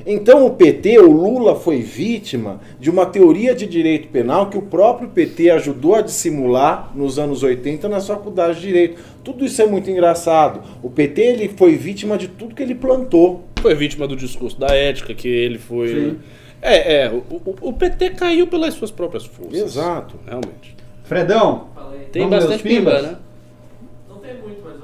Então 0.07 0.47
o 0.47 0.51
PT, 0.51 0.99
o 0.99 1.11
Lula, 1.11 1.55
foi 1.57 1.81
vítima 1.81 2.61
de 2.81 2.91
uma 2.91 3.07
teoria 3.07 3.55
de 3.55 3.67
direito 3.67 4.09
penal 4.09 4.49
que 4.51 4.59
o 4.59 4.63
próprio 4.63 5.09
PT 5.09 5.51
ajudou 5.51 5.95
a 5.95 6.01
dissimular 6.03 6.91
nos 6.95 7.19
anos 7.19 7.43
80 7.43 7.89
nas 7.89 8.07
faculdades 8.07 8.57
de 8.61 8.67
direito. 8.67 9.01
Tudo 9.25 9.45
isso 9.45 9.61
é 9.63 9.67
muito 9.67 9.91
engraçado. 9.91 10.61
O 10.83 10.91
PT 10.91 11.21
ele 11.21 11.49
foi 11.49 11.77
vítima 11.77 12.19
de 12.19 12.29
tudo 12.29 12.55
que 12.55 12.63
ele 12.63 12.75
plantou. 12.75 13.45
Foi 13.61 13.75
vítima 13.75 14.07
do 14.09 14.17
discurso 14.17 14.59
da 14.59 14.75
ética, 14.75 15.15
que 15.15 15.29
ele 15.29 15.59
foi. 15.59 15.89
Sim. 15.89 16.19
É, 16.61 17.03
é, 17.05 17.11
o, 17.11 17.17
o- 17.35 17.57
o 17.69 17.73
PT 17.73 18.11
caiu 18.11 18.47
pelas 18.47 18.75
suas 18.75 18.91
próprias 18.91 19.25
forças. 19.25 19.55
Exato. 19.61 20.17
Realmente. 20.27 20.77
Fredão, 21.05 21.69
Falei. 21.75 22.01
Tem 22.13 22.29
bastante 22.29 22.63
pimba, 22.63 23.03
né? 23.03 23.17
Não 24.09 24.17
tem 24.19 24.35
muito, 24.41 24.61
mas 24.65 24.77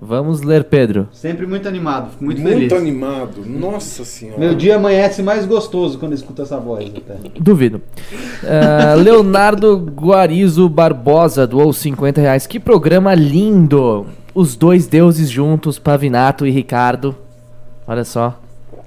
vamos 0.00 0.42
ler, 0.42 0.64
Pedro. 0.64 1.08
Sempre 1.12 1.46
muito 1.46 1.68
animado, 1.68 2.10
fico 2.12 2.24
muito, 2.24 2.40
Muito, 2.40 2.54
feliz. 2.56 2.72
animado. 2.72 3.44
Nossa 3.46 4.04
senhora. 4.04 4.38
Meu 4.38 4.54
dia 4.54 4.76
amanhece 4.76 5.22
mais 5.22 5.44
gostoso 5.46 5.98
quando 5.98 6.14
escuto 6.14 6.42
essa 6.42 6.58
voz 6.58 6.90
até. 6.96 7.16
Duvido. 7.38 7.80
Ah, 8.44 8.94
Leonardo 8.98 9.76
Guarizo 9.78 10.68
Barbosa 10.68 11.46
doou 11.46 11.72
50 11.72 12.20
reais. 12.20 12.46
Que 12.46 12.58
programa 12.58 13.14
lindo! 13.14 14.06
Os 14.34 14.54
dois 14.56 14.86
deuses 14.86 15.28
juntos, 15.28 15.78
Pavinato 15.78 16.46
e 16.46 16.50
Ricardo. 16.50 17.14
Olha 17.86 18.04
só. 18.04 18.38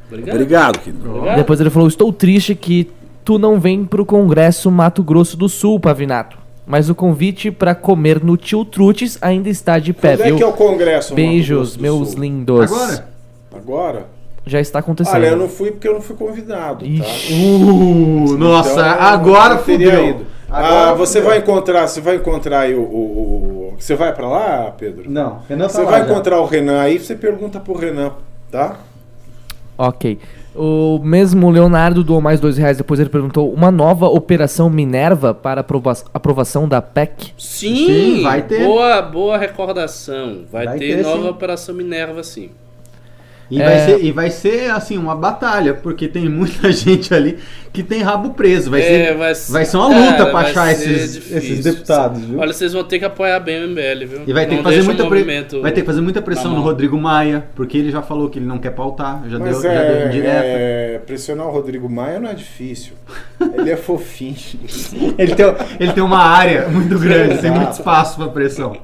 Obrigado. 0.07 0.35
Obrigado, 0.35 0.79
querido. 0.79 1.09
Obrigado. 1.09 1.37
Depois 1.37 1.59
ele 1.59 1.69
falou: 1.69 1.87
Estou 1.87 2.13
triste 2.13 2.55
que 2.55 2.89
tu 3.25 3.37
não 3.37 3.59
vem 3.59 3.83
pro 3.83 4.05
Congresso 4.05 4.71
Mato 4.71 5.03
Grosso 5.03 5.35
do 5.35 5.49
Sul, 5.49 5.79
Pavinato. 5.79 6.37
Mas 6.65 6.89
o 6.89 6.95
convite 6.95 7.51
pra 7.51 7.75
comer 7.75 8.23
no 8.23 8.37
Tio 8.37 8.63
Trutes 8.63 9.17
ainda 9.21 9.49
está 9.49 9.79
de 9.79 9.91
pé, 9.93 10.15
Quando 10.17 10.33
é 10.33 10.37
que 10.37 10.43
é 10.43 10.47
o 10.47 10.53
Congresso? 10.53 11.13
Beijos, 11.13 11.75
meus 11.75 12.11
Sul? 12.11 12.19
lindos. 12.21 12.71
Agora? 12.71 13.07
Agora? 13.53 14.05
Já 14.45 14.59
está 14.59 14.79
acontecendo. 14.79 15.15
Olha, 15.15 15.27
eu 15.27 15.37
não 15.37 15.49
fui 15.49 15.71
porque 15.71 15.87
eu 15.87 15.93
não 15.93 16.01
fui 16.01 16.15
convidado, 16.15 16.85
tá? 16.85 17.05
Uh, 17.31 18.37
nossa, 18.37 18.71
Então, 18.71 18.83
agora 19.01 19.55
eu 19.55 19.63
teria 19.63 19.91
fudeu. 19.91 20.09
ido. 20.09 20.25
Agora 20.49 20.91
ah, 20.91 20.93
você 20.93 21.19
fudeu. 21.19 21.29
vai 21.29 21.37
encontrar, 21.39 21.87
você 21.87 22.01
vai 22.01 22.15
encontrar 22.17 22.59
aí 22.61 22.75
o, 22.75 22.81
o- 22.81 23.71
o- 23.73 23.73
Você 23.79 23.95
vai 23.95 24.13
pra 24.13 24.27
lá, 24.27 24.73
Pedro? 24.77 25.09
Não, 25.09 25.39
Renan 25.49 25.67
tá 25.67 25.73
Você 25.73 25.81
lá 25.81 25.91
vai 25.91 25.99
já. 26.01 26.05
encontrar 26.11 26.39
o 26.39 26.45
Renan 26.45 26.79
aí, 26.81 26.99
você 26.99 27.15
pergunta 27.15 27.59
pro 27.59 27.73
Renan, 27.77 28.11
tá? 28.51 28.77
Ok. 29.77 30.19
O 30.55 30.99
mesmo 31.03 31.49
Leonardo 31.49 32.03
doou 32.03 32.21
mais 32.21 32.39
dois 32.39 32.57
reais. 32.57 32.77
Depois 32.77 32.99
ele 32.99 33.09
perguntou: 33.09 33.51
Uma 33.51 33.71
nova 33.71 34.05
operação 34.07 34.69
Minerva 34.69 35.33
para 35.33 35.61
aprova- 35.61 36.03
aprovação 36.13 36.67
da 36.67 36.81
PEC? 36.81 37.33
Sim, 37.37 37.75
Sim, 37.75 38.21
vai 38.23 38.41
ter. 38.43 38.63
Boa, 38.63 39.01
boa 39.01 39.37
recordação. 39.37 40.41
Vai, 40.51 40.65
Vai 40.65 40.77
ter, 40.79 40.97
ter, 40.97 41.03
nova 41.03 41.23
sim. 41.23 41.29
Operação 41.29 41.75
Minerva, 41.75 42.21
sim. 42.23 42.49
E, 43.55 43.61
É. 43.61 43.65
vai 43.65 43.79
ser, 43.85 44.03
e 44.03 44.11
vai 44.11 44.29
ser, 44.31 44.71
assim, 44.71 44.97
uma 44.97 45.15
batalha, 45.15 45.73
porque 45.75 46.07
tem 46.07 46.27
muita 46.27 46.71
gente 46.73 47.13
ali 47.13 47.37
que 47.71 47.83
tem 47.83 48.01
rabo 48.01 48.31
preso. 48.33 48.69
Vai, 48.71 48.81
É, 48.81 48.83
ser, 48.83 49.17
vai, 49.17 49.33
vai 49.33 49.65
ser 49.65 49.77
uma 49.77 49.87
luta 49.87 50.17
cara, 50.17 50.25
pra 50.31 50.39
achar 50.39 50.75
ser 50.75 50.89
esses, 50.91 51.13
difícil. 51.13 51.37
esses 51.37 51.63
deputados, 51.63 52.21
viu? 52.23 52.39
Olha, 52.39 52.51
vocês 52.53 52.73
vão 52.73 52.83
ter 52.83 52.99
que 52.99 53.05
apoiar 53.05 53.39
bem 53.39 53.63
o 53.63 53.67
MBL, 53.69 54.05
viu? 54.07 54.21
E 54.25 54.33
vai 54.33 54.45
ter, 54.45 54.51
Não 54.55 54.57
que 54.57 54.63
fazer 54.63 54.83
muita 54.83 55.05
pre- 55.07 55.23
vai 55.61 55.71
ter 55.71 55.81
que 55.81 55.85
fazer 55.87 56.01
muita 56.01 56.21
pressão 56.21 56.51
no. 56.55 56.61
Rodrigo 56.61 56.97
Maia, 56.97 57.45
porque 57.55 57.77
ele 57.77 57.91
já 57.91 58.01
falou 58.01 58.29
que 58.29 58.39
ele 58.39 58.45
não 58.45 58.57
quer 58.57 58.71
pautar, 58.71 59.21
já, 59.27 59.37
deu, 59.37 59.47
Mas 59.47 59.61
já 59.61 59.69
deu 59.69 59.95
é, 59.97 60.07
indireta. 60.07 60.31
é, 60.43 61.01
pressionar 61.05 61.47
o 61.47 61.51
Rodrigo 61.51 61.89
Maia 61.89 62.19
não 62.19 62.29
é 62.29 62.33
difícil. 62.33 62.93
Ele 63.57 63.69
é 63.69 63.75
fofinho. 63.75 64.35
Ele, 65.17 65.35
tem, 65.35 65.45
ele 65.79 65.91
tem 65.93 66.03
uma 66.03 66.19
área 66.19 66.67
muito 66.69 66.97
grande, 66.97 67.37
tem 67.39 67.51
muito 67.51 67.73
espaço 67.73 68.15
pra 68.17 68.27
pressão. 68.29 68.77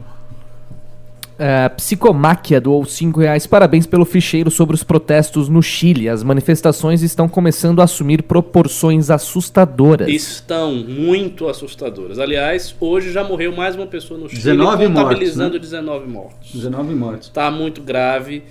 É, 1.40 1.70
Psicomáquia 1.70 2.60
doou 2.60 2.84
5 2.84 3.22
reais. 3.22 3.48
Parabéns 3.48 3.88
pelo 3.88 4.04
ficheiro 4.04 4.52
sobre 4.52 4.76
os 4.76 4.84
protestos 4.84 5.48
no 5.48 5.64
Chile. 5.64 6.10
As 6.10 6.22
manifestações 6.22 7.02
estão 7.02 7.30
começando 7.30 7.80
a 7.80 7.86
assumir 7.86 8.24
proporções 8.24 9.10
assustadoras. 9.10 10.10
Estão 10.10 10.76
muito 10.76 11.48
assustadoras. 11.48 12.20
Aliás, 12.20 12.76
hoje 12.78 13.14
já 13.14 13.24
morreu 13.24 13.56
mais 13.56 13.74
uma 13.74 13.88
pessoa 13.88 14.20
no 14.20 14.28
Chile, 14.28 14.42
19 14.42 14.88
mortos, 14.90 15.02
contabilizando 15.02 15.54
né? 15.54 15.60
19 15.60 16.08
mortos. 16.08 16.52
19 16.54 16.96
mortos. 16.96 17.30
Tá 17.30 17.50
muito 17.50 17.82
grave 17.82 18.44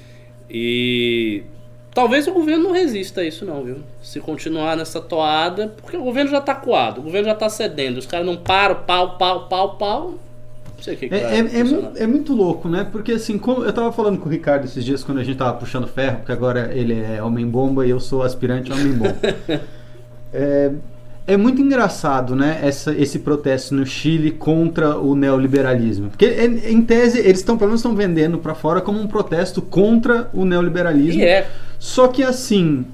e 0.48 1.43
talvez 1.93 2.27
o 2.27 2.32
governo 2.32 2.65
não 2.65 2.73
resista 2.73 3.20
a 3.20 3.24
isso 3.24 3.44
não, 3.44 3.62
viu? 3.62 3.77
Se 4.01 4.19
continuar 4.19 4.78
nessa 4.78 4.98
toada, 4.98 5.74
porque 5.82 5.97
o 5.97 6.02
governo 6.02 6.31
já 6.31 6.40
tá 6.40 6.55
coado, 6.55 7.02
o 7.02 7.05
governo 7.05 7.28
já 7.28 7.35
tá 7.35 7.51
cedendo, 7.51 7.98
os 7.98 8.06
caras 8.06 8.24
não 8.24 8.36
param, 8.36 8.77
pau, 8.86 9.19
pau, 9.19 9.47
pau, 9.47 9.77
pau. 9.77 10.15
Não 10.78 10.84
sei 10.84 10.94
o 10.94 10.96
que, 10.96 11.09
que 11.09 11.14
É, 11.14 11.18
é, 11.18 11.40
é, 11.40 12.02
é 12.05 12.06
muito 12.06 12.32
louco, 12.32 12.68
né? 12.68 12.86
Porque 12.90 13.12
assim, 13.12 13.36
como 13.36 13.64
eu 13.64 13.72
tava 13.72 13.92
falando 13.92 14.18
com 14.18 14.28
o 14.28 14.32
Ricardo 14.32 14.64
esses 14.64 14.84
dias 14.84 15.05
quando 15.05 15.18
a 15.18 15.24
gente 15.24 15.36
tava 15.36 15.59
puxando 15.59 15.86
ferro, 15.86 16.18
porque 16.18 16.32
agora 16.32 16.70
ele 16.72 16.94
é 16.94 17.22
homem-bomba 17.22 17.86
e 17.86 17.90
eu 17.90 18.00
sou 18.00 18.22
aspirante 18.22 18.72
a 18.72 18.76
homem-bomba. 18.76 19.16
é, 20.32 20.70
é 21.26 21.36
muito 21.36 21.60
engraçado, 21.60 22.34
né? 22.34 22.60
Essa, 22.62 22.94
esse 22.96 23.18
protesto 23.18 23.74
no 23.74 23.84
Chile 23.84 24.30
contra 24.30 24.96
o 24.96 25.14
neoliberalismo. 25.14 26.09
Porque, 26.09 26.26
em 26.26 26.80
tese, 26.80 27.18
eles 27.18 27.40
estão, 27.40 27.59
pelo 27.59 27.68
menos, 27.68 27.80
estão 27.80 27.94
vendendo 27.94 28.38
pra 28.38 28.55
fora 28.55 28.80
como 28.80 28.98
um 28.98 29.06
protesto 29.06 29.60
contra 29.60 30.30
o 30.32 30.44
neoliberalismo. 30.44 31.20
E 31.20 31.24
é. 31.24 31.48
Só 31.78 32.09
que 32.09 32.22
assim, 32.22 32.86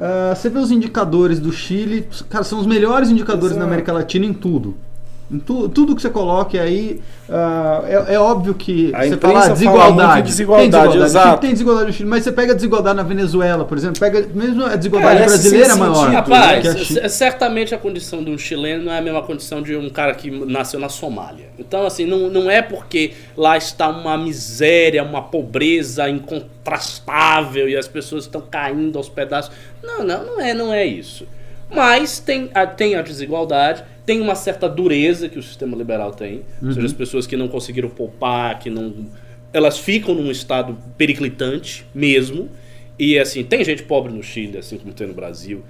ah, 0.00 0.34
você 0.34 0.48
vê 0.48 0.58
os 0.58 0.70
indicadores 0.70 1.38
do 1.38 1.52
Chile, 1.52 2.06
cara, 2.28 2.44
são 2.44 2.60
os 2.60 2.66
melhores 2.66 3.10
indicadores 3.10 3.52
Exato. 3.52 3.60
na 3.60 3.66
América 3.66 3.92
Latina 3.92 4.26
em 4.26 4.32
tudo. 4.32 4.76
Tu- 5.40 5.68
tudo 5.70 5.94
que 5.96 6.02
você 6.02 6.10
coloque 6.10 6.58
aí, 6.58 7.00
ah, 7.28 7.82
é, 7.86 8.14
é 8.14 8.18
óbvio 8.20 8.54
que 8.54 8.92
A 8.94 9.04
você 9.06 9.16
fala 9.16 9.40
fala 9.40 9.52
desigualdade. 9.54 10.12
muito 10.12 10.16
de 10.24 10.30
desigualdade, 10.30 10.70
tem 10.70 10.80
desigualdade, 10.80 11.04
exato. 11.04 11.40
tem 11.40 11.50
desigualdade 11.52 11.86
no 11.86 11.92
Chile, 11.92 12.08
mas 12.08 12.24
você 12.24 12.32
pega 12.32 12.54
desigualdade 12.54 12.96
na 12.96 13.02
Venezuela, 13.02 13.64
por 13.64 13.76
exemplo, 13.78 13.98
pega 14.00 14.26
mesmo 14.34 14.64
a 14.64 14.76
desigualdade 14.76 15.22
É, 15.22 15.26
brasileira 15.26 15.70
sem 15.70 15.78
maior. 15.78 16.10
Rapaz, 16.10 16.62
que 16.62 16.68
a 16.68 16.84
c- 16.84 17.08
certamente 17.08 17.74
a 17.74 17.78
condição 17.78 18.22
de 18.22 18.30
um 18.30 18.38
chileno 18.38 18.84
não 18.84 18.92
é 18.92 18.98
a 18.98 19.02
mesma 19.02 19.22
condição 19.22 19.62
de 19.62 19.76
um 19.76 19.88
cara 19.90 20.14
que 20.14 20.30
nasceu 20.30 20.78
na 20.78 20.88
Somália. 20.88 21.46
Então, 21.58 21.86
assim, 21.86 22.04
não, 22.06 22.28
não 22.28 22.50
é 22.50 22.60
porque 22.62 23.12
lá 23.36 23.56
está 23.56 23.88
uma 23.88 24.16
miséria, 24.18 25.02
uma 25.02 25.22
pobreza 25.22 26.08
incontrastável 26.08 27.68
e 27.68 27.76
as 27.76 27.86
pessoas 27.88 28.24
estão 28.24 28.40
caindo 28.40 28.96
aos 28.98 29.08
pedaços. 29.08 29.52
Não, 29.82 30.04
não, 30.04 30.24
não 30.24 30.40
é, 30.40 30.54
não 30.54 30.72
é 30.72 30.84
isso. 30.84 31.26
Mas 31.70 32.18
tem 32.18 32.50
a, 32.54 32.66
tem 32.66 32.94
a 32.94 33.02
desigualdade, 33.02 33.82
tem 34.06 34.20
uma 34.20 34.34
certa 34.34 34.68
dureza 34.68 35.28
que 35.28 35.38
o 35.38 35.42
sistema 35.42 35.76
liberal 35.76 36.12
tem. 36.12 36.42
Ou 36.62 36.72
seja, 36.72 36.86
as 36.86 36.92
pessoas 36.92 37.26
que 37.26 37.36
não 37.36 37.48
conseguiram 37.48 37.88
poupar, 37.88 38.58
que 38.58 38.68
não. 38.70 38.92
Elas 39.52 39.78
ficam 39.78 40.14
num 40.14 40.30
estado 40.30 40.76
periclitante 40.98 41.86
mesmo. 41.94 42.48
E 42.98 43.18
assim, 43.18 43.42
tem 43.42 43.64
gente 43.64 43.82
pobre 43.82 44.12
no 44.12 44.22
Chile, 44.22 44.58
assim 44.58 44.78
como 44.78 44.92
tem 44.92 45.06
no 45.06 45.14
Brasil. 45.14 45.64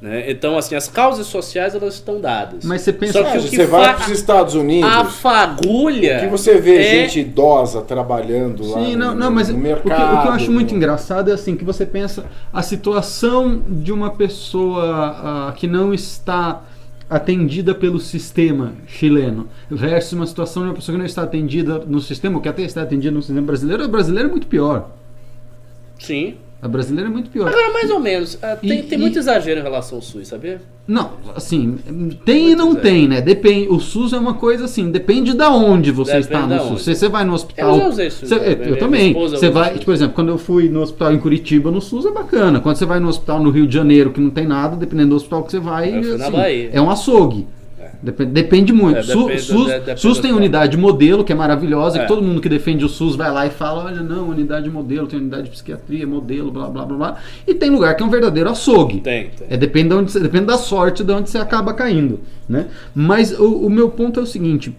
Né? 0.00 0.30
Então, 0.30 0.56
assim, 0.56 0.74
as 0.74 0.88
causas 0.88 1.26
sociais 1.26 1.74
elas 1.74 1.94
estão 1.94 2.18
dadas. 2.20 2.64
Mas 2.64 2.80
você 2.80 2.90
pensa- 2.92 3.12
Só 3.12 3.22
que 3.24 3.36
o 3.36 3.42
que 3.42 3.56
você 3.56 3.66
vai 3.66 3.94
para 3.94 4.04
os 4.06 4.10
Estados 4.10 4.54
Unidos, 4.54 4.90
a 4.90 5.04
fagulha. 5.04 6.20
que 6.20 6.26
você 6.26 6.58
vê 6.58 6.76
é- 6.76 6.82
gente 7.02 7.20
idosa 7.20 7.82
trabalhando 7.82 8.66
lá 8.66 8.80
Sim, 8.82 8.96
no, 8.96 9.06
não, 9.08 9.14
não, 9.14 9.30
mas 9.30 9.48
no 9.50 9.54
o, 9.54 9.58
que, 9.58 9.62
mercado. 9.62 10.18
o 10.18 10.22
que 10.22 10.28
eu 10.28 10.32
acho 10.32 10.50
muito 10.50 10.74
engraçado 10.74 11.30
é 11.30 11.34
assim, 11.34 11.54
que 11.54 11.64
você 11.64 11.84
pensa 11.84 12.24
a 12.50 12.62
situação 12.62 13.62
de 13.68 13.92
uma 13.92 14.10
pessoa 14.10 15.48
ah, 15.48 15.52
que 15.54 15.66
não 15.66 15.92
está 15.92 16.62
atendida 17.10 17.74
pelo 17.74 17.98
sistema 17.98 18.72
chileno 18.86 19.48
versus 19.68 20.12
uma 20.12 20.26
situação 20.26 20.62
de 20.62 20.68
uma 20.68 20.74
pessoa 20.76 20.94
que 20.94 20.98
não 21.00 21.06
está 21.06 21.24
atendida 21.24 21.80
no 21.80 22.00
sistema, 22.00 22.36
ou 22.36 22.40
que 22.40 22.48
até 22.48 22.62
está 22.62 22.82
atendida 22.82 23.10
no 23.10 23.20
sistema 23.20 23.44
brasileiro, 23.44 23.82
a 23.82 23.88
brasileira 23.88 24.28
é 24.28 24.30
muito 24.30 24.46
pior. 24.46 24.92
Sim. 25.98 26.36
A 26.62 26.68
brasileira 26.68 27.08
é 27.08 27.12
muito 27.12 27.30
pior. 27.30 27.48
Agora, 27.48 27.72
mais 27.72 27.90
ou 27.90 27.98
menos. 27.98 28.38
ah, 28.42 28.54
tem, 28.54 28.80
E- 28.80 28.82
tem 28.82 28.98
e- 28.98 29.00
muito 29.00 29.18
exagero 29.18 29.60
em 29.60 29.62
relação 29.62 29.96
ao 29.96 30.02
SUS, 30.02 30.28
sabia? 30.28 30.60
Não, 30.86 31.12
assim, 31.34 31.78
tem 32.26 32.50
e 32.50 32.54
não 32.54 32.66
Muito 32.70 32.82
tem, 32.82 33.08
né? 33.08 33.20
Depende. 33.22 33.68
O 33.70 33.80
SUS 33.80 34.12
é 34.12 34.18
uma 34.18 34.34
coisa 34.34 34.66
assim, 34.66 34.90
depende 34.90 35.32
da 35.34 35.48
onde 35.50 35.90
você 35.90 36.20
Depende 36.20 36.26
está 36.34 36.46
no 36.46 36.58
SUS. 36.60 36.70
onde. 36.72 36.82
Se 36.82 36.94
você 36.96 37.08
vai 37.08 37.24
no 37.24 37.32
hospital. 37.32 37.74
Eu 37.74 37.80
já 37.80 37.88
usei 37.88 38.10
SUS, 38.10 38.28
você- 38.28 38.34
né? 38.38 38.52
eu, 38.52 38.58
Minha 38.58 38.76
também. 38.76 39.06
esposa 39.08 39.36
Você 39.38 39.48
vai, 39.48 39.74
SUS. 39.74 39.84
por 39.84 39.94
exemplo, 39.94 40.14
quando 40.14 40.28
eu 40.28 40.36
fui 40.38 40.68
no 40.68 40.80
hospital 40.82 41.12
em 41.14 41.18
Curitiba, 41.18 41.70
no 41.70 41.80
SUS 41.80 42.04
é 42.04 42.10
bacana. 42.10 42.60
Quando 42.60 42.76
você 42.76 42.84
vai 42.84 43.00
no 43.00 43.08
hospital 43.08 43.42
no 43.42 43.48
Rio 43.50 43.66
de 43.66 43.72
Janeiro, 43.74 44.10
que 44.10 44.20
não 44.20 44.30
tem 44.30 44.46
nada, 44.46 44.76
dependendo 44.76 45.10
do 45.10 45.16
hospital 45.16 45.42
que 45.44 45.52
você 45.52 45.58
vai, 45.60 45.90
Eu 45.94 46.16
assim, 46.16 46.68
é 46.72 46.80
um 46.80 46.90
açougue. 46.90 47.46
Depende, 48.02 48.30
depende 48.32 48.72
muito. 48.72 48.98
É, 48.98 49.02
depende- 49.02 49.40
SUS, 49.42 49.66
de- 49.66 49.72
depende 49.80 50.00
SUS 50.00 50.18
tem 50.18 50.32
unidade 50.32 50.76
modelo, 50.76 51.22
que 51.22 51.32
é 51.32 51.34
maravilhosa, 51.34 51.98
É. 51.98 52.02
que 52.02 52.08
todo 52.08 52.22
mundo 52.22 52.40
que 52.40 52.48
defende 52.48 52.84
o 52.84 52.88
SUS 52.88 53.14
vai 53.16 53.30
lá 53.30 53.46
e 53.46 53.50
fala: 53.50 53.84
olha, 53.84 54.00
não, 54.02 54.28
unidade 54.28 54.70
modelo, 54.70 55.06
tem 55.06 55.18
unidade 55.18 55.44
de 55.44 55.50
psiquiatria, 55.50 56.06
modelo, 56.06 56.50
blá 56.50 56.68
blá 56.68 56.84
blá 56.84 56.96
blá. 56.96 57.16
E 57.46 57.54
tem 57.54 57.70
lugar 57.70 57.94
que 57.96 58.02
é 58.02 58.06
um 58.06 58.10
verdadeiro 58.10 58.48
açougue. 58.50 59.00
Tem, 59.00 59.30
tem. 59.30 59.46
É, 59.50 59.56
depende, 59.56 59.88
de 59.90 59.94
onde 59.94 60.18
depende 60.20 60.46
da 60.46 60.56
sorte 60.58 61.04
de 61.04 61.12
onde 61.12 61.28
você 61.30 61.38
acaba 61.38 61.74
caindo. 61.74 62.20
Né? 62.48 62.66
Mas 62.94 63.38
o, 63.38 63.66
o 63.66 63.70
meu 63.70 63.88
ponto 63.90 64.18
é 64.18 64.22
o 64.22 64.26
seguinte. 64.26 64.74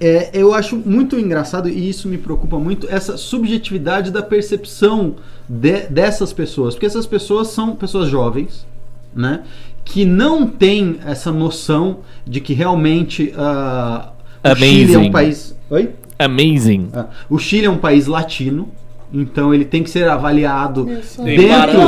é, 0.00 0.30
eu 0.32 0.54
acho 0.54 0.76
muito 0.76 1.18
engraçado 1.18 1.68
e 1.68 1.88
isso 1.88 2.06
me 2.08 2.16
preocupa 2.18 2.56
muito 2.56 2.86
essa 2.88 3.16
subjetividade 3.16 4.12
da 4.12 4.22
percepção 4.22 5.16
de- 5.48 5.88
dessas 5.88 6.32
pessoas, 6.32 6.74
porque 6.74 6.86
essas 6.86 7.04
pessoas 7.04 7.48
são 7.48 7.74
pessoas 7.74 8.08
jovens, 8.08 8.64
né, 9.14 9.40
que 9.84 10.04
não 10.04 10.46
têm 10.46 10.98
essa 11.04 11.32
noção 11.32 11.98
de 12.26 12.40
que 12.40 12.52
realmente 12.52 13.32
ah, 13.36 14.12
o 14.44 14.56
Chile 14.56 14.94
é 14.94 14.98
um 14.98 15.10
país. 15.10 15.56
Oi? 15.70 15.90
Amazing. 16.18 16.88
Ah, 16.92 17.06
o 17.28 17.38
Chile 17.38 17.66
é 17.66 17.70
um 17.70 17.78
país 17.78 18.06
latino, 18.06 18.68
então 19.12 19.54
ele 19.54 19.64
tem 19.64 19.82
que 19.82 19.90
ser 19.90 20.08
avaliado 20.08 20.84
Tem 21.16 21.36
dentro 21.36 21.80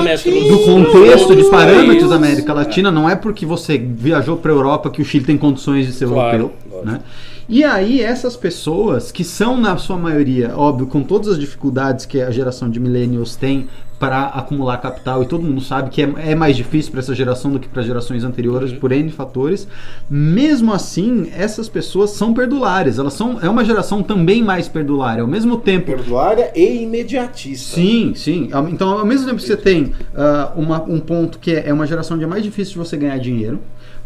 do 0.49 0.59
contexto 0.61 1.35
de 1.35 1.43
dos 1.43 1.51
parâmetros 1.51 2.09
da 2.09 2.17
América 2.17 2.55
Latina. 2.55 2.91
Não 2.91 3.09
é 3.09 3.15
porque 3.15 3.45
você 3.45 3.77
viajou 3.77 4.37
para 4.37 4.51
a 4.51 4.55
Europa 4.55 4.91
que 4.91 5.03
o 5.03 5.05
Chile 5.05 5.25
tem 5.25 5.37
condições 5.37 5.87
de 5.87 5.93
ser 5.93 6.09
Claro. 6.09 6.37
europeu. 6.37 6.85
Né? 6.85 7.01
E 7.49 7.65
aí, 7.65 8.01
essas 8.01 8.37
pessoas, 8.37 9.11
que 9.11 9.25
são 9.25 9.61
na 9.61 9.77
sua 9.77 9.97
maioria, 9.97 10.57
óbvio, 10.57 10.87
com 10.87 11.03
todas 11.03 11.27
as 11.29 11.39
dificuldades 11.39 12.07
que 12.07 12.21
a 12.21 12.31
geração 12.31 12.71
de 12.71 12.79
millennials 12.79 13.35
tem 13.35 13.67
para 14.01 14.25
acumular 14.29 14.79
capital, 14.79 15.23
e 15.23 15.27
todo 15.27 15.45
mundo 15.45 15.61
sabe 15.61 15.91
que 15.91 16.03
é, 16.03 16.11
é 16.31 16.35
mais 16.35 16.57
difícil 16.57 16.91
para 16.91 17.01
essa 17.01 17.15
geração 17.15 17.53
do 17.53 17.61
que 17.61 17.69
para 17.69 17.83
gerações 17.83 18.25
anteriores, 18.25 18.73
por 18.73 18.91
N 18.93 19.11
fatores, 19.11 19.69
mesmo 20.09 20.73
assim, 20.73 21.31
essas 21.37 21.69
pessoas 21.69 22.11
são 22.13 22.33
perdulares. 22.33 22.99
Elas 22.99 23.13
são, 23.13 23.39
é 23.43 23.49
uma 23.49 23.63
geração 23.63 24.03
também 24.03 24.43
mais 24.43 24.67
perdulária. 24.69 25.21
Ao 25.21 25.29
mesmo 25.29 25.59
tempo 25.59 25.87
Perdulária 25.93 26.51
e 26.57 26.83
imediatista. 26.83 27.75
Sim, 27.75 28.15
sim. 28.17 28.49
Então, 28.73 28.99
ao 28.99 29.05
mesmo 29.05 29.27
tempo 29.27 29.37
que 29.39 29.47
você 29.47 29.57
tem 29.57 29.93
ah, 30.17 30.53
uma- 30.57 30.83
um 30.83 30.99
ponto 30.99 31.39
que 31.39 31.53
é, 31.55 31.69
é 31.69 31.73
uma 31.73 31.87
geração 31.87 32.15
onde 32.17 32.25
é 32.25 32.27
mais 32.27 32.43
difícil 32.43 32.73
de 32.73 32.79
você 32.79 32.97
ganhar 32.97 33.19
dinheiro, 33.19 33.61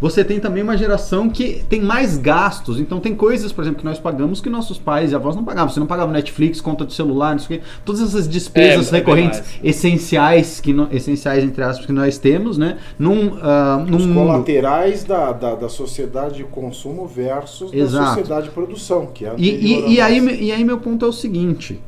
você 0.05 0.23
tem 0.23 0.39
também 0.39 0.63
uma 0.63 0.77
geração 0.77 1.31
que 1.31 1.65
tem 1.67 1.81
mais 1.81 2.19
gastos. 2.19 2.79
Então, 2.79 3.01
tem 3.01 3.15
coisas, 3.15 3.53
por 3.53 3.63
exemplo, 3.63 3.79
que 3.81 3.87
nós 3.87 3.99
pagamos 3.99 4.39
que 4.39 4.51
nossos 4.51 4.79
pais 4.79 5.13
e 5.13 5.15
avós 5.15 5.35
não 5.35 5.43
pagavam. 5.43 5.73
Você 5.73 5.81
não 5.81 5.87
pagava 5.87 6.13
Netflix, 6.13 6.61
conta 6.61 6.85
de 6.85 6.93
celular, 6.93 7.33
não 7.33 7.39
sei 7.39 7.57
o 7.57 7.61
quê. 7.61 7.67
Todas 7.87 8.03
essas 8.03 8.29
despesas 8.29 8.93
É, 8.93 8.97
é 8.97 8.99
recorrentes 8.99 9.39
verdade. 9.39 9.61
essenciais, 9.65 10.61
que 10.61 10.75
no- 10.75 10.89
essenciais, 10.93 11.43
entre 11.43 11.65
aspas, 11.65 11.87
que 11.87 11.93
nós 11.93 12.19
temos, 12.19 12.59
né? 12.59 12.77
Num, 12.99 13.39
ah, 13.41 13.83
num 13.89 13.97
Os 13.97 14.07
colaterais 14.07 15.05
da, 15.05 15.33
da, 15.33 15.55
da 15.55 15.69
sociedade 15.71 16.35
de 16.35 16.45
consumo 16.45 17.07
versus 17.07 17.73
Exato. 17.73 18.05
da 18.05 18.09
sociedade 18.15 18.47
de 18.49 18.53
produção, 18.53 19.07
que 19.07 19.25
é 19.25 19.29
E, 19.39 19.51
anterior 19.55 19.89
e, 19.89 19.95
e 19.95 20.01
a 20.03 20.05
aí, 20.05 20.43
e 20.45 20.53
aí 20.53 20.65
meu 20.65 20.77
ponto 20.81 21.03
é 21.07 21.09
o 21.09 21.13
seguinte: 21.13 21.81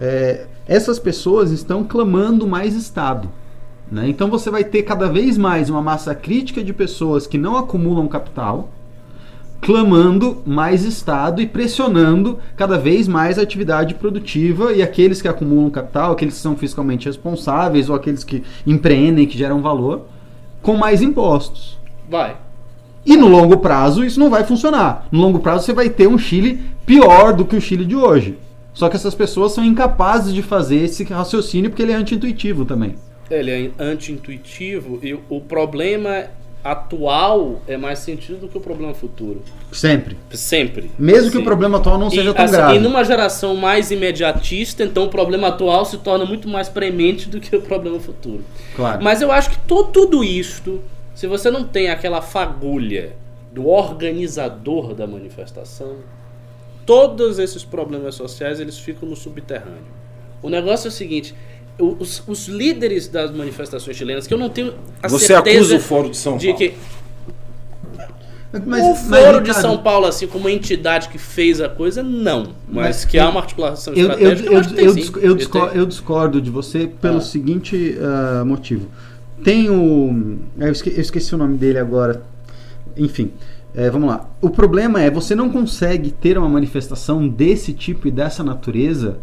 é, 0.00 0.46
essas 0.68 1.00
pessoas 1.00 1.50
estão 1.50 1.82
clamando 1.82 2.46
mais 2.46 2.74
Estado. 2.76 3.28
Né? 3.90 4.08
Então 4.08 4.28
você 4.28 4.50
vai 4.50 4.64
ter 4.64 4.82
cada 4.82 5.08
vez 5.08 5.38
mais 5.38 5.70
uma 5.70 5.82
massa 5.82 6.14
crítica 6.14 6.62
de 6.62 6.72
pessoas 6.72 7.26
que 7.26 7.38
não 7.38 7.56
acumulam 7.56 8.08
capital, 8.08 8.68
clamando 9.60 10.42
mais 10.44 10.84
Estado 10.84 11.40
e 11.40 11.46
pressionando 11.46 12.38
cada 12.56 12.78
vez 12.78 13.08
mais 13.08 13.38
a 13.38 13.42
atividade 13.42 13.94
produtiva 13.94 14.72
e 14.72 14.82
aqueles 14.82 15.22
que 15.22 15.28
acumulam 15.28 15.70
capital, 15.70 16.12
aqueles 16.12 16.34
que 16.34 16.40
são 16.40 16.56
fiscalmente 16.56 17.06
responsáveis 17.06 17.88
ou 17.88 17.96
aqueles 17.96 18.22
que 18.22 18.42
empreendem, 18.66 19.26
que 19.26 19.38
geram 19.38 19.62
valor, 19.62 20.02
com 20.62 20.76
mais 20.76 21.02
impostos. 21.02 21.78
Vai. 22.08 22.36
E 23.04 23.16
no 23.16 23.28
longo 23.28 23.58
prazo 23.58 24.04
isso 24.04 24.18
não 24.18 24.30
vai 24.30 24.44
funcionar. 24.44 25.06
No 25.12 25.20
longo 25.20 25.38
prazo 25.38 25.64
você 25.64 25.72
vai 25.72 25.88
ter 25.88 26.08
um 26.08 26.18
Chile 26.18 26.60
pior 26.84 27.32
do 27.32 27.44
que 27.44 27.56
o 27.56 27.60
Chile 27.60 27.84
de 27.84 27.94
hoje. 27.94 28.38
Só 28.74 28.88
que 28.88 28.96
essas 28.96 29.14
pessoas 29.14 29.52
são 29.52 29.64
incapazes 29.64 30.34
de 30.34 30.42
fazer 30.42 30.76
esse 30.76 31.04
raciocínio 31.04 31.70
porque 31.70 31.82
ele 31.82 31.92
é 31.92 31.94
anti-intuitivo 31.94 32.64
também. 32.64 32.96
Ele 33.30 33.50
é 33.50 33.70
anti-intuitivo 33.82 35.00
e 35.02 35.14
o 35.28 35.40
problema 35.40 36.26
atual 36.62 37.60
é 37.68 37.76
mais 37.76 38.00
sentido 38.00 38.40
do 38.40 38.48
que 38.48 38.58
o 38.58 38.60
problema 38.60 38.92
futuro. 38.92 39.42
Sempre. 39.70 40.16
Sempre. 40.32 40.90
Mesmo 40.98 41.30
que 41.30 41.38
o 41.38 41.44
problema 41.44 41.78
atual 41.78 41.96
não 41.98 42.10
seja 42.10 42.30
e, 42.30 42.34
tão 42.34 42.44
assim, 42.44 42.54
grave. 42.54 42.76
e 42.76 42.78
numa 42.80 43.04
geração 43.04 43.54
mais 43.54 43.90
imediatista, 43.92 44.82
então 44.82 45.04
o 45.04 45.08
problema 45.08 45.48
atual 45.48 45.84
se 45.84 45.98
torna 45.98 46.24
muito 46.24 46.48
mais 46.48 46.68
premente 46.68 47.28
do 47.28 47.40
que 47.40 47.54
o 47.54 47.62
problema 47.62 48.00
futuro. 48.00 48.44
Claro. 48.74 49.02
Mas 49.02 49.22
eu 49.22 49.30
acho 49.30 49.50
que 49.50 49.58
to- 49.60 49.84
tudo 49.92 50.24
isto, 50.24 50.80
se 51.14 51.26
você 51.28 51.50
não 51.50 51.62
tem 51.64 51.88
aquela 51.88 52.20
fagulha 52.20 53.12
do 53.52 53.68
organizador 53.68 54.92
da 54.92 55.06
manifestação, 55.06 55.96
todos 56.84 57.38
esses 57.38 57.64
problemas 57.64 58.14
sociais 58.16 58.58
eles 58.60 58.78
ficam 58.78 59.08
no 59.08 59.14
subterrâneo. 59.16 59.94
O 60.42 60.48
negócio 60.50 60.88
é 60.88 60.90
o 60.90 60.92
seguinte: 60.92 61.34
os, 61.78 62.22
os 62.26 62.48
líderes 62.48 63.06
das 63.08 63.30
manifestações 63.30 63.96
chilenas, 63.96 64.26
que 64.26 64.32
eu 64.34 64.38
não 64.38 64.48
tenho 64.48 64.72
a 65.02 65.08
Você 65.08 65.26
certeza 65.26 65.58
acusa 65.58 65.76
o 65.76 65.80
Foro 65.80 66.10
de 66.10 66.16
São 66.16 66.36
de 66.38 66.46
Paulo. 66.46 66.58
que 66.58 66.74
Mas- 68.64 68.82
o 68.82 69.08
mas, 69.10 69.22
Foro 69.24 69.40
de 69.42 69.52
São 69.54 69.78
Paulo, 69.78 70.06
assim, 70.06 70.26
como 70.26 70.48
entidade 70.48 71.08
que 71.08 71.18
fez 71.18 71.60
a 71.60 71.68
coisa, 71.68 72.02
não. 72.02 72.44
Mas, 72.68 72.86
Mas 72.86 73.04
que 73.04 73.16
eu- 73.18 73.24
há 73.24 73.28
uma 73.28 73.40
articulação 73.40 73.92
Eu, 73.92 74.06
eu, 74.06 74.10
estratégica, 74.12 74.48
eu, 74.48 74.52
eu, 74.52 74.58
acho 74.60 74.68
que 74.70 74.74
tem 74.74 74.84
eu, 74.86 74.92
sim. 74.94 75.00
disco- 75.00 75.18
eu 75.18 75.24
Ele 75.32 75.34
disco- 75.34 75.60
tem. 75.68 75.76
eu 75.78 75.86
discordo 75.86 76.40
de 76.40 76.50
você 76.50 76.86
pelo 76.86 77.18
Ah. 77.18 77.20
seguinte 77.20 77.98
ah, 78.00 78.44
motivo. 78.46 78.86
Tem 79.44 79.68
o. 79.68 80.38
Eu 80.58 80.72
esque- 80.72 80.90
eu 80.94 81.00
esqueci 81.00 81.34
o 81.34 81.38
nome 81.38 81.58
dele 81.58 81.78
agora. 81.78 82.22
Enfim, 82.96 83.32
é, 83.74 83.90
vamos 83.90 84.08
lá. 84.08 84.26
O 84.40 84.48
problema 84.48 85.02
é 85.02 85.10
você 85.10 85.34
não 85.34 85.50
consegue 85.50 86.10
ter 86.10 86.38
uma 86.38 86.48
manifestação 86.48 87.28
desse 87.28 87.74
tipo 87.74 88.08
e 88.08 88.10
dessa 88.10 88.42
natureza 88.42 89.18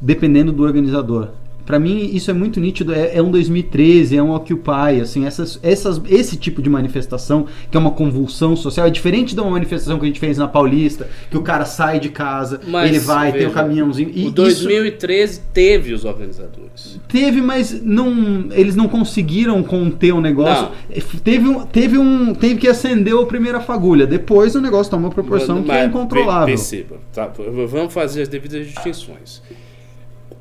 dependendo 0.00 0.50
do 0.52 0.62
organizador. 0.62 1.28
Pra 1.68 1.78
mim, 1.78 2.08
isso 2.14 2.30
é 2.30 2.34
muito 2.34 2.58
nítido. 2.58 2.94
É, 2.94 3.16
é 3.18 3.22
um 3.22 3.30
2013, 3.30 4.16
é 4.16 4.22
um 4.22 4.34
Occupy, 4.34 5.02
assim, 5.02 5.26
essas, 5.26 5.60
essas, 5.62 6.00
esse 6.08 6.38
tipo 6.38 6.62
de 6.62 6.70
manifestação, 6.70 7.44
que 7.70 7.76
é 7.76 7.80
uma 7.80 7.90
convulsão 7.90 8.56
social, 8.56 8.86
é 8.86 8.90
diferente 8.90 9.34
de 9.34 9.40
uma 9.42 9.50
manifestação 9.50 9.98
que 9.98 10.04
a 10.06 10.08
gente 10.08 10.18
fez 10.18 10.38
na 10.38 10.48
Paulista, 10.48 11.06
que 11.30 11.36
o 11.36 11.42
cara 11.42 11.66
sai 11.66 12.00
de 12.00 12.08
casa, 12.08 12.58
Mas, 12.66 12.88
ele 12.88 12.98
vai, 13.00 13.32
tem 13.32 13.42
o 13.42 13.50
veja, 13.50 13.52
caminhãozinho. 13.52 14.08
E 14.14 14.20
O 14.24 14.28
isso- 14.28 14.30
2013 14.32 15.42
teve 15.52 15.92
os 15.92 16.06
organizadores. 16.06 16.98
Teve, 17.06 17.42
mas 17.42 17.82
não, 17.82 18.46
eles 18.52 18.74
não 18.74 18.88
conseguiram 18.88 19.62
conter 19.62 20.12
o 20.14 20.22
negócio. 20.22 20.70
Não. 20.88 21.20
Teve 21.22 21.48
um, 21.48 21.66
teve 21.66 21.98
um, 21.98 22.34
teve 22.34 22.56
que 22.56 22.66
acender 22.68 23.14
a 23.14 23.26
primeira 23.26 23.60
fagulha. 23.60 24.06
Depois 24.06 24.54
o 24.54 24.60
negócio 24.62 24.90
tomou 24.90 25.08
uma 25.08 25.14
proporção 25.14 25.62
que 25.62 25.70
é 25.70 25.80
Mas, 25.82 25.90
incontrolável. 25.90 26.46
Perceba, 26.46 26.96
tá? 27.12 27.30
Vamos 27.68 27.92
fazer 27.92 28.22
as 28.22 28.28
devidas 28.28 28.66
distinções. 28.66 29.42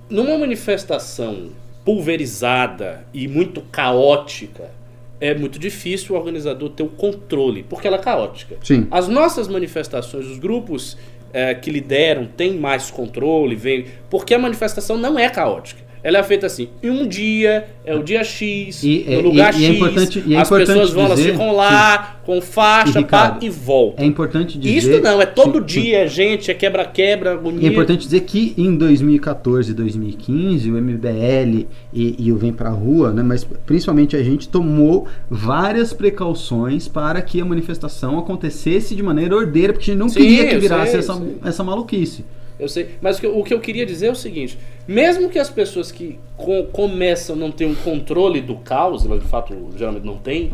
Numa 0.10 0.38
manifestação 0.38 1.50
pulverizada 1.84 3.06
e 3.14 3.28
muito 3.28 3.62
caótica, 3.62 4.72
é 5.20 5.34
muito 5.34 5.58
difícil 5.58 6.16
o 6.16 6.18
organizador 6.18 6.70
ter 6.70 6.84
o 6.84 6.90
controle, 6.90 7.64
porque 7.64 7.88
ela 7.88 7.98
é 7.98 8.02
caótica. 8.02 8.58
Sim. 8.64 8.88
As 8.92 9.08
nossas 9.08 9.48
manifestações, 9.48 10.28
os 10.28 10.38
grupos 10.38 10.98
eh, 11.34 11.56
que 11.56 11.70
lideram 11.70 12.26
têm 12.26 12.58
mais 12.58 12.92
controle, 12.92 13.56
vem, 13.56 13.86
porque 14.10 14.34
a 14.34 14.40
manifestação 14.40 14.98
não 14.98 15.18
é 15.18 15.30
caótica. 15.30 15.87
Ela 16.08 16.20
é 16.20 16.24
feita 16.24 16.46
assim, 16.46 16.70
em 16.82 16.90
um 16.90 17.06
dia, 17.06 17.66
é 17.84 17.94
o 17.94 18.02
dia 18.02 18.24
X, 18.24 18.82
E- 18.82 19.04
no 19.08 19.12
e- 19.12 19.22
lugar 19.24 19.54
e 19.60 19.66
é 19.66 19.68
X, 19.68 19.76
importante- 19.76 20.24
e 20.26 20.36
é 20.36 20.40
as 20.40 20.48
importante 20.48 20.68
pessoas 20.68 20.94
vão, 20.94 21.04
elas 21.04 21.18
dizer 21.20 21.32
ficam 21.34 21.52
lá, 21.54 22.20
com 22.26 22.38
E, 22.38 22.42
faixa, 22.42 22.94
pá, 22.94 23.00
Ricardo, 23.00 23.44
e 23.46 23.50
voltam. 23.50 24.06
É 24.06 24.08
importante 24.08 24.58
dizer. 24.58 24.78
Isto 24.94 25.04
não, 25.04 25.22
é 25.22 25.26
todo 25.26 25.60
Sim, 25.60 25.66
dia, 25.82 25.98
é 26.06 26.08
gente, 26.08 26.50
é 26.50 26.54
quebra-quebra, 26.54 27.32
E 27.32 27.34
agonia. 27.34 27.68
é 27.68 27.72
importante 27.74 28.06
dizer 28.06 28.22
que 28.22 28.54
em 28.58 28.74
2014 28.74 29.72
e 29.72 29.74
2015 29.74 30.72
o 30.72 30.78
MBL 30.78 31.68
e, 31.94 32.16
e 32.18 32.32
o 32.32 32.38
Vem 32.38 32.54
Pra 32.54 32.70
Rua, 32.70 33.12
né, 33.12 33.22
mas 33.22 33.44
principalmente 33.66 34.16
a 34.16 34.24
gente 34.24 34.48
tomou 34.48 35.08
várias 35.30 35.92
precauções 35.92 36.88
para 36.88 37.22
que 37.22 37.42
a 37.42 37.44
manifestação 37.46 38.18
acontecesse 38.18 38.96
de 38.96 39.04
maneira 39.04 39.36
ordeira, 39.36 39.74
porque 39.74 39.92
a 39.92 39.94
gente 39.94 40.00
não 40.00 40.08
Sim, 40.08 40.22
queria 40.22 40.48
que 40.48 40.58
virasse 40.58 40.92
sei, 40.92 41.00
essa, 41.02 41.14
sei. 41.16 41.36
essa 41.44 41.64
maluquice. 41.66 42.24
Eu 42.60 42.68
sei, 42.68 42.90
mas 43.02 43.18
o 43.18 43.20
que, 43.22 43.26
eu- 43.28 43.38
o 43.40 43.44
que 43.44 43.54
eu 43.54 43.60
queria 43.60 43.86
dizer 43.86 44.08
é 44.08 44.12
o 44.12 44.16
seguinte: 44.16 44.58
mesmo 44.88 45.30
que 45.30 45.38
as 45.38 45.50
pessoas 45.50 45.92
que 45.92 46.18
co- 46.36 46.64
começam 46.72 47.36
a 47.36 47.40
não 47.40 47.52
ter 47.52 47.66
um 47.66 47.76
controle 47.76 48.42
do 48.42 48.56
caos, 48.56 49.06
elas 49.06 49.22
de 49.22 49.28
fato 49.28 49.56
geralmente 49.78 50.04
não 50.06 50.18
tem, 50.18 50.52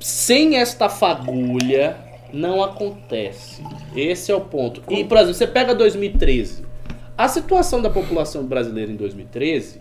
sem 0.00 0.56
esta 0.56 0.88
fagulha 0.88 1.96
não 2.32 2.62
acontece. 2.62 3.62
Esse 3.96 4.30
é 4.30 4.34
o 4.34 4.40
ponto. 4.40 4.82
E, 4.90 5.02
por 5.04 5.16
exemplo, 5.16 5.34
você 5.34 5.46
pega 5.46 5.74
2013. 5.74 6.62
A 7.16 7.26
situação 7.26 7.80
da 7.82 7.88
população 7.90 8.44
brasileira 8.44 8.92
em 8.92 8.96
2013 8.96 9.80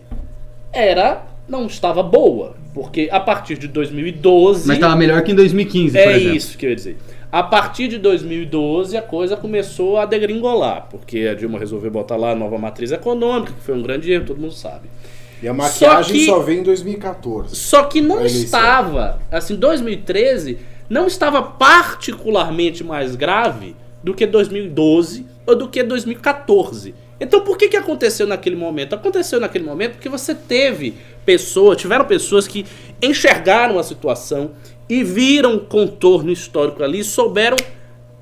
era. 0.71 1.23
não 1.47 1.65
estava 1.65 2.03
boa. 2.03 2.55
Porque 2.73 3.07
a 3.11 3.19
partir 3.21 3.57
de 3.57 3.67
2012. 3.69 4.67
Mas 4.67 4.77
estava 4.77 4.95
melhor 4.97 5.21
que 5.23 5.31
em 5.31 5.35
2015, 5.35 5.91
por 5.97 5.97
É 6.07 6.15
exemplo. 6.17 6.35
isso 6.35 6.57
que 6.57 6.65
eu 6.65 6.69
ia 6.71 6.75
dizer. 6.75 6.97
A 7.31 7.43
partir 7.43 7.87
de 7.89 7.97
2012, 7.97 8.95
a 8.95 9.01
coisa 9.01 9.35
começou 9.35 9.97
a 9.97 10.05
degringolar, 10.05 10.87
porque 10.89 11.27
a 11.29 11.33
Dilma 11.33 11.59
resolveu 11.59 11.91
botar 11.91 12.15
lá 12.15 12.31
a 12.31 12.35
nova 12.35 12.57
matriz 12.57 12.91
econômica, 12.91 13.51
que 13.53 13.61
foi 13.61 13.75
um 13.75 13.81
grande 13.81 14.11
erro, 14.11 14.25
todo 14.25 14.39
mundo 14.39 14.53
sabe. 14.53 14.89
E 15.43 15.47
a 15.47 15.53
maquiagem 15.53 16.13
que- 16.13 16.25
só 16.25 16.39
vem 16.39 16.59
em 16.59 16.63
2014. 16.63 17.55
Só 17.55 17.83
que 17.83 18.01
não 18.01 18.17
estava, 18.25 19.19
assim, 19.31 19.55
2013 19.55 20.57
não 20.89 21.05
estava 21.05 21.41
particularmente 21.41 22.83
mais 22.83 23.15
grave 23.15 23.75
do 24.03 24.13
que 24.13 24.25
2012 24.25 25.25
ou 25.45 25.55
do 25.55 25.67
que 25.67 25.83
2014. 25.83 26.95
Então 27.19 27.41
por 27.41 27.57
que 27.57 27.67
que 27.67 27.75
aconteceu 27.75 28.25
naquele 28.25 28.55
momento? 28.55 28.93
Aconteceu 28.93 29.39
naquele 29.39 29.65
momento 29.65 29.93
porque 29.93 30.07
você 30.07 30.33
teve 30.33 30.95
pessoas, 31.25 31.77
tiveram 31.77 32.05
pessoas 32.05 32.47
que 32.47 32.65
enxergaram 33.01 33.77
a 33.77 33.83
situação 33.83 34.51
e 34.89 35.03
viram 35.03 35.55
o 35.55 35.59
contorno 35.59 36.31
histórico 36.31 36.83
ali 36.83 37.03
souberam 37.03 37.57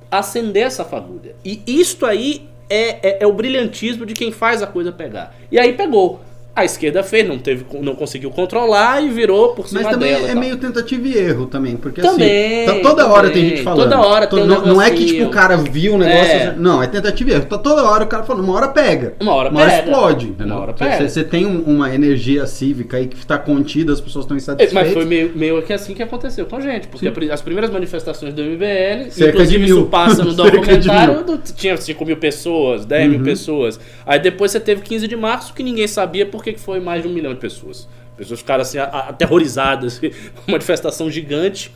acender 0.10 0.64
essa 0.64 0.84
fagulha. 0.84 1.36
E 1.44 1.62
isto 1.68 2.06
aí 2.06 2.48
é, 2.70 3.10
é, 3.10 3.24
é 3.24 3.28
o 3.28 3.34
brilhantismo 3.34 4.06
de 4.06 4.14
quem 4.14 4.32
faz 4.32 4.62
a 4.62 4.68
coisa 4.68 4.92
pegar. 4.92 5.36
E 5.52 5.60
aí 5.60 5.74
pegou. 5.74 6.22
A 6.56 6.64
esquerda 6.64 7.04
fez, 7.04 7.28
não, 7.28 7.38
teve, 7.38 7.66
não 7.82 7.96
conseguiu 7.96 8.32
controlar 8.32 9.04
e 9.04 9.10
virou 9.10 9.50
por 9.50 9.68
cima 9.68 9.82
Mas 9.82 9.92
também 9.92 10.14
dela. 10.14 10.26
é 10.30 10.32
tal. 10.32 10.40
meio 10.40 10.56
tentativa 10.58 11.06
e 11.08 11.18
erro 11.18 11.48
também, 11.48 11.76
porque 11.76 12.02
Também, 12.02 12.66
assim, 12.66 12.82
tá 12.82 12.90
toda 12.90 13.08
hora 13.08 13.30
tem 13.30 13.34
também. 13.44 13.50
gente 13.58 13.64
falando. 13.64 13.84
Toda 13.92 14.00
hora 14.08 14.26
tem 14.28 14.40
um 14.40 14.46
não, 14.46 14.66
não 14.66 14.82
é 14.82 14.90
que 14.90 15.06
tipo 15.06 15.26
o 15.26 15.30
cara 15.30 15.58
viu 15.58 15.96
o 15.96 15.98
negócio, 15.98 16.32
É. 16.32 16.56
não, 16.58 16.82
é 16.82 16.88
tentativa 16.88 17.30
e 17.30 17.34
erro. 17.34 17.46
Tá 17.46 17.58
toda 17.58 17.84
hora 17.84 18.06
o 18.06 18.08
cara 18.08 18.24
falando, 18.24 18.46
uma 18.46 18.54
hora 18.56 18.70
pega. 18.70 19.16
Uma 19.20 19.34
hora 19.34 19.52
pega. 19.52 19.76
explode, 19.80 20.28
entendeu? 20.28 20.54
Uma 20.56 20.62
hora 20.62 20.74
pega. 20.74 21.10
Você 21.10 21.24
tem 21.26 21.46
um- 21.46 21.62
uma 21.64 21.94
energia 21.94 22.48
cívica 22.48 22.96
aí 22.96 23.08
que 23.08 23.18
está 23.18 23.38
contida, 23.38 23.92
as 23.92 24.00
pessoas 24.00 24.24
estão 24.24 24.38
insatisfeitas. 24.38 24.74
Mas 24.74 24.94
foi 24.94 25.04
meio, 25.04 25.34
meio 25.36 25.62
que 25.62 25.74
assim 25.74 25.94
que 25.94 26.02
aconteceu 26.04 26.46
com 26.46 26.56
a 26.56 26.62
gente, 26.62 26.88
porque 26.88 27.12
pri- 27.12 27.32
as 27.32 27.42
primeiras 27.42 27.70
manifestações 27.70 28.34
do 28.34 28.42
MBL, 28.42 29.12
Cerca 29.12 29.32
inclusive 29.34 29.66
de 29.66 29.72
mil. 29.74 29.80
isso 29.82 29.86
passa 29.90 30.24
no 30.24 30.30
de 30.34 30.38
documentário, 30.38 31.16
mil. 31.16 31.24
do- 31.24 31.38
tinha 31.54 31.76
5 31.76 32.06
mil 32.06 32.16
pessoas, 32.16 32.86
10 32.86 33.10
mil 33.10 33.20
Uhum. 33.20 33.26
pessoas. 33.26 33.78
Aí 34.06 34.20
depois 34.20 34.52
você 34.52 34.60
teve 34.62 34.82
15 34.84 35.06
de 35.06 35.18
março, 35.18 35.54
que 35.54 35.62
ninguém 35.62 35.86
sabia 35.88 36.26
por 36.26 36.45
que 36.46 36.54
que 36.54 36.60
foi 36.60 36.80
mais 36.80 37.02
de 37.02 37.08
um 37.10 37.14
milhão 37.14 37.34
de 37.34 37.40
pessoas. 37.40 37.88
Pessoas 38.16 38.40
ficaram 38.40 38.62
assim, 38.62 38.78
aterrorizadas, 38.78 40.00
uma 40.48 40.54
manifestação 40.54 41.10
gigante. 41.12 41.72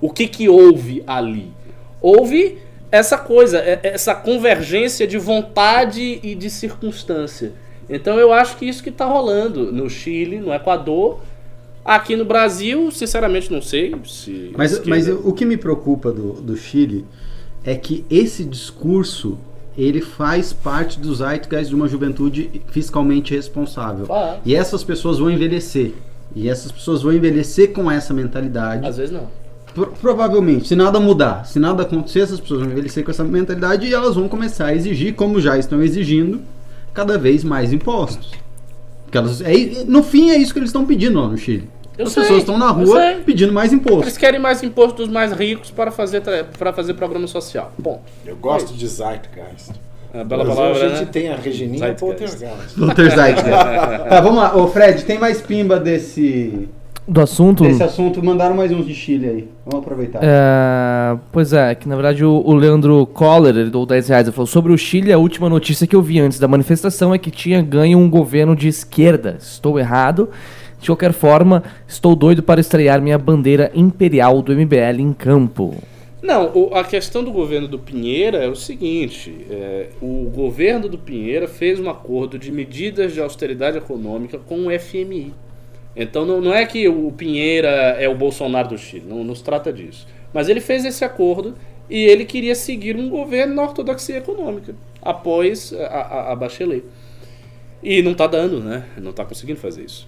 O 0.00 0.10
que 0.10 0.26
que 0.28 0.48
houve 0.48 1.02
ali? 1.06 1.52
Houve 2.00 2.58
essa 2.92 3.18
coisa, 3.18 3.58
é- 3.58 3.80
essa 3.82 4.14
convergência 4.14 5.06
de 5.06 5.18
vontade 5.18 6.20
e 6.22 6.34
de 6.34 6.48
circunstância. 6.50 7.52
Então 7.88 8.18
eu 8.18 8.32
acho 8.32 8.56
que 8.56 8.64
isso 8.66 8.82
que 8.82 8.88
está 8.90 9.04
rolando 9.04 9.72
no 9.72 9.90
Chile, 9.90 10.38
no 10.38 10.52
Equador, 10.54 11.20
aqui 11.84 12.14
no 12.16 12.24
Brasil, 12.24 12.90
sinceramente 12.92 13.50
não 13.52 13.60
sei 13.62 13.94
se. 14.04 14.52
Mas, 14.56 14.72
esquerda- 14.72 14.90
mas 14.90 15.08
o 15.08 15.32
que 15.32 15.44
me 15.44 15.56
preocupa 15.56 16.12
do, 16.12 16.34
do 16.34 16.56
Chile 16.56 17.04
é 17.64 17.74
que 17.74 18.04
esse 18.08 18.44
discurso 18.44 19.38
ele 19.82 20.00
faz 20.00 20.52
parte 20.52 20.98
dos 21.00 21.18
zeitgeist 21.18 21.68
de 21.68 21.74
uma 21.74 21.88
juventude 21.88 22.62
fiscalmente 22.68 23.34
responsável. 23.34 24.06
Faz. 24.06 24.40
E 24.44 24.54
essas 24.54 24.82
pessoas 24.84 25.18
vão 25.18 25.30
envelhecer. 25.30 25.92
E 26.34 26.48
essas 26.48 26.70
pessoas 26.70 27.02
vão 27.02 27.12
envelhecer 27.12 27.72
com 27.72 27.90
essa 27.90 28.12
mentalidade. 28.14 28.86
às 28.86 28.96
vezes 28.96 29.12
não. 29.12 29.26
Pro- 29.74 29.92
provavelmente, 30.00 30.66
se 30.68 30.74
nada 30.74 30.98
mudar, 30.98 31.44
se 31.46 31.58
nada 31.60 31.82
acontecer, 31.84 32.20
essas 32.20 32.40
pessoas 32.40 32.60
vão 32.60 32.70
envelhecer 32.70 33.04
com 33.04 33.10
essa 33.12 33.22
mentalidade 33.22 33.86
e 33.86 33.94
elas 33.94 34.16
vão 34.16 34.28
começar 34.28 34.66
a 34.66 34.74
exigir, 34.74 35.14
como 35.14 35.40
já 35.40 35.56
estão 35.56 35.80
exigindo, 35.82 36.40
cada 36.92 37.16
vez 37.16 37.44
mais 37.44 37.72
impostos. 37.72 38.32
Porque 39.04 39.16
elas, 39.18 39.40
é, 39.40 39.84
no 39.86 40.02
fim, 40.02 40.30
é 40.30 40.36
isso 40.36 40.52
que 40.52 40.58
eles 40.58 40.68
estão 40.70 40.84
pedindo 40.84 41.20
lá 41.20 41.28
no 41.28 41.36
Chile. 41.38 41.68
Eu 42.00 42.06
As 42.06 42.12
sei, 42.12 42.22
pessoas 42.22 42.38
estão 42.40 42.56
na 42.56 42.70
rua 42.70 43.16
pedindo 43.26 43.52
mais 43.52 43.72
Eles 43.72 43.84
imposto. 43.84 44.18
querem 44.18 44.40
mais 44.40 44.62
imposto 44.62 45.02
dos 45.02 45.08
mais 45.12 45.32
ricos 45.32 45.70
para 45.70 45.90
fazer, 45.90 46.22
para 46.58 46.72
fazer 46.72 46.94
programa 46.94 47.26
social. 47.26 47.72
Bom, 47.78 48.02
Eu 48.26 48.36
gosto 48.36 48.72
de 48.72 48.88
Zeitgeist. 48.88 49.72
a 50.14 50.24
bela 50.24 50.44
Mas 50.46 50.54
palavra, 50.56 50.86
a 50.86 50.88
gente 50.88 51.00
né? 51.00 51.08
tem 51.12 51.28
a 51.28 51.36
Regininha 51.36 51.78
Zeitgeist. 51.94 52.00
Poltergeist. 52.00 52.80
Walter 52.80 53.10
Zeitgeist. 53.10 53.44
tá, 54.08 54.20
vamos 54.22 54.38
lá. 54.38 54.56
Ô, 54.56 54.66
Fred, 54.68 55.04
tem 55.04 55.18
mais 55.18 55.42
pimba 55.42 55.78
desse, 55.78 56.68
Do 57.06 57.20
assunto. 57.20 57.64
desse 57.64 57.82
assunto? 57.82 58.24
Mandaram 58.24 58.56
mais 58.56 58.72
uns 58.72 58.86
de 58.86 58.94
Chile 58.94 59.28
aí. 59.28 59.48
Vamos 59.66 59.84
aproveitar. 59.84 60.20
É, 60.22 61.18
pois 61.30 61.52
é, 61.52 61.74
que 61.74 61.86
na 61.86 61.96
verdade 61.96 62.24
o, 62.24 62.42
o 62.46 62.54
Leandro 62.54 63.04
Coller, 63.08 63.54
ele 63.54 63.68
deu 63.70 63.84
10 63.84 64.08
reais, 64.08 64.26
ele 64.26 64.34
falou 64.34 64.46
sobre 64.46 64.72
o 64.72 64.78
Chile, 64.78 65.12
a 65.12 65.18
última 65.18 65.50
notícia 65.50 65.86
que 65.86 65.94
eu 65.94 66.00
vi 66.00 66.18
antes 66.18 66.38
da 66.38 66.48
manifestação 66.48 67.12
é 67.12 67.18
que 67.18 67.30
tinha 67.30 67.60
ganho 67.60 67.98
um 67.98 68.08
governo 68.08 68.56
de 68.56 68.68
esquerda. 68.68 69.36
Estou 69.38 69.78
errado. 69.78 70.30
De 70.80 70.86
qualquer 70.86 71.12
forma, 71.12 71.62
estou 71.86 72.16
doido 72.16 72.42
para 72.42 72.60
estrear 72.60 73.00
minha 73.02 73.18
bandeira 73.18 73.70
imperial 73.74 74.40
do 74.42 74.52
MBL 74.52 75.00
em 75.00 75.12
campo. 75.12 75.74
Não, 76.22 76.50
o- 76.54 76.74
a 76.74 76.84
questão 76.84 77.22
do 77.24 77.30
governo 77.30 77.66
do 77.68 77.78
Pinheira 77.78 78.38
é 78.38 78.48
o 78.48 78.54
seguinte: 78.56 79.46
é, 79.50 79.88
o 80.00 80.30
governo 80.34 80.88
do 80.88 80.98
Pinheira 80.98 81.46
fez 81.48 81.78
um 81.80 81.88
acordo 81.88 82.38
de 82.38 82.50
medidas 82.52 83.12
de 83.12 83.20
austeridade 83.20 83.78
econômica 83.78 84.38
com 84.38 84.66
o 84.66 84.70
FMI. 84.70 85.32
Então 85.96 86.24
não, 86.24 86.40
não 86.40 86.54
é 86.54 86.64
que 86.64 86.88
o 86.88 87.10
Pinheira 87.12 87.68
é 87.98 88.08
o 88.08 88.14
Bolsonaro 88.14 88.68
do 88.68 88.78
Chile, 88.78 89.04
não, 89.08 89.34
se 89.34 89.42
trata 89.42 89.72
disso. 89.72 90.06
Mas 90.32 90.48
ele 90.48 90.60
fez 90.60 90.84
esse 90.84 91.04
acordo 91.04 91.54
e 91.88 92.04
ele 92.04 92.24
queria 92.24 92.54
seguir 92.54 92.96
um 92.96 93.08
governo 93.08 93.54
na 93.54 93.62
ortodoxia 93.62 94.18
econômica 94.18 94.74
após 95.02 95.72
a, 95.74 95.84
a, 95.86 96.32
a 96.32 96.36
Bachelet. 96.36 96.84
E 97.82 98.02
não 98.02 98.14
tá 98.14 98.26
dando, 98.26 98.60
né? 98.60 98.84
Não 98.98 99.12
tá 99.12 99.24
conseguindo 99.24 99.58
fazer 99.58 99.84
isso. 99.84 100.06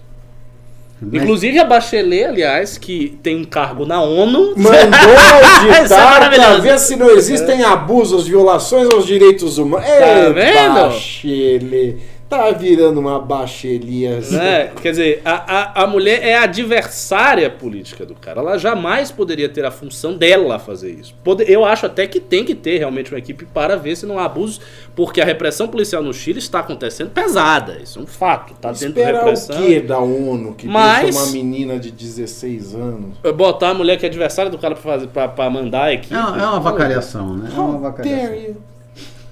Mas- 1.11 1.21
Inclusive 1.23 1.59
a 1.59 1.63
Bachelet, 1.65 2.23
aliás, 2.25 2.77
que 2.77 3.17
tem 3.21 3.37
um 3.37 3.43
cargo 3.43 3.85
na 3.85 4.01
ONU. 4.01 4.53
Mandou 4.55 4.73
é 4.73 5.77
auditar 5.77 5.87
pra 5.87 6.29
maravilhoso. 6.29 6.61
ver 6.61 6.79
se 6.79 6.95
não 6.95 7.09
existem 7.09 7.63
abusos, 7.63 8.27
violações 8.27 8.87
aos 8.93 9.05
direitos 9.05 9.57
humanos. 9.57 9.87
Tá 9.87 9.93
Ei, 10.27 10.33
vendo? 10.33 10.73
Bachelet. 10.73 11.97
Tá 12.37 12.51
virando 12.51 12.99
uma 12.99 13.19
bachelias. 13.19 14.31
né? 14.31 14.71
Quer 14.81 14.91
dizer, 14.91 15.21
a, 15.23 15.81
a, 15.81 15.83
a 15.83 15.87
mulher 15.87 16.21
é 16.23 16.35
a 16.35 16.43
adversária 16.43 17.49
política 17.49 18.05
do 18.05 18.15
cara. 18.15 18.39
Ela 18.41 18.57
jamais 18.57 19.11
poderia 19.11 19.47
ter 19.49 19.63
a 19.65 19.71
função 19.71 20.15
dela 20.17 20.57
fazer 20.59 20.91
isso. 20.91 21.13
Pode- 21.23 21.49
eu 21.51 21.63
acho 21.63 21.85
até 21.85 22.07
que 22.07 22.19
tem 22.19 22.43
que 22.43 22.55
ter 22.55 22.77
realmente 22.79 23.11
uma 23.11 23.19
equipe 23.19 23.45
para 23.45 23.75
ver 23.75 23.95
se 23.95 24.05
não 24.05 24.17
há 24.19 24.25
abusos, 24.25 24.59
porque 24.95 25.21
a 25.21 25.25
repressão 25.25 25.67
policial 25.67 26.01
no 26.03 26.13
Chile 26.13 26.39
está 26.39 26.59
acontecendo 26.59 27.09
pesada. 27.11 27.79
Isso 27.81 27.99
é 27.99 28.01
um 28.01 28.07
fato. 28.07 28.53
Tá 28.55 28.71
dentro 28.71 28.93
de 28.93 28.99
Espera 28.99 29.15
o 29.17 29.19
repressão. 29.19 29.55
que 29.57 29.79
da 29.81 29.99
ONU 29.99 30.53
que 30.55 30.67
Mas- 30.67 31.03
deixa 31.03 31.19
uma 31.19 31.31
menina 31.31 31.79
de 31.79 31.91
16 31.91 32.75
anos? 32.75 33.17
Botar 33.35 33.69
a 33.69 33.73
mulher 33.73 33.97
que 33.97 34.05
é 34.05 34.09
adversária 34.09 34.49
do 34.51 34.57
cara 34.57 34.75
pra 34.75 35.49
mandar 35.49 35.83
a 35.85 35.93
equipe. 35.93 36.13
É 36.13 36.17
uma, 36.19 36.41
é 36.41 36.45
uma 36.47 36.59
vacalhação, 36.59 37.35
né? 37.37 37.49
É 37.55 37.59
uma 37.59 37.93
you? 38.35 38.55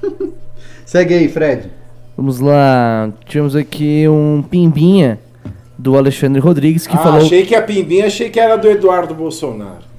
Segue 0.86 1.14
aí, 1.14 1.30
Fred. 1.30 1.81
Vamos 2.16 2.40
lá, 2.40 3.10
tivemos 3.26 3.56
aqui 3.56 4.08
um 4.08 4.44
pimbinha 4.44 5.20
do 5.78 5.98
Alexandre 5.98 6.40
Rodrigues 6.40 6.86
que 6.86 6.96
ah, 6.96 7.00
falou. 7.00 7.22
achei 7.22 7.46
que 7.46 7.56
a 7.56 7.62
pimbinha, 7.62 8.06
achei 8.06 8.30
que 8.30 8.40
era 8.40 8.56
do 8.56 8.70
Eduardo 8.70 9.16
Bolsonaro. 9.16 9.92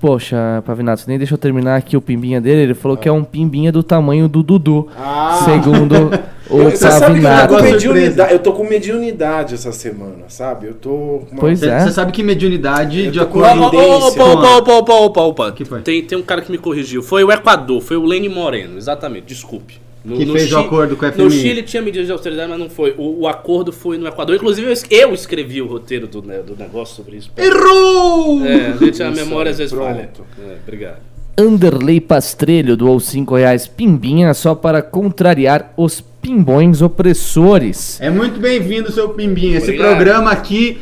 Poxa, 0.00 0.62
Pavinato, 0.64 1.00
você 1.02 1.10
nem 1.10 1.18
deixou 1.18 1.34
eu 1.34 1.40
terminar 1.40 1.76
aqui 1.76 1.96
o 1.96 2.00
pimbinha 2.00 2.40
dele. 2.40 2.62
Ele 2.62 2.74
falou 2.74 2.96
que 2.96 3.08
é 3.08 3.12
um 3.12 3.24
pimbinha 3.24 3.72
do 3.72 3.82
tamanho 3.82 4.28
do 4.28 4.44
Dudu. 4.44 4.88
Ah. 4.96 5.40
Segundo 5.44 6.10
o 6.48 6.70
Você 6.70 6.76
sabe 6.76 7.20
que 7.20 7.26
eu 7.26 7.30
tô, 7.30 7.36
Pavinato. 7.50 7.54
com 7.56 7.62
mediunidade, 7.62 8.32
eu 8.32 8.38
tô 8.38 8.52
com 8.52 8.64
mediunidade 8.64 9.54
essa 9.54 9.72
semana, 9.72 10.24
sabe? 10.28 10.68
Eu 10.68 10.74
tô. 10.74 10.90
com 10.90 11.26
uma- 11.32 11.40
Pois 11.40 11.58
Você 11.58 11.68
é. 11.68 11.80
você 11.80 11.90
sabe 11.92 12.12
que 12.12 12.22
mediunidade, 12.22 13.06
Eu 13.06 13.10
de 13.10 13.18
tô 13.18 13.26
com 13.26 13.42
acordo 13.44 13.66
Opa, 13.66 14.24
opa, 14.24 14.24
opa, 14.24 14.56
opa, 14.56 14.72
opa, 14.72 14.92
opa, 14.94 15.20
opa. 15.22 15.52
Que 15.52 15.64
foi? 15.64 15.80
Tem, 15.82 16.00
tem 16.04 16.16
um 16.16 16.22
cara 16.22 16.42
que 16.42 16.52
me 16.52 16.58
corrigiu. 16.58 17.02
Foi 17.02 17.24
o 17.24 17.32
Equador, 17.32 17.80
foi 17.80 17.96
o 17.96 18.04
Lene 18.04 18.28
Moreno, 18.28 18.78
exatamente, 18.78 19.26
desculpe. 19.26 19.80
No, 20.04 20.16
Que 20.16 20.24
fez 20.26 20.44
o 20.44 20.48
Chile- 20.48 20.60
acordo 20.66 20.96
com 20.96 21.04
o 21.04 21.08
No 21.08 21.14
FMI. 21.14 21.30
Chile 21.30 21.62
tinha 21.62 21.82
medidas 21.82 22.06
de 22.06 22.12
austeridade, 22.12 22.48
mas 22.48 22.58
não 22.58 22.70
foi. 22.70 22.94
O, 22.96 23.20
o 23.22 23.28
acordo 23.28 23.72
foi 23.72 23.98
no 23.98 24.06
Equador. 24.06 24.36
Inclusive, 24.36 24.66
eu, 24.68 24.72
es- 24.72 24.84
eu 24.90 25.12
escrevi 25.12 25.60
o 25.60 25.66
roteiro 25.66 26.06
do, 26.06 26.22
ne- 26.22 26.38
do 26.42 26.56
negócio 26.56 26.94
sobre 26.96 27.16
isso. 27.16 27.30
Errou! 27.36 28.44
É, 28.46 28.68
a, 28.68 28.76
gente, 28.76 29.02
a 29.02 29.10
Isso, 29.10 29.20
memória 29.24 29.50
às 29.50 29.58
vezes 29.58 29.72
pronto. 29.72 29.86
falha. 29.88 30.10
É, 30.40 30.56
obrigado. 30.66 30.98
Anderley 31.36 32.00
Pastrelho 32.00 32.76
doou 32.76 32.98
5 32.98 33.36
reais 33.36 33.66
pimbinha 33.68 34.34
só 34.34 34.54
para 34.54 34.82
contrariar 34.82 35.72
os 35.76 36.00
pimbões 36.28 36.82
opressores. 36.82 37.98
É 38.02 38.10
muito 38.10 38.38
bem-vindo, 38.38 38.92
seu 38.92 39.08
Pimbinha. 39.08 39.56
Esse 39.56 39.70
Obrigado. 39.70 39.96
programa 39.96 40.30
aqui 40.30 40.76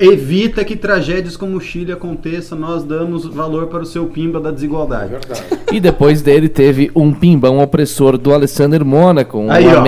evita 0.00 0.64
que 0.64 0.74
tragédias 0.74 1.36
como 1.36 1.54
o 1.58 1.60
Chile 1.60 1.92
aconteçam. 1.92 2.58
Nós 2.58 2.82
damos 2.82 3.26
valor 3.26 3.66
para 3.66 3.82
o 3.82 3.86
seu 3.86 4.06
Pimba 4.06 4.40
da 4.40 4.48
É 4.48 4.52
desigualdade. 4.52 5.10
verdade. 5.10 5.42
E 5.70 5.78
depois 5.78 6.22
dele 6.22 6.48
teve 6.48 6.90
um 6.94 7.12
pimbão 7.12 7.58
opressor 7.58 8.16
do 8.16 8.32
Alexander 8.32 8.82
Mônaco, 8.86 9.38
um 9.38 9.50
Aí, 9.52 9.66
ó. 9.66 9.82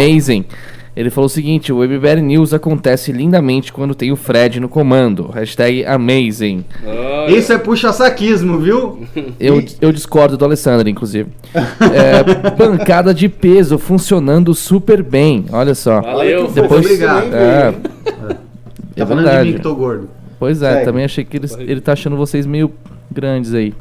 Ele 0.99 1.11
falou 1.11 1.27
o 1.27 1.31
seguinte: 1.31 1.73
o 1.73 1.77
WebBR 1.79 2.21
News 2.21 2.53
acontece 2.53 3.13
lindamente 3.13 3.73
quando 3.73 3.95
tem 3.95 4.11
o 4.11 4.17
Fred 4.17 4.59
no 4.59 4.69
comando. 4.69 5.29
Hashtag 5.29 5.85
amazing. 5.85 6.65
Olha, 6.85 7.37
Isso 7.37 7.53
é 7.53 7.59
puxa-saquismo, 7.59 8.59
viu? 8.59 9.07
Eu, 9.39 9.65
eu 9.81 9.93
discordo 9.93 10.37
do 10.37 10.45
Alessandro, 10.45 10.89
inclusive. 10.89 11.31
É, 11.55 12.51
bancada 12.57 13.15
de 13.15 13.29
peso 13.29 13.79
funcionando 13.79 14.53
super 14.55 15.01
bem. 15.03 15.45
Olha 15.53 15.75
só. 15.75 16.01
Valeu. 16.01 16.49
Depois- 16.51 16.85
nem 16.99 17.09
É, 17.09 17.69
hein? 17.69 17.77
É 18.97 19.01
Tá 19.01 19.07
falando 19.07 19.25
de 19.25 19.31
verdade. 19.31 19.49
mim 19.51 19.55
que 19.57 19.63
tô 19.63 19.75
gordo. 19.77 20.09
Pois 20.41 20.63
é, 20.63 20.73
Segue. 20.73 20.85
também 20.85 21.05
achei 21.05 21.25
que 21.25 21.37
ele, 21.37 21.47
ele 21.61 21.81
tá 21.81 21.93
achando 21.93 22.17
vocês 22.17 22.45
meio 22.45 22.73
grandes 23.11 23.55
aí. 23.55 23.73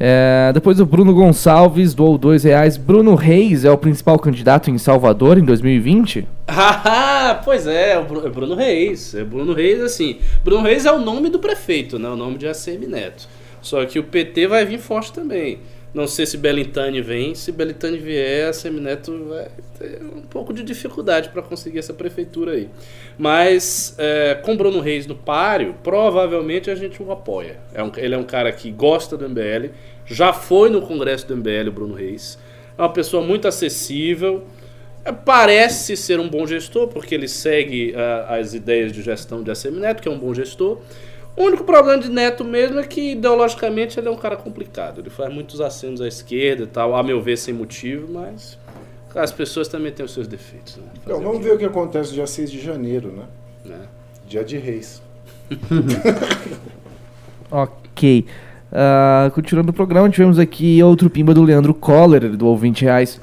É, 0.00 0.52
depois 0.54 0.78
o 0.78 0.86
Bruno 0.86 1.12
Gonçalves 1.12 1.92
doou 1.94 2.16
dois 2.16 2.44
reais. 2.44 2.76
Bruno 2.76 3.14
Reis 3.16 3.64
é 3.64 3.70
o 3.70 3.76
principal 3.78 4.18
candidato 4.18 4.70
em 4.70 4.78
Salvador 4.78 5.38
em 5.38 5.44
2020? 5.44 6.26
Ah, 6.50 7.42
pois 7.44 7.66
é, 7.66 7.92
é 7.92 7.98
o 7.98 8.04
Bru- 8.04 8.26
é 8.26 8.30
Bruno 8.30 8.54
Reis. 8.54 9.14
É 9.14 9.22
Bruno 9.22 9.52
Reis, 9.52 9.80
assim. 9.82 10.16
Bruno 10.42 10.62
Reis 10.62 10.86
é 10.86 10.92
o 10.92 10.98
nome 10.98 11.28
do 11.28 11.38
prefeito, 11.38 11.98
né? 11.98 12.08
O 12.08 12.16
nome 12.16 12.38
de 12.38 12.46
ACM 12.48 12.86
Neto. 12.88 13.28
Só 13.60 13.84
que 13.84 13.98
o 13.98 14.02
PT 14.04 14.46
vai 14.46 14.64
vir 14.64 14.78
forte 14.78 15.12
também. 15.12 15.58
Não 15.94 16.06
sei 16.06 16.26
se 16.26 16.36
Belintani 16.36 17.00
vem. 17.00 17.34
Se 17.34 17.50
Belintani 17.50 17.98
vier, 17.98 18.46
a 18.46 18.50
ACM 18.50 18.78
Neto 18.80 19.24
vai 19.28 19.48
ter 19.78 20.02
um 20.02 20.20
pouco 20.22 20.52
de 20.52 20.62
dificuldade 20.62 21.30
para 21.30 21.40
conseguir 21.42 21.78
essa 21.78 21.94
prefeitura 21.94 22.52
aí. 22.52 22.68
Mas 23.16 23.94
é, 23.98 24.34
com 24.42 24.56
Bruno 24.56 24.80
Reis 24.80 25.06
no 25.06 25.14
páreo, 25.14 25.74
provavelmente 25.82 26.70
a 26.70 26.74
gente 26.74 27.02
o 27.02 27.10
apoia. 27.10 27.56
É 27.74 27.82
um- 27.82 27.90
ele 27.96 28.14
é 28.14 28.18
um 28.18 28.22
cara 28.24 28.52
que 28.52 28.70
gosta 28.70 29.16
do 29.16 29.24
MBL, 29.24 29.70
já 30.06 30.32
foi 30.32 30.68
no 30.70 30.82
congresso 30.82 31.26
do 31.26 31.34
MBL, 31.34 31.68
o 31.68 31.72
Bruno 31.72 31.94
Reis. 31.94 32.38
É 32.76 32.82
uma 32.82 32.92
pessoa 32.92 33.22
muito 33.22 33.48
acessível. 33.48 34.44
É, 35.04 35.10
Parece 35.12 35.96
ser 35.96 36.20
um 36.20 36.28
bom 36.28 36.46
gestor, 36.46 36.88
porque 36.88 37.14
ele 37.14 37.28
segue 37.28 37.94
ah, 37.96 38.36
as 38.36 38.52
ideias 38.52 38.92
de 38.92 39.00
gestão 39.02 39.42
de 39.42 39.50
ACM 39.50 39.80
Neto, 39.80 40.02
que 40.02 40.08
é 40.08 40.10
um 40.12 40.18
bom 40.18 40.34
gestor. 40.34 40.78
O 41.38 41.44
único 41.44 41.62
problema 41.62 42.02
de 42.02 42.10
Neto 42.10 42.44
mesmo 42.44 42.80
é 42.80 42.82
que, 42.82 43.12
ideologicamente, 43.12 44.00
ele 44.00 44.08
é 44.08 44.10
um 44.10 44.16
cara 44.16 44.36
complicado. 44.36 45.00
Ele 45.00 45.08
faz 45.08 45.32
muitos 45.32 45.60
acenos 45.60 46.00
à 46.00 46.08
esquerda 46.08 46.64
e 46.64 46.66
tal, 46.66 46.96
a 46.96 47.02
meu 47.02 47.22
ver, 47.22 47.38
sem 47.38 47.54
motivo, 47.54 48.12
mas 48.12 48.58
as 49.14 49.30
pessoas 49.30 49.68
também 49.68 49.92
têm 49.92 50.04
os 50.04 50.12
seus 50.12 50.26
defeitos. 50.26 50.76
Né? 50.78 50.82
Então, 51.04 51.20
vamos 51.20 51.38
o 51.38 51.40
ver 51.40 51.54
o 51.54 51.58
que 51.58 51.64
acontece 51.64 52.10
no 52.10 52.16
dia 52.16 52.26
6 52.26 52.50
de 52.50 52.60
janeiro, 52.60 53.12
né? 53.12 53.24
né? 53.64 53.86
Dia 54.26 54.44
de 54.44 54.58
reis. 54.58 55.00
Ok. 57.50 58.26
Ah, 58.70 59.30
continuando 59.34 59.70
o 59.70 59.72
programa, 59.72 60.10
tivemos 60.10 60.38
aqui 60.38 60.82
outro 60.82 61.08
pimba 61.08 61.32
do 61.32 61.42
Leandro 61.42 61.72
Coller, 61.72 62.36
do 62.36 62.46
ouvinte 62.46 62.84
reais. 62.84 63.18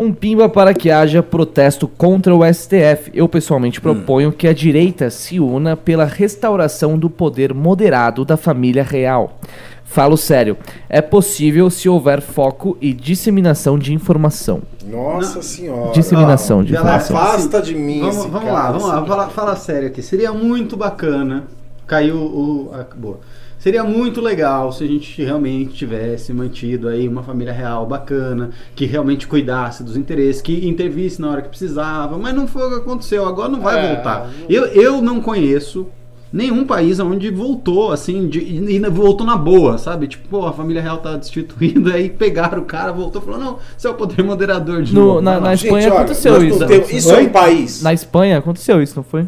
Um 0.00 0.12
pimba 0.12 0.48
para 0.48 0.72
que 0.72 0.92
haja 0.92 1.24
protesto 1.24 1.88
contra 1.88 2.32
o 2.32 2.44
STF. 2.44 3.10
Eu 3.12 3.28
pessoalmente 3.28 3.80
proponho 3.80 4.30
que 4.30 4.46
a 4.46 4.52
direita 4.54 5.10
se 5.10 5.40
una 5.40 5.76
pela 5.76 6.04
restauração 6.04 6.96
do 6.96 7.10
poder 7.10 7.52
moderado 7.52 8.24
da 8.24 8.36
família 8.36 8.84
real. 8.84 9.40
Falo 9.84 10.16
sério, 10.16 10.56
é 10.88 11.00
possível 11.00 11.68
se 11.68 11.88
houver 11.88 12.20
foco 12.20 12.76
e 12.80 12.92
disseminação 12.92 13.76
de 13.76 13.92
informação. 13.92 14.60
Nossa 14.88 15.42
senhora. 15.42 15.90
Disseminação 15.92 16.62
de 16.62 16.74
informação. 16.74 17.16
Afasta 17.16 17.60
de 17.60 17.74
mim 17.74 18.00
Vamos, 18.00 18.16
vamos 18.26 18.40
cara, 18.40 18.52
lá, 18.52 18.70
vamos 18.70 18.86
lá, 18.88 19.04
fala, 19.04 19.28
fala 19.30 19.56
sério 19.56 19.88
aqui. 19.88 20.00
Seria 20.00 20.30
muito 20.30 20.76
bacana. 20.76 21.44
Caiu 21.86 22.16
o. 22.16 22.70
a- 22.72 22.86
boa. 22.94 23.18
Seria 23.58 23.82
muito 23.82 24.20
legal 24.20 24.70
se 24.72 24.84
a 24.84 24.86
gente 24.86 25.20
realmente 25.22 25.74
tivesse 25.74 26.32
mantido 26.32 26.86
aí 26.88 27.08
uma 27.08 27.22
família 27.24 27.52
real 27.52 27.84
bacana, 27.86 28.50
que 28.76 28.86
realmente 28.86 29.26
cuidasse 29.26 29.82
dos 29.82 29.96
interesses, 29.96 30.40
que 30.40 30.66
intervisse 30.68 31.20
na 31.20 31.28
hora 31.30 31.42
que 31.42 31.48
precisava, 31.48 32.16
mas 32.16 32.34
não 32.34 32.46
foi 32.46 32.66
o 32.66 32.70
que 32.70 32.76
aconteceu, 32.76 33.26
agora 33.26 33.48
não 33.48 33.60
vai 33.60 33.78
É, 33.84 33.94
voltar. 33.94 34.20
não- 34.26 34.46
Eu, 34.48 34.64
eu 34.66 35.02
não 35.02 35.20
conheço 35.20 35.88
nenhum 36.32 36.64
país 36.64 37.00
onde 37.00 37.30
voltou 37.30 37.90
assim, 37.90 38.28
de, 38.28 38.38
e 38.38 38.78
voltou 38.90 39.26
na 39.26 39.36
boa, 39.36 39.76
sabe? 39.76 40.06
Tipo, 40.06 40.28
pô, 40.28 40.46
a 40.46 40.52
família 40.52 40.80
real 40.82 40.98
tá 40.98 41.16
destituída, 41.16 41.94
aí 41.96 42.10
pegaram 42.10 42.60
o 42.62 42.64
cara, 42.64 42.92
voltou 42.92 43.20
e 43.20 43.24
falou: 43.24 43.40
não, 43.40 43.58
você 43.76 43.88
é 43.88 43.90
o 43.90 43.94
poder 43.94 44.22
moderador 44.22 44.82
de 44.82 44.94
No- 44.94 45.00
novo. 45.06 45.20
na- 45.20 45.32
vai 45.32 45.40
lá." 45.40 45.48
na 45.48 45.54
Gente, 45.56 45.64
Espanha 45.66 45.86
olha, 45.88 45.96
aconteceu 46.02 46.32
nós 46.34 46.42
isso. 46.44 46.58
não 46.60 46.66
temos- 46.68 46.92
Isso 46.92 47.12
é 47.12 47.18
um 47.22 47.28
país. 47.30 47.82
Na 47.82 47.92
Espanha 47.92 48.38
aconteceu 48.38 48.80
isso, 48.82 48.94
não 48.94 49.02
foi? 49.02 49.26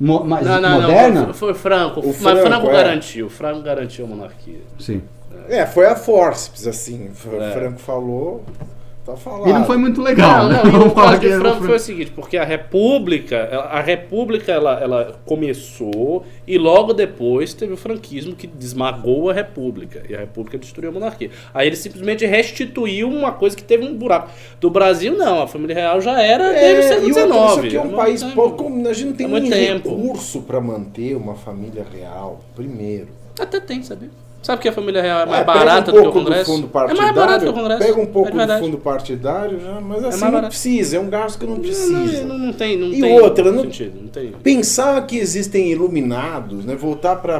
Mo- 0.00 0.22
mas 0.24 0.46
Não, 0.46 0.60
não, 0.60 0.80
moderna? 0.82 1.20
não. 1.26 1.34
Foi, 1.34 1.52
foi 1.52 1.54
Franco. 1.54 2.00
O 2.00 2.06
mas 2.08 2.16
Franco, 2.16 2.46
Franco 2.46 2.68
é. 2.68 2.72
garantiu. 2.72 3.28
Franco 3.28 3.62
garantiu 3.62 4.04
a 4.04 4.08
monarquia. 4.08 4.60
Sim. 4.78 5.02
É, 5.48 5.66
foi 5.66 5.86
a 5.86 5.96
forceps, 5.96 6.66
assim. 6.66 7.10
O 7.26 7.42
É. 7.42 7.52
Franco 7.52 7.78
falou, 7.80 8.44
tá 9.12 9.16
falado. 9.16 9.48
E 9.48 9.52
não 9.52 9.64
foi 9.64 9.76
muito 9.76 10.00
legal. 10.02 10.44
Não, 10.44 10.48
né? 10.48 10.62
não, 10.64 10.82
e 10.82 10.88
o 10.88 10.90
caso 10.94 11.20
que 11.20 11.28
de 11.28 11.38
Franco 11.38 11.64
foi 11.64 11.76
o 11.76 11.80
seguinte, 11.80 12.10
porque 12.14 12.36
a 12.36 12.44
República, 12.44 13.38
a 13.70 13.80
República 13.80 14.52
ela, 14.52 14.78
ela 14.80 15.20
começou 15.24 16.24
e 16.46 16.58
logo 16.58 16.92
depois 16.92 17.54
teve 17.54 17.72
o 17.72 17.76
franquismo 17.76 18.34
que 18.34 18.46
desmagou 18.46 19.30
a 19.30 19.32
República 19.32 20.02
e 20.08 20.14
a 20.14 20.18
República 20.18 20.58
destruiu 20.58 20.90
a 20.90 20.92
monarquia. 20.92 21.30
Aí 21.54 21.66
ele 21.66 21.76
simplesmente 21.76 22.26
restituiu 22.26 23.08
uma 23.08 23.32
coisa 23.32 23.56
que 23.56 23.62
teve 23.62 23.84
um 23.84 23.94
buraco. 23.94 24.30
Do 24.60 24.70
Brasil 24.70 25.16
não, 25.16 25.42
a 25.42 25.46
família 25.46 25.74
real 25.74 26.00
já 26.00 26.20
era 26.22 26.52
desde 26.52 26.74
o 26.74 26.78
É, 26.78 26.82
século 26.82 27.14
XIX. 27.14 27.26
isso 27.26 27.58
aqui 27.60 27.76
é 27.76 27.80
um 27.80 27.94
Há 27.94 27.96
país 27.96 28.22
tempo. 28.22 28.50
como 28.52 28.88
a 28.88 28.92
gente 28.92 29.06
não 29.06 29.12
tem 29.14 29.26
Há 29.26 29.28
muito 29.28 29.50
recurso 29.50 30.42
pra 30.42 30.60
manter 30.60 31.16
uma 31.16 31.34
família 31.34 31.84
real, 31.92 32.40
primeiro. 32.54 33.08
Até 33.38 33.60
tem, 33.60 33.82
sabia? 33.82 34.10
Sabe 34.40 34.62
que 34.62 34.68
a 34.68 34.72
família 34.72 35.02
real 35.02 35.20
é 35.22 35.26
mais 35.26 35.44
pega 35.44 35.58
barata 35.58 35.90
um 35.90 35.94
do 35.94 36.00
que 36.02 36.08
o 36.08 36.12
Congresso? 36.12 36.44
fundo 36.52 36.70
é 36.72 36.94
mais 36.94 37.14
barato 37.14 37.44
que 37.44 37.50
o 37.50 37.52
Congresso. 37.52 37.78
Pega 37.84 37.98
um 38.00 38.02
é 38.04 38.06
pouco 38.06 38.30
de 38.30 38.46
do 38.46 38.58
fundo 38.58 38.78
partidário, 38.78 39.58
já, 39.60 39.80
mas 39.80 40.04
assim 40.04 40.20
mais 40.20 40.32
não 40.32 40.42
precisa, 40.48 40.96
é 40.96 41.00
um 41.00 41.08
gasto 41.10 41.38
que 41.40 41.44
não 41.46 41.54
Não, 41.54 41.60
precisa. 41.60 42.24
não, 42.24 42.38
não 42.38 42.52
tem, 42.52 42.78
não 42.78 42.86
E 42.86 43.00
tem 43.00 43.20
outra, 43.20 43.50
não- 43.50 43.62
sentido. 43.62 43.98
Não 44.00 44.08
tem. 44.08 44.32
Pensar 44.42 45.04
que 45.06 45.18
existem 45.18 45.70
iluminados, 45.72 46.64
né? 46.64 46.76
voltar 46.76 47.16
para 47.16 47.36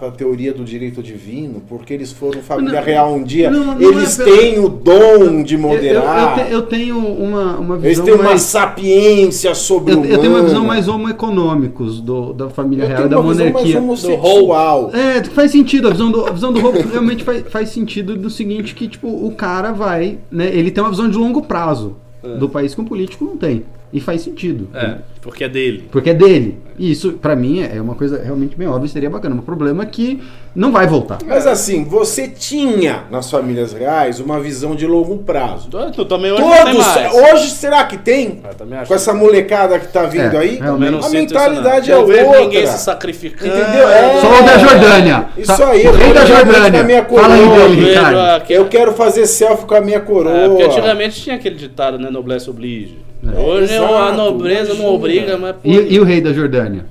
a 0.00 0.10
teoria 0.10 0.52
do 0.54 0.64
direito 0.64 1.02
divino, 1.02 1.62
porque 1.68 1.92
eles 1.92 2.12
foram 2.12 2.40
família 2.40 2.80
Não, 2.80 2.82
real 2.86 3.12
um 3.14 3.22
dia, 3.22 3.50
não, 3.50 3.74
não 3.76 3.80
eles 3.80 4.18
é 4.18 4.24
pela- 4.24 4.36
têm 4.38 4.58
o 4.58 4.68
dom 4.70 5.42
de 5.42 5.54
Eu, 5.54 5.60
eu, 5.60 5.68
moderar, 5.68 6.38
eu 6.38 6.44
te- 6.46 6.52
eu 6.54 6.62
tenho 6.62 6.98
uma, 6.98 7.58
uma 7.58 7.74
eles 7.76 7.88
visão 7.90 8.04
têm 8.06 8.14
uma 8.14 8.24
mais. 8.24 8.40
sapiência 8.42 9.54
sobre 9.54 9.92
Eu, 9.92 10.04
eu 10.04 10.18
tenho 10.18 10.32
uma 10.32 10.42
visão 10.42 10.64
mais 10.64 10.88
homo 10.88 11.08
econômicos 11.10 12.00
do, 12.00 12.32
da 12.32 12.48
família 12.48 12.84
Eu 12.84 12.88
real 12.88 13.08
da 13.08 13.20
uma 13.20 13.34
monarquia. 13.34 13.78
homossexual. 13.78 14.90
É, 14.94 15.22
faz 15.24 15.50
sentido, 15.52 15.88
a 15.88 15.90
visão 15.90 16.10
do, 16.10 16.37
visão 16.38 16.52
do 16.52 16.64
Hope 16.64 16.82
realmente 16.82 17.24
faz, 17.24 17.44
faz 17.48 17.68
sentido 17.70 18.16
do 18.16 18.30
seguinte, 18.30 18.74
que 18.74 18.88
tipo, 18.88 19.08
o 19.08 19.34
cara 19.34 19.72
vai, 19.72 20.18
né, 20.30 20.48
ele 20.54 20.70
tem 20.70 20.82
uma 20.82 20.90
visão 20.90 21.08
de 21.08 21.18
longo 21.18 21.42
prazo 21.42 21.96
do 22.38 22.48
país 22.48 22.74
que 22.74 22.80
um 22.80 22.84
político 22.84 23.24
não 23.24 23.36
tem. 23.36 23.64
E 23.90 24.00
faz 24.00 24.20
sentido. 24.20 24.68
É, 24.74 24.96
porque 25.22 25.44
é 25.44 25.48
dele. 25.48 25.88
Porque 25.90 26.10
é 26.10 26.14
dele. 26.14 26.58
E 26.78 26.92
isso, 26.92 27.12
pra 27.14 27.34
mim, 27.34 27.62
é 27.62 27.80
uma 27.80 27.94
coisa 27.94 28.22
realmente 28.22 28.54
bem 28.54 28.68
óbvia, 28.68 28.86
seria 28.88 29.08
bacana. 29.10 29.34
O 29.36 29.42
problema 29.42 29.82
é 29.82 29.86
que 29.86 30.22
não 30.54 30.70
vai 30.70 30.86
voltar. 30.86 31.18
Mas 31.26 31.46
assim, 31.46 31.84
você 31.84 32.28
tinha 32.28 33.04
nas 33.10 33.30
famílias 33.30 33.72
reais 33.72 34.20
uma 34.20 34.38
visão 34.38 34.76
de 34.76 34.86
longo 34.86 35.16
prazo. 35.18 35.70
Tu, 35.70 35.90
tu 35.92 36.04
também 36.04 36.30
hoje 36.32 36.42
Todos, 36.42 36.86
mais. 36.86 37.14
hoje 37.14 37.50
será 37.50 37.82
que 37.84 37.96
tem? 37.96 38.42
Acho 38.72 38.88
Com 38.88 38.94
essa 38.94 39.14
molecada 39.14 39.78
que 39.78 39.88
tá 39.90 40.02
vindo 40.04 40.36
É, 40.36 40.38
aí? 40.38 40.60
A 40.60 41.08
mentalidade 41.08 41.90
é 41.90 41.96
outra. 41.96 42.40
ninguém 42.40 42.66
se 42.66 42.78
sacrificando. 42.78 43.50
Entendeu? 43.50 43.88
É. 43.88 44.20
Só 44.20 44.40
o 44.40 44.44
da 44.44 44.58
Jordânia. 44.58 45.28
Isso 45.36 45.64
aí, 45.64 45.86
o 45.88 45.92
rei 45.92 46.10
eu 46.10 46.14
da 46.14 46.24
quero 46.26 46.44
Jordânia. 46.44 46.84
minha 46.84 47.04
Fala 47.04 47.34
aí 47.34 47.40
coroa, 47.40 47.68
dele, 47.70 47.88
Ricardo. 47.88 48.52
Eu 48.52 48.68
quero 48.68 48.92
fazer 48.92 49.26
selfie 49.26 49.64
com 49.66 49.74
a 49.74 49.80
minha 49.80 50.00
coroa. 50.00 50.36
É, 50.36 50.48
porque 50.48 50.62
antigamente 50.64 51.22
tinha 51.22 51.36
aquele 51.36 51.56
ditado, 51.56 51.98
né? 51.98 52.10
Noblesse 52.10 52.50
oblige. 52.50 52.98
Hoje 53.36 53.74
Exato, 53.74 53.94
a 53.94 54.12
nobreza 54.12 54.74
não 54.74 54.86
obriga, 54.94 55.36
mas. 55.36 55.56
pô, 55.56 55.60
E, 55.68 55.94
e 55.94 56.00
o 56.00 56.04
rei 56.04 56.20
da 56.20 56.32
Jordânia? 56.32 56.86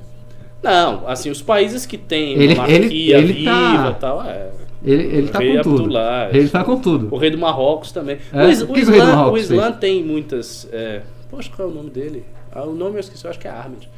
Não, 0.61 1.07
assim, 1.07 1.29
os 1.29 1.41
países 1.41 1.85
que 1.85 1.97
têm 1.97 2.33
Ele- 2.33 2.55
monarquia 2.55 2.77
ele- 2.77 3.31
ele 3.31 3.33
viva 3.33 3.51
tá- 3.51 3.89
e 3.91 3.99
tal, 4.01 4.23
é. 4.23 4.49
Ele, 4.85 5.03
ele 5.03 5.27
tá 5.27 5.39
Rei 5.39 5.55
com 5.57 5.61
tudo. 5.63 5.75
Abdullah, 5.81 6.29
Ele 6.31 6.49
tá 6.49 6.63
com 6.63 6.77
tudo. 6.79 7.07
O 7.11 7.17
rei 7.17 7.29
do 7.31 7.37
Marrocos 7.37 7.91
também. 7.91 8.17
É? 8.31 8.45
O, 8.45 8.49
Is- 8.49 8.61
O 8.61 8.67
que 8.67 8.71
o 8.71 8.75
rei 8.75 8.85
do 8.85 8.91
Islã, 8.93 9.05
Marrocos 9.15 9.33
o 9.39 9.43
Islã 9.43 9.63
fez? 9.67 9.77
tem 9.77 10.03
muitas. 10.03 10.69
É... 10.71 11.01
Poxa, 11.31 11.49
qual 11.55 11.67
é 11.67 11.71
o 11.71 11.73
nome 11.73 11.89
dele? 11.89 12.23
Ah, 12.51 12.63
o 12.63 12.73
nome 12.73 12.95
eu 12.95 12.99
esqueci, 12.99 13.25
eu 13.25 13.29
acho 13.31 13.39
que 13.39 13.47
é 13.47 13.51
Ahmed. 13.51 13.89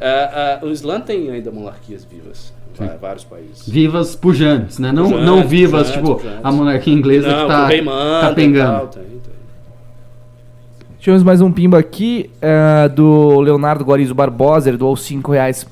Ah, 0.00 0.58
ah, 0.62 0.66
o 0.66 0.70
Islã 0.70 1.00
tem 1.00 1.30
ainda 1.30 1.50
monarquias 1.50 2.04
vivas. 2.04 2.52
Em 2.78 2.98
vários 2.98 3.24
países. 3.24 3.66
Vivas 3.66 4.14
pujantes, 4.16 4.78
né? 4.78 4.92
Não, 4.92 5.04
Pujantes, 5.04 5.26
não 5.26 5.46
vivas, 5.46 5.88
pujantes, 5.88 5.92
tipo, 5.92 6.14
pujantes. 6.20 6.40
a 6.44 6.52
monarquia 6.52 6.92
inglesa 6.92 7.28
Não, 7.28 7.42
que 7.42 7.48
tá, 7.52 7.64
o 7.64 7.66
rei 7.68 7.80
manda 7.82 8.20
tá 8.20 8.32
e 8.32 8.34
pengando. 8.34 8.72
tal, 8.78 8.86
tem, 8.88 9.02
tem. 9.02 9.35
Tivemos 11.06 11.22
mais 11.22 11.40
um 11.40 11.52
pimba 11.52 11.78
aqui 11.78 12.28
é, 12.42 12.88
do 12.88 13.38
Leonardo 13.38 13.84
Guarizo 13.84 14.12
Barbosa, 14.12 14.68
ele 14.68 14.76
doou 14.76 14.96
5 14.96 15.30
reais. 15.30 15.64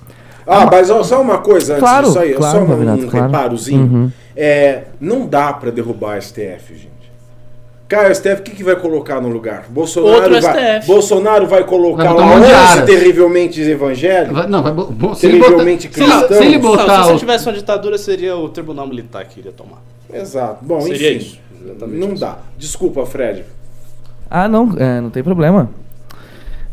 Ah, 0.46 0.64
mas 0.70 0.88
ó, 0.90 1.02
só 1.02 1.20
uma 1.20 1.38
coisa 1.38 1.72
antes 1.72 1.82
Claro, 1.82 2.06
disso 2.06 2.18
aí, 2.20 2.34
claro, 2.34 2.58
só 2.58 2.64
um, 2.72 2.78
Renato, 2.78 3.02
um 3.04 3.08
claro. 3.08 3.26
reparozinho. 3.26 3.82
Uhum. 3.82 4.12
É, 4.36 4.82
não 5.00 5.26
dá 5.26 5.52
pra 5.52 5.72
derrubar 5.72 6.18
a 6.18 6.20
STF, 6.20 6.74
gente. 6.76 6.88
Cara, 7.88 8.12
o 8.12 8.14
STF, 8.14 8.34
o 8.34 8.42
que, 8.44 8.52
que 8.52 8.62
vai 8.62 8.76
colocar 8.76 9.20
no 9.20 9.28
lugar? 9.28 9.64
Bolsonaro 9.68 10.14
Outro 10.14 10.40
vai, 10.40 10.76
STF. 10.76 10.86
Bolsonaro 10.86 11.46
vai 11.48 11.64
colocar 11.64 12.04
Vai 12.04 12.14
lá 12.14 12.22
um 12.22 12.28
monte 12.28 12.38
de 12.38 12.44
11 12.44 12.54
aras. 12.54 12.84
terrivelmente 12.84 13.60
evangélicos? 13.60 14.36
Vai- 14.38 14.46
Não, 14.46 14.62
vai 14.62 14.72
bo- 14.72 14.86
bo- 14.86 15.14
se 15.16 15.26
ele 15.26 15.38
botar, 15.38 15.46
Terrivelmente 15.50 15.88
se 15.92 15.94
se 15.94 16.44
ele 16.44 16.58
Não, 16.58 16.60
botar 16.60 17.02
se 17.02 17.08
você 17.08 17.12
o- 17.14 17.18
tivesse 17.18 17.46
uma 17.48 17.52
ditadura, 17.54 17.98
seria 17.98 18.36
o 18.36 18.48
tribunal 18.50 18.86
militar 18.86 19.24
que 19.24 19.40
iria 19.40 19.50
tomar. 19.50 19.82
Exato. 20.12 20.64
Bom, 20.64 20.80
Seria 20.82 21.10
enfim. 21.16 21.24
isso. 21.26 21.40
Exatamente 21.60 21.98
Não 21.98 22.12
isso. 22.12 22.20
dá. 22.20 22.38
Desculpa, 22.56 23.04
Fred. 23.04 23.42
Ah, 24.30 24.48
não, 24.48 24.74
é, 24.76 25.00
não 25.00 25.10
tem 25.10 25.22
problema. 25.22 25.70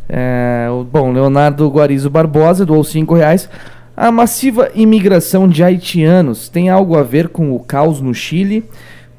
É, 0.09 0.67
bom, 0.91 1.11
Leonardo 1.11 1.69
Guarizo 1.69 2.09
Barbosa 2.09 2.65
doou 2.65 2.83
5 2.83 3.13
reais. 3.15 3.49
A 3.95 4.11
massiva 4.11 4.71
imigração 4.73 5.47
de 5.47 5.63
haitianos 5.63 6.49
tem 6.49 6.69
algo 6.69 6.97
a 6.97 7.03
ver 7.03 7.29
com 7.29 7.53
o 7.55 7.59
caos 7.59 8.01
no 8.01 8.13
Chile, 8.13 8.63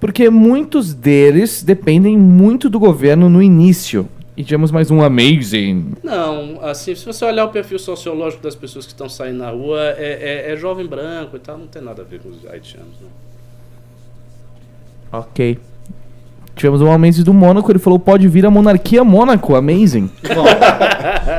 porque 0.00 0.28
muitos 0.28 0.92
deles 0.92 1.62
dependem 1.62 2.18
muito 2.18 2.68
do 2.68 2.78
governo 2.80 3.28
no 3.28 3.42
início. 3.42 4.09
E 4.36 4.42
tivemos 4.42 4.70
mais 4.70 4.90
um 4.90 5.02
amazing. 5.02 5.92
Não, 6.02 6.59
assim, 6.62 6.94
se 6.94 7.04
você 7.04 7.24
olhar 7.24 7.44
o 7.44 7.50
perfil 7.50 7.78
sociológico 7.78 8.42
das 8.42 8.54
pessoas 8.54 8.86
que 8.86 8.92
estão 8.92 9.09
saindo 9.09 9.38
na 9.38 9.50
rua, 9.50 9.78
é, 9.98 10.46
é- 10.48 10.52
é 10.52 10.56
jovem 10.56 10.86
branco 10.86 11.36
e 11.36 11.38
tal, 11.38 11.59
não 11.59 11.66
tem 11.66 11.82
nada 11.82 12.02
a 12.02 12.04
ver 12.04 12.18
com 12.20 12.30
os 12.30 12.44
haitianos. 12.46 12.94
Não. 13.00 13.09
Ok. 15.20 15.59
Tivemos 16.55 16.83
um 16.83 16.91
amazing 16.93 17.23
do 17.23 17.33
Mônaco, 17.33 17.70
ele 17.73 17.79
falou: 17.79 17.99
pode 17.99 18.29
vir 18.29 18.45
a 18.47 18.51
monarquia 18.51 19.03
Mônaco, 19.03 19.55
amazing. 19.55 20.11
Bom, 20.35 20.45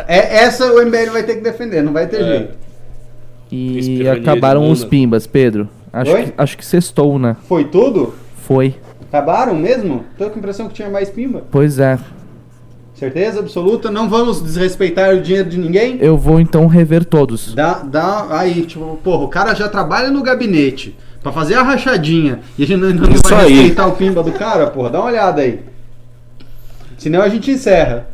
é, 0.08 0.38
essa 0.44 0.72
o 0.74 0.82
MBL 0.86 1.12
vai 1.12 1.24
ter 1.24 1.36
que 1.36 1.42
defender, 1.42 1.84
não 1.84 1.94
vai 1.94 2.08
ter 2.08 2.22
É. 2.22 2.24
jeito. 2.26 2.64
E 3.52 4.08
acabaram 4.10 4.70
os 4.72 4.84
pimbas, 4.84 5.28
Pedro. 5.28 5.70
Acho 5.92 6.12
Oi? 6.12 6.24
que, 6.24 6.34
acho 6.36 6.58
que 6.58 6.66
sextou, 6.66 7.20
né? 7.20 7.36
Foi 7.48 7.66
tudo? 7.66 8.16
Foi. 8.38 8.76
Acabaram 9.08 9.54
mesmo? 9.54 10.04
Tô 10.18 10.28
com 10.30 10.36
a 10.36 10.40
impressão 10.40 10.68
que 10.68 10.74
tinha 10.74 10.90
mais 10.90 11.10
pimba. 11.12 11.44
Pois 11.52 11.78
é. 11.78 12.00
Certeza 12.96 13.40
absoluta? 13.42 13.92
Não 13.92 14.10
vamos 14.10 14.42
desrespeitar 14.42 15.14
o 15.14 15.22
dinheiro 15.22 15.50
de 15.50 15.58
ninguém? 15.60 15.98
Eu 16.00 16.18
vou 16.18 16.40
então 16.40 16.66
rever 16.66 17.06
todos. 17.06 17.54
Dá, 17.54 17.84
dá 17.84 18.28
aí, 18.32 18.64
tipo, 18.66 19.00
porra, 19.04 19.24
o 19.26 19.28
cara 19.28 19.54
já 19.54 19.68
trabalha 19.70 20.10
no 20.10 20.24
gabinete 20.24 20.96
pra 21.24 21.32
fazer 21.32 21.56
a 21.56 21.64
rachadinha 21.64 22.42
e 22.58 22.64
a 22.64 22.68
gente 22.68 22.80
não, 22.80 22.90
não 22.92 23.10
Isso 23.12 23.24
vai 23.30 23.46
aí. 23.46 23.54
respeitar 23.54 23.88
o 23.88 23.94
pimba 23.94 24.22
do 24.22 24.32
cara, 24.34 24.68
porra, 24.68 24.90
dá 24.92 25.00
uma 25.00 25.08
olhada 25.10 25.42
aí. 25.42 25.62
Senão 26.98 27.22
a 27.22 27.30
gente 27.30 27.50
encerra. 27.50 28.08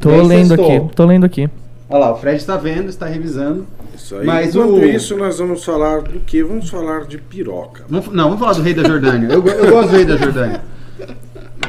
Tô 0.00 0.10
lendo 0.22 0.48
sextou. 0.54 0.76
aqui, 0.86 0.94
tô 0.94 1.04
lendo 1.04 1.24
aqui. 1.26 1.48
Olha 1.88 1.98
lá, 2.06 2.12
o 2.12 2.16
Fred 2.16 2.36
está 2.36 2.56
vendo, 2.56 2.88
está 2.88 3.06
revisando. 3.06 3.66
Isso 3.96 4.14
aí. 4.16 4.24
Mas 4.24 4.54
Enquanto 4.54 4.74
o- 4.74 4.84
isso, 4.84 5.16
nós 5.16 5.38
vamos 5.38 5.64
falar 5.64 6.02
do 6.02 6.20
que? 6.20 6.42
Vamos 6.42 6.70
falar 6.70 7.04
de 7.04 7.18
piroca. 7.18 7.82
Vamos, 7.88 8.06
não, 8.12 8.24
vamos 8.24 8.38
falar 8.38 8.52
do 8.52 8.62
rei 8.62 8.72
da 8.74 8.84
Jordânia. 8.84 9.26
Eu, 9.32 9.44
eu 9.46 9.70
gosto 9.72 9.90
do 9.90 9.96
rei 9.96 10.04
da 10.04 10.16
Jordânia. 10.16 10.60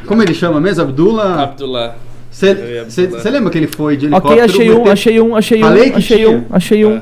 Como 0.05 0.21
ele 0.21 0.33
chama 0.33 0.61
mesmo? 0.61 0.83
Abdullah? 0.83 1.43
Abdullah. 1.43 1.95
Você 2.29 3.29
lembra 3.29 3.49
que 3.49 3.57
ele 3.57 3.67
foi 3.67 3.97
de 3.97 4.05
helicóptero? 4.05 4.33
Ok, 4.33 4.43
achei 4.45 4.69
um, 4.71 4.77
meteu- 4.77 4.91
achei 4.91 5.21
um, 5.21 5.35
achei 5.35 5.59
Falei 5.59 5.87
um, 5.89 5.91
que 5.91 5.97
achei 5.97 6.17
tinha. 6.17 6.29
um, 6.29 6.45
achei 6.49 6.85
um. 6.85 7.01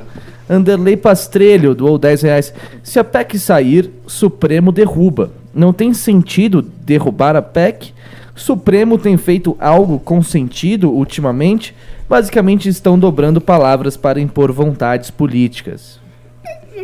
Anderley 0.49 0.97
Pastrelho 0.97 1.75
doou 1.75 1.99
10 1.99 2.23
reais. 2.23 2.53
Se 2.81 2.97
a 2.97 3.03
PEC 3.03 3.37
sair, 3.37 3.91
Supremo 4.07 4.71
derruba. 4.71 5.31
Não 5.53 5.71
tem 5.71 5.93
sentido 5.93 6.61
derrubar 6.61 7.35
a 7.35 7.41
PEC? 7.41 7.93
Supremo 8.35 8.97
tem 8.97 9.17
feito 9.17 9.55
algo 9.59 9.99
com 9.99 10.23
sentido 10.23 10.91
ultimamente? 10.91 11.75
Basicamente 12.07 12.67
estão 12.67 12.97
dobrando 12.97 13.39
palavras 13.39 13.95
para 13.95 14.19
impor 14.19 14.51
vontades 14.51 15.11
políticas. 15.11 15.99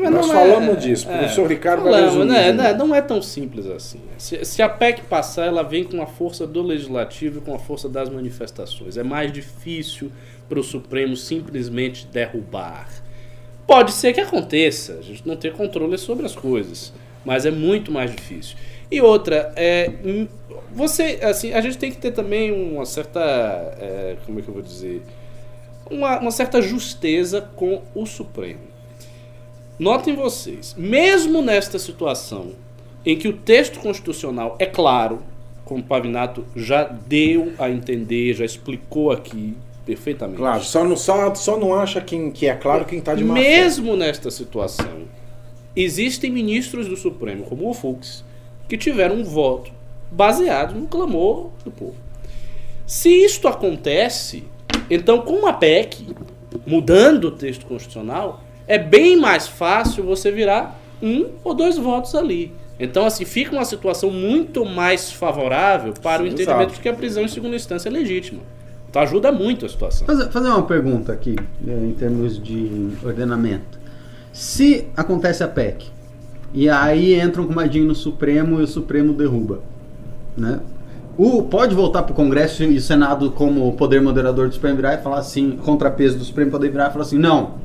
Mas 0.06 0.14
Nós 0.14 0.28
não 0.28 0.34
falamos 0.34 0.84
disso, 0.84 1.08
o 1.08 1.12
professor 1.12 1.48
Ricardo 1.48 1.84
Falamos, 1.84 2.28
né, 2.28 2.52
né, 2.52 2.74
não 2.74 2.94
é 2.94 3.02
tão 3.02 3.22
simples 3.22 3.66
assim. 3.66 4.00
Se, 4.18 4.46
se 4.46 4.62
a 4.62 4.70
PEC 4.70 5.02
passar, 5.04 5.46
ela 5.46 5.64
vem 5.64 5.84
com 5.84 6.00
a 6.02 6.06
força 6.06 6.46
do 6.46 6.62
legislativo 6.62 7.40
e 7.40 7.42
com 7.42 7.56
a 7.56 7.60
força 7.60 7.90
das 7.90 8.10
manifestações. 8.10 8.98
É 8.98 9.04
mais 9.04 9.32
difícil 9.32 10.12
para 10.48 10.60
o 10.60 10.64
Supremo 10.64 11.16
simplesmente 11.16 12.06
derrubar. 12.06 12.88
Pode 13.68 13.92
ser 13.92 14.14
que 14.14 14.22
aconteça, 14.22 14.98
a 15.00 15.02
gente 15.02 15.28
não 15.28 15.36
tem 15.36 15.52
controle 15.52 15.98
sobre 15.98 16.26
as 16.26 16.36
coisas, 16.36 16.94
mas 17.24 17.46
é 17.46 17.52
muito 17.52 17.92
mais 17.92 18.14
difícil. 18.16 18.56
E 18.92 19.02
outra, 19.02 19.52
é, 19.56 19.92
hum, 20.06 20.28
você, 20.72 21.20
assim, 21.24 21.52
a 21.52 21.62
gente 21.62 21.78
tem 21.78 21.90
que 21.92 21.98
ter 21.98 22.12
também 22.12 22.52
uma 22.52 22.86
certa, 22.86 23.20
é, 23.20 24.18
como 24.26 24.40
é 24.40 24.42
que 24.42 24.48
eu 24.48 24.54
vou 24.54 24.62
dizer, 24.62 25.02
uma, 25.90 26.20
uma 26.20 26.32
certa 26.32 26.62
justeza 26.62 27.42
com 27.42 27.82
o 27.96 28.06
Supremo. 28.06 28.76
Notem 29.80 30.16
vocês, 30.16 30.76
mesmo 30.78 31.42
nesta 31.42 31.80
situação 31.80 32.54
em 33.06 33.18
que 33.18 33.28
o 33.28 33.34
texto 33.34 33.80
constitucional 33.80 34.56
é 34.60 34.66
claro, 34.66 35.22
como 35.64 35.82
o 35.82 35.84
Pavinato 35.84 36.46
já 36.56 36.84
deu 36.84 37.54
a 37.58 37.70
entender, 37.70 38.34
já 38.34 38.46
explicou 38.46 39.12
aqui 39.12 39.56
perfeitamente. 39.86 40.38
Claro, 40.38 40.64
só 40.64 40.84
não, 40.84 40.96
só, 40.96 41.34
só 41.36 41.58
não 41.58 41.74
acha 41.74 42.02
quem, 42.02 42.32
que 42.32 42.48
é 42.48 42.56
claro 42.56 42.86
quem 42.86 43.00
está 43.00 43.14
de 43.14 43.24
má 43.24 43.36
fé. 43.36 43.42
Mesmo 43.42 43.96
nesta 43.96 44.32
situação, 44.32 45.04
existem 45.76 46.32
ministros 46.32 46.88
do 46.88 46.98
Supremo, 46.98 47.44
como 47.44 47.70
o 47.70 47.74
Fux, 47.74 48.24
que 48.68 48.78
tiveram 48.78 49.16
um 49.16 49.24
voto 49.24 49.72
baseado 50.12 50.74
no 50.74 50.88
clamor 50.88 51.50
do 51.64 51.72
povo. 51.72 51.96
Se 52.86 53.10
isto 53.10 53.48
acontece, 53.48 54.44
então 54.90 55.22
com 55.22 55.46
a 55.48 55.54
PEC, 55.54 56.08
mudando 56.66 57.26
o 57.26 57.32
texto 57.32 57.66
constitucional, 57.66 58.44
é 58.68 58.78
bem 58.78 59.16
mais 59.16 59.48
fácil 59.48 60.04
você 60.04 60.32
virar 60.32 60.80
um 61.02 61.30
ou 61.44 61.54
dois 61.54 61.78
votos 61.78 62.16
ali. 62.16 62.52
Então, 62.80 63.06
assim, 63.06 63.24
fica 63.24 63.54
uma 63.54 63.64
situação 63.64 64.12
muito 64.12 64.66
mais 64.66 65.12
favorável 65.12 65.94
para 65.94 66.22
o 66.22 66.26
Sim, 66.26 66.34
entendimento 66.34 66.62
exato. 66.62 66.74
de 66.74 66.80
que 66.82 66.90
a 66.90 66.94
prisão 66.94 67.24
em 67.24 67.28
segunda 67.28 67.56
instância 67.56 67.88
é 67.88 67.92
legítima. 67.92 68.42
Então 68.96 69.04
ajuda 69.04 69.30
muito 69.30 69.66
a 69.66 69.70
situação. 69.70 70.08
Fazer, 70.08 70.30
fazer 70.30 70.48
uma 70.48 70.64
pergunta 70.64 71.12
aqui, 71.12 71.36
eh, 71.68 71.86
em 71.86 71.92
termos 71.92 72.42
de 72.42 72.92
ordenamento. 73.04 73.78
Se 74.32 74.88
acontece 74.96 75.44
a 75.44 75.50
PEC, 75.50 75.88
e 76.54 76.70
aí 76.70 77.14
entra 77.14 77.42
um 77.42 77.48
comadinho 77.48 77.84
no 77.84 77.94
Supremo 77.94 78.62
e 78.62 78.64
o 78.64 78.68
Supremo 78.68 79.12
derruba, 79.12 79.60
né? 80.38 80.62
O, 81.18 81.44
pode 81.44 81.76
voltar 81.76 82.04
para 82.04 82.14
o 82.14 82.16
Congresso 82.16 82.64
e 82.64 82.78
o 82.78 82.82
Senado, 82.82 83.32
como 83.32 83.70
poder 83.74 84.02
moderador 84.02 84.48
do 84.48 84.54
Supremo, 84.54 84.78
virar 84.78 84.94
e 84.94 85.04
falar 85.04 85.20
assim, 85.20 85.58
contrapeso 85.58 86.18
do 86.18 86.24
Supremo 86.24 86.52
poder 86.52 86.70
virar 86.70 86.88
e 86.90 86.94
falar 86.94 87.04
assim, 87.04 87.18
não, 87.18 87.56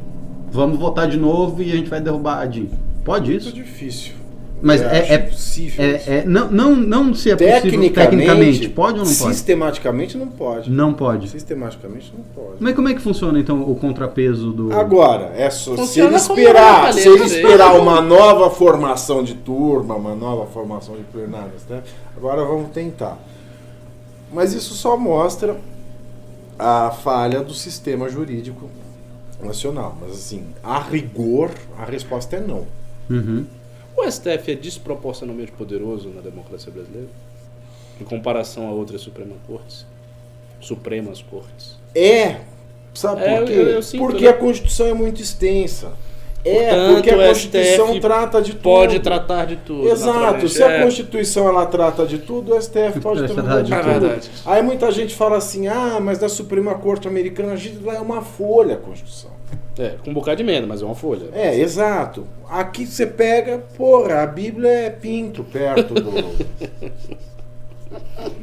vamos 0.50 0.80
votar 0.80 1.06
de 1.06 1.16
novo 1.16 1.62
e 1.62 1.70
a 1.70 1.76
gente 1.76 1.88
vai 1.88 2.00
derrubar 2.00 2.40
a 2.40 2.46
DIN. 2.46 2.70
Pode 3.04 3.36
Isso 3.36 3.46
é 3.46 3.50
isso? 3.50 3.56
difícil. 3.56 4.19
Mas 4.62 4.82
é, 4.82 5.14
é, 5.14 5.18
possível 5.18 5.84
é, 5.84 6.02
é- 6.06 6.24
não, 6.26 6.50
não, 6.50 6.76
não 6.76 7.14
se 7.14 7.30
é 7.30 7.36
possível 7.36 7.62
Tecnicamente, 7.62 7.94
tecnicamente, 7.94 8.68
pode 8.68 8.98
ou 8.98 9.04
não 9.06 9.14
pode? 9.14 9.34
Sistematicamente 9.34 10.18
não 10.18 10.28
pode. 10.28 10.70
Não 10.70 10.92
pode. 10.92 11.28
Sistematicamente 11.28 12.12
não 12.16 12.24
pode. 12.34 12.56
Mas 12.60 12.74
como 12.74 12.88
é 12.88 12.94
que 12.94 13.00
funciona 13.00 13.40
então 13.40 13.62
o 13.62 13.74
contrapeso 13.74 14.52
do. 14.52 14.72
Agora, 14.72 15.32
é 15.34 15.48
só, 15.48 15.76
se 15.86 16.00
ele 16.00 16.14
esperar, 16.14 16.84
uma 16.84 16.92
se 16.92 17.08
ele 17.08 17.18
paleta, 17.18 17.34
esperar 17.34 17.72
né? 17.72 17.78
uma 17.78 18.00
nova 18.02 18.50
formação 18.50 19.22
de 19.22 19.34
turma, 19.34 19.94
uma 19.94 20.14
nova 20.14 20.46
formação 20.46 20.94
de 20.94 21.04
plenárias, 21.04 21.64
né? 21.68 21.82
Agora 22.16 22.44
vamos 22.44 22.70
tentar. 22.70 23.18
Mas 24.32 24.52
isso 24.52 24.74
só 24.74 24.96
mostra 24.96 25.56
a 26.58 26.90
falha 26.90 27.40
do 27.40 27.54
sistema 27.54 28.08
jurídico 28.10 28.68
nacional. 29.42 29.96
Mas 30.00 30.12
assim, 30.12 30.44
a 30.62 30.78
rigor, 30.78 31.50
a 31.78 31.84
resposta 31.84 32.36
é 32.36 32.40
não. 32.40 32.66
Uhum. 33.08 33.46
O 33.96 34.10
STF 34.10 34.52
é 34.52 34.54
desproporcionalmente 34.54 35.52
poderoso 35.52 36.08
na 36.08 36.20
democracia 36.20 36.72
brasileira? 36.72 37.08
Em 38.00 38.04
comparação 38.04 38.68
a 38.68 38.70
outras 38.72 39.00
Supremas 39.02 39.36
Cortes? 39.46 39.86
Supremas 40.60 41.22
Cortes. 41.22 41.76
É. 41.94 42.36
Sabe 42.94 43.22
É, 43.22 43.38
por 43.38 43.46
quê? 43.46 43.52
eu- 43.52 43.66
eu 43.68 43.82
sinto, 43.82 44.00
porque 44.00 44.24
né? 44.24 44.30
a 44.30 44.34
Constituição 44.34 44.86
é 44.86 44.94
muito 44.94 45.20
extensa. 45.22 45.92
É, 46.42 46.70
Portanto, 46.70 46.94
porque 46.94 47.10
a 47.10 47.28
Constituição 47.28 47.86
STF 47.88 48.00
trata 48.00 48.40
de 48.42 48.52
tudo. 48.52 48.62
Pode 48.62 48.98
tratar 49.00 49.44
de 49.44 49.56
tudo. 49.56 49.88
Exato. 49.90 50.48
Se 50.48 50.62
a 50.62 50.70
É. 50.70 50.82
Constituição 50.82 51.46
ela 51.46 51.66
trata 51.66 52.06
de 52.06 52.16
tudo, 52.18 52.54
o 52.54 52.56
STF 52.60 52.98
pode 53.00 53.20
Pode 53.20 53.32
tratar 53.34 53.42
tratar 53.42 53.60
de 53.62 53.68
de 53.68 53.74
É 53.74 53.78
tudo. 53.82 54.00
verdade. 54.00 54.30
Aí 54.46 54.62
muita 54.62 54.90
gente 54.90 55.14
fala 55.14 55.36
assim: 55.36 55.68
ah, 55.68 55.98
mas 56.00 56.18
da 56.18 56.30
Suprema 56.30 56.74
Corte 56.76 57.06
Americana, 57.06 57.52
a 57.52 57.56
gente 57.56 57.82
lá 57.84 57.96
é 57.96 58.00
uma 58.00 58.22
folha 58.22 58.74
a 58.74 58.78
Constituição. 58.78 59.30
É, 59.78 59.94
com 60.04 60.10
um 60.10 60.14
bocado 60.14 60.36
de 60.36 60.42
emenda, 60.42 60.66
mas 60.66 60.82
é 60.82 60.84
uma 60.84 60.94
folha. 60.94 61.28
É, 61.32 61.58
exato. 61.58 62.26
Aqui 62.48 62.86
você 62.86 63.06
pega, 63.06 63.58
porra, 63.76 64.22
a 64.22 64.26
Bíblia 64.26 64.68
é 64.68 64.90
pinto 64.90 65.44
perto 65.44 65.94
do. 65.94 66.10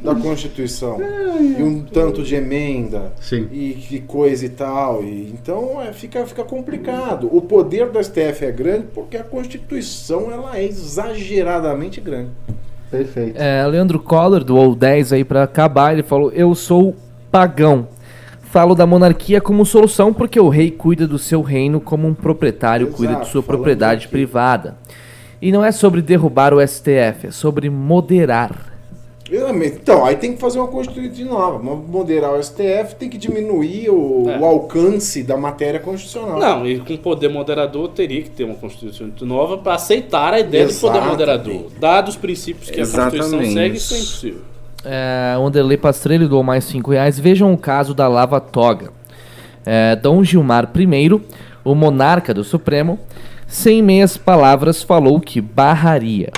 da 0.02 0.14
Constituição. 0.14 0.98
E 1.40 1.62
um 1.62 1.82
tanto 1.82 2.22
de 2.22 2.34
emenda. 2.34 3.12
Sim. 3.20 3.48
E 3.52 3.74
que 3.74 4.00
coisa 4.00 4.44
e 4.44 4.48
tal. 4.48 5.04
E, 5.04 5.30
então 5.30 5.80
é, 5.80 5.92
fica, 5.92 6.26
fica 6.26 6.44
complicado. 6.44 7.28
O 7.30 7.40
poder 7.40 7.88
do 7.88 8.02
STF 8.02 8.44
é 8.44 8.50
grande 8.50 8.86
porque 8.94 9.16
a 9.16 9.24
Constituição 9.24 10.32
ela 10.32 10.58
é 10.58 10.64
exageradamente 10.64 12.00
grande. 12.00 12.30
Perfeito. 12.90 13.38
É, 13.38 13.66
Leandro 13.66 14.00
Collor 14.00 14.42
doou 14.42 14.74
10 14.74 15.12
aí 15.12 15.24
pra 15.24 15.42
acabar. 15.42 15.92
Ele 15.92 16.02
falou: 16.02 16.32
Eu 16.32 16.54
sou 16.54 16.94
pagão. 17.30 17.88
Falo 18.50 18.74
da 18.74 18.86
monarquia 18.86 19.40
como 19.40 19.64
solução 19.66 20.12
porque 20.12 20.40
o 20.40 20.48
rei 20.48 20.70
cuida 20.70 21.06
do 21.06 21.18
seu 21.18 21.42
reino 21.42 21.80
como 21.80 22.08
um 22.08 22.14
proprietário 22.14 22.86
Exato, 22.86 22.96
cuida 22.96 23.14
de 23.16 23.28
sua 23.28 23.42
propriedade 23.42 24.04
aqui. 24.04 24.12
privada. 24.12 24.76
E 25.40 25.52
não 25.52 25.64
é 25.64 25.70
sobre 25.70 26.00
derrubar 26.00 26.54
o 26.54 26.66
STF, 26.66 27.26
é 27.26 27.30
sobre 27.30 27.68
moderar. 27.68 28.72
Exatamente. 29.30 29.76
Então, 29.82 30.06
aí 30.06 30.16
tem 30.16 30.32
que 30.32 30.40
fazer 30.40 30.58
uma 30.58 30.68
Constituinte 30.68 31.22
nova. 31.22 31.58
Mo- 31.62 31.76
Moderar 31.76 32.32
o 32.32 32.42
STF 32.42 32.94
tem 32.98 33.10
que 33.10 33.18
diminuir 33.18 33.90
o, 33.90 34.24
É. 34.26 34.38
o 34.38 34.44
alcance 34.46 35.22
da 35.22 35.36
matéria 35.36 35.78
constitucional. 35.78 36.38
Não, 36.40 36.66
e 36.66 36.80
com 36.80 36.96
poder 36.96 37.28
moderador 37.28 37.88
teria 37.90 38.22
que 38.22 38.30
ter 38.30 38.44
uma 38.44 38.54
Constituição 38.54 39.10
nova 39.20 39.58
para 39.58 39.74
aceitar 39.74 40.32
a 40.32 40.40
ideia 40.40 40.64
de 40.66 40.72
poder 40.72 40.96
Exatamente. 40.96 41.10
moderador. 41.10 41.66
Dados 41.78 42.14
os 42.14 42.20
princípios 42.20 42.70
que 42.70 42.80
a 42.80 42.84
Constituição 42.86 43.26
Exatamente. 43.42 43.52
segue, 43.52 43.76
isso 43.76 43.94
é 43.94 43.98
impossível. 43.98 44.40
É, 44.84 45.36
Wanderlei 45.38 45.76
Pastrello 45.76 46.28
doou 46.28 46.42
mais 46.42 46.64
5 46.64 46.90
reais. 46.90 47.18
Vejam 47.18 47.52
o 47.52 47.58
caso 47.58 47.94
da 47.94 48.08
Lava 48.08 48.40
Toga. 48.40 48.92
É, 49.64 49.96
Dom 49.96 50.22
Gilmar 50.24 50.70
I, 50.74 51.20
o 51.64 51.74
monarca 51.74 52.32
do 52.32 52.44
Supremo, 52.44 52.98
sem 53.46 53.82
meias 53.82 54.16
palavras 54.16 54.82
falou 54.82 55.20
que 55.20 55.40
barraria. 55.40 56.30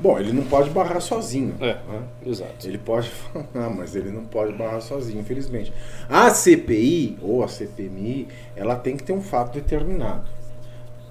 Bom, 0.00 0.18
ele 0.18 0.32
não 0.32 0.44
pode 0.44 0.70
barrar 0.70 1.00
sozinho. 1.00 1.54
É, 1.60 1.78
né? 1.88 2.02
exato. 2.24 2.66
Ele 2.66 2.78
pode 2.78 3.08
falar, 3.32 3.70
mas 3.70 3.96
ele 3.96 4.10
não 4.10 4.24
pode 4.24 4.52
barrar 4.52 4.80
sozinho, 4.80 5.20
infelizmente. 5.20 5.72
A 6.08 6.30
CPI, 6.30 7.18
ou 7.22 7.42
a 7.42 7.48
CPMI, 7.48 8.28
ela 8.54 8.76
tem 8.76 8.96
que 8.96 9.02
ter 9.02 9.12
um 9.12 9.22
fato 9.22 9.54
determinado. 9.54 10.24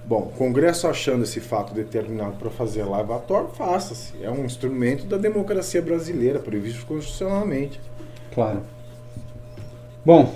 Bom, 0.07 0.31
o 0.33 0.37
Congresso 0.37 0.87
achando 0.87 1.23
esse 1.23 1.39
fato 1.39 1.73
determinado 1.73 2.33
para 2.39 2.49
fazer 2.51 2.83
lavatório, 2.83 3.49
faça-se. 3.57 4.13
É 4.21 4.29
um 4.29 4.45
instrumento 4.45 5.05
da 5.05 5.17
democracia 5.17 5.81
brasileira, 5.81 6.37
previsto 6.39 6.85
constitucionalmente. 6.85 7.79
Claro. 8.33 8.59
Bom, 10.05 10.31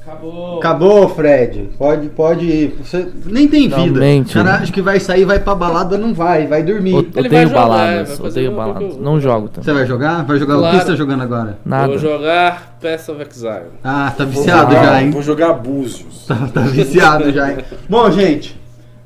Acabou. 0.00 0.58
acabou, 0.58 1.08
Fred. 1.10 1.70
Pode, 1.76 2.08
pode 2.10 2.46
ir. 2.46 2.78
Você 2.82 3.06
nem 3.26 3.46
tem 3.48 3.68
vida. 3.68 4.00
O 4.00 4.32
cara 4.32 4.44
né? 4.52 4.58
acha 4.62 4.72
que 4.72 4.80
vai 4.80 4.98
sair, 5.00 5.24
vai 5.26 5.40
pra 5.40 5.54
balada, 5.54 5.98
não 5.98 6.14
vai, 6.14 6.46
vai 6.46 6.62
dormir. 6.62 6.94
O- 6.94 7.10
vai 7.28 7.46
jogar, 7.46 7.48
baladas, 7.60 8.20
odeio 8.20 8.46
alguma 8.50 8.72
baladas. 8.72 8.96
Não 8.98 9.20
jogo 9.20 9.48
também. 9.48 9.64
Você 9.64 9.72
vai 9.74 9.84
jogar? 9.84 10.24
Vai 10.24 10.38
jogar 10.38 10.56
o 10.56 10.58
Claro. 10.60 10.78
que 10.78 10.84
você 10.84 10.90
tá 10.92 10.96
jogando 10.96 11.22
agora? 11.22 11.58
Nada. 11.66 11.88
Vou 11.88 11.98
jogar 11.98 12.78
Path 12.80 13.08
of 13.10 13.20
Exile. 13.28 13.70
Ah, 13.84 14.14
tá 14.16 14.24
viciado 14.24 14.70
jogar- 14.72 14.84
já, 14.84 15.02
hein? 15.02 15.10
Vou 15.10 15.22
jogar 15.22 15.52
Búzios. 15.54 16.24
Tá, 16.26 16.48
tá 16.54 16.60
viciado 16.62 17.30
já, 17.32 17.50
hein? 17.52 17.58
Bom, 17.88 18.08
gente, 18.12 18.56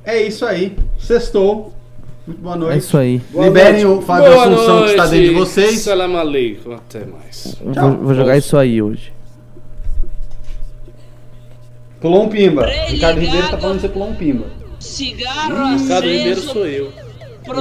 é 0.05 0.23
isso 0.23 0.45
aí. 0.47 0.77
Sextou. 0.99 1.73
Muito 2.27 2.41
boa 2.43 2.55
É 2.55 2.59
noite. 2.59 2.79
isso 2.79 2.97
aí. 2.99 3.19
Boa 3.31 3.47
Liberem 3.47 3.85
noite. 3.85 3.99
o 4.03 4.07
Fábio 4.07 4.41
Assunção 4.41 4.85
que 4.85 4.91
está 4.91 5.07
dentro 5.07 5.29
de 5.29 5.35
vocês. 5.35 5.81
Salam 5.81 6.17
aleikum. 6.17 6.75
Até 6.75 7.05
mais. 7.05 7.57
Vou, 7.61 7.93
vou 7.97 8.15
jogar 8.15 8.37
isso 8.37 8.57
aí 8.57 8.81
hoje. 8.81 9.13
Pulou 12.01 12.25
um 12.25 12.29
pimba. 12.29 12.67
Ricardo 12.67 13.21
Ribeiro 13.21 13.49
tá 13.49 13.59
falando 13.59 13.77
que 13.77 13.83
você 13.83 13.89
pulou 13.89 14.09
um 14.09 14.15
pimba. 14.15 14.47
Cigarro 14.79 15.77
Ricardo 15.77 16.07
Ribeiro 16.09 16.41
sou 16.41 16.67
eu. 16.67 16.93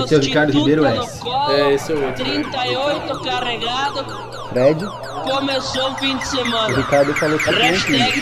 Esse 0.03 0.13
é 0.13 0.17
o 0.17 0.21
Ricardo 0.21 0.51
Ribeiro 0.53 0.85
S. 0.85 1.19
colo, 1.19 1.51
É, 1.51 1.73
esse 1.73 1.91
é 1.91 1.95
o 1.95 2.05
outro. 2.05 2.23
38 2.23 3.19
carregado, 3.23 4.05
Fred, 4.49 4.85
começou 5.23 5.91
o 5.91 5.95
fim 5.95 6.17
de 6.17 6.23
o 6.23 6.27
semana. 6.27 6.77
Ricardo 6.77 7.13
falou 7.15 7.39
que 7.39 7.49
um 7.49 7.53
pimba. 7.53 7.63
Hashtag 7.63 8.21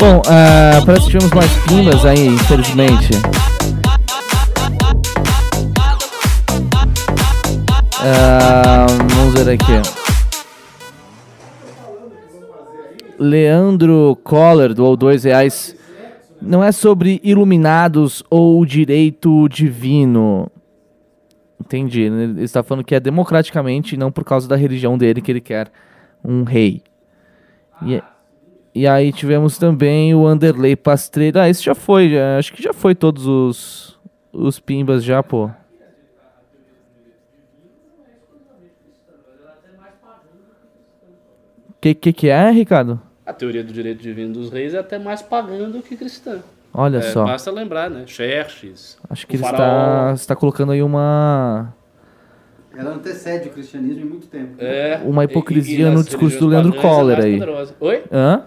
Bom, 0.00 0.22
ah, 0.30 0.80
parece 0.86 1.04
que 1.04 1.10
tivemos 1.10 1.30
mais 1.34 1.52
pimbas 1.68 2.06
aí, 2.06 2.26
infelizmente. 2.26 3.10
Ah, 8.00 8.86
vamos 9.14 9.34
ver 9.34 9.50
aqui. 9.50 10.00
Leandro 13.18 14.18
Coller 14.24 14.72
doou 14.72 14.96
dois 14.96 15.24
reais. 15.24 15.76
Não 16.40 16.64
é 16.64 16.72
sobre 16.72 17.20
iluminados 17.22 18.24
ou 18.30 18.64
direito 18.64 19.46
divino. 19.50 20.50
Entendi. 21.60 22.08
né? 22.08 22.24
Ele 22.24 22.42
está 22.44 22.62
falando 22.62 22.86
que 22.86 22.94
é 22.94 23.00
democraticamente 23.00 23.98
não 23.98 24.10
por 24.10 24.24
causa 24.24 24.48
da 24.48 24.56
religião 24.56 24.96
dele 24.96 25.20
que 25.20 25.30
ele 25.30 25.42
quer 25.42 25.70
um 26.24 26.42
rei. 26.42 26.82
E, 27.84 28.02
e 28.74 28.86
aí 28.86 29.12
tivemos 29.12 29.58
também 29.58 30.14
o 30.14 30.26
Anderley 30.26 30.76
Pastreira. 30.76 31.42
Ah, 31.42 31.48
esse 31.48 31.62
já 31.64 31.74
foi. 31.74 32.10
já- 32.10 32.38
acho 32.38 32.52
que 32.52 32.62
já 32.62 32.72
foi 32.72 32.94
todos 32.94 33.26
os, 33.26 33.98
os 34.32 34.58
pimbas 34.60 35.02
já, 35.04 35.22
pô. 35.22 35.50
Que 41.80 41.94
que 41.94 42.12
que 42.12 42.28
é, 42.28 42.50
Ricardo? 42.50 43.00
A 43.24 43.32
teoria 43.32 43.62
do 43.64 43.72
direito 43.72 44.02
divino 44.02 44.34
dos 44.34 44.50
reis 44.50 44.74
é 44.74 44.78
até 44.78 44.98
mais 44.98 45.22
pagã 45.22 45.70
do 45.70 45.82
que 45.82 45.96
cristã. 45.96 46.40
Olha 46.72 46.98
É, 46.98 47.02
só. 47.02 47.24
basta 47.24 47.50
lembrar, 47.50 47.88
né? 47.90 48.04
Xerxes. 48.06 48.98
Acho 49.08 49.26
que 49.26 49.34
o 49.34 49.36
ele 49.36 49.44
está, 49.44 50.12
está 50.14 50.36
colocando 50.36 50.72
aí 50.72 50.82
uma 50.82 51.74
Ela 52.76 52.90
antecede 52.94 53.48
o 53.48 53.52
cristianismo 53.52 54.02
em 54.02 54.08
muito 54.08 54.26
tempo. 54.28 54.54
É, 54.58 55.00
Uma 55.04 55.24
hipocrisia 55.24 55.86
e- 55.86 55.90
e 55.90 55.94
no 55.94 56.04
discurso 56.04 56.38
do 56.38 56.46
Leandro 56.48 56.76
é 56.76 56.80
Coller 56.80 57.18
aí. 57.20 57.32
poderosa. 57.38 57.74
Oi? 57.80 58.04
Hã? 58.12 58.42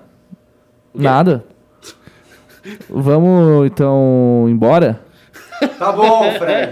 Nada. 0.93 1.43
Vamos 2.89 3.67
então 3.67 4.45
embora? 4.47 4.99
Tá 5.79 5.93
bom, 5.93 6.29
Fred. 6.37 6.69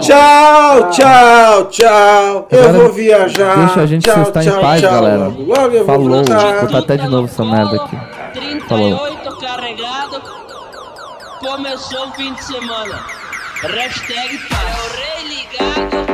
Tchau, 0.00 0.90
tchau, 0.90 1.64
tchau. 1.68 2.48
Eu 2.50 2.60
Agora 2.60 2.72
vou 2.72 2.92
viajar. 2.92 3.56
Deixa 3.56 3.80
a 3.82 3.86
gente 3.86 4.02
tchau, 4.02 4.24
cestar 4.24 4.42
em 4.42 4.50
tchau, 4.50 4.60
paz, 4.60 4.80
tchau. 4.80 4.90
galera. 4.90 5.28
Logo, 5.28 5.76
eu 5.76 5.84
Falou. 5.84 6.08
voltar. 6.08 6.52
Vou 6.54 6.62
botar 6.62 6.78
até 6.78 6.96
de 6.96 7.06
novo 7.08 7.26
essa 7.28 7.44
merda 7.44 7.76
aqui. 7.84 7.96
38 8.32 9.36
carregado. 9.38 10.22
Começou 11.38 12.08
o 12.08 12.12
fim 12.14 12.34
de 12.34 12.42
semana. 12.42 12.98
Hashtag 13.62 14.38
paz. 14.48 14.60
É 14.66 14.80
o 14.80 14.90
rei 14.96 15.28
ligado. 15.28 16.11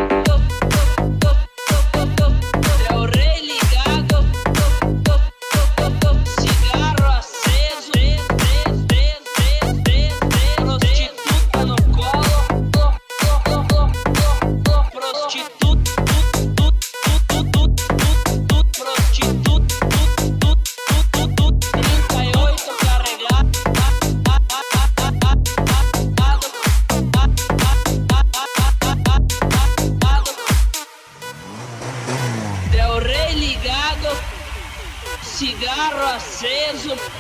Del 36.68 37.17